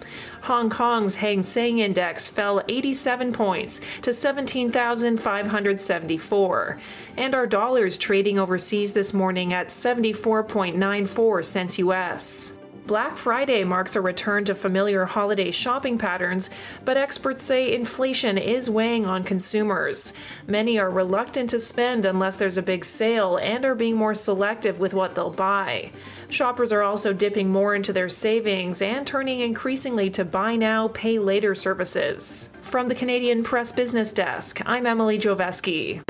Hong 0.46 0.70
Kong's 0.70 1.16
Hang 1.16 1.42
Seng 1.42 1.80
Index 1.80 2.28
fell 2.28 2.62
87 2.68 3.34
points 3.34 3.82
to 4.04 4.14
17,574. 4.14 6.78
And 7.18 7.34
our 7.34 7.48
dollars 7.48 7.98
trading 7.98 8.38
overseas 8.38 8.94
this 8.94 9.12
morning 9.12 9.54
at 9.54 9.70
74.94 9.70 11.46
cents 11.46 11.80
US. 11.80 12.54
Black 12.88 13.16
Friday 13.18 13.64
marks 13.64 13.96
a 13.96 14.02
return 14.02 14.46
to 14.46 14.54
familiar 14.54 15.06
holiday 15.06 15.50
shopping 15.50 15.98
patterns, 15.98 16.52
but 16.84 16.98
experts 16.98 17.42
say 17.42 17.74
inflation 17.74 18.38
is 18.38 18.70
weighing 18.70 19.08
on 19.08 19.24
consumers. 19.24 20.14
Many 20.46 20.78
are 20.78 20.92
reluctant 20.92 21.50
to 21.50 21.60
spend 21.60 22.06
unless 22.06 22.38
there's 22.38 22.60
a 22.60 22.62
big 22.62 22.86
sale 22.86 23.38
and 23.38 23.66
are 23.66 23.74
being 23.74 23.96
more 23.96 24.14
selective 24.14 24.80
with 24.80 24.94
what 24.94 25.16
they'll 25.16 25.32
buy. 25.32 25.90
Shoppers 26.30 26.72
are 26.72 26.84
also 26.84 27.12
dipping 27.12 27.50
more 27.50 27.74
into 27.74 27.92
their 27.92 28.10
savings 28.10 28.84
and 28.84 29.08
turning 29.08 29.40
increasingly 29.40 30.12
to 30.12 30.24
buy 30.24 30.56
now, 30.56 30.88
pay 30.90 31.18
later 31.18 31.56
services. 31.56 32.52
From 32.62 32.86
the 32.86 32.96
Canadian 32.96 33.44
Press 33.44 33.72
Business 33.72 34.12
Desk, 34.12 34.62
I'm 34.64 34.86
Emily 34.86 35.18
Joveski. 35.18 36.04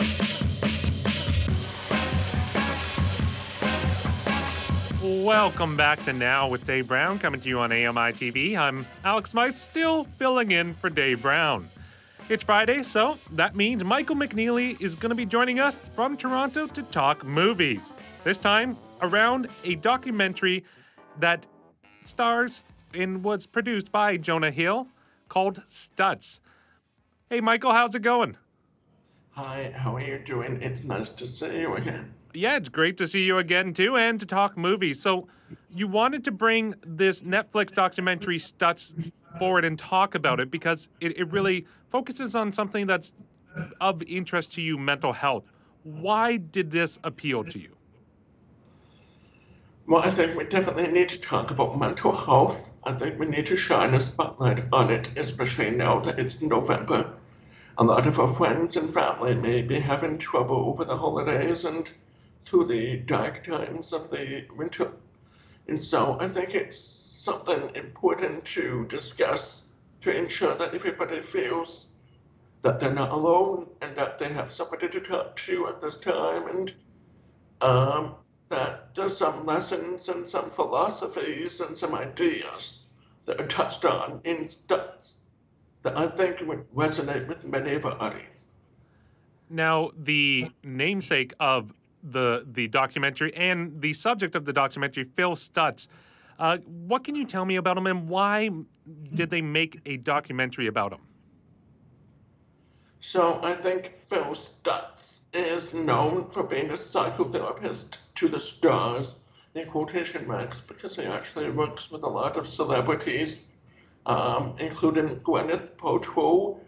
Welcome 5.25 5.75
back 5.75 6.05
to 6.05 6.13
Now 6.13 6.47
with 6.47 6.67
Dave 6.67 6.87
Brown, 6.87 7.17
coming 7.17 7.41
to 7.41 7.49
you 7.49 7.57
on 7.57 7.71
AMI 7.71 8.13
TV. 8.13 8.55
I'm 8.55 8.85
Alex 9.03 9.33
Mice, 9.33 9.59
still 9.59 10.03
filling 10.19 10.51
in 10.51 10.75
for 10.75 10.87
Dave 10.87 11.23
Brown. 11.23 11.67
It's 12.29 12.43
Friday, 12.43 12.83
so 12.83 13.17
that 13.31 13.55
means 13.55 13.83
Michael 13.83 14.15
McNeely 14.15 14.79
is 14.79 14.93
going 14.93 15.09
to 15.09 15.15
be 15.15 15.25
joining 15.25 15.59
us 15.59 15.81
from 15.95 16.15
Toronto 16.15 16.67
to 16.67 16.83
talk 16.83 17.25
movies. 17.25 17.93
This 18.23 18.37
time 18.37 18.77
around 19.01 19.47
a 19.63 19.73
documentary 19.73 20.63
that 21.19 21.47
stars 22.03 22.61
and 22.93 23.23
was 23.23 23.47
produced 23.47 23.91
by 23.91 24.17
Jonah 24.17 24.51
Hill 24.51 24.87
called 25.27 25.63
Stutz. 25.67 26.39
Hey, 27.31 27.41
Michael, 27.41 27.71
how's 27.71 27.95
it 27.95 28.03
going? 28.03 28.37
Hi, 29.31 29.73
how 29.75 29.95
are 29.95 30.01
you 30.01 30.19
doing? 30.19 30.61
It's 30.61 30.83
nice 30.83 31.09
to 31.09 31.25
see 31.25 31.61
you 31.61 31.77
again. 31.77 32.13
Yeah, 32.35 32.57
it's 32.57 32.69
great 32.69 32.97
to 32.97 33.07
see 33.07 33.23
you 33.23 33.37
again 33.37 33.73
too, 33.73 33.95
and 33.95 34.19
to 34.19 34.25
talk 34.25 34.57
movies. 34.57 35.01
So, 35.01 35.27
you 35.69 35.87
wanted 35.87 36.23
to 36.25 36.31
bring 36.31 36.73
this 36.85 37.21
Netflix 37.21 37.73
documentary 37.73 38.37
Stutz 38.37 39.11
forward 39.37 39.65
and 39.65 39.77
talk 39.77 40.15
about 40.15 40.39
it 40.39 40.49
because 40.49 40.89
it, 40.99 41.17
it 41.17 41.31
really 41.31 41.65
focuses 41.89 42.35
on 42.35 42.51
something 42.51 42.87
that's 42.87 43.13
of 43.79 44.01
interest 44.03 44.53
to 44.53 44.61
you, 44.61 44.77
mental 44.77 45.13
health. 45.13 45.45
Why 45.83 46.37
did 46.37 46.71
this 46.71 46.99
appeal 47.03 47.43
to 47.43 47.59
you? 47.59 47.75
Well, 49.87 50.01
I 50.01 50.09
think 50.09 50.35
we 50.35 50.45
definitely 50.45 50.87
need 50.87 51.09
to 51.09 51.19
talk 51.19 51.51
about 51.51 51.79
mental 51.79 52.15
health. 52.15 52.57
I 52.83 52.93
think 52.93 53.19
we 53.19 53.27
need 53.27 53.45
to 53.47 53.55
shine 53.55 53.93
a 53.93 53.99
spotlight 54.01 54.65
on 54.73 54.91
it, 54.91 55.11
especially 55.15 55.69
now 55.71 55.99
that 55.99 56.17
it's 56.17 56.41
November. 56.41 57.13
A 57.77 57.83
lot 57.83 58.07
of 58.07 58.19
our 58.19 58.27
friends 58.27 58.77
and 58.77 58.93
family 58.93 59.35
may 59.35 59.61
be 59.61 59.79
having 59.79 60.17
trouble 60.17 60.55
over 60.55 60.85
the 60.85 60.97
holidays 60.97 61.65
and 61.65 61.91
through 62.45 62.65
the 62.65 62.97
dark 62.97 63.43
times 63.43 63.91
of 63.91 64.09
the 64.09 64.45
winter. 64.55 64.91
And 65.67 65.83
so 65.83 66.19
I 66.19 66.27
think 66.27 66.53
it's 66.53 66.79
something 66.79 67.75
important 67.75 68.45
to 68.45 68.85
discuss 68.85 69.65
to 70.01 70.15
ensure 70.15 70.53
that 70.55 70.73
everybody 70.73 71.19
feels 71.21 71.87
that 72.61 72.79
they're 72.79 72.93
not 72.93 73.11
alone 73.11 73.67
and 73.81 73.95
that 73.95 74.19
they 74.19 74.29
have 74.29 74.51
somebody 74.51 74.87
to 74.89 74.99
talk 74.99 75.35
to 75.35 75.67
at 75.67 75.81
this 75.81 75.95
time 75.97 76.47
and 76.47 76.73
um, 77.61 78.15
that 78.49 78.93
there's 78.93 79.17
some 79.17 79.45
lessons 79.45 80.09
and 80.09 80.29
some 80.29 80.51
philosophies 80.51 81.61
and 81.61 81.77
some 81.77 81.95
ideas 81.95 82.85
that 83.25 83.41
are 83.41 83.47
touched 83.47 83.85
on 83.85 84.21
in 84.23 84.47
Stutz 84.47 85.15
that 85.81 85.97
I 85.97 86.07
think 86.07 86.41
would 86.41 86.69
resonate 86.71 87.27
with 87.27 87.43
many 87.43 87.73
of 87.75 87.85
our 87.85 87.99
audience. 88.01 88.43
Now, 89.49 89.91
the 89.95 90.51
namesake 90.63 91.33
of 91.39 91.73
the 92.11 92.45
the 92.45 92.67
documentary 92.67 93.35
and 93.35 93.81
the 93.81 93.93
subject 93.93 94.35
of 94.35 94.45
the 94.45 94.53
documentary, 94.53 95.03
Phil 95.03 95.35
Stutz. 95.35 95.87
Uh, 96.37 96.57
what 96.65 97.03
can 97.03 97.15
you 97.15 97.25
tell 97.25 97.45
me 97.45 97.55
about 97.55 97.77
him, 97.77 97.87
and 97.87 98.09
why 98.09 98.49
did 99.13 99.29
they 99.29 99.41
make 99.41 99.79
a 99.85 99.97
documentary 99.97 100.67
about 100.67 100.93
him? 100.93 101.01
So 102.99 103.39
I 103.43 103.53
think 103.53 103.95
Phil 103.95 104.35
Stutz 104.35 105.21
is 105.33 105.73
known 105.73 106.29
for 106.29 106.43
being 106.43 106.69
a 106.69 106.73
psychotherapist 106.73 107.97
to 108.15 108.27
the 108.27 108.39
stars 108.39 109.15
in 109.53 109.67
quotation 109.67 110.27
marks 110.27 110.59
because 110.61 110.95
he 110.95 111.03
actually 111.03 111.49
works 111.49 111.91
with 111.91 112.03
a 112.03 112.09
lot 112.09 112.35
of 112.35 112.47
celebrities 112.47 113.47
um, 114.05 114.55
including 114.59 115.17
Gwyneth 115.17 115.75
Paltrow 115.77 116.59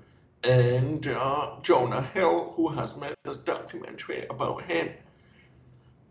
and 0.43 1.07
uh, 1.07 1.55
Jonah 1.61 2.01
Hill, 2.01 2.53
who 2.55 2.69
has 2.69 2.95
made 2.95 3.15
this 3.23 3.38
documentary 3.38 4.26
about 4.30 4.64
him. 4.64 4.89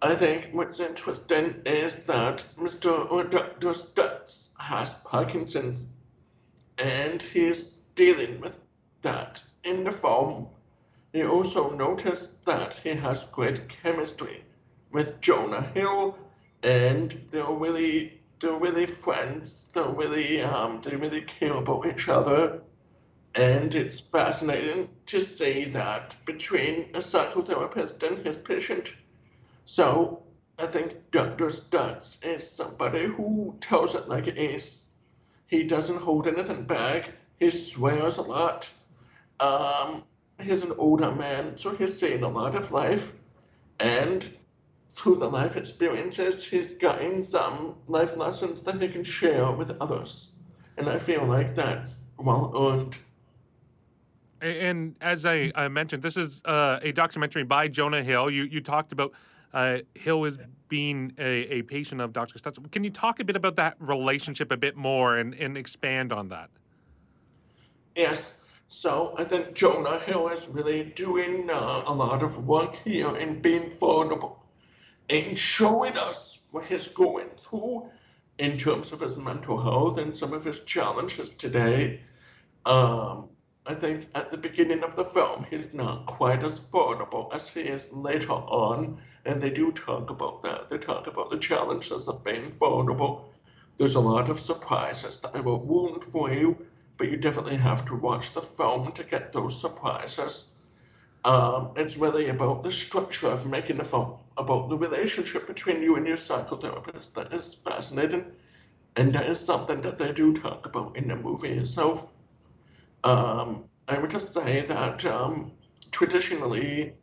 I 0.06 0.14
think 0.14 0.50
what's 0.52 0.78
interesting 0.78 1.62
is 1.66 1.96
that 2.06 2.44
Mr. 2.56 3.10
or 3.10 3.24
Dr. 3.24 3.70
Stutz 3.70 4.50
has 4.56 4.94
Parkinson's 4.94 5.84
and 6.78 7.20
he's 7.20 7.78
dealing 7.96 8.40
with 8.40 8.56
that 9.02 9.42
in 9.64 9.82
the 9.82 9.90
film. 9.90 10.46
He 11.12 11.24
also 11.24 11.70
noticed 11.70 12.44
that 12.44 12.74
he 12.74 12.90
has 12.90 13.24
great 13.32 13.68
chemistry 13.68 14.44
with 14.92 15.20
Jonah 15.20 15.62
Hill 15.74 16.16
and 16.62 17.10
they're 17.32 17.44
really 17.50 18.20
they're 18.38 18.60
really 18.60 18.86
friends. 18.86 19.68
They're 19.72 19.88
really 19.88 20.40
um, 20.40 20.82
they 20.82 20.94
really 20.94 21.22
care 21.22 21.56
about 21.56 21.84
each 21.84 22.08
other, 22.08 22.62
and 23.34 23.74
it's 23.74 23.98
fascinating 23.98 24.88
to 25.06 25.20
see 25.20 25.64
that 25.70 26.14
between 26.24 26.90
a 26.94 27.00
psychotherapist 27.00 28.04
and 28.04 28.24
his 28.24 28.36
patient. 28.36 28.92
So 29.66 30.22
I 30.58 30.66
think 30.66 30.94
Dr. 31.10 31.46
Stutz 31.46 32.24
is 32.24 32.48
somebody 32.48 33.06
who 33.06 33.56
tells 33.60 33.94
it 33.94 34.08
like 34.08 34.26
it 34.28 34.38
is. 34.38 34.86
He 35.48 35.64
doesn't 35.64 35.98
hold 35.98 36.26
anything 36.26 36.64
back. 36.64 37.10
He 37.38 37.50
swears 37.50 38.16
a 38.16 38.22
lot. 38.22 38.70
Um, 39.38 40.02
he's 40.40 40.62
an 40.62 40.72
older 40.78 41.12
man, 41.12 41.58
so 41.58 41.74
he's 41.74 41.98
seen 41.98 42.22
a 42.22 42.28
lot 42.28 42.54
of 42.54 42.72
life, 42.72 43.12
and 43.78 44.26
through 44.94 45.16
the 45.16 45.28
life 45.28 45.56
experiences, 45.56 46.42
he's 46.42 46.72
gotten 46.72 47.22
some 47.22 47.74
life 47.86 48.16
lessons 48.16 48.62
that 48.62 48.80
he 48.80 48.88
can 48.88 49.04
share 49.04 49.50
with 49.50 49.76
others. 49.80 50.30
And 50.78 50.88
I 50.88 50.98
feel 50.98 51.24
like 51.26 51.54
that's 51.54 52.04
well 52.18 52.52
earned. 52.56 52.98
And 54.40 54.94
as 55.00 55.26
I, 55.26 55.52
I 55.54 55.68
mentioned, 55.68 56.02
this 56.02 56.16
is 56.16 56.42
uh, 56.44 56.78
a 56.82 56.92
documentary 56.92 57.42
by 57.42 57.68
Jonah 57.68 58.02
Hill. 58.02 58.30
You 58.30 58.44
you 58.44 58.60
talked 58.60 58.92
about 58.92 59.12
uh, 59.52 59.78
Hill 59.94 60.24
as 60.24 60.38
being 60.68 61.12
a, 61.18 61.58
a 61.58 61.62
patient 61.62 62.00
of 62.00 62.12
Dr. 62.12 62.38
Stutz. 62.38 62.58
Can 62.72 62.84
you 62.84 62.90
talk 62.90 63.20
a 63.20 63.24
bit 63.24 63.36
about 63.36 63.56
that 63.56 63.76
relationship 63.78 64.50
a 64.50 64.56
bit 64.56 64.76
more 64.76 65.16
and, 65.16 65.34
and 65.34 65.56
expand 65.56 66.12
on 66.12 66.28
that? 66.28 66.50
Yes. 67.94 68.32
So 68.68 69.14
I 69.16 69.24
think 69.24 69.54
Jonah 69.54 70.00
Hill 70.00 70.28
is 70.28 70.48
really 70.48 70.84
doing 70.96 71.48
uh, 71.50 71.84
a 71.86 71.94
lot 71.94 72.22
of 72.22 72.46
work 72.46 72.76
here 72.84 73.16
in 73.16 73.40
being 73.40 73.70
vulnerable 73.70 74.42
and 75.08 75.38
showing 75.38 75.96
us 75.96 76.38
what 76.50 76.64
he's 76.64 76.88
going 76.88 77.28
through 77.38 77.88
in 78.38 78.58
terms 78.58 78.92
of 78.92 79.00
his 79.00 79.16
mental 79.16 79.60
health 79.60 79.98
and 79.98 80.16
some 80.16 80.32
of 80.32 80.44
his 80.44 80.60
challenges 80.60 81.28
today. 81.30 82.00
Um, 82.66 83.28
I 83.66 83.74
think 83.74 84.06
at 84.14 84.30
the 84.30 84.38
beginning 84.38 84.82
of 84.82 84.94
the 84.94 85.04
film, 85.04 85.46
he's 85.48 85.72
not 85.72 86.06
quite 86.06 86.44
as 86.44 86.58
vulnerable 86.58 87.30
as 87.32 87.48
he 87.48 87.60
is 87.60 87.92
later 87.92 88.32
on, 88.32 88.98
and 89.26 89.42
they 89.42 89.50
do 89.50 89.72
talk 89.72 90.10
about 90.10 90.42
that. 90.42 90.68
They 90.68 90.78
talk 90.78 91.06
about 91.06 91.30
the 91.30 91.38
challenges 91.38 92.08
of 92.08 92.24
being 92.24 92.52
vulnerable. 92.52 93.32
There's 93.76 93.96
a 93.96 94.00
lot 94.00 94.30
of 94.30 94.40
surprises 94.40 95.18
that 95.20 95.34
I 95.34 95.40
won't 95.40 95.64
wound 95.66 96.04
for 96.04 96.32
you, 96.32 96.56
but 96.96 97.10
you 97.10 97.16
definitely 97.16 97.56
have 97.56 97.84
to 97.86 97.96
watch 97.96 98.32
the 98.32 98.40
film 98.40 98.92
to 98.92 99.04
get 99.04 99.32
those 99.32 99.60
surprises. 99.60 100.52
Um, 101.24 101.72
it's 101.76 101.96
really 101.96 102.28
about 102.28 102.62
the 102.62 102.70
structure 102.70 103.26
of 103.26 103.46
making 103.46 103.80
a 103.80 103.84
film, 103.84 104.14
about 104.38 104.68
the 104.68 104.78
relationship 104.78 105.46
between 105.46 105.82
you 105.82 105.96
and 105.96 106.06
your 106.06 106.16
psychotherapist. 106.16 107.14
That 107.14 107.32
is 107.32 107.54
fascinating, 107.54 108.26
and 108.94 109.12
that 109.12 109.28
is 109.28 109.40
something 109.40 109.82
that 109.82 109.98
they 109.98 110.12
do 110.12 110.34
talk 110.34 110.66
about 110.66 110.96
in 110.96 111.08
the 111.08 111.16
movie 111.16 111.58
itself. 111.58 112.06
Um, 113.02 113.64
I 113.88 113.98
would 113.98 114.10
just 114.10 114.32
say 114.32 114.64
that 114.66 115.04
um, 115.04 115.52
traditionally, 115.90 116.94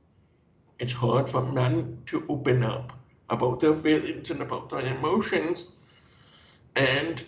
it's 0.79 0.91
hard 0.91 1.29
for 1.29 1.41
men 1.41 2.01
to 2.07 2.25
open 2.29 2.63
up 2.63 2.97
about 3.29 3.59
their 3.59 3.73
feelings 3.73 4.31
and 4.31 4.41
about 4.41 4.69
their 4.69 4.85
emotions, 4.85 5.75
and 6.75 7.23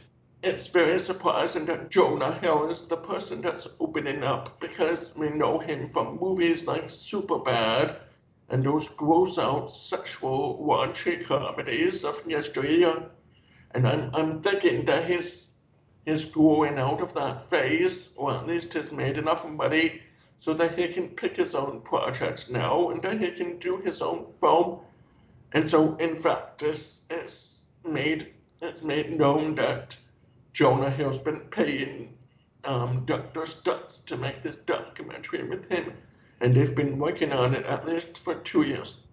it's 0.46 0.68
very 0.68 1.00
surprising 1.00 1.66
that 1.66 1.90
Jonah 1.90 2.34
Hill 2.40 2.70
is 2.70 2.84
the 2.84 2.98
person 2.98 3.42
that's 3.42 3.68
opening 3.80 4.24
up 4.24 4.60
because 4.60 5.12
we 5.16 5.30
know 5.30 5.58
him 5.58 5.90
from 5.90 6.20
movies 6.20 6.68
like 6.68 6.86
Superbad 6.86 7.96
and 8.50 8.64
those 8.64 8.88
gross 8.90 9.40
out 9.40 9.72
sexual 9.72 10.64
raunchy 10.64 11.26
comedies 11.26 12.04
of 12.04 12.22
yesteryear. 12.28 13.10
And 13.72 13.88
I'm, 13.88 14.12
I'm 14.14 14.42
thinking 14.44 14.86
that 14.86 15.10
he's, 15.10 15.50
he's 16.06 16.26
growing 16.26 16.78
out 16.78 17.02
of 17.02 17.16
that 17.16 17.50
phase, 17.50 18.10
or 18.16 18.32
at 18.32 18.46
least 18.46 18.74
he's 18.74 18.92
made 18.92 19.18
enough 19.18 19.48
money 19.50 20.02
so 20.38 20.54
that 20.54 20.78
he 20.78 20.88
can 20.90 21.10
pick 21.10 21.36
his 21.36 21.56
own 21.56 21.82
projects 21.82 22.50
now 22.50 22.90
and 22.90 23.02
that 23.04 23.20
he 23.20 23.32
can 23.32 23.58
do 23.60 23.78
his 23.78 24.02
own 24.02 24.26
film. 24.40 24.80
And 25.54 25.70
so, 25.70 25.96
in 25.98 26.16
fact, 26.16 26.64
it's, 26.64 27.02
it's 27.10 27.66
made 27.86 28.34
it's 28.62 28.82
made 28.82 29.18
known 29.18 29.56
that 29.56 29.96
Jonah 30.54 30.90
Hill's 30.90 31.20
been 31.20 31.42
paying 31.52 32.14
um, 32.64 33.04
Dr. 33.06 33.42
Stutz 33.42 34.04
to 34.06 34.18
make 34.18 34.42
this 34.42 34.56
documentary 34.56 35.44
with 35.44 35.70
him, 35.70 35.94
and 36.42 36.56
they've 36.56 36.74
been 36.74 36.98
working 36.98 37.32
on 37.32 37.54
it 37.54 37.66
at 37.66 37.86
least 37.86 38.18
for 38.18 38.36
two 38.36 38.64
years. 38.64 39.04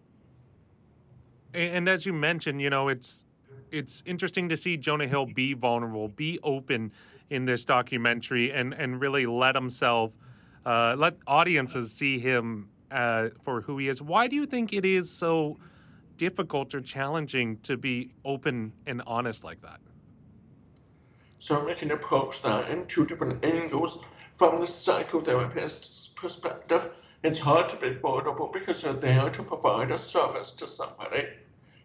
And 1.54 1.88
as 1.88 2.06
you 2.06 2.12
mentioned, 2.12 2.62
you 2.62 2.70
know, 2.70 2.88
it's 2.88 3.24
it's 3.70 4.02
interesting 4.06 4.48
to 4.48 4.56
see 4.56 4.76
Jonah 4.76 5.06
Hill 5.06 5.26
be 5.26 5.54
vulnerable, 5.54 6.08
be 6.08 6.38
open 6.42 6.92
in 7.28 7.44
this 7.44 7.64
documentary, 7.64 8.52
and 8.52 8.72
and 8.72 9.00
really 9.00 9.26
let 9.26 9.54
himself, 9.54 10.12
uh, 10.64 10.94
let 10.98 11.16
audiences 11.26 11.92
see 11.92 12.18
him 12.18 12.68
uh, 12.90 13.30
for 13.42 13.62
who 13.62 13.78
he 13.78 13.88
is. 13.88 14.00
Why 14.00 14.28
do 14.28 14.36
you 14.36 14.46
think 14.46 14.72
it 14.72 14.84
is 14.84 15.10
so 15.10 15.58
difficult 16.16 16.74
or 16.74 16.80
challenging 16.80 17.58
to 17.58 17.76
be 17.76 18.12
open 18.24 18.72
and 18.86 19.02
honest 19.06 19.44
like 19.44 19.62
that? 19.62 19.80
So 21.38 21.64
we 21.64 21.74
can 21.74 21.90
approach 21.90 22.42
that 22.42 22.70
in 22.70 22.86
two 22.86 23.04
different 23.04 23.44
angles. 23.44 23.98
From 24.34 24.60
the 24.60 24.66
psychotherapist's 24.66 26.08
perspective, 26.08 26.90
it's 27.22 27.38
hard 27.38 27.68
to 27.70 27.76
be 27.76 27.94
vulnerable 27.94 28.48
because 28.52 28.82
you're 28.82 28.92
there 28.92 29.30
to 29.30 29.42
provide 29.42 29.90
a 29.90 29.98
service 29.98 30.50
to 30.52 30.66
somebody. 30.66 31.26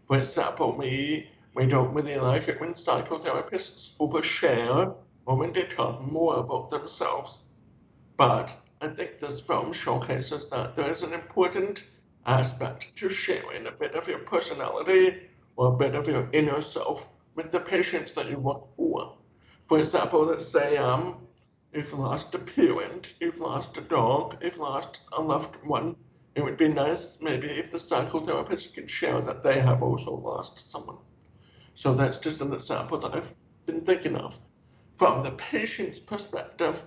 For 0.05 0.17
example, 0.17 0.77
me, 0.77 1.29
we 1.53 1.65
don't 1.65 1.93
really 1.93 2.17
like 2.17 2.47
it 2.47 2.61
when 2.61 2.75
psychotherapists 2.75 3.97
overshare 3.97 4.95
or 5.25 5.37
when 5.37 5.53
they 5.53 5.63
talk 5.63 6.01
more 6.01 6.37
about 6.37 6.69
themselves. 6.69 7.39
But 8.15 8.55
I 8.79 8.89
think 8.89 9.17
this 9.17 9.41
film 9.41 9.73
showcases 9.73 10.49
that 10.49 10.75
there 10.75 10.91
is 10.91 11.01
an 11.01 11.13
important 11.13 11.83
aspect 12.27 12.95
to 12.97 13.09
sharing 13.09 13.65
a 13.65 13.71
bit 13.71 13.95
of 13.95 14.07
your 14.07 14.19
personality 14.19 15.29
or 15.55 15.73
a 15.73 15.77
bit 15.77 15.95
of 15.95 16.07
your 16.07 16.29
inner 16.31 16.61
self 16.61 17.09
with 17.33 17.51
the 17.51 17.59
patients 17.59 18.11
that 18.11 18.29
you 18.29 18.37
work 18.37 18.67
for. 18.67 19.17
For 19.65 19.79
example, 19.79 20.25
let's 20.25 20.47
say 20.47 20.77
um, 20.77 21.27
you've 21.73 21.93
lost 21.93 22.35
a 22.35 22.39
parent, 22.39 23.15
you've 23.19 23.39
lost 23.39 23.77
a 23.77 23.81
dog, 23.81 24.37
you've 24.43 24.57
lost 24.59 25.01
a 25.13 25.21
loved 25.21 25.55
one. 25.63 25.95
It 26.35 26.43
would 26.43 26.57
be 26.57 26.67
nice 26.67 27.17
maybe 27.19 27.47
if 27.47 27.71
the 27.71 27.79
psychotherapist 27.79 28.75
could 28.75 28.89
share 28.89 29.21
that 29.21 29.43
they 29.43 29.59
have 29.59 29.81
also 29.81 30.15
lost 30.15 30.69
someone. 30.69 30.97
So 31.73 31.95
that's 31.95 32.17
just 32.17 32.41
an 32.41 32.53
example 32.53 32.99
that 32.99 33.15
I've 33.15 33.35
been 33.65 33.81
thinking 33.81 34.15
of. 34.15 34.39
From 34.97 35.23
the 35.23 35.31
patient's 35.31 35.99
perspective, 35.99 36.83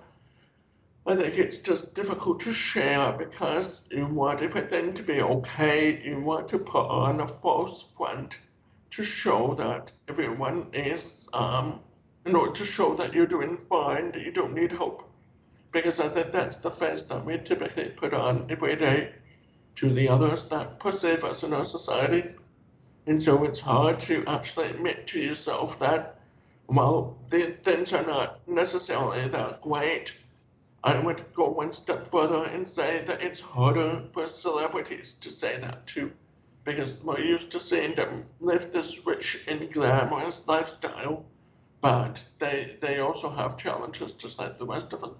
I 1.06 1.16
think 1.16 1.38
it's 1.38 1.58
just 1.58 1.94
difficult 1.94 2.40
to 2.40 2.52
share 2.52 3.12
because 3.12 3.88
you 3.90 4.06
want 4.06 4.42
everything 4.42 4.92
to 4.94 5.02
be 5.02 5.22
okay. 5.22 6.00
You 6.04 6.20
want 6.20 6.48
to 6.48 6.58
put 6.58 6.86
on 6.86 7.20
a 7.20 7.26
false 7.26 7.82
front 7.96 8.38
to 8.90 9.02
show 9.02 9.54
that 9.54 9.92
everyone 10.08 10.66
is 10.74 11.26
um, 11.32 11.80
in 12.26 12.36
order 12.36 12.52
to 12.52 12.64
show 12.64 12.94
that 12.96 13.14
you're 13.14 13.26
doing 13.26 13.56
fine, 13.56 14.12
that 14.12 14.20
you 14.20 14.30
don't 14.30 14.54
need 14.54 14.72
help. 14.72 15.08
Because 15.72 16.00
I 16.00 16.08
think 16.08 16.32
that's 16.32 16.56
the 16.56 16.70
face 16.70 17.02
that 17.04 17.24
we 17.24 17.38
typically 17.38 17.88
put 17.88 18.12
on 18.12 18.46
every 18.50 18.76
day 18.76 19.12
to 19.76 19.88
the 19.88 20.08
others 20.08 20.44
that 20.44 20.80
perceive 20.80 21.24
us 21.24 21.42
in 21.44 21.54
our 21.54 21.64
society. 21.64 22.24
And 23.06 23.22
so 23.22 23.44
it's 23.44 23.60
hard 23.60 24.00
to 24.00 24.22
actually 24.26 24.66
admit 24.68 25.06
to 25.08 25.20
yourself 25.20 25.78
that, 25.78 26.18
well, 26.66 27.16
these 27.30 27.54
things 27.62 27.92
are 27.92 28.04
not 28.04 28.46
necessarily 28.46 29.28
that 29.28 29.62
great. 29.62 30.14
I 30.82 30.98
would 30.98 31.24
go 31.34 31.50
one 31.50 31.72
step 31.72 32.06
further 32.06 32.44
and 32.44 32.68
say 32.68 33.04
that 33.04 33.22
it's 33.22 33.40
harder 33.40 34.02
for 34.12 34.26
celebrities 34.26 35.14
to 35.20 35.30
say 35.30 35.58
that 35.58 35.86
too, 35.86 36.12
because 36.64 37.02
we're 37.02 37.20
used 37.20 37.50
to 37.52 37.60
seeing 37.60 37.94
them 37.94 38.24
live 38.40 38.72
this 38.72 39.06
rich 39.06 39.44
and 39.46 39.70
glamorous 39.72 40.46
lifestyle 40.46 41.24
but 41.80 42.22
they 42.38 42.76
they 42.80 42.98
also 42.98 43.30
have 43.30 43.56
challenges 43.56 44.12
just 44.12 44.38
like 44.38 44.58
the 44.58 44.66
rest 44.66 44.92
of 44.92 45.04
us. 45.04 45.10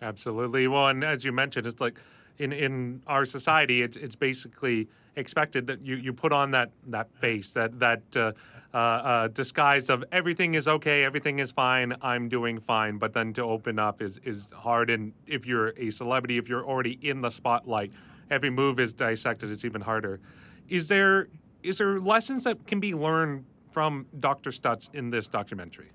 Absolutely. 0.00 0.66
Well, 0.66 0.88
and 0.88 1.04
as 1.04 1.24
you 1.24 1.32
mentioned, 1.32 1.66
it's 1.66 1.80
like 1.80 1.98
in 2.38 2.52
in 2.52 3.02
our 3.06 3.24
society, 3.24 3.82
it's 3.82 3.96
it's 3.96 4.16
basically 4.16 4.88
expected 5.16 5.66
that 5.66 5.84
you, 5.84 5.96
you 5.96 6.12
put 6.12 6.32
on 6.32 6.50
that 6.52 6.70
that 6.86 7.14
face 7.20 7.52
that 7.52 7.78
that 7.78 8.02
uh, 8.16 8.32
uh, 8.74 8.76
uh, 8.76 9.28
disguise 9.28 9.90
of 9.90 10.02
everything 10.12 10.54
is 10.54 10.66
okay, 10.66 11.04
everything 11.04 11.38
is 11.38 11.52
fine, 11.52 11.94
I'm 12.00 12.28
doing 12.28 12.58
fine. 12.58 12.98
But 12.98 13.12
then 13.12 13.32
to 13.34 13.42
open 13.42 13.78
up 13.78 14.00
is 14.00 14.18
is 14.24 14.48
hard, 14.52 14.90
and 14.90 15.12
if 15.26 15.46
you're 15.46 15.68
a 15.76 15.90
celebrity, 15.90 16.38
if 16.38 16.48
you're 16.48 16.64
already 16.64 16.98
in 17.02 17.20
the 17.20 17.30
spotlight, 17.30 17.92
every 18.30 18.50
move 18.50 18.80
is 18.80 18.92
dissected. 18.92 19.50
It's 19.50 19.64
even 19.64 19.82
harder. 19.82 20.20
Is 20.68 20.88
there 20.88 21.28
is 21.62 21.78
there 21.78 22.00
lessons 22.00 22.44
that 22.44 22.66
can 22.66 22.80
be 22.80 22.94
learned 22.94 23.44
from 23.70 24.06
Dr. 24.20 24.50
Stutz 24.50 24.88
in 24.94 25.10
this 25.10 25.28
documentary? 25.28 25.90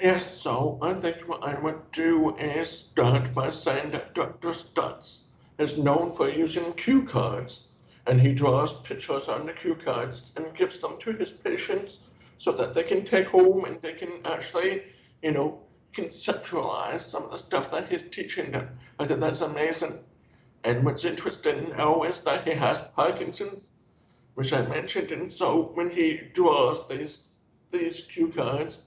Yes, 0.00 0.40
so 0.40 0.78
I 0.82 0.92
think 0.92 1.26
what 1.26 1.42
I 1.42 1.58
would 1.58 1.90
do 1.92 2.36
is 2.36 2.68
start 2.68 3.32
by 3.32 3.50
saying 3.50 3.92
that 3.92 4.14
Dr. 4.14 4.50
Stutz 4.50 5.22
is 5.58 5.78
known 5.78 6.12
for 6.12 6.28
using 6.28 6.72
cue 6.74 7.02
cards, 7.02 7.65
and 8.06 8.20
he 8.20 8.32
draws 8.32 8.80
pictures 8.82 9.28
on 9.28 9.46
the 9.46 9.52
cue 9.52 9.74
cards 9.74 10.32
and 10.36 10.54
gives 10.54 10.80
them 10.80 10.96
to 11.00 11.12
his 11.12 11.32
patients 11.32 11.98
so 12.36 12.52
that 12.52 12.74
they 12.74 12.82
can 12.82 13.04
take 13.04 13.26
home 13.26 13.64
and 13.64 13.80
they 13.82 13.92
can 13.92 14.20
actually, 14.24 14.82
you 15.22 15.32
know, 15.32 15.60
conceptualize 15.92 17.00
some 17.00 17.24
of 17.24 17.30
the 17.30 17.38
stuff 17.38 17.70
that 17.70 17.88
he's 17.88 18.02
teaching 18.10 18.52
them. 18.52 18.68
I 18.98 19.06
think 19.06 19.20
that's 19.20 19.40
amazing. 19.40 19.98
And 20.64 20.84
what's 20.84 21.04
interesting 21.04 21.70
now 21.70 22.02
is 22.02 22.20
that 22.20 22.46
he 22.46 22.54
has 22.54 22.80
Parkinson's, 22.94 23.70
which 24.34 24.52
I 24.52 24.66
mentioned, 24.66 25.12
and 25.12 25.32
so 25.32 25.70
when 25.74 25.90
he 25.90 26.20
draws 26.32 26.86
these 26.88 27.36
these 27.70 28.00
cue 28.02 28.28
cards, 28.28 28.84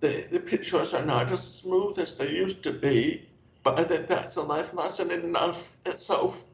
the, 0.00 0.26
the 0.30 0.40
pictures 0.40 0.94
are 0.94 1.04
not 1.04 1.32
as 1.32 1.42
smooth 1.42 1.98
as 1.98 2.14
they 2.14 2.30
used 2.30 2.62
to 2.62 2.72
be, 2.72 3.28
but 3.62 3.78
I 3.78 3.84
think 3.84 4.08
that's 4.08 4.36
a 4.36 4.42
life 4.42 4.72
lesson 4.72 5.10
in 5.10 5.20
enough 5.20 5.72
itself. 5.84 6.44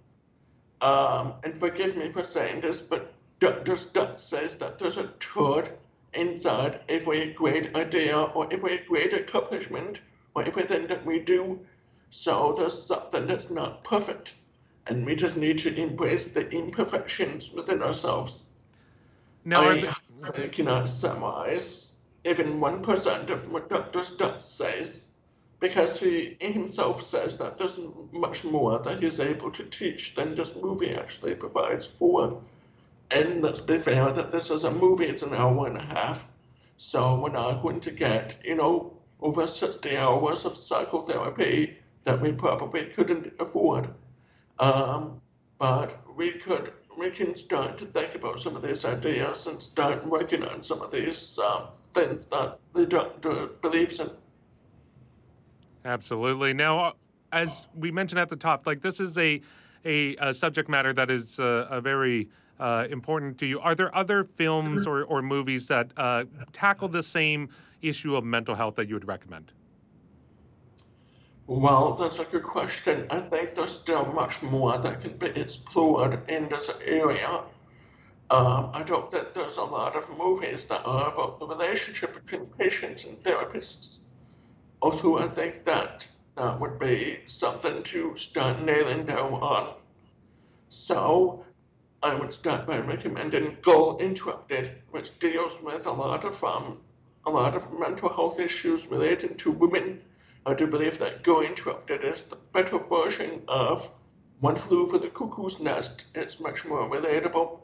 Um, 0.82 1.34
and 1.44 1.56
forgive 1.56 1.96
me 1.96 2.10
for 2.10 2.24
saying 2.24 2.60
this, 2.60 2.80
but 2.80 3.14
Dr. 3.38 3.74
Stutz 3.74 4.18
says 4.18 4.56
that 4.56 4.80
there's 4.80 4.98
a 4.98 5.06
truth 5.20 5.70
inside 6.12 6.80
every 6.88 7.32
great 7.32 7.74
idea 7.76 8.20
or 8.20 8.52
every 8.52 8.78
great 8.88 9.14
accomplishment 9.14 10.00
or 10.34 10.42
everything 10.42 10.88
that 10.88 11.06
we 11.06 11.20
do. 11.20 11.60
So 12.10 12.54
there's 12.59 12.82
something 12.82 13.28
that's 13.28 13.48
not 13.48 13.84
perfect, 13.84 14.34
and 14.88 15.06
we 15.06 15.14
just 15.14 15.36
need 15.36 15.59
to 15.59 15.74
embrace 15.80 16.26
the 16.26 16.50
imperfections 16.50 17.52
within 17.52 17.80
ourselves. 17.80 18.42
Now, 19.44 19.62
I, 19.62 19.94
I 20.34 20.48
cannot 20.48 20.88
summarize 20.88 21.92
even 22.24 22.59
1% 22.60 23.30
of 23.30 23.52
what 23.52 23.70
Dr. 23.70 24.00
Stutz 24.00 24.42
says, 24.42 25.06
because 25.62 26.01
he 26.01 26.36
himself 26.40 27.05
says 27.05 27.39
that 27.39 27.56
there's 27.56 27.78
much 28.10 28.43
more 28.43 28.80
that 28.80 29.01
he's 29.01 29.20
able 29.20 29.48
to 29.52 29.62
teach 29.66 30.12
than 30.16 30.34
just 30.34 30.60
movie 30.60 30.93
actually 30.93 31.36
provides 31.36 31.86
for. 31.86 32.43
And 33.12 33.43
let's 33.43 33.60
be 33.60 33.78
fair 33.78 34.10
that 34.10 34.32
this 34.32 34.51
is 34.51 34.64
a 34.64 34.72
movie, 34.72 35.06
it's 35.06 35.22
an 35.22 35.34
hour 35.34 35.68
and 35.68 35.76
a 35.76 35.84
half. 35.84 36.26
So 36.78 37.20
we're 37.20 37.30
not 37.30 37.62
going 37.62 37.78
to 37.82 37.93
get, 37.93 38.36
you 38.43 38.56
know, 38.56 38.93
over 39.20 39.47
60 39.47 39.97
hours 39.97 40.44
of 40.44 40.56
psychotherapy 40.56 41.78
that 42.02 42.20
we 42.20 42.32
probably 42.32 42.86
couldn't 42.86 43.32
afford. 43.39 43.89
Um, 44.59 45.20
but 45.60 45.97
we 46.16 46.32
could, 46.32 46.72
we 46.98 47.10
can 47.10 47.36
start 47.36 47.78
to 47.78 47.84
think 47.84 48.16
about 48.16 48.40
some 48.40 48.56
of 48.56 48.62
these 48.62 48.84
ideas 48.84 49.47
and 49.47 49.62
start 49.62 50.05
working 50.09 50.43
on 50.44 50.60
some 50.64 50.82
of 50.82 50.90
these 50.90 51.39
um, 51.39 51.68
things 51.94 52.24
that 52.26 52.59
the 52.74 52.84
doctor 52.84 53.47
believes 53.60 54.01
in. 54.01 54.10
Absolutely. 55.84 56.52
Now, 56.54 56.94
as 57.32 57.68
we 57.74 57.90
mentioned 57.90 58.18
at 58.18 58.28
the 58.28 58.36
top, 58.36 58.66
like 58.66 58.80
this 58.82 59.00
is 59.00 59.16
a 59.18 59.40
a, 59.84 60.16
a 60.16 60.34
subject 60.34 60.68
matter 60.68 60.92
that 60.92 61.10
is 61.10 61.40
uh, 61.40 61.66
a 61.70 61.80
very 61.80 62.28
uh, 62.60 62.86
important 62.90 63.38
to 63.38 63.46
you. 63.46 63.59
Are 63.60 63.74
there 63.74 63.94
other 63.96 64.22
films 64.22 64.86
or, 64.86 65.02
or 65.04 65.22
movies 65.22 65.66
that 65.68 65.90
uh, 65.96 66.24
tackle 66.52 66.88
the 66.88 67.02
same 67.02 67.48
issue 67.80 68.14
of 68.14 68.22
mental 68.24 68.54
health 68.54 68.76
that 68.76 68.88
you 68.88 68.94
would 68.94 69.09
recommend? 69.09 69.52
Well, 71.48 71.94
that's 71.94 72.20
a 72.20 72.24
good 72.24 72.44
question. 72.44 73.06
I 73.10 73.20
think 73.20 73.56
there's 73.56 73.74
still 73.74 74.06
much 74.12 74.42
more 74.42 74.78
that 74.78 75.02
can 75.02 75.16
be 75.18 75.26
explored 75.26 76.20
in 76.30 76.48
this 76.48 76.70
area. 76.84 77.42
Um, 78.30 78.70
I 78.72 78.84
don't 78.84 79.10
think 79.10 79.34
there's 79.34 79.56
a 79.56 79.64
lot 79.64 79.96
of 79.96 80.09
movies 80.16 80.64
that 80.66 80.86
are 80.86 81.12
about 81.12 81.40
the 81.40 81.46
relationship 81.46 82.14
between 82.14 82.46
patients 82.46 83.04
and 83.04 83.20
therapists. 83.22 84.01
Also, 84.82 85.16
I 85.16 85.28
think 85.28 85.64
that 85.64 86.09
that 86.34 86.59
would 86.59 86.76
be 86.80 87.20
something 87.26 87.84
to 87.84 88.16
start 88.16 88.62
nailing 88.62 89.06
down 89.06 89.34
on. 89.34 89.74
So, 90.70 91.44
I 92.02 92.16
would 92.16 92.32
start 92.32 92.66
by 92.66 92.78
recommending 92.78 93.59
Girl 93.62 93.96
Interrupted, 93.98 94.82
which 94.90 95.16
deals 95.20 95.62
with 95.62 95.86
a 95.86 95.92
lot 95.92 96.24
of 96.24 96.42
um, 96.42 96.80
a 97.24 97.30
lot 97.30 97.54
of 97.54 97.78
mental 97.78 98.09
health 98.09 98.40
issues 98.40 98.88
related 98.88 99.38
to 99.38 99.52
women. 99.52 100.02
I 100.44 100.54
do 100.54 100.66
believe 100.66 100.98
that 100.98 101.22
Girl 101.22 101.42
Interrupted 101.42 102.02
is 102.02 102.24
the 102.24 102.38
better 102.52 102.78
version 102.78 103.44
of 103.46 103.88
One 104.40 104.56
Flew 104.56 104.82
Over 104.82 104.98
the 104.98 105.10
Cuckoo's 105.10 105.60
Nest. 105.60 106.06
It's 106.16 106.40
much 106.40 106.64
more 106.64 106.90
relatable 106.90 107.60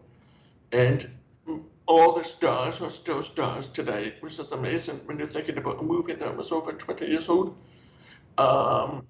and 0.70 1.10
all 1.88 2.12
the 2.14 2.22
stars 2.22 2.80
are 2.82 2.90
still 2.90 3.22
stars 3.22 3.66
today, 3.68 4.14
which 4.20 4.38
is 4.38 4.52
amazing 4.52 5.00
when 5.06 5.18
you're 5.18 5.26
thinking 5.26 5.56
about 5.56 5.80
a 5.80 5.82
movie 5.82 6.12
that 6.12 6.36
was 6.36 6.52
over 6.52 6.72
20 6.72 7.06
years 7.06 7.30
old. 7.30 7.56
Um, 8.36 9.06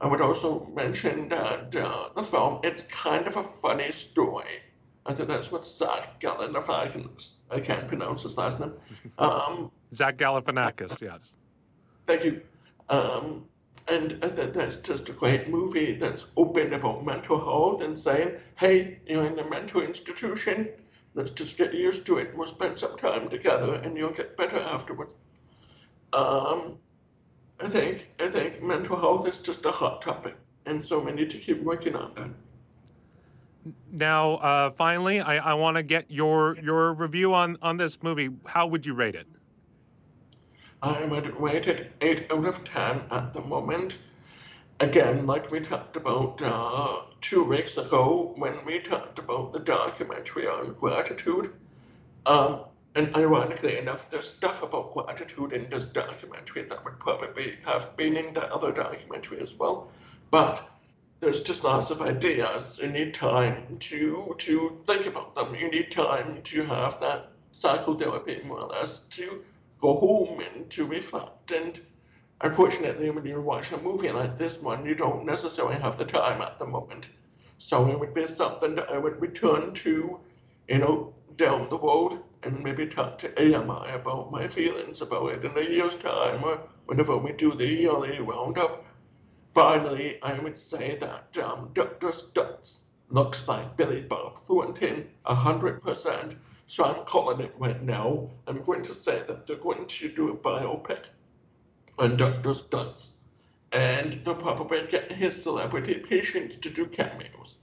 I 0.00 0.06
would 0.06 0.20
also 0.20 0.70
mention 0.74 1.28
that 1.30 1.74
uh, 1.74 2.10
the 2.14 2.22
film, 2.22 2.60
it's 2.62 2.82
kind 2.82 3.26
of 3.26 3.36
a 3.36 3.42
funny 3.42 3.90
story. 3.90 4.62
I 5.04 5.14
think 5.14 5.28
that's 5.28 5.50
what 5.50 5.66
Zach 5.66 6.20
Galifianakis, 6.20 7.42
I 7.50 7.58
can't 7.58 7.88
pronounce 7.88 8.22
his 8.22 8.36
last 8.36 8.60
name. 8.60 8.72
Um, 9.18 9.72
Zach 9.92 10.16
Galifianakis, 10.16 11.00
yes. 11.00 11.36
Thank 12.06 12.24
you. 12.24 12.40
Um, 12.88 13.44
and 13.88 14.16
I 14.22 14.28
think 14.28 14.54
that's 14.54 14.76
just 14.76 15.08
a 15.08 15.12
great 15.12 15.48
movie 15.48 15.96
that's 15.96 16.26
open 16.36 16.72
about 16.72 17.04
mental 17.04 17.38
health 17.38 17.82
and 17.82 17.98
saying, 17.98 18.36
hey, 18.54 19.00
you're 19.06 19.26
in 19.26 19.38
a 19.40 19.50
mental 19.50 19.82
institution, 19.82 20.68
Let's 21.14 21.30
just 21.30 21.58
get 21.58 21.74
used 21.74 22.06
to 22.06 22.18
it. 22.18 22.34
We'll 22.36 22.46
spend 22.46 22.78
some 22.78 22.96
time 22.96 23.28
together, 23.28 23.74
and 23.74 23.96
you'll 23.96 24.12
get 24.12 24.36
better 24.36 24.58
afterwards. 24.58 25.14
Um, 26.12 26.78
I 27.60 27.68
think 27.68 28.06
I 28.18 28.28
think 28.28 28.62
mental 28.62 28.98
health 28.98 29.28
is 29.28 29.38
just 29.38 29.64
a 29.66 29.70
hot 29.70 30.02
topic, 30.02 30.34
and 30.66 30.84
so 30.84 30.98
we 30.98 31.12
need 31.12 31.30
to 31.30 31.38
keep 31.38 31.62
working 31.62 31.94
on 31.94 32.12
that. 32.14 32.30
Now, 33.92 34.34
uh, 34.36 34.70
finally, 34.70 35.20
I, 35.20 35.52
I 35.52 35.54
want 35.54 35.76
to 35.76 35.82
get 35.82 36.10
your 36.10 36.56
your 36.58 36.94
review 36.94 37.34
on 37.34 37.58
on 37.62 37.76
this 37.76 38.02
movie. 38.02 38.30
How 38.46 38.66
would 38.66 38.86
you 38.86 38.94
rate 38.94 39.14
it? 39.14 39.26
I 40.82 41.04
would 41.04 41.38
rate 41.38 41.68
it 41.68 41.92
eight 42.00 42.26
out 42.32 42.44
of 42.44 42.64
ten 42.64 43.02
at 43.10 43.32
the 43.34 43.40
moment 43.40 43.98
again, 44.80 45.26
like 45.26 45.50
we 45.50 45.60
talked 45.60 45.96
about 45.96 46.40
uh, 46.42 47.02
two 47.20 47.44
weeks 47.44 47.76
ago 47.76 48.34
when 48.36 48.64
we 48.64 48.80
talked 48.80 49.18
about 49.18 49.52
the 49.52 49.60
documentary 49.60 50.46
on 50.46 50.74
gratitude, 50.74 51.52
um, 52.26 52.64
and 52.94 53.14
ironically 53.16 53.78
enough, 53.78 54.10
there's 54.10 54.30
stuff 54.30 54.62
about 54.62 54.92
gratitude 54.92 55.52
in 55.52 55.70
this 55.70 55.86
documentary 55.86 56.64
that 56.64 56.84
would 56.84 56.98
probably 56.98 57.56
have 57.64 57.96
been 57.96 58.16
in 58.16 58.34
the 58.34 58.52
other 58.52 58.70
documentary 58.72 59.40
as 59.40 59.54
well. 59.54 59.90
But 60.30 60.68
there's 61.20 61.40
just 61.40 61.64
lots 61.64 61.90
of 61.90 62.02
ideas. 62.02 62.78
You 62.82 62.88
need 62.88 63.14
time 63.14 63.78
to 63.78 64.34
to 64.38 64.82
think 64.86 65.06
about 65.06 65.34
them. 65.34 65.54
You 65.54 65.70
need 65.70 65.90
time 65.92 66.42
to 66.42 66.64
have 66.64 67.00
that 67.00 67.30
psychotherapy 67.52 68.42
more 68.44 68.60
or 68.60 68.68
less 68.68 69.06
to 69.08 69.42
go 69.80 69.94
home 69.94 70.40
and 70.40 70.68
to 70.70 70.84
reflect 70.84 71.52
and 71.52 71.80
Unfortunately, 72.44 73.08
when 73.08 73.24
you 73.24 73.40
watch 73.40 73.70
a 73.70 73.76
movie 73.78 74.10
like 74.10 74.36
this 74.36 74.60
one, 74.60 74.84
you 74.84 74.96
don't 74.96 75.24
necessarily 75.24 75.76
have 75.76 75.96
the 75.96 76.04
time 76.04 76.42
at 76.42 76.58
the 76.58 76.66
moment. 76.66 77.06
So 77.56 77.88
it 77.88 78.00
would 78.00 78.14
be 78.14 78.26
something 78.26 78.74
that 78.74 78.90
I 78.90 78.98
would 78.98 79.20
return 79.20 79.72
to, 79.74 80.18
you 80.66 80.78
know, 80.78 81.14
down 81.36 81.68
the 81.70 81.78
road 81.78 82.18
and 82.42 82.60
maybe 82.60 82.88
talk 82.88 83.18
to 83.18 83.30
AMI 83.40 83.92
about 83.92 84.32
my 84.32 84.48
feelings 84.48 85.00
about 85.02 85.34
it 85.34 85.44
in 85.44 85.56
a 85.56 85.70
year's 85.70 85.94
time 85.94 86.42
or 86.42 86.58
whenever 86.86 87.16
we 87.16 87.30
do 87.30 87.54
the 87.54 87.64
yearly 87.64 88.18
roundup. 88.18 88.84
Finally, 89.54 90.18
I 90.20 90.36
would 90.40 90.58
say 90.58 90.96
that 90.96 91.38
um, 91.38 91.70
Dr. 91.74 92.08
Stutz 92.08 92.86
looks 93.08 93.46
like 93.46 93.76
Billy 93.76 94.00
Bob 94.00 94.42
Thornton 94.46 95.08
100%. 95.26 96.36
So 96.66 96.84
I'm 96.84 97.04
calling 97.04 97.40
it 97.40 97.54
right 97.56 97.80
now. 97.80 98.30
I'm 98.48 98.64
going 98.64 98.82
to 98.82 98.94
say 98.94 99.22
that 99.28 99.46
they're 99.46 99.56
going 99.58 99.86
to 99.86 100.08
do 100.08 100.30
a 100.30 100.36
biopic 100.36 101.04
and 101.98 102.18
Dr. 102.18 102.50
Stutz. 102.50 103.12
And 103.72 104.20
they'll 104.24 104.34
probably 104.34 104.86
get 104.90 105.10
his 105.10 105.42
celebrity 105.42 105.94
patients 105.94 106.56
to 106.56 106.70
do 106.70 106.86
cameos. 106.86 107.56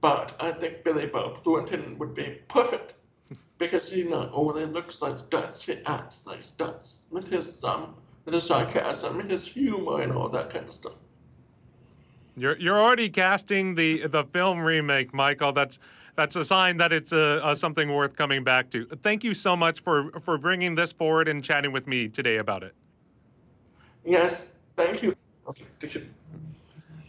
But 0.00 0.34
I 0.40 0.50
think 0.52 0.82
Billy 0.82 1.06
Bob 1.06 1.38
Thornton 1.38 1.96
would 1.98 2.14
be 2.14 2.40
perfect 2.48 2.94
because 3.58 3.88
he 3.88 4.02
not 4.02 4.30
only 4.32 4.66
looks 4.66 5.00
like 5.00 5.16
Stutz, 5.16 5.64
he 5.64 5.80
acts 5.86 6.26
like 6.26 6.40
Stutz 6.40 7.02
with 7.10 7.28
his 7.28 7.62
um, 7.62 7.94
with 8.24 8.34
his 8.34 8.44
sarcasm, 8.44 9.20
and 9.20 9.30
his 9.30 9.46
humor, 9.46 10.02
and 10.02 10.12
all 10.12 10.28
that 10.28 10.50
kind 10.50 10.66
of 10.66 10.74
stuff. 10.74 10.94
You're 12.36 12.58
you're 12.58 12.80
already 12.80 13.08
casting 13.08 13.74
the 13.76 14.06
the 14.08 14.24
film 14.24 14.60
remake, 14.60 15.14
Michael. 15.14 15.52
That's 15.52 15.78
that's 16.16 16.36
a 16.36 16.44
sign 16.44 16.76
that 16.78 16.92
it's 16.92 17.12
a, 17.12 17.40
a, 17.44 17.56
something 17.56 17.92
worth 17.92 18.16
coming 18.16 18.44
back 18.44 18.70
to. 18.70 18.84
Thank 19.02 19.24
you 19.24 19.34
so 19.34 19.54
much 19.54 19.80
for 19.80 20.10
for 20.20 20.38
bringing 20.38 20.74
this 20.74 20.92
forward 20.92 21.28
and 21.28 21.44
chatting 21.44 21.72
with 21.72 21.86
me 21.86 22.08
today 22.08 22.38
about 22.38 22.62
it. 22.62 22.74
Yes, 24.04 24.52
thank 24.76 25.02
you. 25.02 25.14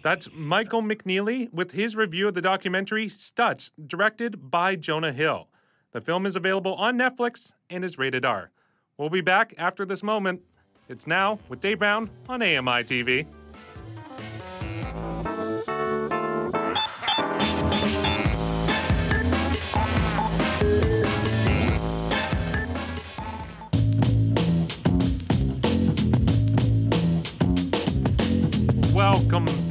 That's 0.03 0.27
Michael 0.33 0.81
McNeely 0.81 1.51
with 1.53 1.71
his 1.71 1.95
review 1.95 2.27
of 2.27 2.33
the 2.33 2.41
documentary 2.41 3.07
Stutz, 3.07 3.71
directed 3.87 4.51
by 4.51 4.75
Jonah 4.75 5.13
Hill. 5.13 5.47
The 5.93 6.01
film 6.01 6.25
is 6.25 6.35
available 6.35 6.73
on 6.75 6.97
Netflix 6.97 7.53
and 7.69 7.85
is 7.85 7.97
rated 7.97 8.25
R. 8.25 8.51
We'll 8.97 9.09
be 9.09 9.21
back 9.21 9.53
after 9.57 9.85
this 9.85 10.03
moment. 10.03 10.41
It's 10.89 11.07
now 11.07 11.39
with 11.49 11.61
Dave 11.61 11.79
Brown 11.79 12.09
on 12.27 12.41
AMI 12.41 12.83
TV. 12.83 13.25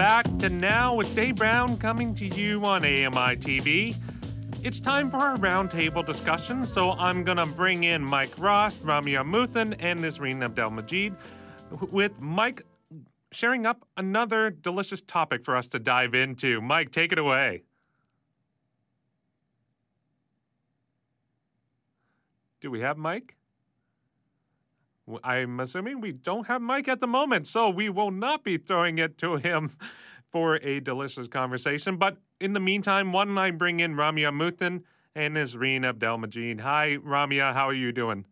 Back 0.03 0.27
to 0.39 0.49
Now 0.49 0.97
with 0.97 1.15
Dave 1.15 1.37
Brown 1.37 1.77
coming 1.77 2.13
to 2.17 2.27
you 2.27 2.65
on 2.65 2.85
AMI 2.85 3.37
TV. 3.37 3.97
It's 4.65 4.81
time 4.81 5.09
for 5.09 5.19
our 5.19 5.37
roundtable 5.37 6.05
discussion, 6.05 6.65
so 6.65 6.91
I'm 6.95 7.23
going 7.23 7.37
to 7.37 7.47
bring 7.47 7.85
in 7.85 8.03
Mike 8.03 8.37
Ross, 8.37 8.75
Ramya 8.79 9.23
Amuthan, 9.23 9.77
and 9.79 10.01
Nisreen 10.01 10.41
Abdelmajid, 10.45 11.15
with 11.93 12.21
Mike 12.21 12.63
sharing 13.31 13.65
up 13.65 13.87
another 13.97 14.51
delicious 14.51 15.01
topic 15.03 15.45
for 15.45 15.55
us 15.55 15.69
to 15.69 15.79
dive 15.79 16.17
into. 16.17 16.61
Mike, 16.61 16.91
take 16.91 17.13
it 17.13 17.19
away. 17.21 17.63
Do 22.61 22.73
we 22.73 22.81
have 22.81 22.99
Mike? 22.99 23.37
I'm 25.25 25.61
assuming 25.61 26.01
we 26.01 26.13
don't 26.13 26.47
have 26.47 26.63
Mike 26.63 26.89
at 26.89 27.01
the 27.01 27.07
moment, 27.07 27.47
so 27.47 27.69
we 27.69 27.89
will 27.89 28.11
not 28.11 28.45
be 28.45 28.57
throwing 28.57 28.99
it 28.99 29.19
to 29.19 29.37
him 29.37 29.77
for 30.31 30.57
a 30.57 30.81
delicious 30.81 31.29
conversation. 31.29 31.97
But 31.97 32.19
in 32.41 32.53
the 32.53 32.61
meantime, 32.61 33.13
why 33.13 33.25
don't 33.25 33.39
I 33.39 33.51
bring 33.51 33.81
in 33.81 33.95
Ramya 33.95 34.31
Amuthan 34.31 34.83
and 35.15 35.37
Nisreen 35.37 35.81
Abdelmajid. 35.83 36.61
Hi, 36.61 36.97
Ramya. 36.97 37.53
How 37.53 37.69
are 37.69 37.75
you 37.75 37.93
doing? 37.93 38.25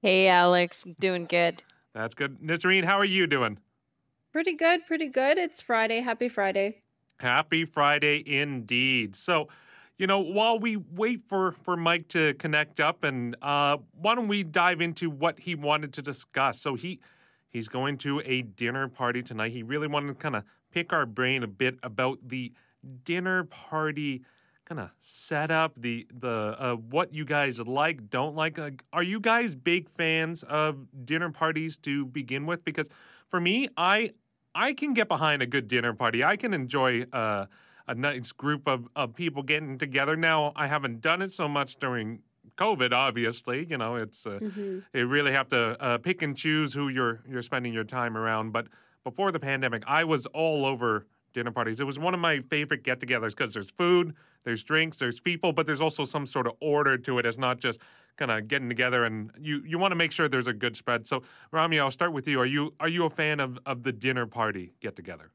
Hey, 0.00 0.28
Alex. 0.28 0.84
Doing 0.98 1.26
good. 1.26 1.62
That's 1.94 2.14
good. 2.14 2.40
Nisreen, 2.40 2.84
how 2.84 2.98
are 2.98 3.04
you 3.04 3.26
doing? 3.26 3.58
Pretty 4.32 4.54
good. 4.54 4.86
Pretty 4.86 5.08
good. 5.08 5.38
It's 5.38 5.60
Friday. 5.60 6.00
Happy 6.00 6.28
Friday. 6.28 6.82
Happy 7.20 7.64
Friday 7.64 8.22
indeed. 8.26 9.14
So, 9.14 9.48
you 10.02 10.08
know, 10.08 10.18
while 10.18 10.58
we 10.58 10.76
wait 10.76 11.20
for 11.28 11.52
for 11.62 11.76
Mike 11.76 12.08
to 12.08 12.34
connect 12.34 12.80
up, 12.80 13.04
and 13.04 13.36
uh, 13.40 13.76
why 13.92 14.16
don't 14.16 14.26
we 14.26 14.42
dive 14.42 14.80
into 14.80 15.08
what 15.08 15.38
he 15.38 15.54
wanted 15.54 15.92
to 15.92 16.02
discuss? 16.02 16.60
So 16.60 16.74
he 16.74 16.98
he's 17.50 17.68
going 17.68 17.98
to 17.98 18.20
a 18.24 18.42
dinner 18.42 18.88
party 18.88 19.22
tonight. 19.22 19.52
He 19.52 19.62
really 19.62 19.86
wanted 19.86 20.08
to 20.08 20.14
kind 20.14 20.34
of 20.34 20.42
pick 20.72 20.92
our 20.92 21.06
brain 21.06 21.44
a 21.44 21.46
bit 21.46 21.78
about 21.84 22.18
the 22.26 22.52
dinner 23.04 23.44
party 23.44 24.24
kind 24.64 24.80
of 24.80 24.90
setup, 24.98 25.74
the 25.76 26.04
the 26.12 26.56
uh, 26.58 26.74
what 26.74 27.14
you 27.14 27.24
guys 27.24 27.60
like, 27.60 28.10
don't 28.10 28.34
like. 28.34 28.58
Uh, 28.58 28.70
are 28.92 29.04
you 29.04 29.20
guys 29.20 29.54
big 29.54 29.88
fans 29.88 30.42
of 30.42 30.84
dinner 31.04 31.30
parties 31.30 31.76
to 31.76 32.06
begin 32.06 32.44
with? 32.44 32.64
Because 32.64 32.88
for 33.28 33.40
me, 33.40 33.68
I 33.76 34.10
I 34.52 34.72
can 34.72 34.94
get 34.94 35.06
behind 35.06 35.42
a 35.42 35.46
good 35.46 35.68
dinner 35.68 35.94
party. 35.94 36.24
I 36.24 36.34
can 36.34 36.52
enjoy. 36.52 37.04
Uh, 37.12 37.46
a 37.86 37.94
nice 37.94 38.32
group 38.32 38.68
of, 38.68 38.88
of 38.94 39.14
people 39.14 39.42
getting 39.42 39.78
together. 39.78 40.16
Now, 40.16 40.52
I 40.56 40.66
haven't 40.66 41.00
done 41.00 41.22
it 41.22 41.32
so 41.32 41.48
much 41.48 41.76
during 41.76 42.20
COVID. 42.56 42.92
Obviously, 42.92 43.66
you 43.68 43.78
know, 43.78 43.96
it's 43.96 44.26
uh, 44.26 44.38
mm-hmm. 44.40 44.78
you 44.92 45.06
really 45.06 45.32
have 45.32 45.48
to 45.48 45.82
uh, 45.82 45.98
pick 45.98 46.22
and 46.22 46.36
choose 46.36 46.74
who 46.74 46.88
you're 46.88 47.22
you're 47.28 47.42
spending 47.42 47.72
your 47.72 47.84
time 47.84 48.16
around. 48.16 48.52
But 48.52 48.68
before 49.04 49.32
the 49.32 49.40
pandemic, 49.40 49.82
I 49.86 50.04
was 50.04 50.26
all 50.26 50.64
over 50.64 51.06
dinner 51.32 51.50
parties. 51.50 51.80
It 51.80 51.84
was 51.84 51.98
one 51.98 52.14
of 52.14 52.20
my 52.20 52.40
favorite 52.40 52.84
get-togethers 52.84 53.30
because 53.30 53.54
there's 53.54 53.70
food, 53.70 54.14
there's 54.44 54.62
drinks, 54.62 54.98
there's 54.98 55.18
people, 55.18 55.52
but 55.52 55.64
there's 55.66 55.80
also 55.80 56.04
some 56.04 56.26
sort 56.26 56.46
of 56.46 56.52
order 56.60 56.98
to 56.98 57.18
it. 57.18 57.26
It's 57.26 57.38
not 57.38 57.58
just 57.58 57.80
kind 58.16 58.30
of 58.30 58.46
getting 58.48 58.68
together 58.68 59.04
and 59.04 59.30
you 59.40 59.62
you 59.66 59.78
want 59.78 59.92
to 59.92 59.96
make 59.96 60.12
sure 60.12 60.28
there's 60.28 60.46
a 60.46 60.52
good 60.52 60.76
spread. 60.76 61.06
So, 61.06 61.22
Rami, 61.50 61.80
I'll 61.80 61.90
start 61.90 62.12
with 62.12 62.28
you. 62.28 62.38
Are 62.40 62.46
you 62.46 62.74
are 62.78 62.88
you 62.88 63.04
a 63.04 63.10
fan 63.10 63.40
of 63.40 63.58
of 63.64 63.82
the 63.82 63.92
dinner 63.92 64.26
party 64.26 64.74
get-together? 64.80 65.30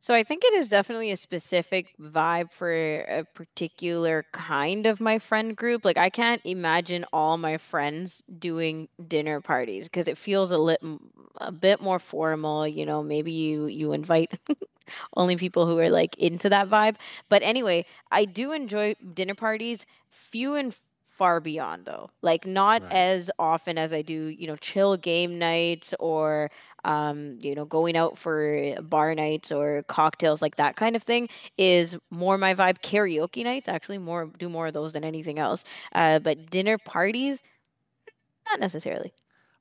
So 0.00 0.14
I 0.14 0.24
think 0.24 0.44
it 0.44 0.54
is 0.54 0.68
definitely 0.68 1.12
a 1.12 1.16
specific 1.16 1.94
vibe 2.00 2.52
for 2.52 2.70
a 2.72 3.24
particular 3.34 4.24
kind 4.32 4.86
of 4.86 5.00
my 5.00 5.18
friend 5.18 5.56
group. 5.56 5.84
Like 5.84 5.98
I 5.98 6.10
can't 6.10 6.40
imagine 6.44 7.04
all 7.12 7.36
my 7.38 7.58
friends 7.58 8.22
doing 8.38 8.88
dinner 9.06 9.40
parties 9.40 9.84
because 9.86 10.08
it 10.08 10.18
feels 10.18 10.52
a 10.52 10.58
lit 10.58 10.82
a 11.36 11.52
bit 11.52 11.80
more 11.80 11.98
formal, 11.98 12.66
you 12.66 12.86
know, 12.86 13.02
maybe 13.02 13.32
you 13.32 13.66
you 13.66 13.92
invite 13.92 14.32
only 15.16 15.36
people 15.36 15.66
who 15.66 15.78
are 15.78 15.90
like 15.90 16.16
into 16.18 16.50
that 16.50 16.68
vibe. 16.68 16.96
But 17.28 17.42
anyway, 17.42 17.86
I 18.10 18.24
do 18.24 18.52
enjoy 18.52 18.94
dinner 19.14 19.34
parties, 19.34 19.86
few 20.10 20.54
and 20.54 20.74
far 21.16 21.40
beyond 21.40 21.84
though 21.84 22.10
like 22.22 22.46
not 22.46 22.82
right. 22.82 22.90
as 22.90 23.30
often 23.38 23.76
as 23.78 23.92
i 23.92 24.02
do 24.02 24.14
you 24.28 24.46
know 24.46 24.56
chill 24.56 24.96
game 24.96 25.38
nights 25.38 25.94
or 26.00 26.50
um, 26.84 27.38
you 27.40 27.54
know 27.54 27.64
going 27.64 27.96
out 27.96 28.18
for 28.18 28.74
bar 28.82 29.14
nights 29.14 29.52
or 29.52 29.82
cocktails 29.84 30.42
like 30.42 30.56
that 30.56 30.76
kind 30.76 30.96
of 30.96 31.02
thing 31.02 31.28
is 31.58 31.96
more 32.10 32.38
my 32.38 32.54
vibe 32.54 32.80
karaoke 32.80 33.44
nights 33.44 33.68
actually 33.68 33.98
more 33.98 34.26
do 34.38 34.48
more 34.48 34.66
of 34.66 34.74
those 34.74 34.92
than 34.92 35.04
anything 35.04 35.38
else 35.38 35.64
uh, 35.94 36.18
but 36.18 36.50
dinner 36.50 36.78
parties 36.78 37.42
not 38.48 38.60
necessarily 38.60 39.12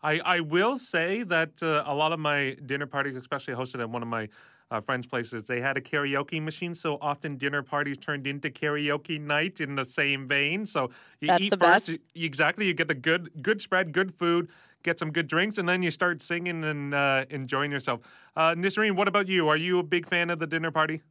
I, 0.02 0.20
I 0.20 0.40
will 0.40 0.78
say 0.78 1.24
that 1.24 1.62
uh, 1.62 1.84
a 1.86 1.94
lot 1.94 2.14
of 2.14 2.20
my 2.20 2.56
dinner 2.66 2.88
parties, 2.88 3.16
especially 3.18 3.54
hosted 3.54 3.82
at 3.82 3.90
one 3.90 4.02
of 4.02 4.08
my 4.08 4.30
uh, 4.72 4.80
friends' 4.80 5.08
places, 5.08 5.44
they 5.44 5.60
had 5.60 5.78
a 5.78 5.82
karaoke 5.82 6.42
machine. 6.42 6.74
So 6.74 6.98
often 7.02 7.38
dinner 7.38 7.64
parties 7.64 7.98
turned 7.98 8.28
into 8.28 8.50
karaoke 8.50 9.20
night 9.20 9.60
in 9.60 9.76
the 9.76 9.84
same 9.84 10.28
vein. 10.28 10.66
So 10.66 10.92
you 11.20 11.28
That's 11.28 11.42
eat 11.42 11.50
the 11.50 11.58
first, 11.58 11.90
best. 11.90 12.00
exactly. 12.16 12.66
You 12.68 12.74
get 12.74 12.88
the 12.88 12.96
good 12.96 13.42
good 13.42 13.62
spread, 13.62 13.92
good 13.92 14.14
food, 14.14 14.50
get 14.84 15.00
some 15.00 15.12
good 15.12 15.28
drinks, 15.28 15.58
and 15.58 15.68
then 15.68 15.84
you 15.84 15.92
start 15.92 16.22
singing 16.22 16.64
and 16.64 16.94
uh, 16.94 17.26
enjoying 17.30 17.72
yourself. 17.72 18.02
Uh, 18.36 18.56
Nisreen, 18.56 18.96
what 18.96 19.08
about 19.08 19.28
you? 19.28 19.48
Are 19.50 19.58
you 19.58 19.80
a 19.80 19.84
big 19.84 20.08
fan 20.08 20.30
of 20.30 20.40
the 20.40 20.48
dinner 20.48 20.72
party? 20.72 21.02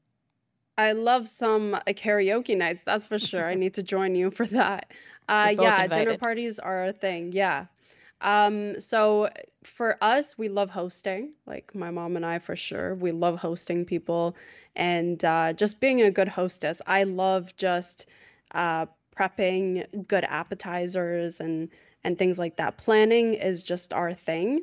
I 0.76 0.92
love 0.92 1.26
some 1.28 1.74
uh, 1.74 1.80
karaoke 1.88 2.56
nights, 2.56 2.84
that's 2.84 3.08
for 3.08 3.18
sure. 3.18 3.44
I 3.44 3.54
need 3.54 3.74
to 3.74 3.82
join 3.82 4.14
you 4.14 4.30
for 4.30 4.46
that. 4.46 4.92
Uh, 5.28 5.54
yeah, 5.60 5.86
dinner 5.86 6.16
parties 6.16 6.58
are 6.58 6.86
a 6.86 6.92
thing. 6.94 7.32
Yeah. 7.32 7.66
Um, 8.22 8.80
so 8.80 9.28
for 9.62 9.96
us, 10.00 10.38
we 10.38 10.48
love 10.48 10.70
hosting, 10.70 11.34
like 11.46 11.74
my 11.74 11.90
mom 11.90 12.16
and 12.16 12.24
I 12.24 12.38
for 12.38 12.56
sure. 12.56 12.94
We 12.94 13.10
love 13.10 13.36
hosting 13.36 13.84
people 13.84 14.36
and 14.74 15.22
uh, 15.22 15.52
just 15.52 15.80
being 15.80 16.00
a 16.00 16.10
good 16.10 16.28
hostess. 16.28 16.80
I 16.86 17.02
love 17.02 17.54
just 17.56 18.08
uh, 18.52 18.86
prepping 19.14 20.08
good 20.08 20.24
appetizers 20.24 21.40
and 21.40 21.68
and 22.04 22.18
things 22.18 22.38
like 22.38 22.56
that. 22.56 22.78
Planning 22.78 23.34
is 23.34 23.62
just 23.62 23.92
our 23.92 24.14
thing. 24.14 24.60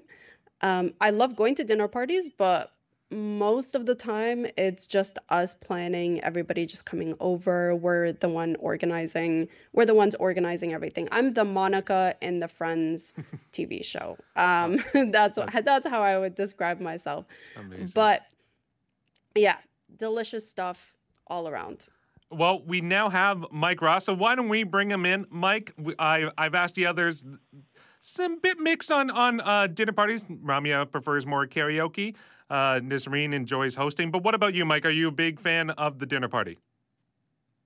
Um, 0.62 0.94
I 0.99 1.10
love 1.12 1.36
going 1.36 1.56
to 1.56 1.64
dinner 1.64 1.88
parties, 1.88 2.30
but 2.30 2.72
most 3.12 3.76
of 3.76 3.86
the 3.86 3.94
time 3.94 4.48
it's 4.57 4.88
just 4.88 5.20
us 5.30 5.53
planning 5.53 6.24
everybody 6.24 6.66
just 6.66 6.86
coming 6.86 7.16
over 7.20 7.76
we're 7.76 8.12
the 8.14 8.28
one 8.28 8.56
organizing 8.60 9.48
we're 9.74 9.86
the 9.86 9.94
ones 9.94 10.16
organizing 10.16 10.74
everything 10.74 11.07
i'm 11.12 11.32
the 11.34 11.45
monica 11.45 12.16
in 12.22 12.40
the 12.40 12.48
friends 12.48 13.14
tv 13.53 13.86
show 13.86 14.18
um 14.36 14.80
that's 15.12 15.38
what 15.38 15.52
that's 15.66 15.88
how 15.88 16.02
i 16.02 16.18
would 16.18 16.34
describe 16.34 16.80
myself 16.80 17.26
Amazing. 17.57 17.91
but 17.94 18.24
yeah 19.36 19.57
delicious 19.98 20.49
stuff 20.49 20.94
all 21.28 21.48
around 21.48 21.86
Well, 22.32 22.62
we 22.66 22.82
now 22.82 23.10
have 23.10 23.46
Mike 23.52 23.82
Ross, 23.82 24.06
so 24.06 24.14
why 24.14 24.36
don't 24.36 24.50
we 24.50 24.64
bring 24.64 24.90
him 24.90 25.06
in? 25.06 25.28
Mike, 25.30 25.74
I, 26.00 26.30
I've 26.38 26.56
asked 26.56 26.76
the 26.76 26.88
others, 26.88 27.24
some 28.00 28.40
bit 28.40 28.60
mixed 28.60 28.92
on 28.92 29.10
on 29.10 29.42
uh, 29.42 29.68
dinner 29.68 29.92
parties. 29.92 30.26
Ramya 30.26 30.92
prefers 30.92 31.26
more 31.26 31.48
karaoke. 31.48 32.16
Uh, 32.50 32.80
Nisreen 32.84 33.34
enjoys 33.34 33.76
hosting. 33.76 34.12
But 34.12 34.24
what 34.24 34.36
about 34.36 34.54
you, 34.54 34.66
Mike? 34.66 34.86
Are 34.86 34.92
you 34.92 35.08
a 35.08 35.12
big 35.12 35.40
fan 35.40 35.72
of 35.72 36.00
the 36.00 36.06
dinner 36.06 36.28
party? 36.28 36.60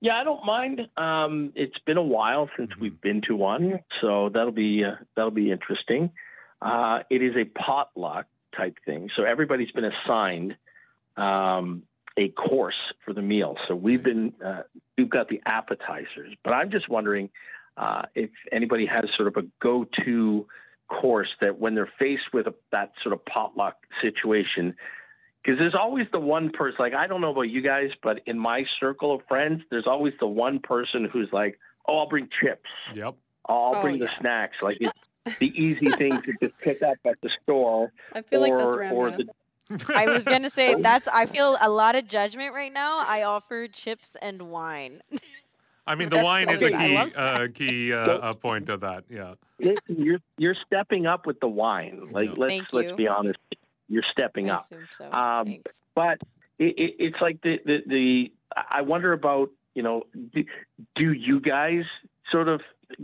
Yeah, 0.00 0.16
I 0.18 0.24
don't 0.24 0.44
mind. 0.46 0.80
Um, 0.96 1.52
it's 1.54 1.78
been 1.84 1.98
a 1.98 2.02
while 2.02 2.48
since 2.56 2.70
we've 2.80 2.98
been 3.02 3.20
to 3.28 3.36
one, 3.36 3.80
so 4.00 4.30
that'll 4.32 4.50
be 4.50 4.82
uh, 4.84 4.96
that'll 5.14 5.30
be 5.30 5.50
interesting. 5.50 6.10
Uh, 6.62 7.00
it 7.10 7.22
is 7.22 7.34
a 7.36 7.44
potluck 7.44 8.26
type 8.56 8.78
thing, 8.86 9.10
so 9.16 9.24
everybody's 9.24 9.70
been 9.72 9.84
assigned 9.84 10.56
um, 11.16 11.82
a 12.20 12.28
course 12.28 12.76
for 13.04 13.14
the 13.14 13.22
meal. 13.22 13.56
So 13.66 13.74
we've 13.74 14.02
been 14.02 14.34
uh, 14.44 14.62
we've 14.96 15.08
got 15.10 15.28
the 15.28 15.40
appetizers, 15.46 16.34
but 16.44 16.52
I'm 16.52 16.70
just 16.70 16.88
wondering 16.88 17.30
uh, 17.76 18.02
if 18.14 18.30
anybody 18.52 18.84
has 18.86 19.04
sort 19.16 19.26
of 19.28 19.36
a 19.42 19.46
go-to 19.60 20.46
course 20.88 21.28
that 21.40 21.58
when 21.58 21.74
they're 21.74 21.90
faced 21.98 22.32
with 22.34 22.46
a, 22.46 22.54
that 22.72 22.92
sort 23.02 23.14
of 23.14 23.24
potluck 23.24 23.76
situation, 24.02 24.74
because 25.42 25.58
there's 25.58 25.74
always 25.74 26.06
the 26.12 26.20
one 26.20 26.50
person. 26.50 26.76
Like 26.78 26.94
I 26.94 27.06
don't 27.06 27.22
know 27.22 27.30
about 27.30 27.48
you 27.48 27.62
guys, 27.62 27.90
but 28.02 28.20
in 28.26 28.38
my 28.38 28.64
circle 28.78 29.14
of 29.14 29.22
friends, 29.26 29.62
there's 29.70 29.86
always 29.86 30.12
the 30.20 30.26
one 30.26 30.58
person 30.58 31.08
who's 31.10 31.28
like, 31.32 31.58
"Oh, 31.88 31.98
I'll 32.00 32.08
bring 32.08 32.28
chips. 32.42 32.68
Yep. 32.94 33.14
I'll 33.46 33.72
Oh, 33.76 33.82
bring 33.82 33.98
the 33.98 34.10
snacks." 34.20 34.56
Like 34.60 34.76
it's 35.26 35.38
the 35.38 35.52
easy 35.54 35.90
thing 35.92 36.20
to 36.20 36.32
just 36.42 36.58
pick 36.60 36.82
up 36.82 36.98
at 37.06 37.18
the 37.22 37.30
store. 37.42 37.92
I 38.12 38.20
feel 38.20 38.40
like 38.42 38.52
that's 38.56 38.74
or, 38.74 38.78
Ramya. 38.80 38.92
or 38.92 39.10
the 39.12 39.24
I 39.94 40.06
was 40.06 40.24
gonna 40.24 40.50
say 40.50 40.74
that's. 40.80 41.08
I 41.08 41.26
feel 41.26 41.56
a 41.60 41.70
lot 41.70 41.96
of 41.96 42.06
judgment 42.06 42.54
right 42.54 42.72
now. 42.72 43.04
I 43.06 43.22
offer 43.22 43.68
chips 43.68 44.16
and 44.20 44.42
wine. 44.50 45.02
I 45.86 45.94
mean, 45.94 46.08
the 46.10 46.22
wine 46.22 46.48
is 46.48 46.62
a 46.62 46.70
key 46.70 46.96
uh, 46.96 47.46
key 47.54 47.92
uh, 47.92 47.98
uh, 47.98 48.32
point 48.34 48.68
of 48.68 48.80
that. 48.80 49.04
Yeah. 49.08 49.34
you're 49.88 50.20
you're 50.38 50.56
stepping 50.66 51.06
up 51.06 51.26
with 51.26 51.40
the 51.40 51.48
wine. 51.48 52.08
Like 52.10 52.30
let's 52.36 52.52
Thank 52.52 52.72
let's 52.72 52.90
you. 52.90 52.96
be 52.96 53.08
honest, 53.08 53.38
you're 53.88 54.04
stepping 54.10 54.50
I 54.50 54.54
up. 54.54 54.66
so. 54.90 55.12
Um, 55.12 55.58
but 55.94 56.20
it, 56.58 56.78
it, 56.78 56.94
it's 56.98 57.20
like 57.20 57.40
the, 57.42 57.60
the 57.64 57.82
the 57.86 58.32
I 58.70 58.82
wonder 58.82 59.12
about 59.12 59.50
you 59.74 59.82
know 59.82 60.04
do, 60.34 60.44
do 60.96 61.12
you 61.12 61.40
guys 61.40 61.84
sort 62.30 62.48
of 62.48 62.60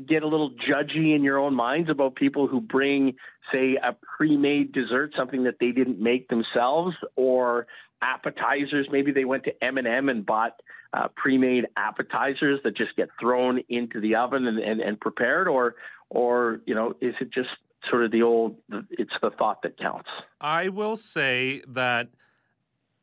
get 0.07 0.23
a 0.23 0.27
little 0.27 0.51
judgy 0.51 1.15
in 1.15 1.23
your 1.23 1.39
own 1.39 1.55
minds 1.55 1.91
about 1.91 2.15
people 2.15 2.47
who 2.47 2.61
bring 2.61 3.15
say 3.53 3.77
a 3.83 3.95
pre-made 4.17 4.73
dessert 4.73 5.13
something 5.17 5.45
that 5.45 5.57
they 5.61 5.71
didn't 5.71 6.01
make 6.01 6.29
themselves 6.29 6.95
or 7.17 7.67
appetizers 8.03 8.87
maybe 8.91 9.13
they 9.13 9.25
went 9.25 9.45
to 9.45 9.65
m&m 9.65 10.09
and 10.09 10.27
bought 10.27 10.61
uh, 10.93 11.09
pre-made 11.17 11.67
appetizers 11.77 12.61
that 12.65 12.77
just 12.77 12.95
get 12.97 13.09
thrown 13.21 13.61
into 13.69 14.01
the 14.01 14.15
oven 14.15 14.47
and, 14.47 14.59
and, 14.59 14.81
and 14.81 15.01
prepared 15.01 15.49
or 15.49 15.77
or 16.11 16.61
you 16.67 16.75
know 16.75 16.95
is 17.01 17.15
it 17.21 17.31
just 17.33 17.51
sort 17.91 18.05
of 18.05 18.11
the 18.11 18.23
old 18.23 18.57
it's 18.91 19.13
the 19.23 19.31
thought 19.31 19.63
that 19.63 19.79
counts 19.79 20.09
I 20.41 20.69
will 20.69 20.97
say 20.97 21.63
that 21.69 22.09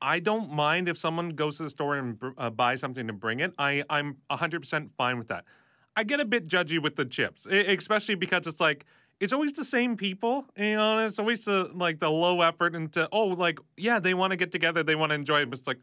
I 0.04 0.20
don't 0.20 0.52
mind 0.52 0.90
if 0.90 0.98
someone 0.98 1.30
goes 1.30 1.58
to 1.58 1.64
the 1.64 1.70
store 1.70 1.96
and 1.96 2.18
uh, 2.38 2.50
buys 2.50 2.82
something 2.82 3.08
to 3.08 3.14
bring 3.14 3.40
it. 3.40 3.54
I, 3.58 3.86
I'm 3.90 4.18
100% 4.30 4.90
fine 4.98 5.18
with 5.18 5.30
that. 5.30 5.46
I 5.96 6.04
get 6.04 6.20
a 6.20 6.26
bit 6.26 6.48
judgy 6.48 6.82
with 6.82 6.96
the 6.96 7.06
chips, 7.06 7.46
especially 7.46 8.16
because 8.16 8.48
it's 8.48 8.60
like, 8.60 8.86
it's 9.20 9.32
always 9.32 9.54
the 9.54 9.64
same 9.64 9.96
people, 9.96 10.46
you 10.58 10.76
know, 10.76 11.00
it's 11.00 11.20
always 11.20 11.46
the, 11.46 11.70
like 11.74 12.00
the 12.00 12.10
low 12.10 12.42
effort 12.42 12.76
into, 12.76 13.08
oh, 13.12 13.28
like, 13.28 13.60
yeah, 13.78 14.00
they 14.00 14.14
want 14.14 14.32
to 14.32 14.38
get 14.38 14.52
together, 14.52 14.84
they 14.84 14.96
want 14.96 15.12
to 15.12 15.16
enjoy 15.16 15.42
it. 15.42 15.50
But 15.50 15.60
it's 15.60 15.68
like, 15.68 15.80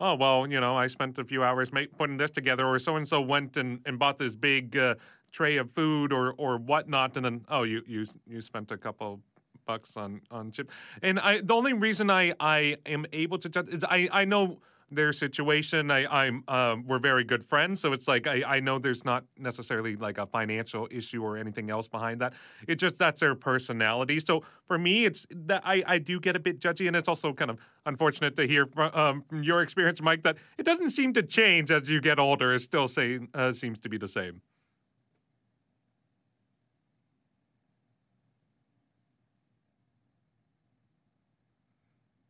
oh, 0.00 0.14
well, 0.14 0.46
you 0.46 0.60
know, 0.60 0.76
I 0.76 0.86
spent 0.88 1.18
a 1.18 1.24
few 1.24 1.42
hours 1.42 1.72
make, 1.72 1.96
putting 1.96 2.18
this 2.18 2.30
together, 2.30 2.66
or 2.66 2.78
so 2.78 2.96
and 2.96 3.08
so 3.08 3.20
went 3.20 3.56
and, 3.56 3.80
and 3.86 3.98
bought 3.98 4.18
this 4.18 4.36
big 4.36 4.76
uh, 4.76 4.96
tray 5.32 5.56
of 5.56 5.70
food 5.70 6.12
or, 6.12 6.34
or 6.36 6.58
whatnot. 6.58 7.16
And 7.16 7.24
then, 7.24 7.44
oh, 7.48 7.62
you, 7.62 7.82
you, 7.86 8.04
you 8.28 8.42
spent 8.42 8.70
a 8.70 8.76
couple 8.76 9.20
bucks 9.66 9.96
on 9.96 10.20
on 10.30 10.50
chips. 10.50 10.74
And 11.02 11.18
I 11.18 11.40
the 11.40 11.54
only 11.54 11.72
reason 11.72 12.10
I 12.10 12.34
I 12.38 12.76
am 12.86 13.06
able 13.12 13.38
to 13.38 13.48
judge 13.48 13.68
is 13.68 13.84
I 13.84 14.08
I 14.12 14.24
know 14.24 14.58
their 14.90 15.12
situation. 15.12 15.90
I 15.90 16.06
I'm 16.06 16.44
um, 16.48 16.84
we're 16.86 16.98
very 16.98 17.24
good 17.24 17.44
friends, 17.44 17.80
so 17.80 17.92
it's 17.92 18.06
like 18.08 18.26
I 18.26 18.42
I 18.46 18.60
know 18.60 18.78
there's 18.78 19.04
not 19.04 19.24
necessarily 19.38 19.96
like 19.96 20.18
a 20.18 20.26
financial 20.26 20.88
issue 20.90 21.22
or 21.22 21.36
anything 21.36 21.70
else 21.70 21.88
behind 21.88 22.20
that. 22.20 22.34
It's 22.68 22.80
just 22.80 22.98
that's 22.98 23.20
their 23.20 23.34
personality. 23.34 24.20
So 24.20 24.42
for 24.66 24.78
me, 24.78 25.04
it's 25.04 25.26
that 25.30 25.62
I 25.64 25.82
I 25.86 25.98
do 25.98 26.20
get 26.20 26.36
a 26.36 26.40
bit 26.40 26.60
judgy, 26.60 26.86
and 26.86 26.96
it's 26.96 27.08
also 27.08 27.32
kind 27.32 27.50
of 27.50 27.58
unfortunate 27.86 28.36
to 28.36 28.46
hear 28.46 28.66
from, 28.66 28.94
um, 28.94 29.22
from 29.28 29.42
your 29.42 29.62
experience, 29.62 30.00
Mike, 30.00 30.22
that 30.22 30.36
it 30.58 30.64
doesn't 30.64 30.90
seem 30.90 31.12
to 31.14 31.22
change 31.22 31.70
as 31.70 31.88
you 31.88 32.00
get 32.00 32.18
older. 32.18 32.54
It 32.54 32.60
still 32.60 32.88
say 32.88 33.20
uh, 33.34 33.52
seems 33.52 33.78
to 33.80 33.88
be 33.88 33.98
the 33.98 34.08
same. 34.08 34.40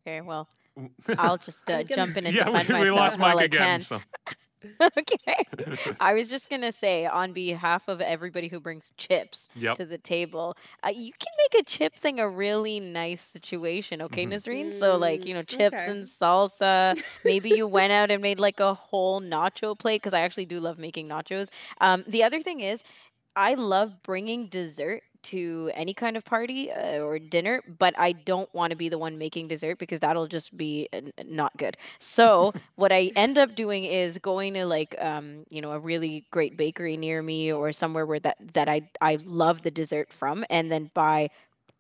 Okay, 0.07 0.21
well, 0.21 0.49
I'll 1.17 1.39
just 1.39 1.71
uh, 1.71 1.85
jump 1.85 2.17
in 2.17 2.27
and 2.27 2.37
Yeah, 2.37 2.49
defend 2.49 2.69
we- 2.69 2.75
we 2.75 2.91
myself 2.91 2.91
lost 2.91 3.19
while 3.19 3.39
Mike 3.39 3.41
I 3.41 3.47
again, 3.47 3.49
can. 3.49 3.81
so. 3.81 4.03
okay. 4.99 5.45
I 6.01 6.15
was 6.15 6.29
just 6.31 6.51
gonna 6.51 6.73
say, 6.73 7.07
on 7.07 7.33
behalf 7.33 7.89
of 7.89 8.01
everybody 8.01 8.49
who 8.49 8.61
brings 8.61 8.93
chips 8.97 9.49
Yep. 9.55 9.77
to 9.77 9.85
the 9.87 9.99
table, 9.99 10.57
uh, 10.85 10.91
you 10.95 11.13
can 11.19 11.33
make 11.39 11.63
a 11.63 11.65
chip 11.65 11.95
thing 11.97 12.19
a 12.21 12.29
really 12.29 12.81
nice 12.81 13.21
situation, 13.21 14.03
okay, 14.03 14.27
Nazreen? 14.27 14.73
So 14.73 14.97
like, 14.97 15.27
you 15.27 15.35
know, 15.35 15.43
chips 15.43 15.87
okay. 15.87 15.89
and 15.89 16.07
salsa. 16.07 16.97
Maybe 17.25 17.51
you 17.51 17.67
went 17.67 17.93
out 17.93 18.11
and 18.11 18.23
made 18.23 18.41
like 18.41 18.61
a 18.61 18.75
whole 18.75 19.21
nacho 19.21 19.79
plate 19.79 20.01
because 20.03 20.15
I 20.15 20.21
actually 20.21 20.47
do 20.47 20.61
love 20.61 20.79
making 20.79 21.09
nachos. 21.09 21.49
Um, 21.81 22.05
the 22.07 22.25
other 22.25 22.41
thing 22.43 22.61
is, 22.61 22.83
I 23.37 23.55
love 23.55 24.03
bringing 24.03 24.49
dessert 24.49 25.03
to 25.25 25.71
any 25.75 25.95
kind 25.95 26.17
of 26.17 26.25
party 26.25 26.71
uh, 26.73 26.99
or 27.01 27.19
dinner, 27.19 27.63
but 27.79 27.95
I 27.99 28.13
don't 28.13 28.53
want 28.55 28.71
to 28.71 28.77
be 28.77 28.89
the 28.89 28.99
one 28.99 29.19
making 29.19 29.49
dessert 29.49 29.79
because 29.79 30.01
that'll 30.01 30.27
just 30.29 30.57
be 30.57 30.89
uh, 30.93 30.97
n- 30.99 31.13
not 31.27 31.57
good. 31.57 31.77
So 31.99 32.53
what 32.77 32.93
I 32.93 33.11
end 33.17 33.39
up 33.39 33.55
doing 33.55 33.85
is 33.85 34.19
going 34.19 34.55
to 34.55 34.67
like 34.67 34.95
um, 35.01 35.45
you 35.51 35.61
know 35.63 35.73
a 35.73 35.79
really 35.79 36.27
great 36.31 36.57
bakery 36.57 36.97
near 36.97 37.23
me 37.23 37.53
or 37.53 37.73
somewhere 37.73 38.07
where 38.07 38.21
that 38.21 38.37
that 38.55 38.69
I 38.69 38.89
I 39.01 39.19
love 39.25 39.63
the 39.63 39.71
dessert 39.71 40.13
from, 40.13 40.45
and 40.51 40.71
then 40.71 40.91
buy 40.95 41.31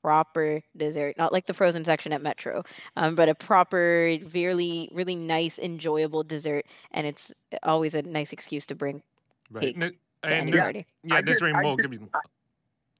proper 0.02 0.60
dessert, 0.76 1.16
not 1.16 1.32
like 1.32 1.46
the 1.46 1.54
frozen 1.54 1.84
section 1.84 2.12
at 2.12 2.20
Metro, 2.22 2.62
um, 2.96 3.14
but 3.14 3.28
a 3.28 3.34
proper, 3.34 4.16
really 4.32 4.88
really 4.92 5.14
nice, 5.16 5.58
enjoyable 5.58 6.22
dessert, 6.22 6.66
and 6.92 7.06
it's 7.06 7.32
always 7.62 7.94
a 7.94 8.02
nice 8.02 8.32
excuse 8.32 8.66
to 8.66 8.74
bring 8.74 9.02
Right. 9.50 9.62
cake 9.62 9.76
N- 9.82 9.92
to 10.22 10.32
and 10.32 10.48
any 10.48 10.52
Naz- 10.52 10.60
party. 10.62 10.86
Yeah, 11.04 11.16
I 11.16 11.22
just- 11.22 11.40
Nazreen 11.40 11.54
I 11.54 11.62
will 11.62 11.76
give 11.76 11.92
you. 11.92 12.08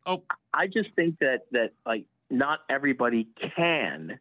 Oh, 0.06 0.22
I 0.52 0.66
just 0.66 0.90
think 0.96 1.18
that 1.20 1.42
that 1.52 1.72
like 1.86 2.04
not 2.30 2.60
everybody 2.68 3.28
can 3.56 4.18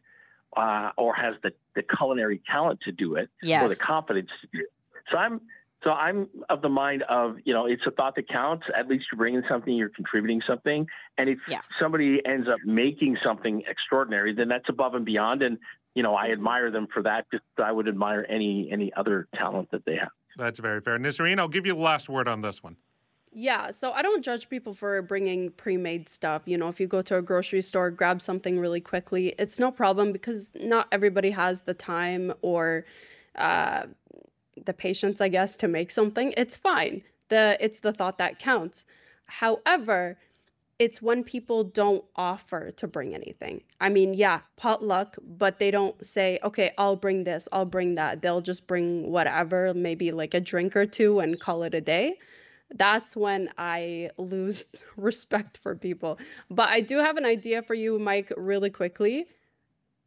uh, 0.56 0.90
or 0.96 1.14
has 1.14 1.34
the, 1.42 1.52
the 1.74 1.82
culinary 1.82 2.40
talent 2.50 2.80
to 2.82 2.92
do 2.92 3.16
it 3.16 3.28
or 3.64 3.68
the 3.68 3.76
confidence 3.76 4.30
to 4.40 4.48
do 4.52 4.60
it. 4.60 4.72
So 5.10 5.18
I'm 5.18 5.40
so 5.82 5.90
I'm 5.90 6.28
of 6.48 6.62
the 6.62 6.68
mind 6.68 7.02
of 7.02 7.36
you 7.44 7.52
know 7.52 7.66
it's 7.66 7.82
a 7.86 7.90
thought 7.90 8.16
that 8.16 8.28
counts. 8.28 8.64
At 8.74 8.88
least 8.88 9.06
you're 9.12 9.18
bringing 9.18 9.42
something, 9.48 9.74
you're 9.74 9.90
contributing 9.90 10.40
something, 10.46 10.86
and 11.18 11.28
if 11.28 11.38
somebody 11.78 12.22
ends 12.24 12.48
up 12.48 12.58
making 12.64 13.18
something 13.22 13.62
extraordinary, 13.68 14.34
then 14.34 14.48
that's 14.48 14.68
above 14.68 14.94
and 14.94 15.04
beyond. 15.04 15.42
And 15.42 15.58
you 15.94 16.02
know 16.02 16.14
I 16.14 16.30
admire 16.30 16.70
them 16.70 16.86
for 16.92 17.02
that. 17.02 17.26
Just 17.30 17.44
I 17.62 17.70
would 17.70 17.88
admire 17.88 18.24
any 18.28 18.70
any 18.72 18.92
other 18.94 19.28
talent 19.34 19.70
that 19.72 19.84
they 19.84 19.96
have. 19.96 20.10
That's 20.36 20.58
very 20.58 20.80
fair. 20.80 20.98
Nisreen, 20.98 21.38
I'll 21.38 21.48
give 21.48 21.66
you 21.66 21.74
the 21.74 21.80
last 21.80 22.08
word 22.08 22.28
on 22.28 22.40
this 22.40 22.62
one. 22.62 22.76
Yeah, 23.36 23.72
so 23.72 23.90
I 23.90 24.02
don't 24.02 24.22
judge 24.22 24.48
people 24.48 24.74
for 24.74 25.02
bringing 25.02 25.50
pre-made 25.50 26.08
stuff. 26.08 26.42
You 26.46 26.56
know, 26.56 26.68
if 26.68 26.78
you 26.78 26.86
go 26.86 27.02
to 27.02 27.18
a 27.18 27.22
grocery 27.22 27.62
store, 27.62 27.90
grab 27.90 28.22
something 28.22 28.60
really 28.60 28.80
quickly, 28.80 29.34
it's 29.36 29.58
no 29.58 29.72
problem 29.72 30.12
because 30.12 30.52
not 30.54 30.86
everybody 30.92 31.30
has 31.30 31.62
the 31.62 31.74
time 31.74 32.32
or 32.42 32.86
uh, 33.34 33.86
the 34.64 34.72
patience, 34.72 35.20
I 35.20 35.28
guess, 35.28 35.58
to 35.58 35.68
make 35.68 35.90
something. 35.90 36.32
It's 36.36 36.56
fine. 36.56 37.02
The 37.28 37.56
it's 37.60 37.80
the 37.80 37.92
thought 37.92 38.18
that 38.18 38.38
counts. 38.38 38.86
However, 39.26 40.16
it's 40.78 41.02
when 41.02 41.24
people 41.24 41.64
don't 41.64 42.04
offer 42.14 42.70
to 42.72 42.86
bring 42.86 43.14
anything. 43.14 43.62
I 43.80 43.88
mean, 43.88 44.14
yeah, 44.14 44.40
potluck, 44.56 45.16
but 45.20 45.58
they 45.58 45.72
don't 45.72 46.04
say, 46.06 46.38
okay, 46.42 46.72
I'll 46.78 46.96
bring 46.96 47.24
this, 47.24 47.48
I'll 47.52 47.64
bring 47.64 47.96
that. 47.96 48.22
They'll 48.22 48.42
just 48.42 48.68
bring 48.68 49.10
whatever, 49.10 49.74
maybe 49.74 50.12
like 50.12 50.34
a 50.34 50.40
drink 50.40 50.76
or 50.76 50.86
two 50.86 51.18
and 51.18 51.38
call 51.38 51.64
it 51.64 51.74
a 51.74 51.80
day. 51.80 52.18
That's 52.70 53.16
when 53.16 53.50
I 53.58 54.10
lose 54.16 54.74
respect 54.96 55.58
for 55.58 55.74
people. 55.74 56.18
But 56.50 56.70
I 56.70 56.80
do 56.80 56.98
have 56.98 57.16
an 57.16 57.24
idea 57.24 57.62
for 57.62 57.74
you, 57.74 57.98
Mike, 57.98 58.32
really 58.36 58.70
quickly. 58.70 59.26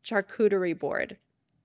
Charcuterie 0.04 0.78
board. 0.78 1.18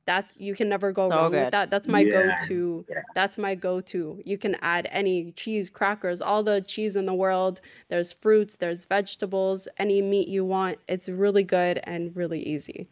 That 0.07 0.33
you 0.37 0.55
can 0.57 0.69
never 0.69 0.91
go 0.91 1.09
So 1.09 1.17
wrong 1.17 1.31
good. 1.31 1.45
with 1.45 1.53
that. 1.53 1.71
That's 1.71 1.87
my 1.87 2.01
Yeah. 2.01 2.11
go-to. 2.11 2.85
That's 3.15 3.39
my 3.39 3.55
go-to. 3.55 4.21
You 4.25 4.37
can 4.37 4.57
add 4.61 4.89
any 4.91 5.31
cheese, 5.33 5.71
crackers, 5.71 6.21
all 6.21 6.43
the 6.43 6.61
cheese 6.61 6.97
in 6.97 7.07
the 7.07 7.15
world. 7.15 7.61
There's 7.89 8.13
fruits, 8.13 8.57
there's 8.57 8.85
vegetables, 8.85 9.69
any 9.79 10.03
meat 10.03 10.27
you 10.27 10.45
want. 10.45 10.79
It's 10.89 11.09
really 11.09 11.45
good 11.45 11.79
and 11.85 12.15
really 12.17 12.41
easy. 12.43 12.89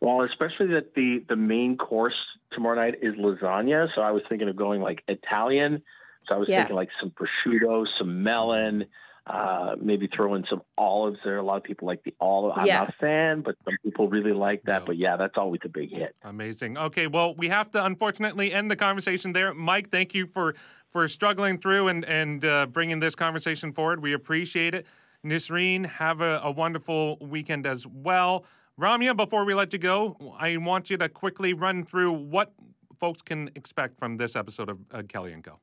Well, 0.00 0.22
especially 0.22 0.68
that 0.68 0.94
the 0.94 1.24
the 1.28 1.36
main 1.36 1.76
course 1.76 2.16
tomorrow 2.52 2.76
night 2.76 2.98
is 3.02 3.14
lasagna, 3.16 3.88
so 3.94 4.00
I 4.00 4.10
was 4.10 4.22
thinking 4.28 4.48
of 4.48 4.56
going 4.56 4.80
like 4.80 5.02
Italian. 5.08 5.82
So 6.28 6.34
I 6.34 6.38
was 6.38 6.48
Yeah. 6.48 6.58
thinking 6.58 6.76
like 6.76 6.90
some 7.00 7.10
prosciutto, 7.10 7.86
some 7.98 8.22
melon, 8.22 8.86
uh, 9.26 9.74
maybe 9.80 10.06
throw 10.06 10.34
in 10.34 10.44
some 10.48 10.62
olives. 10.78 11.18
There 11.24 11.34
are 11.34 11.38
a 11.38 11.42
lot 11.42 11.56
of 11.56 11.64
people 11.64 11.86
like 11.86 12.02
the 12.04 12.14
olive. 12.20 12.52
I'm 12.56 12.66
Yeah. 12.66 12.78
not 12.80 12.90
a 12.90 12.92
fan, 12.92 13.40
but 13.40 13.56
some 13.64 13.76
people 13.82 14.08
really 14.08 14.32
like 14.32 14.62
that. 14.64 14.86
But 14.86 14.96
yeah, 14.98 15.16
that's 15.16 15.36
always 15.36 15.60
a 15.64 15.68
big 15.68 15.90
hit. 15.90 16.14
Amazing. 16.22 16.78
Okay, 16.78 17.06
well, 17.08 17.34
we 17.34 17.48
have 17.48 17.70
to 17.72 17.84
unfortunately 17.84 18.52
end 18.52 18.70
the 18.70 18.76
conversation 18.76 19.32
there. 19.32 19.52
Mike, 19.52 19.90
thank 19.90 20.14
you 20.14 20.26
for 20.26 20.54
for 20.90 21.08
struggling 21.08 21.58
through 21.58 21.88
and 21.88 22.04
and 22.04 22.44
uh, 22.44 22.66
bringing 22.66 23.00
this 23.00 23.14
conversation 23.14 23.72
forward. 23.72 24.00
We 24.00 24.12
appreciate 24.12 24.74
it. 24.74 24.86
Nisreen, 25.24 25.86
have 25.86 26.20
a, 26.20 26.40
a 26.44 26.50
wonderful 26.52 27.16
weekend 27.20 27.66
as 27.66 27.84
well. 27.86 28.44
Ramya, 28.78 29.16
before 29.16 29.44
we 29.44 29.54
let 29.54 29.72
you 29.72 29.78
go, 29.78 30.36
I 30.38 30.56
want 30.58 30.88
you 30.88 30.96
to 30.98 31.08
quickly 31.08 31.52
run 31.52 31.82
through 31.84 32.12
what 32.12 32.52
folks 32.96 33.22
can 33.22 33.50
expect 33.56 33.98
from 33.98 34.18
this 34.18 34.36
episode 34.36 34.68
of 34.68 34.78
uh, 34.92 35.02
Kelly 35.08 35.32
and 35.32 35.42
Co. 35.42 35.58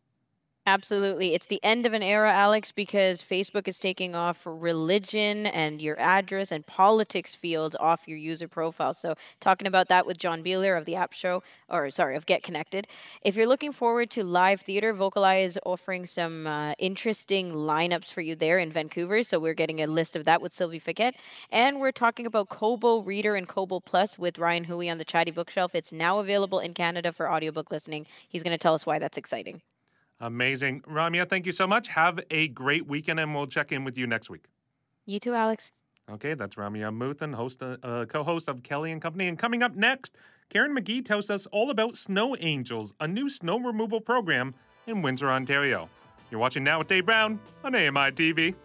Absolutely. 0.65 1.34
It's 1.34 1.45
the 1.48 1.60
end 1.64 1.85
of 1.85 1.94
an 1.94 2.03
era, 2.03 2.31
Alex, 2.31 2.72
because 2.72 3.22
Facebook 3.22 3.68
is 3.68 3.80
taking 3.80 4.14
off 4.15 4.41
religion 4.45 5.45
and 5.45 5.81
your 5.81 5.99
address 5.99 6.52
and 6.53 6.65
politics 6.65 7.35
fields 7.35 7.76
off 7.77 8.07
your 8.07 8.18
user 8.18 8.48
profile. 8.48 8.94
So, 8.94 9.15
talking 9.41 9.68
about 9.68 9.90
that 9.90 10.06
with 10.06 10.18
John 10.18 10.41
Biehler 10.44 10.77
of 10.77 10.85
the 10.85 10.95
App 10.95 11.11
Show, 11.11 11.44
or 11.68 11.90
sorry, 11.91 12.15
of 12.15 12.26
Get 12.26 12.44
Connected. 12.44 12.88
If 13.22 13.35
you're 13.35 13.48
looking 13.48 13.73
forward 13.73 14.11
to 14.11 14.23
live 14.23 14.61
theater, 14.61 14.94
Vocalize 14.94 15.52
is 15.52 15.60
offering 15.65 16.06
some 16.06 16.48
uh, 16.48 16.73
interesting 16.80 17.52
lineups 17.52 18.11
for 18.14 18.22
you 18.22 18.35
there 18.35 18.57
in 18.60 18.72
Vancouver. 18.72 19.23
So, 19.23 19.40
we're 19.40 19.56
getting 19.56 19.81
a 19.81 19.88
list 19.88 20.15
of 20.15 20.26
that 20.26 20.41
with 20.41 20.53
Sylvie 20.53 20.80
Fiquet. 20.80 21.11
And 21.52 21.81
we're 21.81 21.91
talking 21.91 22.26
about 22.26 22.48
Kobo 22.48 23.02
Reader 23.02 23.35
and 23.35 23.49
Kobo 23.49 23.81
Plus 23.81 24.18
with 24.18 24.40
Ryan 24.40 24.64
Hui 24.64 24.90
on 24.90 24.98
the 24.98 25.03
Chatty 25.06 25.31
Bookshelf. 25.31 25.76
It's 25.76 25.91
now 25.91 26.19
available 26.19 26.60
in 26.60 26.73
Canada 26.73 27.11
for 27.11 27.30
audiobook 27.30 27.69
listening. 27.69 28.07
He's 28.30 28.44
going 28.44 28.53
to 28.53 28.57
tell 28.57 28.73
us 28.73 28.85
why 28.85 28.99
that's 28.99 29.18
exciting. 29.18 29.61
Amazing. 30.24 30.80
Ramya, 30.84 31.28
thank 31.28 31.45
you 31.45 31.52
so 31.52 31.68
much. 31.68 31.90
Have 31.90 32.18
a 32.32 32.48
great 32.48 32.88
weekend, 32.88 33.20
and 33.20 33.36
we'll 33.36 33.45
check 33.45 33.74
in 33.74 33.84
with 33.84 33.98
you 33.98 34.08
next 34.08 34.30
week. 34.30 34.45
You 35.06 35.20
too, 35.20 35.34
Alex. 35.34 35.74
Okay, 36.10 36.34
that's 36.34 36.56
Ramya 36.56 36.94
Amuthan, 36.94 37.36
host, 37.36 37.62
uh, 37.62 38.06
co-host 38.06 38.48
of 38.48 38.64
Kelly 38.64 38.94
and 38.94 39.02
Company. 39.02 39.28
And 39.28 39.38
coming 39.38 39.64
up 39.64 39.76
next, 39.76 40.16
Karen 40.50 40.74
McGee 40.74 41.06
tells 41.06 41.30
us 41.30 41.45
all 41.48 41.72
about 41.72 41.98
Snow 41.98 42.38
Angels, 42.40 42.94
a 43.02 43.08
new 43.08 43.30
snow 43.30 43.60
removal 43.60 44.00
program 44.00 44.56
in 44.88 45.02
Windsor, 45.02 45.30
Ontario. 45.30 45.90
You're 46.32 46.40
watching 46.40 46.64
Now 46.64 46.80
with 46.80 46.88
Dave 46.88 47.06
Brown 47.06 47.38
on 47.66 47.76
AMI 47.76 48.12
TV. 48.12 48.56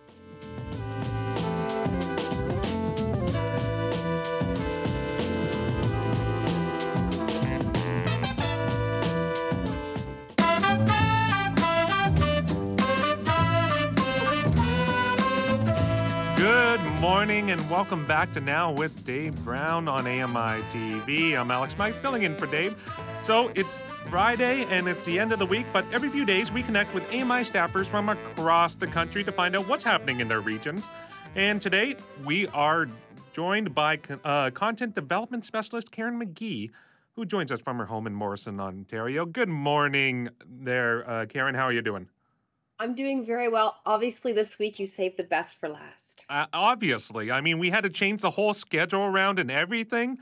Morning 17.09 17.53
and 17.53 17.71
welcome 17.71 18.05
back 18.05 18.31
to 18.35 18.41
Now 18.43 18.71
with 18.71 19.07
Dave 19.07 19.35
Brown 19.43 19.89
on 19.89 20.07
AMI 20.07 20.63
TV. 20.71 21.39
I'm 21.39 21.51
Alex 21.51 21.75
Mike 21.79 21.95
filling 22.01 22.25
in 22.25 22.37
for 22.37 22.47
Dave. 22.49 22.77
So 23.23 23.51
it's 23.55 23.81
Friday 24.11 24.67
and 24.67 24.87
it's 24.87 25.03
the 25.07 25.19
end 25.19 25.33
of 25.33 25.39
the 25.39 25.47
week, 25.47 25.65
but 25.73 25.87
every 25.91 26.11
few 26.11 26.27
days 26.27 26.53
we 26.53 26.63
connect 26.63 26.93
with 26.93 27.03
AMI 27.09 27.45
staffers 27.45 27.87
from 27.87 28.11
across 28.11 28.75
the 28.75 28.87
country 28.87 29.25
to 29.25 29.33
find 29.33 29.57
out 29.57 29.67
what's 29.67 29.83
happening 29.83 30.21
in 30.21 30.29
their 30.29 30.43
regions. 30.43 30.87
And 31.35 31.63
today 31.63 31.97
we 32.27 32.47
are 32.49 32.89
joined 33.33 33.75
by 33.75 34.01
uh, 34.23 34.51
content 34.51 34.95
development 34.95 35.47
specialist 35.47 35.91
Karen 35.91 36.21
McGee, 36.21 36.71
who 37.17 37.25
joins 37.25 37.51
us 37.51 37.63
from 37.63 37.79
her 37.79 37.87
home 37.87 38.07
in 38.07 38.15
Morrisburg, 38.15 38.61
Ontario. 38.61 39.25
Good 39.25 39.49
morning 39.49 40.29
there, 40.47 41.09
uh, 41.09 41.25
Karen. 41.25 41.55
How 41.55 41.65
are 41.65 41.73
you 41.73 41.81
doing? 41.81 42.07
I'm 42.81 42.95
doing 42.95 43.25
very 43.25 43.49
well. 43.49 43.79
Obviously, 43.85 44.33
this 44.33 44.59
week 44.59 44.79
you 44.79 44.87
saved 44.87 45.17
the 45.17 45.25
best 45.25 45.59
for 45.59 45.69
last. 45.69 46.25
Uh, 46.29 46.47
obviously, 46.53 47.31
I 47.31 47.41
mean, 47.41 47.59
we 47.59 47.71
had 47.71 47.83
to 47.83 47.91
change 47.91 48.23
the 48.23 48.31
whole 48.31 48.55
schedule 48.55 49.03
around 49.03 49.39
and 49.39 49.51
everything. 49.51 50.19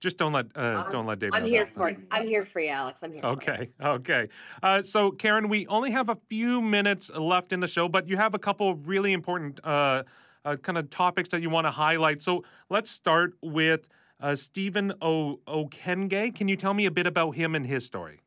Just 0.00 0.16
don't 0.16 0.32
let 0.32 0.46
uh, 0.54 0.84
Um, 0.86 0.92
don't 0.92 1.06
let 1.06 1.18
David. 1.18 1.34
I'm 1.34 1.44
here 1.44 1.64
that. 1.64 1.74
for 1.74 1.88
it. 1.88 1.98
I'm 2.12 2.24
here 2.24 2.44
for 2.44 2.60
you, 2.60 2.68
Alex. 2.68 3.02
I'm 3.02 3.12
here. 3.12 3.22
For 3.22 3.28
Okay, 3.28 3.70
okay. 3.82 4.28
Uh, 4.62 4.80
so, 4.82 5.10
Karen, 5.10 5.48
we 5.48 5.66
only 5.66 5.90
have 5.90 6.08
a 6.08 6.16
few 6.28 6.60
minutes 6.60 7.10
left 7.10 7.52
in 7.52 7.58
the 7.58 7.66
show, 7.66 7.88
but 7.88 8.08
you 8.08 8.16
have 8.16 8.32
a 8.34 8.38
couple 8.38 8.70
of 8.70 8.86
really 8.86 9.12
important 9.12 9.58
uh, 9.64 10.04
uh, 10.44 10.54
kind 10.56 10.78
of 10.78 10.88
topics 10.90 11.30
that 11.30 11.42
you 11.42 11.50
want 11.50 11.66
to 11.66 11.72
highlight. 11.72 12.22
So, 12.22 12.44
let's 12.70 12.92
start 12.92 13.32
with 13.42 13.88
uh, 14.20 14.36
Stephen 14.36 14.92
o- 15.02 15.40
Okenge. 15.48 16.32
Can 16.32 16.46
you 16.46 16.54
tell 16.54 16.74
me 16.74 16.86
a 16.86 16.92
bit 16.92 17.08
about 17.08 17.32
him 17.32 17.56
and 17.56 17.66
his 17.66 17.84
story? 17.84 18.20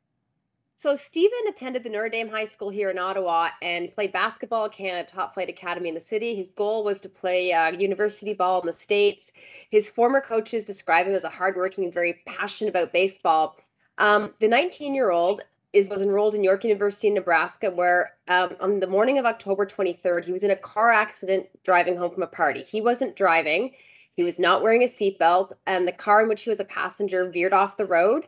So 0.82 0.96
Stephen 0.96 1.38
attended 1.48 1.84
the 1.84 1.92
Notre 1.92 2.10
Dame 2.10 2.28
High 2.28 2.46
School 2.46 2.72
here 2.72 2.90
in 2.90 2.98
Ottawa 2.98 3.50
and 3.62 3.94
played 3.94 4.12
basketball 4.12 4.66
at 4.66 4.72
Canada 4.72 5.08
Top 5.08 5.36
Flight 5.36 5.48
Academy 5.48 5.90
in 5.90 5.94
the 5.94 6.02
city. 6.02 6.34
His 6.34 6.50
goal 6.50 6.84
was 6.84 7.02
to 7.02 7.10
play 7.10 7.54
uh, 7.54 7.70
university 7.70 8.34
ball 8.34 8.62
in 8.62 8.66
the 8.66 8.74
States. 8.74 9.32
His 9.70 9.90
former 9.90 10.22
coaches 10.22 10.66
describe 10.66 11.06
him 11.06 11.14
as 11.14 11.24
a 11.24 11.30
hardworking 11.30 11.84
and 11.84 11.94
very 11.94 12.24
passionate 12.26 12.72
about 12.72 12.94
baseball. 12.94 13.58
Um, 14.00 14.34
the 14.40 14.48
19-year-old 14.48 15.42
is 15.72 15.88
was 15.88 16.02
enrolled 16.02 16.34
in 16.34 16.44
York 16.44 16.64
University 16.64 17.10
in 17.10 17.14
Nebraska, 17.14 17.70
where 17.70 18.16
um, 18.28 18.56
on 18.60 18.80
the 18.80 18.88
morning 18.88 19.20
of 19.20 19.26
October 19.28 19.68
23rd, 19.68 20.26
he 20.26 20.32
was 20.32 20.42
in 20.42 20.50
a 20.50 20.56
car 20.56 20.92
accident 20.92 21.46
driving 21.64 21.96
home 21.96 22.10
from 22.10 22.24
a 22.24 22.28
party. 22.28 22.64
He 22.64 22.82
wasn't 22.82 23.16
driving. 23.16 23.74
He 24.16 24.24
was 24.24 24.40
not 24.40 24.64
wearing 24.64 24.82
a 24.82 24.88
seatbelt, 24.88 25.52
and 25.68 25.88
the 25.88 25.92
car 25.92 26.24
in 26.24 26.28
which 26.28 26.42
he 26.42 26.50
was 26.50 26.60
a 26.60 26.66
passenger 26.66 27.30
veered 27.30 27.54
off 27.54 27.78
the 27.78 27.86
road 27.86 28.26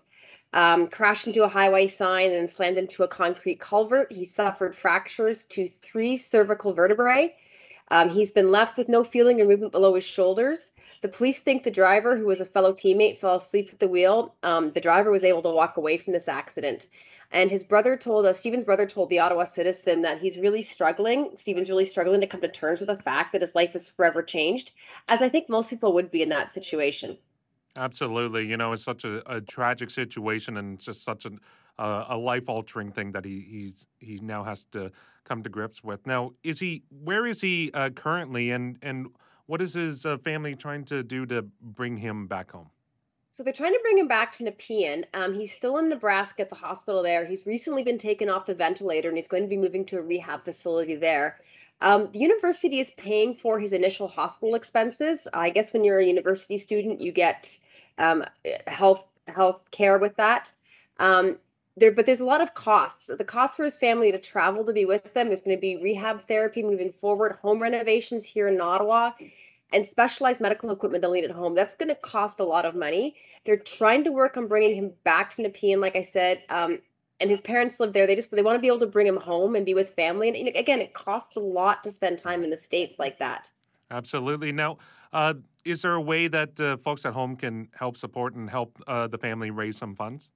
um, 0.53 0.87
crashed 0.87 1.27
into 1.27 1.43
a 1.43 1.47
highway 1.47 1.87
sign 1.87 2.31
and 2.31 2.49
slammed 2.49 2.77
into 2.77 3.03
a 3.03 3.07
concrete 3.07 3.59
culvert. 3.59 4.11
He 4.11 4.23
suffered 4.23 4.75
fractures 4.75 5.45
to 5.45 5.67
three 5.67 6.15
cervical 6.15 6.73
vertebrae. 6.73 7.35
Um, 7.89 8.09
he's 8.09 8.31
been 8.31 8.51
left 8.51 8.77
with 8.77 8.89
no 8.89 9.03
feeling 9.03 9.41
or 9.41 9.45
movement 9.45 9.71
below 9.71 9.95
his 9.95 10.03
shoulders. 10.03 10.71
The 11.01 11.09
police 11.09 11.39
think 11.39 11.63
the 11.63 11.71
driver, 11.71 12.15
who 12.15 12.25
was 12.25 12.39
a 12.39 12.45
fellow 12.45 12.73
teammate, 12.73 13.17
fell 13.17 13.35
asleep 13.35 13.69
at 13.73 13.79
the 13.79 13.87
wheel. 13.87 14.35
Um, 14.41 14.71
the 14.71 14.81
driver 14.81 15.11
was 15.11 15.23
able 15.23 15.41
to 15.41 15.49
walk 15.49 15.77
away 15.77 15.97
from 15.97 16.13
this 16.13 16.27
accident. 16.27 16.87
And 17.31 17.49
his 17.49 17.63
brother 17.63 17.97
told 17.97 18.25
us, 18.25 18.39
Stephen's 18.39 18.63
brother 18.63 18.85
told 18.85 19.09
the 19.09 19.19
Ottawa 19.19 19.43
Citizen 19.43 20.03
that 20.03 20.19
he's 20.19 20.37
really 20.37 20.61
struggling. 20.61 21.31
Stephen's 21.35 21.69
really 21.69 21.85
struggling 21.85 22.21
to 22.21 22.27
come 22.27 22.41
to 22.41 22.47
terms 22.47 22.79
with 22.79 22.89
the 22.89 22.97
fact 22.97 23.33
that 23.33 23.41
his 23.41 23.55
life 23.55 23.75
is 23.75 23.89
forever 23.89 24.21
changed, 24.21 24.71
as 25.07 25.21
I 25.21 25.29
think 25.29 25.49
most 25.49 25.71
people 25.71 25.93
would 25.93 26.11
be 26.11 26.21
in 26.21 26.29
that 26.29 26.51
situation. 26.51 27.17
Absolutely. 27.75 28.45
You 28.45 28.57
know, 28.57 28.73
it's 28.73 28.83
such 28.83 29.03
a, 29.03 29.23
a 29.31 29.41
tragic 29.41 29.89
situation 29.89 30.57
and 30.57 30.75
it's 30.75 30.85
just 30.85 31.03
such 31.03 31.25
an, 31.25 31.39
uh, 31.79 32.05
a 32.09 32.17
life 32.17 32.49
altering 32.49 32.91
thing 32.91 33.11
that 33.13 33.25
he 33.25 33.45
he's 33.49 33.87
he 33.99 34.19
now 34.21 34.43
has 34.43 34.65
to 34.65 34.91
come 35.23 35.41
to 35.43 35.49
grips 35.49 35.83
with. 35.83 36.05
Now, 36.05 36.31
is 36.43 36.59
he 36.59 36.83
where 36.89 37.25
is 37.25 37.41
he 37.41 37.71
uh, 37.73 37.89
currently 37.89 38.51
and 38.51 38.77
and 38.81 39.07
what 39.45 39.61
is 39.61 39.73
his 39.73 40.05
uh, 40.05 40.17
family 40.19 40.55
trying 40.55 40.85
to 40.85 41.03
do 41.03 41.25
to 41.25 41.43
bring 41.61 41.97
him 41.97 42.27
back 42.27 42.51
home? 42.51 42.69
So 43.31 43.41
they're 43.41 43.51
trying 43.51 43.73
to 43.73 43.79
bring 43.81 43.97
him 43.97 44.07
back 44.07 44.31
to 44.33 44.43
Nepean. 44.43 45.05
Um, 45.15 45.33
he's 45.33 45.51
still 45.51 45.79
in 45.79 45.89
Nebraska 45.89 46.43
at 46.43 46.49
the 46.49 46.55
hospital 46.55 47.01
there. 47.01 47.25
He's 47.25 47.47
recently 47.47 47.81
been 47.81 47.97
taken 47.97 48.29
off 48.29 48.45
the 48.45 48.53
ventilator 48.53 49.09
and 49.09 49.17
he's 49.17 49.27
going 49.27 49.41
to 49.41 49.49
be 49.49 49.57
moving 49.57 49.85
to 49.87 49.97
a 49.97 50.01
rehab 50.01 50.45
facility 50.45 50.95
there. 50.95 51.39
Um, 51.83 52.09
the 52.13 52.19
university 52.19 52.79
is 52.79 52.91
paying 52.91 53.35
for 53.35 53.59
his 53.59 53.73
initial 53.73 54.07
hospital 54.07 54.55
expenses. 54.55 55.27
I 55.33 55.49
guess 55.49 55.73
when 55.73 55.83
you're 55.83 55.99
a 55.99 56.05
university 56.05 56.57
student, 56.57 57.01
you 57.01 57.11
get 57.11 57.57
um, 57.97 58.23
health 58.65 59.05
health 59.27 59.59
care 59.71 59.99
with 59.99 60.15
that. 60.15 60.51
Um, 60.97 61.37
there, 61.75 61.91
but 61.91 62.05
there's 62.05 62.21
a 62.21 62.25
lot 62.25 62.39
of 62.39 62.53
costs. 62.53 63.07
The 63.07 63.23
cost 63.25 63.57
for 63.57 63.65
his 63.65 63.75
family 63.75 64.13
to 64.13 64.17
travel 64.17 64.63
to 64.63 64.73
be 64.73 64.85
with 64.85 65.13
them. 65.13 65.27
There's 65.27 65.41
going 65.41 65.57
to 65.57 65.61
be 65.61 65.75
rehab 65.75 66.21
therapy 66.21 66.63
moving 66.63 66.91
forward, 66.91 67.37
home 67.41 67.61
renovations 67.61 68.23
here 68.23 68.47
in 68.47 68.61
Ottawa, 68.61 69.11
and 69.73 69.85
specialized 69.85 70.39
medical 70.39 70.71
equipment 70.71 71.01
they'll 71.01 71.11
need 71.11 71.25
at 71.25 71.31
home. 71.31 71.53
That's 71.53 71.75
going 71.75 71.89
to 71.89 71.95
cost 71.95 72.39
a 72.39 72.45
lot 72.45 72.65
of 72.65 72.75
money. 72.75 73.15
They're 73.45 73.57
trying 73.57 74.05
to 74.05 74.11
work 74.11 74.37
on 74.37 74.47
bringing 74.47 74.75
him 74.75 74.93
back 75.03 75.31
to 75.31 75.41
Nepean, 75.41 75.81
like 75.81 75.97
I 75.97 76.03
said. 76.03 76.43
Um, 76.47 76.79
and 77.19 77.29
his 77.29 77.41
parents 77.41 77.79
live 77.79 77.93
there. 77.93 78.07
They 78.07 78.15
just 78.15 78.31
they 78.31 78.41
want 78.41 78.55
to 78.55 78.61
be 78.61 78.67
able 78.67 78.79
to 78.79 78.87
bring 78.87 79.07
him 79.07 79.17
home 79.17 79.55
and 79.55 79.65
be 79.65 79.73
with 79.73 79.91
family. 79.91 80.29
And 80.29 80.55
again, 80.55 80.79
it 80.79 80.93
costs 80.93 81.35
a 81.35 81.39
lot 81.39 81.83
to 81.83 81.91
spend 81.91 82.19
time 82.19 82.43
in 82.43 82.49
the 82.49 82.57
states 82.57 82.99
like 82.99 83.19
that. 83.19 83.51
Absolutely. 83.91 84.51
Now, 84.51 84.77
uh, 85.11 85.35
is 85.63 85.83
there 85.83 85.93
a 85.93 86.01
way 86.01 86.27
that 86.27 86.59
uh, 86.59 86.77
folks 86.77 87.05
at 87.05 87.13
home 87.13 87.35
can 87.35 87.69
help 87.75 87.97
support 87.97 88.33
and 88.33 88.49
help 88.49 88.81
uh, 88.87 89.07
the 89.07 89.17
family 89.17 89.51
raise 89.51 89.77
some 89.77 89.95
funds? 89.95 90.29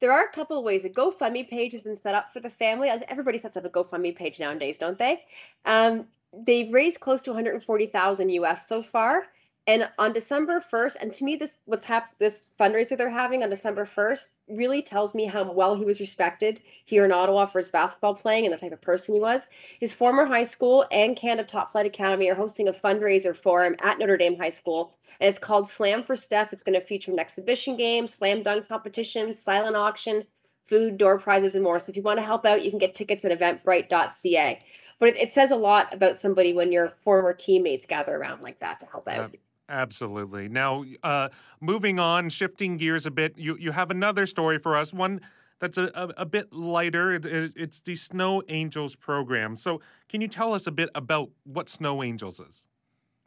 There 0.00 0.12
are 0.12 0.24
a 0.24 0.32
couple 0.32 0.56
of 0.56 0.64
ways. 0.64 0.84
A 0.86 0.88
GoFundMe 0.88 1.48
page 1.48 1.72
has 1.72 1.82
been 1.82 1.96
set 1.96 2.14
up 2.14 2.32
for 2.32 2.40
the 2.40 2.48
family. 2.48 2.88
Everybody 2.88 3.36
sets 3.36 3.56
up 3.56 3.66
a 3.66 3.68
GoFundMe 3.68 4.16
page 4.16 4.40
nowadays, 4.40 4.78
don't 4.78 4.98
they? 4.98 5.22
Um, 5.66 6.06
they've 6.32 6.72
raised 6.72 7.00
close 7.00 7.20
to 7.22 7.30
140,000 7.30 8.30
US 8.30 8.66
so 8.66 8.82
far. 8.82 9.26
And 9.70 9.88
on 10.00 10.12
December 10.12 10.60
1st, 10.60 10.96
and 11.00 11.14
to 11.14 11.24
me, 11.24 11.36
this 11.36 11.56
what's 11.64 11.86
hap- 11.86 12.18
this 12.18 12.44
fundraiser 12.58 12.98
they're 12.98 13.08
having 13.08 13.44
on 13.44 13.50
December 13.50 13.86
1st 13.86 14.28
really 14.48 14.82
tells 14.82 15.14
me 15.14 15.26
how 15.26 15.52
well 15.52 15.76
he 15.76 15.84
was 15.84 16.00
respected 16.00 16.60
here 16.86 17.04
in 17.04 17.12
Ottawa 17.12 17.46
for 17.46 17.60
his 17.60 17.68
basketball 17.68 18.16
playing 18.16 18.46
and 18.46 18.52
the 18.52 18.58
type 18.58 18.72
of 18.72 18.80
person 18.80 19.14
he 19.14 19.20
was. 19.20 19.46
His 19.78 19.94
former 19.94 20.24
high 20.24 20.42
school 20.42 20.84
and 20.90 21.14
Canada 21.14 21.46
Top 21.46 21.70
Flight 21.70 21.86
Academy 21.86 22.28
are 22.28 22.34
hosting 22.34 22.66
a 22.66 22.72
fundraiser 22.72 23.36
for 23.36 23.64
him 23.64 23.76
at 23.80 24.00
Notre 24.00 24.16
Dame 24.16 24.36
High 24.36 24.48
School, 24.48 24.92
and 25.20 25.28
it's 25.28 25.38
called 25.38 25.68
Slam 25.68 26.02
for 26.02 26.16
Steph. 26.16 26.52
It's 26.52 26.64
going 26.64 26.78
to 26.78 26.84
feature 26.84 27.12
an 27.12 27.20
exhibition 27.20 27.76
game, 27.76 28.08
slam 28.08 28.42
dunk 28.42 28.66
competition, 28.66 29.32
silent 29.32 29.76
auction, 29.76 30.24
food, 30.64 30.98
door 30.98 31.20
prizes, 31.20 31.54
and 31.54 31.62
more. 31.62 31.78
So 31.78 31.90
if 31.90 31.96
you 31.96 32.02
want 32.02 32.18
to 32.18 32.26
help 32.26 32.44
out, 32.44 32.64
you 32.64 32.70
can 32.70 32.80
get 32.80 32.96
tickets 32.96 33.24
at 33.24 33.38
eventbrite.ca. 33.38 34.64
But 34.98 35.10
it, 35.10 35.16
it 35.16 35.30
says 35.30 35.52
a 35.52 35.56
lot 35.56 35.94
about 35.94 36.18
somebody 36.18 36.54
when 36.54 36.72
your 36.72 36.88
former 37.04 37.34
teammates 37.34 37.86
gather 37.86 38.16
around 38.16 38.42
like 38.42 38.58
that 38.58 38.80
to 38.80 38.86
help 38.86 39.06
out. 39.06 39.36
Absolutely. 39.70 40.48
Now, 40.48 40.84
uh, 41.04 41.28
moving 41.60 42.00
on, 42.00 42.28
shifting 42.28 42.76
gears 42.76 43.06
a 43.06 43.10
bit, 43.10 43.38
you, 43.38 43.56
you 43.56 43.70
have 43.70 43.90
another 43.90 44.26
story 44.26 44.58
for 44.58 44.76
us, 44.76 44.92
one 44.92 45.20
that's 45.60 45.78
a, 45.78 45.90
a, 45.94 46.22
a 46.22 46.26
bit 46.26 46.52
lighter. 46.52 47.12
It, 47.12 47.24
it, 47.24 47.52
it's 47.54 47.80
the 47.80 47.94
Snow 47.94 48.42
Angels 48.48 48.96
program. 48.96 49.54
So, 49.54 49.80
can 50.08 50.20
you 50.20 50.28
tell 50.28 50.54
us 50.54 50.66
a 50.66 50.72
bit 50.72 50.90
about 50.94 51.30
what 51.44 51.68
Snow 51.68 52.02
Angels 52.02 52.40
is? 52.40 52.66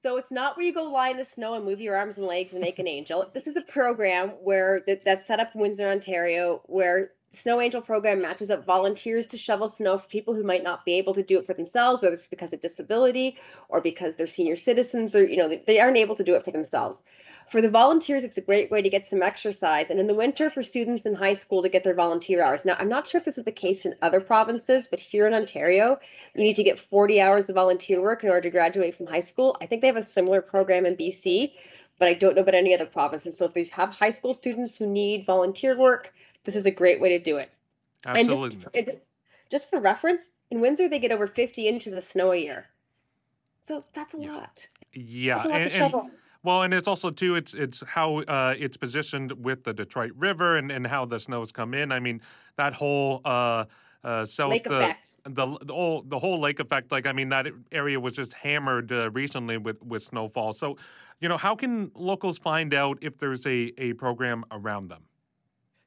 So 0.04 0.18
it's 0.18 0.34
not 0.34 0.58
where 0.58 0.66
you 0.66 0.74
go 0.74 0.84
lie 0.84 1.10
in 1.10 1.18
the 1.18 1.24
snow 1.24 1.54
and 1.54 1.64
move 1.64 1.80
your 1.80 1.96
arms 1.96 2.18
and 2.18 2.28
legs 2.28 2.52
and 2.52 2.60
make 2.60 2.78
an 2.78 2.88
angel. 2.90 3.30
This 3.34 3.48
is 3.48 3.56
a 3.56 3.62
program 3.62 4.30
where 4.42 4.82
that, 4.86 5.06
that's 5.06 5.26
set 5.26 5.40
up 5.40 5.56
in 5.56 5.62
Windsor, 5.62 5.88
Ontario, 5.88 6.62
where 6.66 7.12
Snow 7.36 7.60
Angel 7.60 7.82
program 7.82 8.22
matches 8.22 8.52
up 8.52 8.64
volunteers 8.64 9.26
to 9.28 9.40
shovel 9.40 9.68
snow 9.68 9.98
for 9.98 10.08
people 10.08 10.36
who 10.36 10.44
might 10.44 10.62
not 10.62 10.86
be 10.86 10.94
able 10.94 11.16
to 11.16 11.24
do 11.24 11.40
it 11.40 11.48
for 11.48 11.56
themselves, 11.56 12.02
whether 12.02 12.14
it's 12.14 12.28
because 12.28 12.54
of 12.54 12.62
disability 12.62 13.38
or 13.70 13.82
because 13.82 14.16
they're 14.16 14.28
senior 14.28 14.56
citizens 14.56 15.16
or, 15.16 15.28
you 15.28 15.38
know, 15.38 15.50
they 15.50 15.80
aren't 15.80 15.98
able 15.98 16.16
to 16.16 16.24
do 16.24 16.36
it 16.36 16.46
for 16.46 16.52
themselves. 16.52 17.02
For 17.50 17.60
the 17.60 17.72
volunteers, 17.72 18.24
it's 18.24 18.38
a 18.38 18.42
great 18.42 18.70
way 18.70 18.84
to 18.84 18.90
get 18.90 19.08
some 19.08 19.24
exercise. 19.24 19.90
And 19.90 20.00
in 20.00 20.06
the 20.06 20.14
winter, 20.14 20.52
for 20.52 20.62
students 20.62 21.08
in 21.08 21.16
high 21.16 21.34
school 21.34 21.64
to 21.64 21.70
get 21.70 21.84
their 21.84 21.96
volunteer 21.96 22.44
hours. 22.44 22.66
Now, 22.66 22.76
I'm 22.78 22.88
not 22.88 23.08
sure 23.08 23.18
if 23.18 23.26
this 23.26 23.40
is 23.40 23.46
the 23.46 23.52
case 23.52 23.84
in 23.84 23.96
other 24.04 24.22
provinces, 24.22 24.88
but 24.88 25.00
here 25.00 25.26
in 25.26 25.34
Ontario, 25.34 26.00
you 26.36 26.44
need 26.44 26.58
to 26.58 26.64
get 26.64 26.80
40 26.80 27.20
hours 27.20 27.50
of 27.50 27.56
volunteer 27.56 28.00
work 28.00 28.24
in 28.24 28.30
order 28.30 28.42
to 28.42 28.52
graduate 28.52 28.94
from 28.94 29.08
high 29.08 29.22
school. 29.22 29.58
I 29.60 29.66
think 29.66 29.82
they 29.82 29.88
have 29.88 29.98
a 29.98 30.04
similar 30.04 30.42
program 30.42 30.86
in 30.86 30.96
BC, 30.96 31.54
but 31.98 32.08
I 32.08 32.14
don't 32.14 32.36
know 32.36 32.44
about 32.44 32.54
any 32.54 32.76
other 32.76 32.86
provinces. 32.86 33.38
So 33.38 33.46
if 33.46 33.54
they 33.54 33.64
have 33.66 33.90
high 33.90 34.12
school 34.12 34.36
students 34.36 34.78
who 34.78 34.86
need 34.86 35.26
volunteer 35.26 35.76
work, 35.76 36.14
this 36.44 36.56
is 36.56 36.66
a 36.66 36.72
great 36.72 37.02
way 37.02 37.10
to 37.10 37.20
do 37.20 37.38
it. 37.38 37.50
Absolutely. 38.06 38.60
And 38.74 38.86
just, 38.86 39.00
just 39.50 39.70
for 39.70 39.80
reference, 39.80 40.32
in 40.52 40.62
Windsor, 40.62 40.90
they 40.90 41.00
get 41.00 41.12
over 41.12 41.28
50 41.28 41.68
inches 41.68 41.94
of 41.94 42.04
snow 42.04 42.32
a 42.32 42.38
year. 42.38 42.66
So 43.62 43.84
that's 43.94 44.14
a 44.14 44.20
yeah. 44.20 44.34
lot. 44.34 44.68
Yeah. 44.94 45.36
That's 45.36 45.46
a 45.46 45.50
lot 45.50 45.62
and, 45.62 45.72
to 45.72 45.78
shovel. 45.78 46.00
and- 46.02 46.12
well, 46.44 46.64
and 46.64 46.74
it's 46.74 46.90
also 46.90 47.10
too. 47.10 47.36
It's 47.36 47.54
it's 47.54 47.82
how 47.88 48.20
uh, 48.20 48.54
it's 48.60 48.76
positioned 48.76 49.32
with 49.32 49.64
the 49.64 49.74
Detroit 49.74 50.12
River 50.18 50.58
and, 50.58 50.72
and 50.72 50.86
how 50.86 51.06
the 51.06 51.18
snows 51.18 51.54
come 51.54 51.74
in. 51.74 51.94
I 51.94 52.02
mean, 52.02 52.20
that 52.58 52.74
whole 52.74 53.22
uh, 53.24 53.64
uh, 54.04 54.26
south 54.26 54.52
Lake 54.52 54.70
uh, 54.70 54.74
effect. 54.74 55.18
the 55.24 55.58
the 55.62 55.74
whole 55.74 56.04
the 56.06 56.20
whole 56.20 56.40
lake 56.40 56.60
effect. 56.60 56.92
Like 56.92 57.08
I 57.08 57.14
mean, 57.14 57.30
that 57.30 57.48
area 57.72 57.98
was 57.98 58.14
just 58.14 58.34
hammered 58.34 58.92
uh, 58.92 59.10
recently 59.12 59.58
with 59.58 59.82
with 59.82 60.04
snowfall. 60.04 60.52
So, 60.52 60.78
you 61.22 61.30
know, 61.30 61.38
how 61.38 61.56
can 61.56 61.92
locals 61.96 62.38
find 62.38 62.74
out 62.74 62.98
if 63.02 63.18
there's 63.18 63.46
a 63.46 63.72
a 63.78 63.94
program 63.94 64.44
around 64.52 64.90
them? 64.90 65.04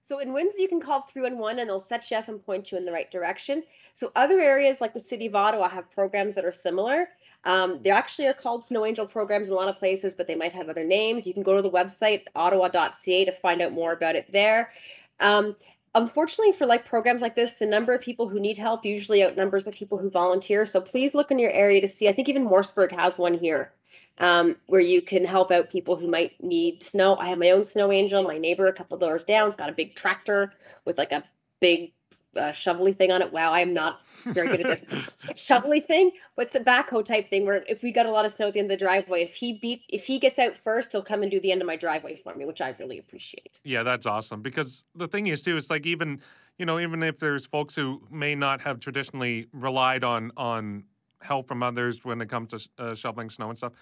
So 0.06 0.20
in 0.20 0.32
Windsor, 0.32 0.60
you 0.60 0.68
can 0.68 0.80
call 0.80 1.00
311 1.00 1.32
and 1.32 1.40
one 1.40 1.58
and 1.58 1.68
they'll 1.68 1.80
set 1.80 2.08
you 2.12 2.16
up 2.16 2.28
and 2.28 2.40
point 2.40 2.70
you 2.70 2.78
in 2.78 2.84
the 2.84 2.92
right 2.92 3.10
direction. 3.10 3.64
So 3.92 4.12
other 4.14 4.38
areas 4.38 4.80
like 4.80 4.94
the 4.94 5.00
city 5.00 5.26
of 5.26 5.34
Ottawa 5.34 5.68
have 5.68 5.90
programs 5.90 6.36
that 6.36 6.44
are 6.44 6.52
similar. 6.52 7.08
Um, 7.42 7.80
they 7.82 7.90
actually 7.90 8.28
are 8.28 8.32
called 8.32 8.62
Snow 8.62 8.86
Angel 8.86 9.04
programs 9.08 9.48
in 9.48 9.54
a 9.54 9.56
lot 9.56 9.66
of 9.66 9.80
places, 9.80 10.14
but 10.14 10.28
they 10.28 10.36
might 10.36 10.52
have 10.52 10.68
other 10.68 10.84
names. 10.84 11.26
You 11.26 11.34
can 11.34 11.42
go 11.42 11.56
to 11.56 11.62
the 11.62 11.72
website 11.72 12.22
ottawa.ca 12.36 13.24
to 13.24 13.32
find 13.32 13.60
out 13.60 13.72
more 13.72 13.92
about 13.92 14.14
it 14.14 14.30
there. 14.30 14.70
Um, 15.18 15.56
unfortunately, 15.92 16.52
for 16.52 16.66
like 16.66 16.84
programs 16.84 17.20
like 17.20 17.34
this, 17.34 17.54
the 17.54 17.66
number 17.66 17.92
of 17.92 18.00
people 18.00 18.28
who 18.28 18.38
need 18.38 18.58
help 18.58 18.84
usually 18.84 19.24
outnumbers 19.24 19.64
the 19.64 19.72
people 19.72 19.98
who 19.98 20.08
volunteer. 20.08 20.66
So 20.66 20.80
please 20.80 21.14
look 21.14 21.32
in 21.32 21.40
your 21.40 21.50
area 21.50 21.80
to 21.80 21.88
see. 21.88 22.08
I 22.08 22.12
think 22.12 22.28
even 22.28 22.44
Morrisburg 22.44 22.92
has 22.92 23.18
one 23.18 23.34
here 23.34 23.72
um, 24.18 24.56
where 24.66 24.80
you 24.80 25.02
can 25.02 25.24
help 25.24 25.50
out 25.50 25.70
people 25.70 25.96
who 25.96 26.08
might 26.08 26.42
need 26.42 26.82
snow. 26.82 27.16
I 27.16 27.28
have 27.28 27.38
my 27.38 27.50
own 27.50 27.64
snow 27.64 27.92
angel. 27.92 28.22
My 28.22 28.38
neighbor, 28.38 28.66
a 28.66 28.72
couple 28.72 28.98
doors 28.98 29.24
down, 29.24 29.48
has 29.48 29.56
got 29.56 29.68
a 29.68 29.72
big 29.72 29.94
tractor 29.94 30.52
with 30.84 30.98
like 30.98 31.12
a 31.12 31.24
big 31.60 31.92
uh, 32.36 32.52
shovely 32.52 32.92
thing 32.92 33.10
on 33.10 33.22
it. 33.22 33.32
Wow, 33.32 33.52
I'm 33.52 33.72
not 33.72 34.04
very 34.24 34.56
good 34.56 34.66
at 34.66 34.88
this 34.88 35.10
shovely 35.36 35.80
thing, 35.80 36.12
What's 36.34 36.54
a 36.54 36.60
backhoe 36.60 37.04
type 37.04 37.30
thing 37.30 37.46
where 37.46 37.64
if 37.68 37.82
we 37.82 37.92
got 37.92 38.06
a 38.06 38.10
lot 38.10 38.24
of 38.24 38.32
snow 38.32 38.48
at 38.48 38.54
the 38.54 38.60
end 38.60 38.70
of 38.70 38.78
the 38.78 38.84
driveway, 38.84 39.22
if 39.22 39.34
he 39.34 39.54
beat 39.54 39.82
if 39.88 40.04
he 40.04 40.18
gets 40.18 40.38
out 40.38 40.56
first, 40.56 40.92
he'll 40.92 41.02
come 41.02 41.22
and 41.22 41.30
do 41.30 41.40
the 41.40 41.52
end 41.52 41.60
of 41.60 41.66
my 41.66 41.76
driveway 41.76 42.16
for 42.16 42.34
me, 42.34 42.44
which 42.44 42.60
I 42.60 42.74
really 42.78 42.98
appreciate. 42.98 43.60
Yeah, 43.64 43.82
that's 43.82 44.06
awesome. 44.06 44.42
Because 44.42 44.84
the 44.94 45.08
thing 45.08 45.26
is 45.28 45.42
too, 45.42 45.56
it's 45.56 45.70
like 45.70 45.86
even 45.86 46.20
you 46.58 46.66
know 46.66 46.78
even 46.78 47.02
if 47.02 47.18
there's 47.18 47.46
folks 47.46 47.74
who 47.74 48.02
may 48.10 48.34
not 48.34 48.60
have 48.60 48.80
traditionally 48.80 49.46
relied 49.52 50.04
on 50.04 50.30
on 50.36 50.84
help 51.22 51.48
from 51.48 51.62
others 51.62 52.04
when 52.04 52.20
it 52.20 52.28
comes 52.28 52.50
to 52.50 52.68
uh, 52.78 52.94
shoveling 52.94 53.30
snow 53.30 53.48
and 53.48 53.58
stuff, 53.58 53.72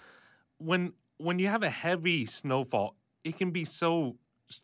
when 0.57 0.93
when 1.17 1.39
you 1.39 1.47
have 1.47 1.63
a 1.63 1.69
heavy 1.69 2.25
snowfall, 2.25 2.95
it 3.23 3.37
can 3.37 3.51
be 3.51 3.65
so 3.65 4.17
s- 4.49 4.61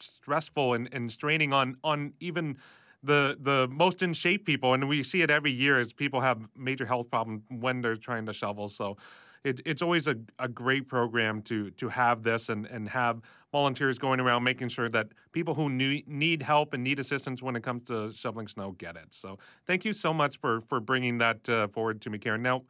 stressful 0.00 0.74
and, 0.74 0.88
and 0.92 1.12
straining 1.12 1.52
on 1.52 1.76
on 1.84 2.14
even 2.20 2.56
the 3.02 3.36
the 3.40 3.68
most 3.68 4.02
in 4.02 4.14
shape 4.14 4.44
people, 4.46 4.74
and 4.74 4.88
we 4.88 5.02
see 5.02 5.22
it 5.22 5.30
every 5.30 5.52
year 5.52 5.78
as 5.80 5.92
people 5.92 6.20
have 6.20 6.48
major 6.56 6.86
health 6.86 7.10
problems 7.10 7.42
when 7.48 7.80
they're 7.80 7.96
trying 7.96 8.26
to 8.26 8.32
shovel. 8.32 8.68
So 8.68 8.96
it, 9.44 9.60
it's 9.66 9.82
always 9.82 10.06
a, 10.06 10.16
a 10.38 10.48
great 10.48 10.88
program 10.88 11.42
to 11.42 11.70
to 11.72 11.88
have 11.88 12.22
this 12.22 12.48
and, 12.48 12.66
and 12.66 12.88
have 12.88 13.20
volunteers 13.50 13.98
going 13.98 14.20
around 14.20 14.44
making 14.44 14.68
sure 14.68 14.88
that 14.88 15.08
people 15.32 15.54
who 15.54 15.68
need, 15.68 16.08
need 16.08 16.42
help 16.42 16.72
and 16.72 16.82
need 16.82 16.98
assistance 16.98 17.42
when 17.42 17.54
it 17.56 17.62
comes 17.62 17.84
to 17.88 18.12
shoveling 18.14 18.48
snow 18.48 18.72
get 18.72 18.96
it. 18.96 19.06
So 19.10 19.38
thank 19.66 19.84
you 19.84 19.92
so 19.92 20.14
much 20.14 20.38
for 20.38 20.60
for 20.62 20.80
bringing 20.80 21.18
that 21.18 21.48
uh, 21.48 21.68
forward 21.68 22.00
to 22.02 22.10
me, 22.10 22.18
Karen. 22.18 22.42
Now, 22.42 22.62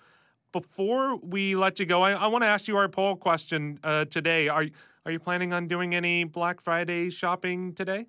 before 0.53 1.17
we 1.17 1.57
let 1.57 1.79
you 1.79 1.87
go, 1.87 2.03
I, 2.03 2.13
I 2.13 2.27
want 2.27 2.43
to 2.43 2.49
ask 2.49 2.69
you 2.69 2.77
our 2.77 2.89
poll 2.89 3.17
question 3.17 3.81
uh, 3.83 4.05
today. 4.05 4.49
Are 4.49 4.67
are 5.05 5.11
you 5.11 5.19
planning 5.19 5.53
on 5.53 5.67
doing 5.67 5.95
any 5.95 6.25
Black 6.25 6.61
Friday 6.61 7.11
shopping 7.11 7.75
today? 7.75 8.07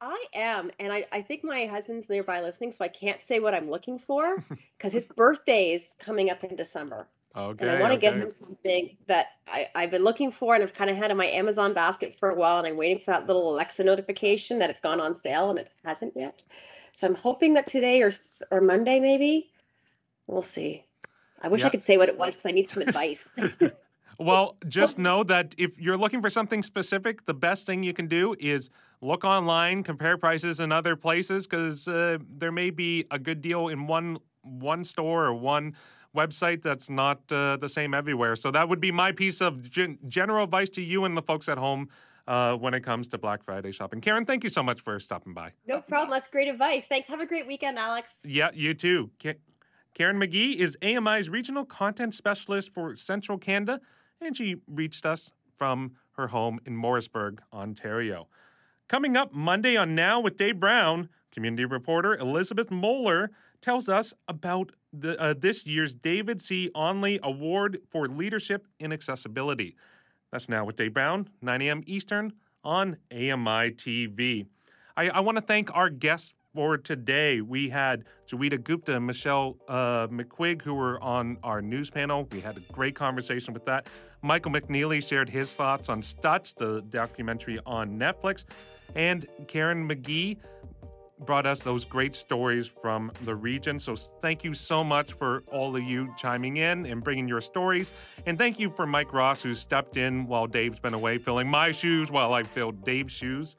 I 0.00 0.24
am, 0.32 0.70
and 0.78 0.92
I, 0.92 1.04
I 1.10 1.22
think 1.22 1.42
my 1.44 1.66
husband's 1.66 2.08
nearby 2.08 2.40
listening, 2.40 2.72
so 2.72 2.84
I 2.84 2.88
can't 2.88 3.22
say 3.22 3.40
what 3.40 3.52
I'm 3.52 3.68
looking 3.68 3.98
for 3.98 4.42
because 4.78 4.92
his 4.92 5.06
birthday 5.06 5.72
is 5.72 5.96
coming 5.98 6.30
up 6.30 6.44
in 6.44 6.56
December. 6.56 7.08
Okay. 7.36 7.68
and 7.68 7.76
I 7.76 7.80
want 7.80 7.92
to 7.92 7.98
get 7.98 8.14
okay. 8.14 8.22
him 8.22 8.30
something 8.30 8.96
that 9.06 9.26
I, 9.46 9.68
I've 9.74 9.90
been 9.90 10.02
looking 10.02 10.32
for 10.32 10.54
and 10.54 10.62
I've 10.64 10.72
kind 10.72 10.88
of 10.88 10.96
had 10.96 11.10
in 11.10 11.16
my 11.16 11.26
Amazon 11.26 11.74
basket 11.74 12.18
for 12.18 12.30
a 12.30 12.34
while, 12.34 12.58
and 12.58 12.66
I'm 12.66 12.76
waiting 12.76 12.98
for 12.98 13.10
that 13.10 13.26
little 13.26 13.52
Alexa 13.54 13.84
notification 13.84 14.60
that 14.60 14.70
it's 14.70 14.80
gone 14.80 15.00
on 15.00 15.14
sale, 15.14 15.50
and 15.50 15.58
it 15.58 15.70
hasn't 15.84 16.14
yet. 16.16 16.42
So 16.94 17.06
I'm 17.06 17.14
hoping 17.14 17.54
that 17.54 17.66
today 17.66 18.02
or 18.02 18.12
or 18.50 18.60
Monday 18.60 18.98
maybe, 19.00 19.50
we'll 20.26 20.42
see. 20.42 20.84
I 21.40 21.48
wish 21.48 21.60
Yeah. 21.60 21.66
I 21.68 21.70
could 21.70 21.82
say 21.82 21.96
what 21.96 22.08
it 22.08 22.18
was 22.18 22.34
because 22.36 22.46
I 22.46 22.52
need 22.52 22.68
some 22.68 22.82
advice. 22.82 23.32
Well, 24.20 24.56
just 24.66 24.98
know 24.98 25.22
that 25.24 25.54
if 25.58 25.78
you're 25.78 25.96
looking 25.96 26.20
for 26.20 26.28
something 26.28 26.64
specific, 26.64 27.24
the 27.26 27.34
best 27.34 27.66
thing 27.66 27.84
you 27.84 27.92
can 27.92 28.08
do 28.08 28.34
is 28.40 28.68
look 29.00 29.24
online, 29.24 29.84
compare 29.84 30.18
prices 30.18 30.58
in 30.58 30.72
other 30.72 30.96
places, 30.96 31.46
because 31.46 31.86
uh, 31.86 32.18
there 32.28 32.50
may 32.50 32.70
be 32.70 33.04
a 33.12 33.18
good 33.18 33.40
deal 33.40 33.68
in 33.68 33.86
one 33.86 34.18
one 34.42 34.82
store 34.82 35.26
or 35.26 35.34
one 35.34 35.76
website 36.16 36.62
that's 36.62 36.90
not 36.90 37.20
uh, 37.30 37.56
the 37.58 37.68
same 37.68 37.94
everywhere. 37.94 38.34
So 38.34 38.50
that 38.50 38.68
would 38.68 38.80
be 38.80 38.90
my 38.90 39.12
piece 39.12 39.40
of 39.40 39.70
gen- 39.70 39.98
general 40.08 40.44
advice 40.44 40.70
to 40.70 40.82
you 40.82 41.04
and 41.04 41.16
the 41.16 41.22
folks 41.22 41.48
at 41.48 41.58
home 41.58 41.88
uh, 42.26 42.56
when 42.56 42.74
it 42.74 42.80
comes 42.80 43.06
to 43.08 43.18
Black 43.18 43.44
Friday 43.44 43.70
shopping. 43.70 44.00
Karen, 44.00 44.24
thank 44.24 44.42
you 44.42 44.50
so 44.50 44.64
much 44.64 44.80
for 44.80 44.98
stopping 44.98 45.32
by. 45.32 45.52
no 45.66 45.80
problem. 45.80 46.10
That's 46.10 46.28
great 46.28 46.48
advice. 46.48 46.86
Thanks. 46.86 47.08
Have 47.08 47.20
a 47.20 47.26
great 47.26 47.46
weekend, 47.46 47.78
Alex. 47.78 48.24
Yeah, 48.24 48.50
you 48.52 48.74
too. 48.74 49.10
Karen 49.98 50.20
McGee 50.20 50.54
is 50.54 50.78
AMI's 50.80 51.28
regional 51.28 51.64
content 51.64 52.14
specialist 52.14 52.72
for 52.72 52.94
Central 52.94 53.36
Canada, 53.36 53.80
and 54.20 54.36
she 54.36 54.58
reached 54.68 55.04
us 55.04 55.32
from 55.56 55.96
her 56.12 56.28
home 56.28 56.60
in 56.64 56.76
Morrisburg, 56.76 57.42
Ontario. 57.52 58.28
Coming 58.86 59.16
up 59.16 59.32
Monday 59.34 59.76
on 59.76 59.96
Now 59.96 60.20
with 60.20 60.36
Dave 60.36 60.60
Brown, 60.60 61.08
community 61.32 61.64
reporter 61.64 62.14
Elizabeth 62.14 62.70
Moeller 62.70 63.32
tells 63.60 63.88
us 63.88 64.14
about 64.28 64.70
the, 64.92 65.20
uh, 65.20 65.34
this 65.36 65.66
year's 65.66 65.94
David 65.94 66.40
C. 66.40 66.70
Onley 66.76 67.20
Award 67.22 67.80
for 67.90 68.06
Leadership 68.06 68.68
in 68.78 68.92
Accessibility. 68.92 69.74
That's 70.30 70.48
Now 70.48 70.64
with 70.64 70.76
Dave 70.76 70.94
Brown, 70.94 71.28
9 71.42 71.60
a.m. 71.62 71.82
Eastern 71.86 72.34
on 72.62 72.98
AMI 73.10 73.72
TV. 73.72 74.46
I, 74.96 75.08
I 75.08 75.20
want 75.20 75.38
to 75.38 75.42
thank 75.42 75.74
our 75.74 75.90
guests 75.90 76.34
for 76.58 76.76
today. 76.76 77.40
We 77.40 77.68
had 77.68 78.04
Joeita 78.28 78.64
Gupta 78.64 78.96
and 78.96 79.06
Michelle 79.06 79.56
uh, 79.68 80.08
McQuigg, 80.08 80.60
who 80.60 80.74
were 80.74 81.00
on 81.00 81.38
our 81.44 81.62
news 81.62 81.88
panel. 81.88 82.26
We 82.32 82.40
had 82.40 82.56
a 82.56 82.60
great 82.72 82.96
conversation 82.96 83.54
with 83.54 83.64
that. 83.66 83.88
Michael 84.22 84.50
McNeely 84.50 85.00
shared 85.06 85.28
his 85.28 85.54
thoughts 85.54 85.88
on 85.88 86.02
Stutz, 86.02 86.56
the 86.56 86.82
documentary 86.88 87.60
on 87.64 87.96
Netflix. 87.96 88.42
And 88.96 89.24
Karen 89.46 89.88
McGee 89.88 90.38
brought 91.20 91.46
us 91.46 91.60
those 91.60 91.84
great 91.84 92.16
stories 92.16 92.66
from 92.66 93.12
the 93.24 93.36
region. 93.36 93.78
So 93.78 93.94
thank 93.94 94.42
you 94.42 94.52
so 94.52 94.82
much 94.82 95.12
for 95.12 95.44
all 95.52 95.76
of 95.76 95.84
you 95.84 96.12
chiming 96.16 96.56
in 96.56 96.86
and 96.86 97.04
bringing 97.04 97.28
your 97.28 97.40
stories. 97.40 97.92
And 98.26 98.36
thank 98.36 98.58
you 98.58 98.68
for 98.68 98.84
Mike 98.84 99.12
Ross, 99.12 99.42
who 99.42 99.54
stepped 99.54 99.96
in 99.96 100.26
while 100.26 100.48
Dave's 100.48 100.80
been 100.80 100.94
away, 100.94 101.18
filling 101.18 101.46
my 101.46 101.70
shoes 101.70 102.10
while 102.10 102.34
I 102.34 102.42
filled 102.42 102.84
Dave's 102.84 103.12
shoes. 103.12 103.54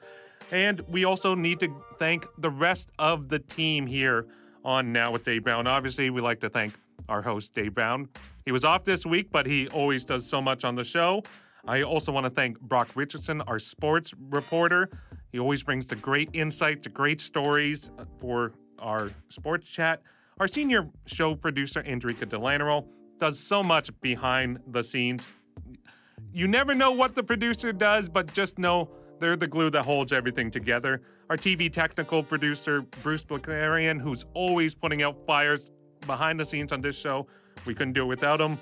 And 0.50 0.80
we 0.88 1.04
also 1.04 1.34
need 1.34 1.60
to 1.60 1.74
thank 1.98 2.26
the 2.38 2.50
rest 2.50 2.90
of 2.98 3.28
the 3.28 3.38
team 3.38 3.86
here 3.86 4.26
on 4.64 4.92
Now 4.92 5.12
with 5.12 5.24
Dave 5.24 5.44
Brown. 5.44 5.66
Obviously, 5.66 6.10
we 6.10 6.20
like 6.20 6.40
to 6.40 6.50
thank 6.50 6.74
our 7.08 7.22
host, 7.22 7.54
Dave 7.54 7.74
Brown. 7.74 8.08
He 8.44 8.52
was 8.52 8.64
off 8.64 8.84
this 8.84 9.06
week, 9.06 9.30
but 9.30 9.46
he 9.46 9.68
always 9.68 10.04
does 10.04 10.26
so 10.26 10.40
much 10.40 10.64
on 10.64 10.74
the 10.74 10.84
show. 10.84 11.22
I 11.66 11.82
also 11.82 12.10
want 12.10 12.24
to 12.24 12.30
thank 12.30 12.58
Brock 12.60 12.88
Richardson, 12.94 13.42
our 13.42 13.58
sports 13.58 14.12
reporter. 14.30 14.88
He 15.30 15.38
always 15.38 15.62
brings 15.62 15.86
the 15.86 15.96
great 15.96 16.30
insight, 16.32 16.82
the 16.82 16.88
great 16.88 17.20
stories 17.20 17.90
for 18.18 18.52
our 18.78 19.10
sports 19.28 19.68
chat. 19.68 20.02
Our 20.40 20.48
senior 20.48 20.88
show 21.06 21.34
producer, 21.34 21.82
Andrika 21.82 22.26
Delanero, 22.26 22.86
does 23.18 23.38
so 23.38 23.62
much 23.62 23.90
behind 24.00 24.58
the 24.66 24.82
scenes. 24.82 25.28
You 26.32 26.48
never 26.48 26.74
know 26.74 26.92
what 26.92 27.14
the 27.14 27.22
producer 27.22 27.72
does, 27.72 28.08
but 28.08 28.32
just 28.32 28.58
know 28.58 28.90
they're 29.20 29.36
the 29.36 29.46
glue 29.46 29.70
that 29.70 29.84
holds 29.84 30.12
everything 30.12 30.50
together. 30.50 31.02
Our 31.28 31.36
TV 31.36 31.72
technical 31.72 32.22
producer, 32.22 32.82
Bruce 33.02 33.22
Blacarian, 33.22 34.00
who's 34.00 34.24
always 34.34 34.74
putting 34.74 35.02
out 35.02 35.16
fires 35.26 35.70
behind 36.06 36.40
the 36.40 36.44
scenes 36.44 36.72
on 36.72 36.80
this 36.80 36.96
show. 36.96 37.26
We 37.66 37.74
couldn't 37.74 37.92
do 37.92 38.02
it 38.02 38.06
without 38.06 38.40
him. 38.40 38.58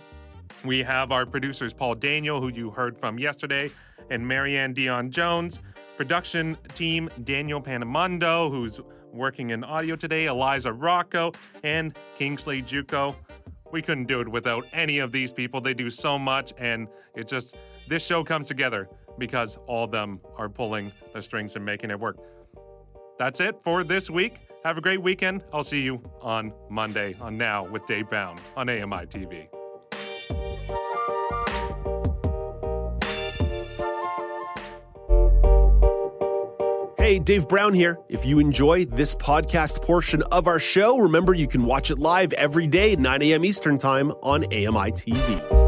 We 0.64 0.82
have 0.82 1.12
our 1.12 1.24
producers, 1.24 1.72
Paul 1.72 1.94
Daniel, 1.94 2.40
who 2.40 2.48
you 2.48 2.70
heard 2.70 2.98
from 2.98 3.18
yesterday, 3.18 3.70
and 4.10 4.26
Marianne 4.26 4.74
Dion 4.74 5.10
Jones. 5.10 5.60
Production 5.96 6.56
team 6.74 7.08
Daniel 7.24 7.62
Panamondo, 7.62 8.50
who's 8.50 8.80
working 9.12 9.50
in 9.50 9.62
audio 9.62 9.94
today, 9.94 10.26
Eliza 10.26 10.72
Rocco, 10.72 11.32
and 11.62 11.96
Kingsley 12.18 12.62
Juco. 12.62 13.14
We 13.70 13.82
couldn't 13.82 14.06
do 14.06 14.20
it 14.20 14.28
without 14.28 14.66
any 14.72 14.98
of 14.98 15.12
these 15.12 15.30
people. 15.30 15.60
They 15.60 15.74
do 15.74 15.90
so 15.90 16.18
much, 16.18 16.52
and 16.58 16.88
it 17.14 17.28
just, 17.28 17.56
this 17.88 18.04
show 18.04 18.24
comes 18.24 18.48
together 18.48 18.88
because 19.18 19.58
all 19.66 19.84
of 19.84 19.90
them 19.90 20.20
are 20.36 20.48
pulling 20.48 20.92
the 21.12 21.20
strings 21.22 21.56
and 21.56 21.64
making 21.64 21.90
it 21.90 21.98
work. 21.98 22.16
That's 23.18 23.40
it 23.40 23.62
for 23.62 23.84
this 23.84 24.08
week. 24.08 24.36
Have 24.64 24.78
a 24.78 24.80
great 24.80 25.02
weekend. 25.02 25.42
I'll 25.52 25.64
see 25.64 25.80
you 25.80 26.02
on 26.20 26.52
Monday 26.68 27.16
on 27.20 27.36
Now 27.36 27.64
with 27.64 27.86
Dave 27.86 28.08
Brown 28.08 28.38
on 28.56 28.68
AMI 28.68 29.06
TV. 29.06 29.48
Hey, 37.08 37.18
Dave 37.18 37.48
Brown 37.48 37.72
here. 37.72 37.98
If 38.10 38.26
you 38.26 38.38
enjoy 38.38 38.84
this 38.84 39.14
podcast 39.14 39.80
portion 39.80 40.22
of 40.24 40.46
our 40.46 40.58
show, 40.58 40.98
remember 40.98 41.32
you 41.32 41.48
can 41.48 41.64
watch 41.64 41.90
it 41.90 41.98
live 41.98 42.34
every 42.34 42.66
day 42.66 42.92
at 42.92 42.98
9 42.98 43.22
a.m. 43.22 43.46
Eastern 43.46 43.78
Time 43.78 44.10
on 44.22 44.44
AMI 44.44 44.92
TV. 44.92 45.67